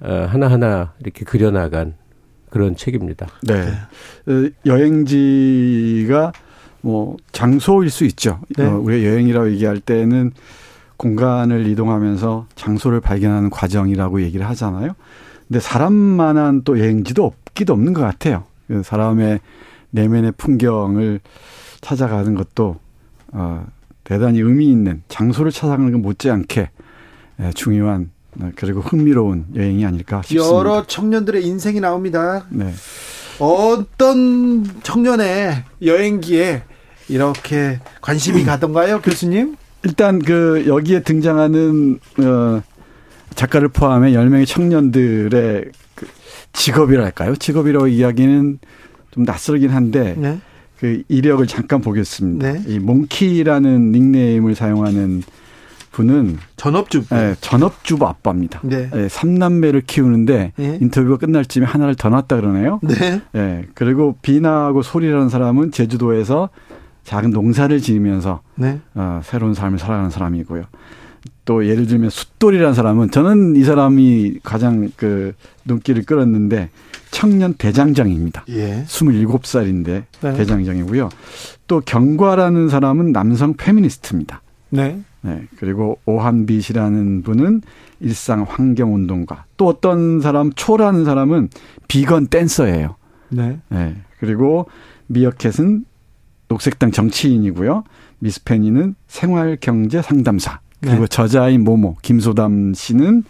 어, 0.00 0.26
하나하나 0.28 0.92
이렇게 1.00 1.24
그려나간 1.24 1.94
그런 2.50 2.76
책입니다. 2.76 3.26
네. 3.42 3.54
어, 4.26 4.50
여행지가 4.64 6.32
뭐 6.80 7.16
장소일 7.32 7.90
수 7.90 8.04
있죠. 8.04 8.40
네. 8.56 8.64
어, 8.64 8.78
우리가 8.78 9.08
여행이라고 9.08 9.50
얘기할 9.52 9.80
때는 9.80 10.32
공간을 10.96 11.66
이동하면서 11.66 12.46
장소를 12.54 13.00
발견하는 13.00 13.50
과정이라고 13.50 14.22
얘기를 14.22 14.48
하잖아요. 14.48 14.94
근데 15.46 15.60
사람만한 15.60 16.62
또 16.64 16.78
여행지도 16.78 17.24
없기도 17.24 17.72
없는 17.72 17.92
것 17.92 18.02
같아요. 18.02 18.44
그 18.66 18.82
사람의 18.82 19.40
내면의 19.90 20.32
풍경을 20.36 21.20
찾아가는 21.86 22.34
것도 22.34 22.80
어, 23.32 23.64
대단히 24.02 24.40
의미 24.40 24.66
있는 24.66 25.02
장소를 25.08 25.52
찾아가는 25.52 25.92
것 25.92 25.98
못지않게 25.98 26.70
예, 27.40 27.50
중요한 27.54 28.10
어, 28.40 28.50
그리고 28.56 28.80
흥미로운 28.80 29.46
여행이 29.54 29.86
아닐까 29.86 30.20
싶습니다. 30.22 30.48
여러 30.48 30.84
청년들의 30.84 31.46
인생이 31.46 31.78
나옵니다. 31.78 32.44
네. 32.50 32.74
어떤 33.38 34.64
청년의 34.82 35.62
여행기에 35.80 36.64
이렇게 37.08 37.78
관심이 38.00 38.42
가던가요, 38.44 39.00
교수님? 39.00 39.54
일단 39.84 40.18
그 40.18 40.64
여기에 40.66 41.02
등장하는 41.02 42.00
어 42.18 42.62
작가를 43.36 43.68
포함해 43.68 44.10
10명의 44.10 44.44
청년들의 44.48 45.70
그 45.94 46.06
직업이랄까요? 46.52 47.36
직업이라고 47.36 47.86
이야기는 47.86 48.58
좀 49.12 49.22
낯설긴 49.22 49.70
한데 49.70 50.16
네. 50.18 50.40
그 50.78 51.02
이력을 51.08 51.46
잠깐 51.46 51.80
보겠습니다. 51.80 52.52
네. 52.52 52.62
이 52.66 52.78
몽키라는 52.78 53.92
닉네임을 53.92 54.54
사용하는 54.54 55.22
분은 55.92 56.36
전업주부. 56.56 57.14
네, 57.14 57.34
전업주부 57.40 58.06
아빠입니다. 58.06 58.60
네. 58.62 58.90
네, 58.90 59.06
3남매를 59.06 59.82
키우는데 59.86 60.52
네. 60.54 60.78
인터뷰가 60.82 61.16
끝날 61.16 61.46
쯤에 61.46 61.64
하나를 61.64 61.94
더 61.94 62.10
낳았다 62.10 62.36
그러네요. 62.36 62.80
네. 62.82 63.22
네. 63.32 63.64
그리고 63.74 64.16
비나하고 64.20 64.82
소리라는 64.82 65.30
사람은 65.30 65.70
제주도에서 65.70 66.50
작은 67.04 67.30
농사를 67.30 67.80
지으면서 67.80 68.42
네. 68.56 68.80
어, 68.94 69.20
새로운 69.24 69.54
삶을 69.54 69.78
살아가는 69.78 70.10
사람이고요. 70.10 70.64
또 71.46 71.66
예를 71.66 71.86
들면 71.86 72.10
숫돌이라는 72.10 72.74
사람은 72.74 73.10
저는 73.10 73.56
이 73.56 73.64
사람이 73.64 74.40
가장 74.42 74.90
그 74.96 75.32
눈길을 75.64 76.04
끌었는데 76.04 76.68
청년 77.16 77.54
대장장입니다. 77.54 78.44
예. 78.50 78.84
27살인데 78.86 80.04
네. 80.20 80.34
대장장이고요. 80.34 81.08
또 81.66 81.80
경과라는 81.80 82.68
사람은 82.68 83.12
남성 83.12 83.54
페미니스트입니다. 83.54 84.42
네. 84.68 85.00
네. 85.22 85.44
그리고 85.56 85.98
오한빛이라는 86.04 87.22
분은 87.22 87.62
일상 88.00 88.44
환경 88.46 88.94
운동가. 88.94 89.46
또 89.56 89.66
어떤 89.66 90.20
사람 90.20 90.52
초라는 90.52 91.06
사람은 91.06 91.48
비건 91.88 92.26
댄서예요. 92.26 92.96
네. 93.30 93.60
네. 93.70 93.96
그리고 94.20 94.68
미어캣은 95.06 95.86
녹색당 96.48 96.90
정치인이고요. 96.90 97.84
미스페니는 98.18 98.94
생활 99.06 99.56
경제 99.58 100.02
상담사. 100.02 100.60
그리고 100.82 101.00
네. 101.00 101.06
저자인 101.06 101.64
모모 101.64 101.96
김소담 102.02 102.74
씨는 102.74 103.24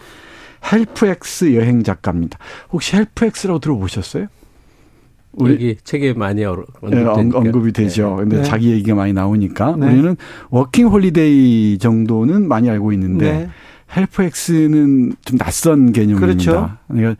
헬프엑스 0.72 1.54
여행 1.54 1.82
작가입니다. 1.82 2.38
혹시 2.72 2.96
헬프엑스라고 2.96 3.58
들어보셨어요? 3.60 4.26
우리 5.32 5.52
여기 5.52 5.76
책에 5.84 6.14
많이 6.14 6.44
언급이, 6.44 6.94
네, 6.94 7.04
언급이 7.04 7.72
되죠. 7.72 8.16
네. 8.16 8.16
근데 8.22 8.36
네. 8.38 8.42
자기 8.42 8.70
얘기가 8.70 8.94
많이 8.94 9.12
나오니까 9.12 9.76
네. 9.76 9.86
우리는 9.86 10.16
워킹 10.50 10.88
홀리데이 10.88 11.78
정도는 11.78 12.48
많이 12.48 12.70
알고 12.70 12.92
있는데 12.92 13.32
네. 13.32 13.48
헬프엑스는 13.94 15.14
좀 15.22 15.38
낯선 15.38 15.92
개념입니다. 15.92 16.26
그렇죠. 16.26 16.70
그러니까 16.88 17.16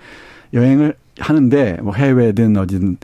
여행을 0.55 0.95
하는데 1.19 1.79
뭐 1.83 1.95
해외든 1.95 2.57
어디든 2.57 2.97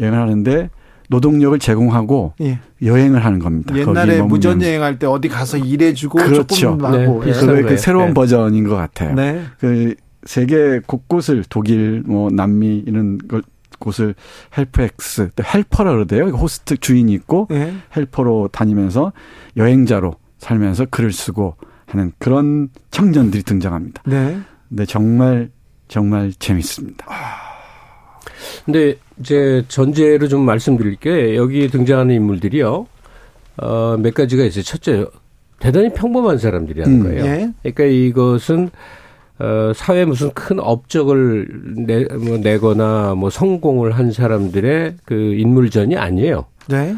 여행을 0.00 0.18
하는데 0.18 0.70
노동력을 1.08 1.58
제공하고 1.58 2.34
예. 2.40 2.58
여행을 2.82 3.24
하는 3.24 3.38
겁니다. 3.38 3.76
옛날에 3.76 4.22
무전 4.22 4.62
여행할 4.62 4.98
때 4.98 5.06
어디 5.06 5.28
가서 5.28 5.56
일해주고 5.58 6.18
그렇죠. 6.18 6.46
조금 6.46 6.84
하고 6.84 7.24
네. 7.24 7.32
그, 7.32 7.62
그 7.62 7.76
새로운 7.76 8.08
네. 8.08 8.14
버전인 8.14 8.66
것 8.66 8.76
같아요. 8.76 9.14
네. 9.14 9.44
그 9.58 9.94
세계 10.24 10.80
곳곳을 10.86 11.44
독일, 11.48 12.02
뭐 12.06 12.30
남미 12.30 12.82
이런 12.86 13.18
걸 13.18 13.42
곳을 13.78 14.14
헬프엑스, 14.56 15.30
헬퍼라 15.54 15.92
그러대요. 15.92 16.24
호스트 16.28 16.78
주인이 16.78 17.12
있고 17.12 17.46
네. 17.50 17.74
헬퍼로 17.96 18.48
다니면서 18.52 19.12
여행자로 19.56 20.14
살면서 20.38 20.86
글을 20.86 21.12
쓰고 21.12 21.56
하는 21.86 22.12
그런 22.18 22.68
청년들이 22.90 23.42
등장합니다. 23.42 24.02
네. 24.06 24.40
네, 24.68 24.86
정말 24.86 25.50
정말 25.88 26.32
재밌습니다. 26.38 27.06
아. 27.08 27.46
근데 28.64 28.96
이제 29.20 29.64
전제를 29.68 30.28
좀 30.28 30.42
말씀드릴 30.42 30.96
게 30.96 31.36
여기 31.36 31.68
등장하는 31.68 32.14
인물들이요. 32.14 32.86
어, 33.58 33.96
몇 33.98 34.14
가지가 34.14 34.44
있어요. 34.44 34.62
첫째, 34.62 35.06
대단히 35.58 35.90
평범한 35.90 36.38
사람들이라는 36.38 37.00
음, 37.00 37.02
거예요. 37.02 37.24
예. 37.24 37.50
그러니까 37.62 37.84
이것은 37.84 38.70
어, 39.38 39.72
사회 39.74 40.04
무슨 40.04 40.30
큰 40.32 40.58
업적을 40.60 41.48
내, 41.86 42.04
뭐 42.04 42.38
내거나 42.38 43.14
뭐 43.14 43.30
성공을 43.30 43.92
한 43.92 44.10
사람들의 44.10 44.96
그 45.04 45.14
인물전이 45.14 45.96
아니에요. 45.96 46.46
네. 46.68 46.96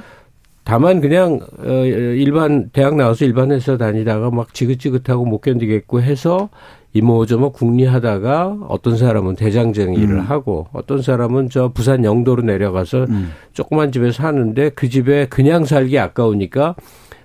다만 0.65 1.01
그냥 1.01 1.41
어 1.65 1.85
일반 1.87 2.69
대학 2.75 2.95
나와서 2.95 3.25
일반 3.25 3.51
회사 3.51 3.79
다니다가 3.79 4.31
막 4.31 4.53
지긋지긋하고 4.53 5.25
못 5.25 5.41
견디겠고 5.41 6.03
해서 6.03 6.51
이모저모 6.95 7.53
궁리하다가 7.53 8.59
어떤 8.69 8.97
사람은 8.97 9.37
대장정 9.37 9.95
일을 9.95 10.17
음. 10.17 10.21
하고 10.21 10.69
어떤 10.73 11.03
사람은 11.03 11.51
저 11.51 11.69
부산 11.69 12.05
영도로 12.05 12.43
내려가서 12.43 13.05
음. 13.05 13.33
조그만 13.53 13.93
집에 13.93 14.11
사는데 14.11 14.71
그 14.71 14.89
집에 14.89 15.27
그냥 15.27 15.65
살기 15.65 15.99
아까우니까 15.99 16.77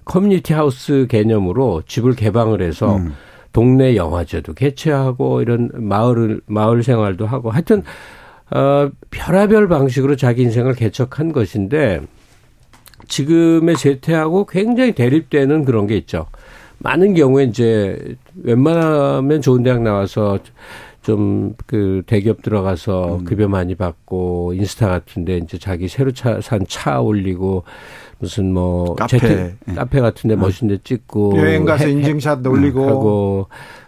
커뮤니티 0.06 0.54
하우스 0.54 1.08
개념으로 1.10 1.84
집을 1.88 2.14
개방을 2.16 2.62
해서 2.62 2.98
음. 2.98 3.14
동네 3.54 3.96
영화제도 3.96 4.54
개최하고 4.54 5.42
이런 5.42 5.70
마을을 5.74 6.42
마을 6.46 6.84
생활도 6.84 7.26
하고 7.26 7.52
하여튼 7.52 7.84
어 8.52 8.90
별하별 9.12 9.68
방식으로 9.70 10.16
자기 10.18 10.42
인생을 10.42 10.74
개척한 10.74 11.32
것인데 11.32 12.02
지금의 13.08 13.76
세태하고 13.78 14.46
굉장히 14.46 14.94
대립되는 14.94 15.66
그런 15.66 15.88
게 15.88 15.96
있죠. 15.98 16.26
많은 16.84 17.16
경우에 17.16 17.46
이제 17.46 18.16
웬만하면 18.44 19.42
좋은 19.42 19.64
대학 19.64 19.82
나와서 19.82 20.38
좀 21.02 21.56
그 21.66 22.02
대기업 22.06 22.42
들어가서 22.42 23.18
음. 23.18 23.26
급여 23.26 23.48
많이 23.48 23.76
받고 23.76 24.54
인스타 24.54 24.88
같은데 24.88 25.38
이제 25.38 25.58
자기 25.58 25.88
새로 25.88 26.12
차, 26.12 26.40
산 26.40 26.62
차 26.68 27.02
올리고 27.02 27.64
무슨 28.20 28.54
뭐 28.54 28.96
카페 28.96 29.20
재택, 29.20 29.56
카페 29.76 30.00
같은데 30.00 30.36
음. 30.36 30.40
멋있는 30.40 30.76
데 30.76 30.82
찍고 30.84 31.38
여행 31.38 31.66
가서 31.66 31.88
인증샷 31.88 32.46
올리고 32.48 32.88
하고 32.88 33.48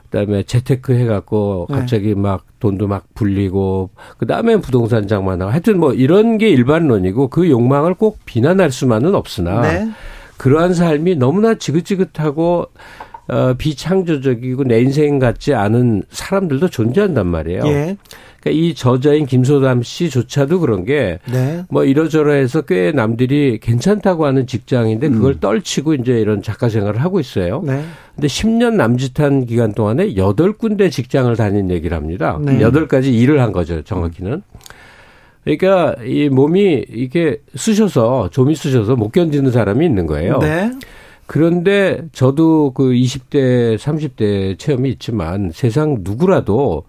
그다음에 0.09 0.43
재테크 0.43 0.93
해갖고 0.93 1.67
네. 1.69 1.75
갑자기 1.75 2.07
네. 2.09 2.15
막 2.15 2.45
돈도 2.59 2.87
막 2.87 3.05
불리고 3.13 3.91
그다음에 4.17 4.57
부동산 4.57 5.07
장만하고 5.07 5.51
하여튼 5.51 5.79
뭐 5.79 5.93
이런 5.93 6.37
게 6.37 6.49
일반론이고 6.49 7.29
그 7.29 7.49
욕망을 7.49 7.93
꼭 7.93 8.19
비난할 8.25 8.71
수만은 8.71 9.15
없으나 9.15 9.61
네. 9.61 9.89
그러한 10.37 10.73
삶이 10.73 11.15
너무나 11.15 11.55
지긋지긋하고 11.55 12.67
어, 13.27 13.53
비창조적이고 13.57 14.65
내 14.65 14.81
인생 14.81 15.17
같지 15.17 15.53
않은 15.53 16.03
사람들도 16.09 16.69
존재한단 16.69 17.25
말이에요. 17.27 17.63
예. 17.65 17.97
그러니까 18.39 18.51
이 18.51 18.75
저자인 18.75 19.25
김소담 19.25 19.81
씨조차도 19.81 20.59
그런 20.59 20.85
게뭐 20.85 21.17
네. 21.31 21.63
이러저러해서 21.85 22.61
꽤 22.61 22.91
남들이 22.91 23.59
괜찮다고 23.59 24.27
하는 24.27 24.45
직장인데 24.45 25.09
그걸 25.09 25.33
음. 25.33 25.39
떨치고 25.39 25.95
이제 25.95 26.19
이런 26.19 26.43
작가 26.43 26.69
생활을 26.69 27.01
하고 27.01 27.19
있어요. 27.19 27.63
네. 27.65 27.83
근데 28.13 28.27
10년 28.27 28.75
남짓한 28.75 29.47
기간 29.47 29.73
동안에 29.73 30.13
8군데 30.13 30.91
직장을 30.91 31.35
다닌 31.35 31.71
얘기를 31.71 31.97
합니다. 31.97 32.37
네. 32.39 32.59
8가지 32.59 33.11
일을 33.11 33.41
한 33.41 33.51
거죠, 33.51 33.81
정확히는. 33.81 34.43
그러니까 35.45 35.95
이 36.03 36.27
몸이 36.27 36.85
이게 36.89 37.37
쑤셔서 37.55 38.29
좀이 38.31 38.55
쑤셔서 38.55 38.95
못 38.95 39.11
견디는 39.11 39.51
사람이 39.51 39.85
있는 39.85 40.07
거예요. 40.07 40.39
네. 40.39 40.71
그런데 41.27 42.01
저도 42.11 42.71
그 42.73 42.91
20대, 42.91 43.77
30대 43.77 44.57
체험이 44.59 44.89
있지만 44.91 45.51
세상 45.53 45.99
누구라도 46.01 46.83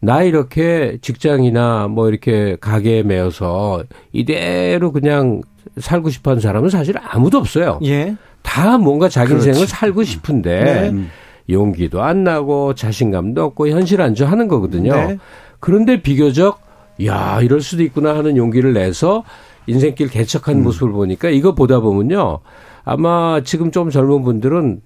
나 0.00 0.22
이렇게 0.22 0.98
직장이나 1.02 1.88
뭐 1.88 2.08
이렇게 2.08 2.56
가게에 2.60 3.02
매여서 3.02 3.84
이대로 4.12 4.92
그냥 4.92 5.42
살고 5.78 6.10
싶어 6.10 6.30
하는 6.30 6.40
사람은 6.40 6.68
사실 6.68 6.94
아무도 7.02 7.38
없어요. 7.38 7.80
예. 7.84 8.16
다 8.42 8.78
뭔가 8.78 9.08
자기 9.08 9.30
그렇지. 9.30 9.48
인생을 9.48 9.66
살고 9.66 10.04
싶은데 10.04 10.90
네. 10.92 11.04
용기도 11.50 12.02
안 12.02 12.22
나고 12.22 12.74
자신감도 12.74 13.42
없고 13.42 13.68
현실 13.68 14.00
안주하는 14.00 14.46
거거든요. 14.46 14.94
네. 14.94 15.18
그런데 15.58 16.02
비교적 16.02 16.65
야 17.04 17.40
이럴 17.42 17.60
수도 17.60 17.82
있구나 17.82 18.16
하는 18.16 18.36
용기를 18.36 18.72
내서 18.72 19.24
인생길 19.66 20.08
개척한 20.08 20.56
음. 20.56 20.62
모습을 20.62 20.92
보니까 20.92 21.28
이거 21.28 21.54
보다 21.54 21.80
보면요 21.80 22.40
아마 22.84 23.42
지금 23.42 23.70
좀 23.70 23.90
젊은 23.90 24.22
분들은 24.22 24.80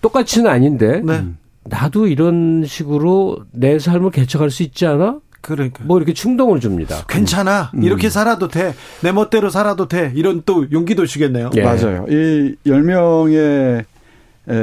똑같이는 0.00 0.50
아닌데 0.50 1.02
네. 1.04 1.26
나도 1.64 2.06
이런 2.06 2.64
식으로 2.66 3.44
내 3.52 3.78
삶을 3.78 4.10
개척할 4.10 4.50
수 4.50 4.62
있지 4.62 4.86
않아? 4.86 5.20
그러니까. 5.40 5.84
뭐 5.84 5.96
이렇게 5.98 6.12
충동을 6.12 6.60
줍니다. 6.60 7.04
괜찮아. 7.08 7.70
음. 7.74 7.82
이렇게 7.82 8.10
살아도 8.10 8.48
돼. 8.48 8.74
내 9.02 9.12
멋대로 9.12 9.48
살아도 9.50 9.88
돼. 9.88 10.12
이런 10.14 10.42
또 10.44 10.70
용기도 10.70 11.06
주겠네요. 11.06 11.50
예. 11.56 11.62
맞아요. 11.62 12.06
이 12.08 12.56
10명의 12.66 13.84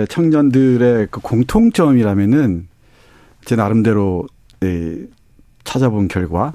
청년들의 0.10 1.08
그 1.10 1.20
공통점이라면은 1.22 2.68
제 3.46 3.56
나름대로 3.56 4.28
찾아본 5.68 6.08
결과 6.08 6.54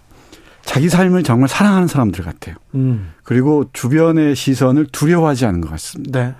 자기 0.64 0.88
삶을 0.88 1.22
정말 1.22 1.48
사랑하는 1.48 1.86
사람들 1.86 2.24
같아요. 2.24 2.56
음. 2.74 3.12
그리고 3.22 3.64
주변의 3.72 4.34
시선을 4.34 4.86
두려워하지 4.86 5.44
않는 5.46 5.60
것 5.60 5.70
같습니다. 5.70 6.20
네. 6.20 6.34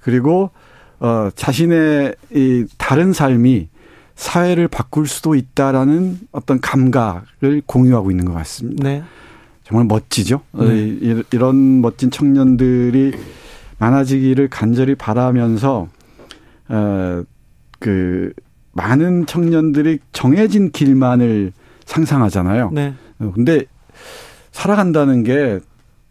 그리고 0.00 0.50
어, 0.98 1.28
자신의 1.34 2.14
이 2.32 2.64
다른 2.78 3.12
삶이 3.12 3.68
사회를 4.14 4.68
바꿀 4.68 5.06
수도 5.06 5.34
있다라는 5.34 6.20
어떤 6.32 6.60
감각을 6.60 7.62
공유하고 7.66 8.10
있는 8.10 8.24
것 8.24 8.32
같습니다. 8.34 8.88
네. 8.88 9.02
정말 9.62 9.84
멋지죠. 9.86 10.40
네. 10.52 10.96
이런 11.32 11.82
멋진 11.82 12.10
청년들이 12.10 13.12
많아지기를 13.78 14.48
간절히 14.48 14.94
바라면서 14.94 15.88
어그 16.68 18.32
많은 18.72 19.26
청년들이 19.26 19.98
정해진 20.12 20.70
길만을 20.70 21.52
상상하잖아요. 21.86 22.70
네. 22.72 22.94
근데 23.18 23.64
살아간다는 24.52 25.22
게 25.22 25.60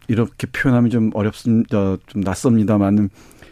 이렇게 0.08 0.46
표현하면 0.48 0.90
좀 0.90 1.10
어렵습니다. 1.14 1.96
좀 2.06 2.20
낯섭니다만은 2.22 3.10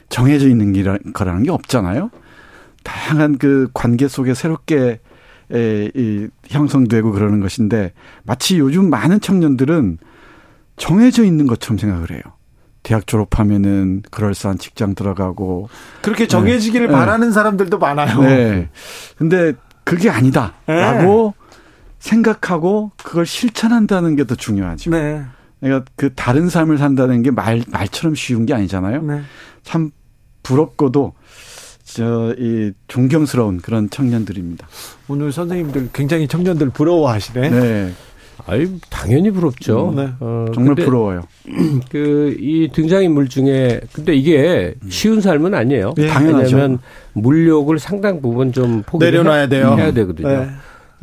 정해져 0.09 0.49
있는 0.49 0.73
거라는 1.13 1.45
게 1.45 1.51
없잖아요. 1.51 2.11
다양한 2.83 3.39
그 3.39 3.69
관계 3.73 4.09
속에 4.09 4.35
새롭게 4.35 5.01
에, 5.53 5.91
이, 5.95 6.29
형성되고 6.47 7.13
그러는 7.13 7.41
것인데 7.41 7.93
마치 8.25 8.59
요즘 8.59 8.89
많은 8.91 9.21
청년들은 9.21 9.99
정해져 10.77 11.25
있는 11.25 11.47
것처럼 11.47 11.79
생각을 11.79 12.11
해요. 12.11 12.21
대학 12.83 13.07
졸업하면은 13.07 14.03
그럴싸한 14.11 14.59
직장 14.59 14.95
들어가고 14.95 15.69
그렇게 16.03 16.27
정해지기를 16.29 16.89
네. 16.89 16.93
바라는 16.93 17.33
사람들도 17.33 17.79
많아요. 17.79 18.21
네. 18.21 18.69
근데 19.17 19.55
그게 19.85 20.11
아니다라고 20.11 21.35
네. 21.37 21.44
생각하고 22.09 22.93
그걸 23.03 23.25
실천한다는 23.27 24.15
게 24.17 24.25
더 24.25 24.35
중요하죠. 24.35 24.91
네. 24.91 25.23
그러니까 25.61 25.91
그 25.97 26.13
다른 26.15 26.49
삶을 26.51 26.77
산다는 26.79 27.23
게 27.23 27.31
말 27.31 27.63
말처럼 27.71 28.15
쉬운 28.15 28.45
게 28.47 28.53
아니잖아요. 28.55 29.03
네. 29.03 29.21
참 29.63 29.91
부럽고도 30.43 31.15
저이 31.85 32.73
존경스러운 32.89 33.59
그런 33.61 33.89
청년들입니다. 33.89 34.67
오늘 35.09 35.33
선생님들 35.33 35.91
굉장히 35.93 36.29
청년들 36.29 36.71
부러워하시네. 36.71 37.51
네. 37.51 37.93
아유 38.47 38.69
당연히 38.91 39.31
부럽죠. 39.31 39.91
음, 39.91 39.97
네. 39.97 40.09
어, 40.21 40.47
정말 40.55 40.75
부러워요. 40.75 41.23
그 41.91 42.37
이 42.39 42.69
등장인물 42.75 43.29
중에 43.29 43.81
근데 43.93 44.15
이게 44.15 44.75
쉬운 44.91 45.21
삶은 45.23 45.55
아니에요. 45.55 45.95
네, 45.97 46.09
당연하죠. 46.09 46.57
왜냐하면 46.57 46.79
물욕을 47.15 47.79
상당 47.79 48.21
부분 48.21 48.53
좀 48.53 48.83
포기 48.85 49.05
내려놔야 49.05 49.49
돼요. 49.49 49.75
해야 49.79 49.93
되거든요. 49.93 50.29
네. 50.29 50.51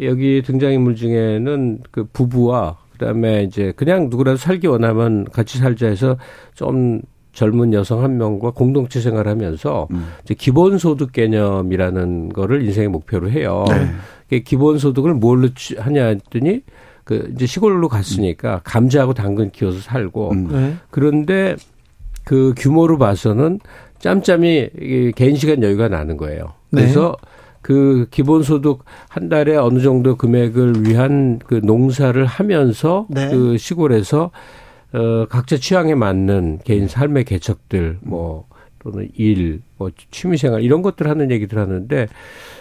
여기 0.01 0.41
등장인물 0.41 0.95
중에는 0.95 1.79
그 1.91 2.05
부부와 2.11 2.77
그다음에 2.93 3.43
이제 3.43 3.73
그냥 3.75 4.09
누구라도 4.09 4.37
살기 4.37 4.67
원하면 4.67 5.25
같이 5.25 5.57
살자 5.57 5.87
해서 5.87 6.17
좀 6.53 7.01
젊은 7.33 7.73
여성 7.73 8.03
한 8.03 8.17
명과 8.17 8.51
공동체 8.51 8.99
생활하면서 8.99 9.87
음. 9.91 10.07
이제 10.23 10.33
기본소득 10.33 11.11
개념이라는 11.11 12.29
거를 12.29 12.63
인생의 12.63 12.89
목표로 12.89 13.31
해요. 13.31 13.65
네. 13.69 14.39
기본소득을 14.39 15.13
뭘로 15.15 15.49
하냐 15.77 16.05
했더니 16.05 16.61
그 17.03 17.31
이제 17.35 17.45
시골로 17.45 17.89
갔으니까 17.89 18.61
감자하고 18.63 19.13
당근 19.13 19.49
키워서 19.49 19.79
살고 19.79 20.31
음. 20.31 20.47
네. 20.51 20.75
그런데 20.89 21.55
그 22.23 22.53
규모로 22.57 22.97
봐서는 22.97 23.59
짬짬이 23.99 25.13
개인 25.15 25.35
시간 25.35 25.63
여유가 25.63 25.87
나는 25.87 26.17
거예요. 26.17 26.53
네. 26.71 26.81
그래서 26.81 27.15
네. 27.21 27.30
그 27.61 28.07
기본소득 28.11 28.83
한 29.09 29.29
달에 29.29 29.55
어느 29.55 29.79
정도 29.79 30.15
금액을 30.15 30.87
위한 30.87 31.39
그 31.45 31.61
농사를 31.63 32.23
하면서 32.25 33.05
네. 33.09 33.29
그 33.29 33.57
시골에서 33.57 34.31
어 34.93 35.25
각자 35.29 35.57
취향에 35.57 35.95
맞는 35.95 36.59
개인 36.63 36.87
삶의 36.87 37.25
개척들 37.25 37.99
뭐 38.01 38.45
또는 38.79 39.09
일, 39.15 39.61
뭐 39.77 39.91
취미생활 40.09 40.63
이런 40.63 40.81
것들 40.81 41.07
하는 41.07 41.29
얘기들 41.31 41.59
하는데 41.59 42.07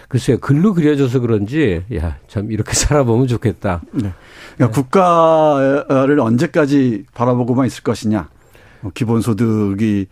글쎄요 0.09 0.39
글로 0.39 0.75
그려져서 0.75 1.21
그런지 1.21 1.83
야 1.95 2.21
참 2.29 2.51
이렇게 2.53 2.73
살아보면 2.75 3.27
좋겠다. 3.27 3.83
네. 3.93 4.13
그러니까 4.57 4.67
네. 4.67 4.83
국가를 4.83 6.21
언제까지 6.21 7.05
바라보고만 7.13 7.67
있을 7.67 7.83
것이냐. 7.83 8.29
뭐 8.81 8.93
기본소득이 8.95 10.07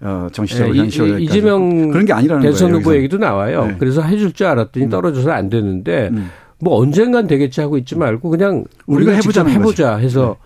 어, 0.00 0.28
정치적으로 0.32 0.74
네, 0.74 1.22
이재명 1.22 1.90
그런 1.90 2.04
게 2.04 2.12
아니라는 2.12 2.42
대선 2.42 2.70
거예요, 2.70 2.80
후보 2.80 2.96
얘기도 2.96 3.18
나와요. 3.18 3.66
네. 3.66 3.76
그래서 3.78 4.02
해줄 4.02 4.32
줄 4.32 4.46
알았더니 4.46 4.86
음. 4.86 4.90
떨어져서 4.90 5.30
안 5.30 5.48
되는데 5.48 6.10
음. 6.12 6.30
뭐 6.60 6.78
언젠간 6.78 7.26
되겠지 7.26 7.60
하고 7.60 7.78
있지 7.78 7.96
말고 7.96 8.30
그냥 8.30 8.64
우리가 8.86 9.12
해보자 9.12 9.44
해보자 9.44 9.96
해서 9.96 10.36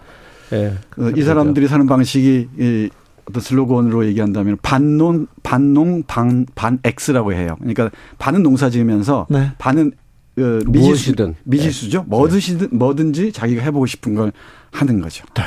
네. 0.50 0.68
네. 0.68 0.74
그, 0.90 1.12
이 1.16 1.22
사람들이 1.22 1.66
사는 1.66 1.86
방식이 1.86 2.48
이 2.58 2.88
어떤 3.28 3.42
슬로건으로 3.42 4.06
얘기한다면 4.06 4.56
반농 4.62 5.26
반농 5.42 6.04
반 6.06 6.46
반엑스라고 6.54 7.34
해요. 7.34 7.56
그러니까 7.58 7.90
반은 8.18 8.42
농사 8.42 8.70
지으면서 8.70 9.26
네. 9.28 9.52
반은 9.58 9.92
그 10.34 10.62
미지수, 10.66 11.14
미지수죠. 11.44 11.98
네. 11.98 12.04
뭐든지 12.06 12.68
뭐든지 12.70 13.32
자기가 13.32 13.62
해보고 13.62 13.86
싶은 13.86 14.14
걸 14.14 14.32
하는 14.70 15.00
거죠. 15.00 15.26
네. 15.34 15.42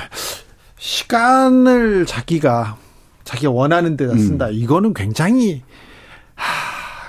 시간을 0.78 2.06
자기가 2.06 2.78
자기가 3.24 3.52
원하는 3.52 3.98
데다 3.98 4.18
쓴다. 4.18 4.48
음. 4.48 4.54
이거는 4.54 4.94
굉장히 4.94 5.62
하, 6.36 6.46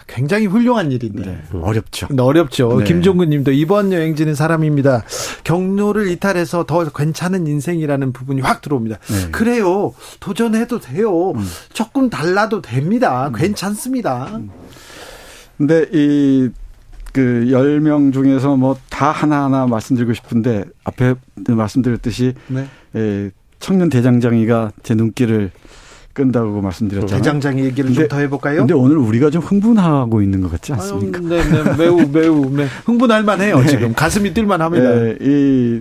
굉장히 0.06 0.47
훌륭한 0.47 0.93
일인데 0.93 1.22
네, 1.22 1.43
어렵죠. 1.52 2.09
어렵죠. 2.18 2.78
네. 2.78 2.84
김종근님도 2.84 3.52
이번 3.52 3.93
여행지는 3.93 4.34
사람입니다. 4.34 5.05
경로를 5.44 6.09
이탈해서 6.09 6.64
더 6.66 6.84
괜찮은 6.90 7.47
인생이라는 7.47 8.12
부분이 8.12 8.40
확 8.43 8.60
들어옵니다. 8.60 8.98
네. 8.98 9.30
그래요. 9.30 9.94
도전해도 10.20 10.80
돼요. 10.80 11.30
음. 11.30 11.47
조금 11.72 12.10
달라도 12.10 12.60
됩니다. 12.60 13.28
음. 13.28 13.32
괜찮습니다. 13.34 14.36
음. 14.36 14.51
근데 15.59 15.86
이 15.93 16.51
그 17.12 17.44
10명 17.48 18.12
중에서 18.12 18.56
뭐 18.56 18.76
다 18.89 19.10
하나하나 19.10 19.66
말씀드리고 19.66 20.14
싶은데 20.14 20.64
앞에 20.84 21.14
말씀드렸듯이 21.48 22.34
네. 22.47 22.66
예, 22.94 23.30
청년 23.59 23.89
대장장이가 23.90 24.70
제 24.82 24.94
눈길을 24.94 25.51
끈다고 26.12 26.60
말씀드렸잖아요. 26.60 27.16
대장장 27.22 27.59
얘기를 27.60 27.93
좀 27.93 28.09
더 28.09 28.18
해볼까요? 28.18 28.59
근데 28.59 28.74
오늘 28.74 28.98
우리가 28.98 29.30
좀 29.30 29.43
흥분하고 29.43 30.22
있는 30.22 30.40
것 30.40 30.51
같지 30.51 30.72
않습니까? 30.72 31.18
아유, 31.20 31.28
네, 31.28 31.43
네, 31.43 31.76
매우 31.78 32.06
매우 32.12 32.51
네. 32.51 32.66
흥분할 32.84 33.22
만해요. 33.22 33.60
네. 33.60 33.66
지금 33.66 33.94
가슴이 33.94 34.34
뛸만합니다. 34.34 34.82
네, 34.82 35.16
이 35.20 35.80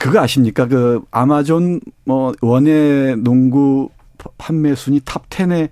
그거 0.00 0.20
아십니까? 0.20 0.66
그 0.66 1.00
아마존 1.10 1.80
뭐 2.04 2.32
원예 2.40 3.16
농구 3.18 3.90
판매 4.38 4.74
순위 4.74 5.00
top 5.04 5.28
10에 5.30 5.68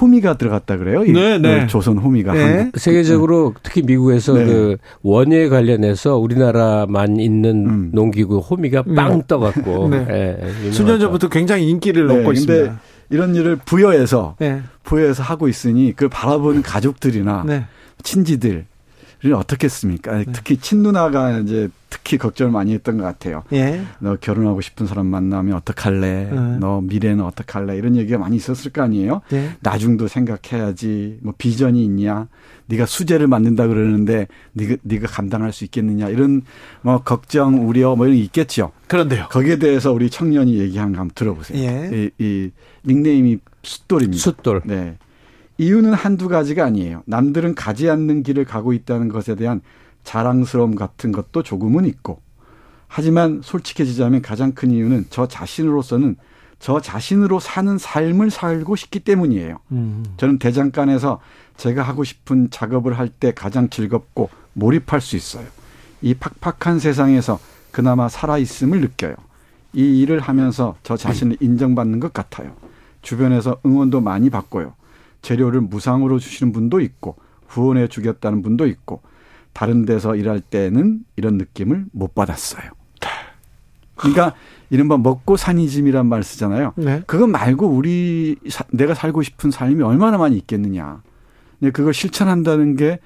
호미가 0.00 0.38
들어갔다 0.38 0.78
그래요. 0.78 1.02
네, 1.02 1.38
네. 1.38 1.66
조선 1.66 1.98
호미가 1.98 2.32
네. 2.32 2.70
세계적으로 2.76 3.54
특히 3.62 3.82
미국에서 3.82 4.34
네. 4.34 4.44
그 4.46 4.76
원예 5.02 5.48
관련해서 5.48 6.16
우리나라만 6.16 7.18
있는 7.20 7.66
음. 7.66 7.90
농기구 7.92 8.38
호미가 8.38 8.84
네. 8.86 8.94
빵 8.94 9.22
떠갖고 9.26 9.88
네. 9.90 10.04
네. 10.04 10.70
수년 10.70 10.98
전부터 10.98 11.28
굉장히 11.28 11.68
인기를 11.68 12.10
얻고 12.10 12.32
있습니다. 12.32 12.80
이런 13.12 13.34
일을 13.34 13.56
부여해서 13.56 14.36
네. 14.38 14.62
부여해서 14.84 15.22
하고 15.22 15.46
있으니 15.46 15.92
그걸 15.92 16.08
바라보는 16.08 16.62
가족들이나 16.62 17.44
네. 17.46 17.66
친지들 18.02 18.66
어떻겠습니까? 19.30 20.18
네. 20.18 20.24
특히 20.32 20.56
친누나가 20.56 21.38
이제 21.38 21.68
특히 21.90 22.18
걱정을 22.18 22.50
많이 22.50 22.72
했던 22.72 22.96
것 22.96 23.04
같아요. 23.04 23.44
예. 23.52 23.82
너 24.00 24.16
결혼하고 24.16 24.60
싶은 24.60 24.86
사람 24.86 25.06
만나면 25.06 25.54
어떡할래? 25.56 26.30
음. 26.32 26.58
너 26.58 26.80
미래는 26.80 27.22
어떡할래? 27.22 27.76
이런 27.76 27.96
얘기가 27.96 28.18
많이 28.18 28.36
있었을 28.36 28.72
거 28.72 28.82
아니에요? 28.82 29.20
예. 29.32 29.50
나중도 29.60 30.08
생각해야지. 30.08 31.18
뭐 31.22 31.34
비전이 31.36 31.84
있냐? 31.84 32.28
네가 32.66 32.86
수제를 32.86 33.26
만든다 33.26 33.66
그러는데 33.66 34.26
네가 34.54 34.76
네가 34.82 35.06
감당할 35.06 35.52
수 35.52 35.64
있겠느냐? 35.64 36.08
이런 36.08 36.42
뭐 36.80 37.02
걱정, 37.02 37.68
우려 37.68 37.94
뭐 37.94 38.06
이런 38.06 38.16
게 38.16 38.24
있겠죠. 38.24 38.72
그런데요. 38.88 39.26
거기에 39.30 39.56
대해서 39.56 39.92
우리 39.92 40.10
청년이 40.10 40.58
얘기한 40.58 40.92
거 40.92 41.00
한번 41.00 41.12
들어보세요. 41.14 41.62
예. 41.62 42.10
이, 42.18 42.24
이 42.24 42.50
닉네임이 42.86 43.38
숫돌입니다. 43.62 44.20
숫돌. 44.20 44.62
네. 44.64 44.96
이유는 45.58 45.92
한두 45.94 46.28
가지가 46.28 46.64
아니에요. 46.64 47.02
남들은 47.06 47.54
가지 47.54 47.88
않는 47.90 48.22
길을 48.22 48.44
가고 48.44 48.72
있다는 48.72 49.08
것에 49.08 49.34
대한 49.34 49.60
자랑스러움 50.04 50.74
같은 50.74 51.12
것도 51.12 51.42
조금은 51.42 51.84
있고 51.86 52.20
하지만 52.88 53.40
솔직해지자면 53.42 54.22
가장 54.22 54.52
큰 54.52 54.70
이유는 54.70 55.06
저 55.10 55.26
자신으로서는 55.26 56.16
저 56.58 56.80
자신으로 56.80 57.40
사는 57.40 57.76
삶을 57.78 58.30
살고 58.30 58.76
싶기 58.76 59.00
때문이에요. 59.00 59.58
음. 59.72 60.04
저는 60.16 60.38
대장간에서 60.38 61.20
제가 61.56 61.82
하고 61.82 62.04
싶은 62.04 62.50
작업을 62.50 62.98
할 62.98 63.08
때 63.08 63.32
가장 63.32 63.68
즐겁고 63.68 64.30
몰입할 64.54 65.00
수 65.00 65.16
있어요. 65.16 65.46
이 66.02 66.14
팍팍한 66.14 66.78
세상에서 66.78 67.38
그나마 67.70 68.08
살아있음을 68.08 68.80
느껴요. 68.80 69.14
이 69.72 70.00
일을 70.00 70.20
하면서 70.20 70.76
저 70.82 70.96
자신을 70.96 71.38
인정받는 71.40 71.98
것 72.00 72.12
같아요. 72.12 72.52
주변에서 73.00 73.58
응원도 73.64 74.00
많이 74.00 74.28
받고요. 74.30 74.74
재료를 75.22 75.60
무상으로 75.60 76.18
주시는 76.18 76.52
분도 76.52 76.80
있고 76.80 77.16
후원해 77.46 77.88
주겠다는 77.88 78.42
분도 78.42 78.66
있고 78.66 79.02
다른 79.52 79.84
데서 79.84 80.16
일할 80.16 80.40
때는 80.40 81.00
이런 81.16 81.38
느낌을 81.38 81.86
못 81.92 82.14
받았어요. 82.14 82.70
그러니까 83.94 84.34
이른바 84.70 84.96
먹고 84.96 85.36
사니즘이란 85.36 86.06
말 86.06 86.22
쓰잖아요. 86.22 86.72
네. 86.76 87.02
그거 87.06 87.26
말고 87.26 87.66
우리 87.66 88.36
내가 88.72 88.94
살고 88.94 89.22
싶은 89.22 89.50
삶이 89.50 89.82
얼마나 89.82 90.18
많이 90.18 90.36
있겠느냐. 90.36 91.02
근데 91.60 91.70
그걸 91.70 91.94
실천한다는 91.94 92.76
게 92.76 92.98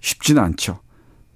쉽지는 0.00 0.42
않죠. 0.42 0.80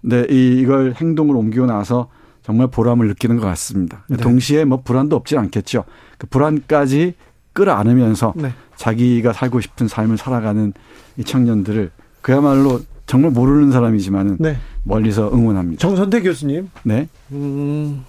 근데 0.01 0.27
이걸 0.29 0.95
행동으로 0.97 1.39
옮기고 1.39 1.67
나서 1.67 2.11
정말 2.43 2.67
보람을 2.67 3.07
느끼는 3.09 3.37
것 3.37 3.47
같습니다. 3.47 4.05
네. 4.09 4.17
동시에 4.17 4.65
뭐 4.65 4.83
불안도 4.83 5.15
없지 5.17 5.39
않겠죠. 5.39 5.85
그 6.19 6.27
불안까지 6.27 7.15
끌어안으면서 7.53 8.33
네. 8.37 8.53
자기가 8.81 9.35
살고 9.35 9.61
싶은 9.61 9.89
삶을 9.89 10.17
살아가는 10.17 10.73
이 11.19 11.23
청년들을 11.23 11.91
그야말로 12.23 12.81
정말 13.05 13.31
모르는 13.31 13.73
사람이지만은 13.73 14.39
네. 14.41 14.57
멀리서 14.85 15.31
응원합니다. 15.31 15.79
정선태 15.79 16.23
교수님. 16.23 16.71
네. 16.85 17.07
음, 17.31 18.05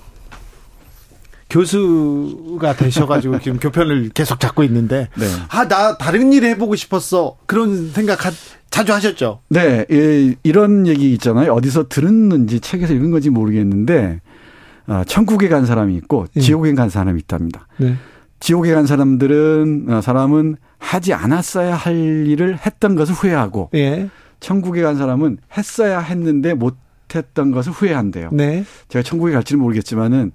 교수가 1.49 2.77
되셔가지고 2.77 3.39
지금 3.41 3.59
교편을 3.59 4.11
계속 4.13 4.39
잡고 4.39 4.63
있는데 4.63 5.09
네. 5.17 5.25
아나 5.49 5.97
다른 5.97 6.31
일 6.31 6.45
해보고 6.45 6.77
싶었어 6.77 7.35
그런 7.47 7.91
생각 7.91 8.25
하, 8.25 8.31
자주 8.69 8.93
하셨죠? 8.93 9.41
네, 9.49 9.85
예, 9.91 10.35
이런 10.43 10.87
얘기 10.87 11.11
있잖아요. 11.11 11.53
어디서 11.53 11.89
들었는지 11.89 12.61
책에서 12.61 12.93
읽은 12.93 13.11
건지 13.11 13.29
모르겠는데 13.29 14.21
어, 14.87 15.03
천국에 15.05 15.49
간 15.49 15.65
사람이 15.65 15.95
있고 15.97 16.27
예. 16.37 16.39
지옥에 16.39 16.73
간 16.75 16.89
사람이 16.89 17.19
있답니다. 17.19 17.67
네. 17.75 17.97
지옥에 18.41 18.73
간 18.73 18.85
사람들은 18.85 19.85
어, 19.89 20.01
사람은 20.01 20.57
하지 20.79 21.13
않았어야 21.13 21.75
할 21.75 22.27
일을 22.27 22.57
했던 22.65 22.95
것을 22.95 23.13
후회하고 23.13 23.69
예. 23.75 24.09
천국에 24.39 24.81
간 24.81 24.97
사람은 24.97 25.37
했어야 25.55 25.99
했는데 25.99 26.55
못했던 26.55 27.51
것을 27.51 27.71
후회한대요. 27.71 28.31
네. 28.33 28.65
제가 28.89 29.03
천국에 29.03 29.31
갈지는 29.31 29.61
모르겠지만은 29.61 30.31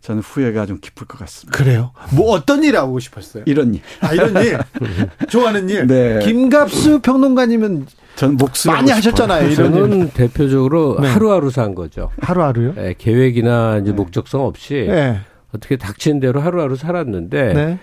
저는 0.00 0.22
후회가 0.22 0.66
좀 0.66 0.78
깊을 0.80 1.06
것 1.06 1.18
같습니다. 1.20 1.56
그래요? 1.56 1.92
뭐 2.16 2.32
어떤 2.32 2.64
일 2.64 2.76
하고 2.76 2.98
싶었어요? 2.98 3.44
이런 3.46 3.74
일. 3.74 3.82
아, 4.00 4.12
이런 4.12 4.34
일. 4.42 4.58
좋아하는 5.30 5.68
일. 5.68 5.86
네. 5.86 6.18
김갑수 6.24 7.00
평론가님은 7.00 7.86
전 8.16 8.36
목숨 8.36 8.72
많이 8.72 8.90
하셨잖아요. 8.90 9.48
이런 9.48 9.72
저는 9.72 10.10
대표적으로 10.10 10.98
네. 11.00 11.08
하루하루 11.08 11.50
산 11.50 11.74
거죠. 11.74 12.10
하루하루요? 12.20 12.74
네, 12.74 12.94
계획이나 12.98 13.78
이제 13.78 13.90
네. 13.90 13.96
목적성 13.96 14.44
없이 14.44 14.86
네. 14.88 15.20
어떻게 15.54 15.76
닥친 15.76 16.20
대로 16.20 16.40
하루하루 16.40 16.76
살았는데 16.76 17.52
네. 17.54 17.78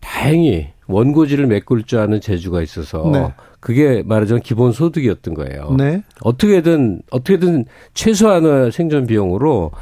다행히 0.00 0.68
원고지를 0.86 1.46
메꿀 1.46 1.82
줄 1.84 1.98
아는 1.98 2.20
재주가 2.20 2.62
있어서 2.62 3.10
네. 3.12 3.32
그게 3.60 4.02
말하자면 4.04 4.42
기본 4.42 4.72
소득이었던 4.72 5.34
거예요. 5.34 5.74
네. 5.76 6.02
어떻게든 6.20 7.02
어떻게든 7.10 7.64
최소한의 7.94 8.70
생존 8.72 9.06
비용으로 9.06 9.72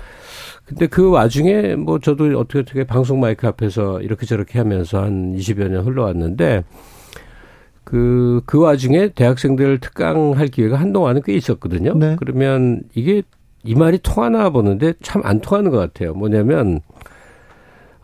근데 0.65 0.87
그 0.87 1.11
와중에 1.11 1.75
뭐 1.77 1.99
저도 1.99 2.39
어떻게 2.39 2.61
어떻게 2.61 2.85
방송 2.85 3.21
마이크 3.21 3.47
앞에서 3.47 4.01
이렇게 4.01 4.25
저렇게 4.25 4.59
하면서 4.59 5.03
한 5.03 5.37
20여 5.37 5.69
년 5.69 5.85
흘러왔는데 5.85 6.65
그, 7.85 8.41
그 8.47 8.59
와중에 8.59 9.09
대학생들 9.11 9.79
특강할 9.79 10.49
기회가 10.49 10.77
한동안은 10.81 11.21
꽤 11.23 11.35
있었거든요. 11.35 11.93
네. 11.99 12.17
그러면 12.19 12.83
이게 12.95 13.23
이 13.63 13.75
말이 13.75 13.99
통하나 14.03 14.49
보는데 14.49 14.95
참 15.03 15.23
안 15.25 15.41
통하는 15.41 15.71
것 15.71 15.77
같아요. 15.79 16.15
뭐냐면 16.15 16.81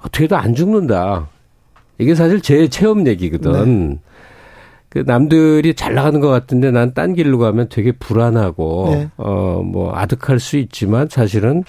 어떻게 0.01 0.25
해도 0.25 0.37
안 0.37 0.55
죽는다. 0.55 1.29
이게 1.99 2.15
사실 2.15 2.41
제 2.41 2.69
체험 2.69 3.07
얘기거든. 3.07 3.91
네. 3.91 3.99
그 4.89 5.05
남들이 5.07 5.75
잘 5.75 5.95
나가는 5.95 6.19
것 6.21 6.29
같은데 6.29 6.71
난 6.73 6.95
딴 6.95 7.15
길로 7.15 7.39
가면 7.39 7.69
되게 7.69 7.93
불안하고 7.93 8.89
네. 8.93 9.09
어뭐 9.17 9.93
아득할 9.95 10.41
수 10.41 10.57
있지만 10.57 11.09
사실은 11.09 11.63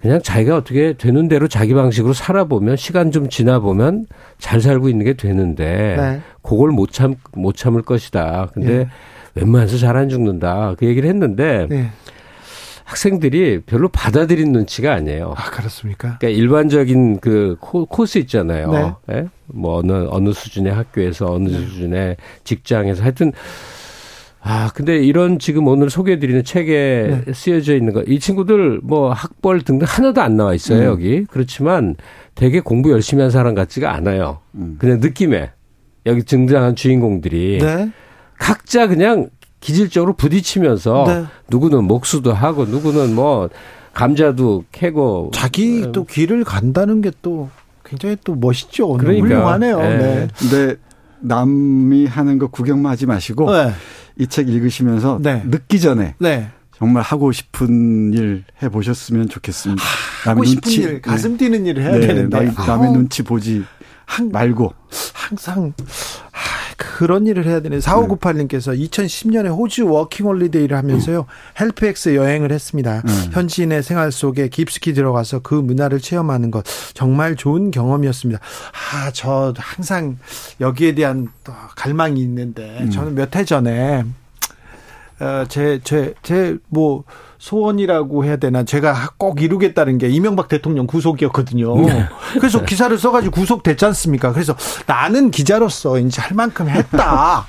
그냥 0.00 0.20
자기가 0.22 0.56
어떻게 0.56 0.94
되는 0.94 1.28
대로 1.28 1.46
자기 1.48 1.74
방식으로 1.74 2.12
살아보면 2.14 2.76
시간 2.76 3.10
좀 3.12 3.28
지나 3.28 3.58
보면 3.60 4.06
잘 4.38 4.60
살고 4.60 4.88
있는 4.88 5.04
게 5.04 5.12
되는데 5.14 5.96
네. 5.96 6.20
그걸 6.42 6.70
못 6.70 6.90
참 6.92 7.14
못 7.32 7.54
참을 7.56 7.82
것이다. 7.82 8.48
근데 8.54 8.78
네. 8.78 8.88
웬만해서 9.34 9.76
잘 9.78 9.96
안 9.96 10.08
죽는다. 10.08 10.74
그 10.78 10.86
얘기를 10.86 11.08
했는데 11.08 11.66
네. 11.68 11.90
학생들이 12.88 13.60
별로 13.66 13.88
받아들인 13.88 14.50
눈치가 14.50 14.94
아니에요. 14.94 15.34
아, 15.36 15.50
그렇습니까? 15.50 16.16
그러니까 16.18 16.28
일반적인 16.40 17.20
그 17.20 17.56
코, 17.60 17.84
코스 17.84 18.16
있잖아요. 18.16 18.96
네. 19.06 19.14
네? 19.14 19.26
뭐 19.44 19.78
어느 19.78 19.92
어느 20.08 20.32
수준의 20.32 20.72
학교에서 20.72 21.30
어느 21.30 21.50
네. 21.50 21.66
수준의 21.66 22.16
직장에서 22.44 23.02
하여튼 23.02 23.32
아, 24.40 24.70
근데 24.74 24.96
이런 24.96 25.38
지금 25.38 25.66
오늘 25.66 25.90
소개해드리는 25.90 26.44
책에 26.44 27.22
네. 27.26 27.32
쓰여져 27.34 27.76
있는 27.76 27.92
거, 27.92 28.02
이 28.04 28.18
친구들 28.18 28.80
뭐 28.82 29.12
학벌 29.12 29.60
등등 29.60 29.86
하나도 29.86 30.22
안 30.22 30.38
나와 30.38 30.54
있어요, 30.54 30.80
음. 30.80 30.84
여기. 30.86 31.24
그렇지만 31.24 31.94
되게 32.34 32.60
공부 32.60 32.90
열심히 32.90 33.20
한 33.20 33.30
사람 33.30 33.54
같지가 33.54 33.92
않아요. 33.94 34.38
음. 34.54 34.76
그냥 34.78 35.00
느낌에. 35.00 35.50
여기 36.06 36.22
등장한 36.22 36.76
주인공들이. 36.76 37.58
네. 37.60 37.90
각자 38.38 38.86
그냥 38.86 39.28
기질적으로 39.68 40.14
부딪히면서 40.14 41.04
네. 41.06 41.24
누구는 41.50 41.84
목수도 41.84 42.32
하고 42.32 42.64
누구는 42.64 43.14
뭐 43.14 43.50
감자도 43.92 44.64
캐고 44.72 45.30
자기 45.34 45.92
또 45.92 46.04
길을 46.04 46.44
간다는 46.44 47.02
게 47.02 47.10
또 47.20 47.50
굉장히 47.84 48.16
또 48.24 48.34
멋있죠. 48.34 48.94
그러니까. 48.94 49.26
훌륭하네요. 49.26 49.78
네. 49.78 49.96
네. 49.98 50.28
근데 50.38 50.76
남이 51.20 52.06
하는 52.06 52.38
거 52.38 52.46
구경만 52.46 52.92
하지 52.92 53.04
마시고 53.04 53.52
네. 53.52 53.72
이책 54.18 54.48
읽으시면서 54.48 55.18
네. 55.20 55.42
늦기 55.46 55.80
전에 55.80 56.14
네. 56.18 56.48
정말 56.78 57.02
하고 57.02 57.30
싶은 57.30 58.14
일 58.14 58.44
해보셨으면 58.62 59.28
좋겠습니다. 59.28 59.82
하, 60.24 60.30
하고 60.30 60.44
싶은 60.44 60.62
눈치, 60.62 60.80
일, 60.80 61.02
가슴 61.02 61.36
뛰는 61.36 61.66
일을 61.66 61.82
해야 61.82 61.92
네, 61.92 62.06
되는데 62.06 62.36
남의, 62.38 62.54
남의 62.66 62.92
눈치 62.92 63.22
보지 63.22 63.64
한, 64.06 64.30
말고 64.30 64.72
항상 65.12 65.74
그런 66.98 67.28
일을 67.28 67.46
해야 67.46 67.60
되네. 67.60 67.78
4598님께서 67.78 68.76
2010년에 68.76 69.56
호주 69.56 69.86
워킹홀리데이를 69.86 70.76
하면서요. 70.76 71.26
헬프엑스 71.60 72.16
여행을 72.16 72.50
했습니다. 72.50 73.02
음. 73.06 73.30
현지인의 73.30 73.84
생활 73.84 74.10
속에 74.10 74.48
깊숙이 74.48 74.94
들어가서 74.94 75.38
그 75.38 75.54
문화를 75.54 76.00
체험하는 76.00 76.50
것 76.50 76.64
정말 76.94 77.36
좋은 77.36 77.70
경험이었습니다. 77.70 78.40
아, 78.40 79.12
저 79.12 79.54
항상 79.56 80.18
여기에 80.60 80.96
대한 80.96 81.28
갈망이 81.76 82.20
있는데 82.20 82.78
음. 82.80 82.90
저는 82.90 83.14
몇 83.14 83.36
해 83.36 83.44
전에 83.44 84.04
어, 85.20 85.44
제, 85.48 85.80
제, 85.84 86.14
제, 86.24 86.58
뭐, 86.68 87.04
소원이라고 87.38 88.24
해야 88.24 88.36
되나 88.36 88.64
제가 88.64 89.10
꼭 89.16 89.40
이루겠다는 89.40 89.98
게 89.98 90.08
이명박 90.08 90.48
대통령 90.48 90.86
구속이었거든요. 90.86 91.80
네. 91.86 92.06
그래서 92.34 92.64
기사를 92.64 92.96
써가지고 92.96 93.32
구속됐지 93.32 93.84
않습니까? 93.86 94.32
그래서 94.32 94.56
나는 94.86 95.30
기자로서 95.30 95.98
이제 95.98 96.20
할 96.20 96.34
만큼 96.34 96.68
했다 96.68 97.46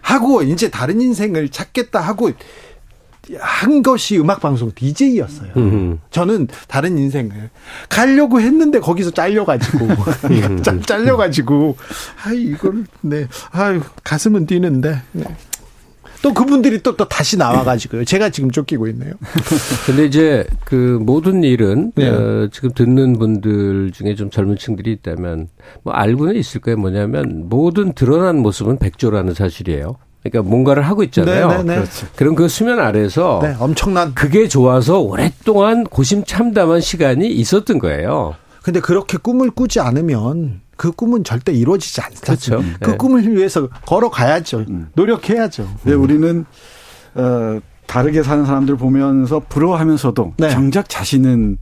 하고 0.00 0.42
이제 0.42 0.70
다른 0.70 1.00
인생을 1.00 1.48
찾겠다 1.48 2.00
하고 2.00 2.30
한 3.38 3.82
것이 3.82 4.18
음악 4.18 4.40
방송 4.40 4.72
DJ였어요. 4.74 5.52
음. 5.56 6.00
저는 6.10 6.48
다른 6.66 6.98
인생을 6.98 7.50
가려고 7.88 8.40
했는데 8.40 8.80
거기서 8.80 9.10
잘려가지고 9.12 9.88
잘려가지고 10.86 11.76
아 12.24 12.32
이걸 12.32 12.84
네 13.00 13.28
아유 13.50 13.80
가슴은 14.04 14.46
뛰는데. 14.46 15.02
네. 15.12 15.24
또 16.22 16.32
그분들이 16.32 16.82
또, 16.82 16.96
또 16.96 17.06
다시 17.08 17.36
나와가지고요. 17.36 18.04
제가 18.04 18.30
지금 18.30 18.50
쫓기고 18.50 18.86
있네요. 18.88 19.12
근데 19.86 20.06
이제 20.06 20.46
그 20.64 20.98
모든 21.02 21.42
일은 21.42 21.92
네. 21.96 22.08
어, 22.08 22.48
지금 22.52 22.70
듣는 22.72 23.18
분들 23.18 23.90
중에 23.92 24.14
좀 24.14 24.30
젊은 24.30 24.56
층들이 24.56 24.92
있다면 24.92 25.48
뭐 25.82 25.92
알고는 25.92 26.36
있을 26.36 26.60
거예요. 26.60 26.78
뭐냐면 26.78 27.48
모든 27.48 27.92
드러난 27.92 28.38
모습은 28.38 28.78
백조라는 28.78 29.34
사실이에요. 29.34 29.96
그러니까 30.22 30.48
뭔가를 30.48 30.84
하고 30.84 31.02
있잖아요. 31.02 31.48
네네네. 31.48 31.62
네, 31.64 31.74
네. 31.74 31.74
그렇죠. 31.80 32.06
그럼 32.14 32.34
그 32.36 32.46
수면 32.48 32.78
아래서 32.78 33.40
네, 33.42 33.56
엄청난 33.58 34.14
그게 34.14 34.46
좋아서 34.46 35.00
오랫동안 35.00 35.82
고심참담한 35.82 36.80
시간이 36.80 37.26
있었던 37.28 37.80
거예요. 37.80 38.36
근데 38.62 38.78
그렇게 38.78 39.18
꿈을 39.18 39.50
꾸지 39.50 39.80
않으면 39.80 40.60
그 40.82 40.90
꿈은 40.90 41.22
절대 41.22 41.52
이루어지지 41.52 42.00
않죠. 42.00 42.20
그렇죠. 42.22 42.62
그 42.80 42.90
네. 42.90 42.96
꿈을 42.96 43.36
위해서 43.36 43.68
걸어가야죠. 43.68 44.64
음. 44.68 44.88
노력해야죠. 44.96 45.76
네, 45.84 45.92
우리는 45.92 46.44
어, 47.14 47.60
다르게 47.86 48.24
사는 48.24 48.44
사람들 48.44 48.74
보면서 48.78 49.38
부러워하면서도 49.48 50.34
네. 50.38 50.50
정작 50.50 50.88
자신은 50.88 51.58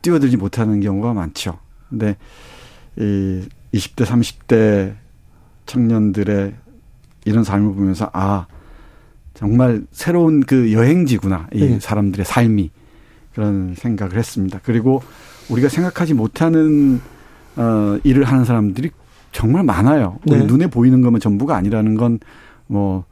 뛰어들지 0.00 0.38
못하는 0.38 0.80
경우가 0.80 1.12
많죠. 1.12 1.58
근데 1.90 2.16
이 2.96 3.42
20대, 3.74 4.06
30대 4.06 4.94
청년들의 5.66 6.54
이런 7.26 7.44
삶을 7.44 7.74
보면서 7.74 8.08
아 8.14 8.46
정말 9.34 9.82
새로운 9.92 10.40
그 10.40 10.72
여행지구나 10.72 11.48
이 11.52 11.66
네. 11.66 11.78
사람들의 11.80 12.24
삶이 12.24 12.70
그런 13.34 13.74
생각을 13.76 14.16
했습니다. 14.16 14.58
그리고 14.64 15.02
우리가 15.50 15.68
생각하지 15.68 16.14
못하는 16.14 17.02
어, 17.56 17.98
일을 18.04 18.24
하는 18.24 18.44
사람들이 18.44 18.90
정말 19.32 19.64
많아요. 19.64 20.18
네. 20.24 20.36
우리 20.36 20.46
눈에 20.46 20.66
보이는 20.68 21.00
것만 21.00 21.20
전부가 21.20 21.56
아니라는 21.56 21.96
건 21.96 22.18
뭐 22.66 23.04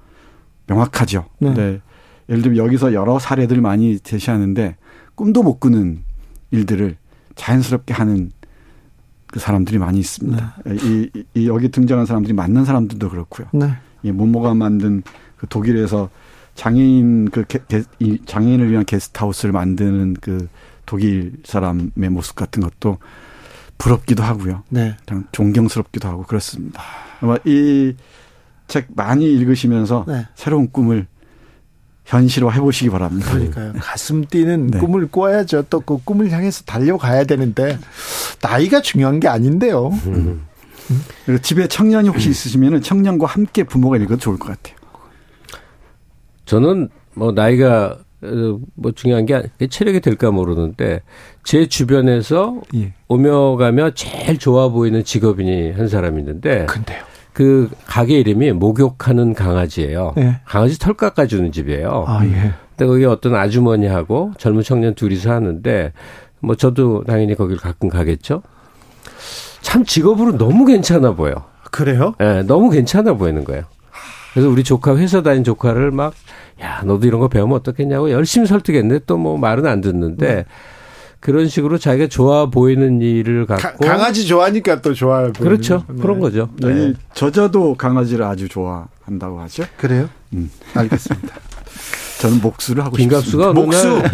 명확하죠. 0.67 1.27
네. 1.39 1.55
네. 1.55 1.81
예를 2.29 2.43
들면 2.43 2.57
여기서 2.57 2.93
여러 2.93 3.19
사례들 3.19 3.61
많이 3.61 3.99
제시하는데 3.99 4.77
꿈도 5.15 5.43
못 5.43 5.59
꾸는 5.61 6.03
일들을 6.51 6.97
자연스럽게 7.35 7.95
하는 7.95 8.31
그 9.27 9.41
사람들이 9.41 9.79
많이 9.79 9.99
있습니다. 9.99 10.57
네. 10.67 10.77
이, 10.83 11.11
이, 11.35 11.49
여기 11.49 11.71
등장한 11.71 12.07
사람들이 12.07 12.35
만난 12.35 12.65
사람들도 12.65 13.09
그렇고요. 13.09 13.49
네. 13.53 13.73
이 14.03 14.13
모모가 14.13 14.55
만든 14.55 15.03
그 15.37 15.47
독일에서 15.49 16.11
장애인 16.55 17.31
그 17.31 17.45
게, 17.45 17.59
게, 17.67 17.83
이 17.99 18.19
장애인을 18.27 18.71
위한 18.71 18.85
게스트하우스를 18.85 19.53
만드는 19.53 20.17
그 20.21 20.49
독일 20.85 21.33
사람의 21.45 22.11
모습 22.11 22.37
같은 22.37 22.63
것도 22.63 22.99
부럽기도 23.83 24.23
하고요. 24.23 24.63
네. 24.69 24.97
존경스럽기도 25.33 26.09
하고 26.09 26.23
그렇습니다. 26.23 26.83
아마 27.21 27.37
이 27.45 27.95
책 28.73 28.87
많이 28.97 29.31
읽으시면서 29.31 30.07
네. 30.09 30.27
새로운 30.35 30.71
꿈을 30.73 31.07
현실화 32.07 32.51
해보시기 32.53 32.89
바랍니다. 32.89 33.31
그러니까요. 33.33 33.75
가슴 33.79 34.25
뛰는 34.25 34.69
네. 34.69 34.79
꿈을 34.79 35.09
꿔야죠. 35.11 35.65
또 35.69 35.81
그 35.81 35.99
꿈을 36.03 36.31
향해서 36.31 36.65
달려가야 36.65 37.25
되는데 37.25 37.79
나이가 38.41 38.81
중요한 38.81 39.21
게 39.21 39.29
아닌데요. 39.29 39.89
음. 40.07 40.47
그리고 41.27 41.43
집에 41.43 41.69
청년이 41.69 42.09
혹시 42.09 42.31
있으시면 42.31 42.81
청년과 42.81 43.27
함께 43.27 43.63
부모가 43.63 43.99
읽어도 43.99 44.17
좋을 44.17 44.39
것 44.39 44.49
같아요. 44.49 44.77
저는 46.47 46.89
뭐 47.13 47.33
나이가 47.33 47.99
어, 47.99 48.02
뭐 48.75 48.93
중요한 48.93 49.27
게 49.27 49.43
체력이 49.69 50.01
될까 50.01 50.31
모르는데 50.31 51.01
제 51.45 51.67
주변에서 51.67 52.61
예. 52.75 52.93
오며 53.09 53.57
가며 53.57 53.91
제일 53.91 54.39
좋아 54.39 54.69
보이는 54.69 55.03
직업인이 55.03 55.73
한 55.73 55.89
사람이 55.89 56.21
있는데 56.21 56.67
근데요. 56.67 57.03
그 57.33 57.71
가게 57.87 58.21
이름이 58.21 58.53
목욕하는 58.53 59.35
강아지예요. 59.35 60.15
예. 60.19 60.41
강아지 60.45 60.79
털 60.79 60.95
깎아주는 60.95 61.51
집이에요. 61.51 62.05
아 62.07 62.25
예. 62.25 62.53
근데 62.77 62.87
거기 62.87 63.05
어떤 63.05 63.35
아주머니하고 63.35 64.33
젊은 64.39 64.63
청년 64.63 64.95
둘이서 64.95 65.33
하는데 65.33 65.93
뭐 66.41 66.55
저도 66.55 67.05
당연히 67.05 67.35
거길 67.35 67.57
가끔 67.57 67.89
가겠죠. 67.89 68.43
참 69.63 69.85
직업으로 69.85 70.37
너무 70.39 70.65
괜찮아 70.65 71.15
보여. 71.15 71.51
그래요? 71.71 72.15
예, 72.21 72.25
네, 72.25 72.43
너무 72.43 72.71
괜찮아 72.71 73.15
보이는 73.15 73.45
거예요. 73.45 73.65
그래서 74.33 74.49
우리 74.49 74.65
조카 74.65 74.97
회사 74.97 75.23
다닌 75.23 75.45
조카를 75.45 75.91
막 75.91 76.15
야, 76.63 76.83
너도 76.85 77.07
이런 77.07 77.21
거 77.21 77.29
배우면 77.29 77.57
어떻겠냐고 77.57 78.11
열심히 78.11 78.47
설득했는데 78.47 79.05
또 79.07 79.17
뭐 79.19 79.37
말은 79.39 79.67
안 79.67 79.81
듣는데 79.81 80.35
네. 80.35 80.45
그런 81.21 81.47
식으로 81.49 81.79
자기가 81.79 82.09
좋아 82.09 82.47
보이는 82.47 83.01
일을 83.01 83.47
갖고 83.47 83.85
가, 83.85 83.93
강아지 83.97 84.27
좋아하니까 84.27 84.81
또 84.81 84.93
좋아요. 84.95 85.33
그렇죠. 85.33 85.85
네. 85.89 86.01
그런 86.03 86.19
거죠. 86.19 86.49
네. 86.57 86.95
저자도 87.15 87.75
강아지를 87.77 88.25
아주 88.25 88.49
좋아한다고 88.49 89.41
하죠. 89.43 89.65
그래요? 89.77 90.09
음, 90.33 90.51
알겠습니다. 90.75 91.29
저는 92.21 92.41
목수를 92.41 92.85
하고 92.85 92.97
김갑수가 92.97 93.51
어느 93.51 93.59
목수. 93.59 93.89
날 93.89 94.11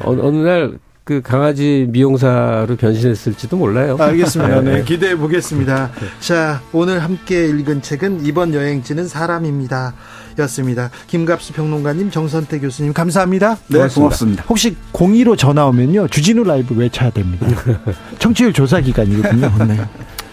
어느 0.00 0.36
날 0.36 0.78
그 1.04 1.20
강아지 1.20 1.86
미용사로 1.90 2.76
변신했을지도 2.76 3.56
몰라요. 3.56 3.96
알겠습니다. 3.98 4.60
네, 4.60 4.84
기대해 4.84 5.16
보겠습니다. 5.16 5.90
자, 6.20 6.60
오늘 6.72 7.02
함께 7.02 7.48
읽은 7.48 7.82
책은 7.82 8.24
이번 8.24 8.54
여행지는 8.54 9.08
사람입니다. 9.08 9.94
였습니다. 10.38 10.90
김갑수 11.08 11.52
평론가님, 11.54 12.10
정선태 12.10 12.60
교수님 12.60 12.92
감사합니다. 12.92 13.56
네, 13.66 13.78
고맙습니다. 13.78 14.00
고맙습니다. 14.00 14.44
혹시 14.48 14.76
02로 14.92 15.36
전화 15.36 15.66
오면요. 15.66 16.06
주진우 16.08 16.44
라이브 16.44 16.74
외쳐야 16.74 17.10
됩니다. 17.10 17.46
청취율 18.20 18.52
조사 18.52 18.80
기간이거든요. 18.80 19.52
네. 19.66 19.80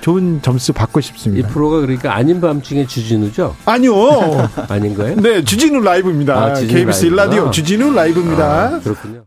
좋은 0.01 0.39
점수 0.41 0.71
받고 0.71 1.01
싶습니다. 1.01 1.45
이 1.47 1.51
프로가 1.51 1.81
그러니까 1.81 2.15
아닌 2.15 2.39
밤중에 2.39 2.85
주진우죠? 2.85 3.55
아니요. 3.65 3.93
아닌 4.69 4.95
거예요? 4.95 5.15
네, 5.17 5.43
주진우 5.43 5.81
라이브입니다. 5.81 6.35
아, 6.35 6.53
주진우 6.53 6.79
KBS 6.79 7.05
라이브. 7.07 7.35
1라디오 7.35 7.51
주진우 7.51 7.91
라이브입니다. 7.93 8.45
아, 8.45 8.79
그렇군요. 8.79 9.23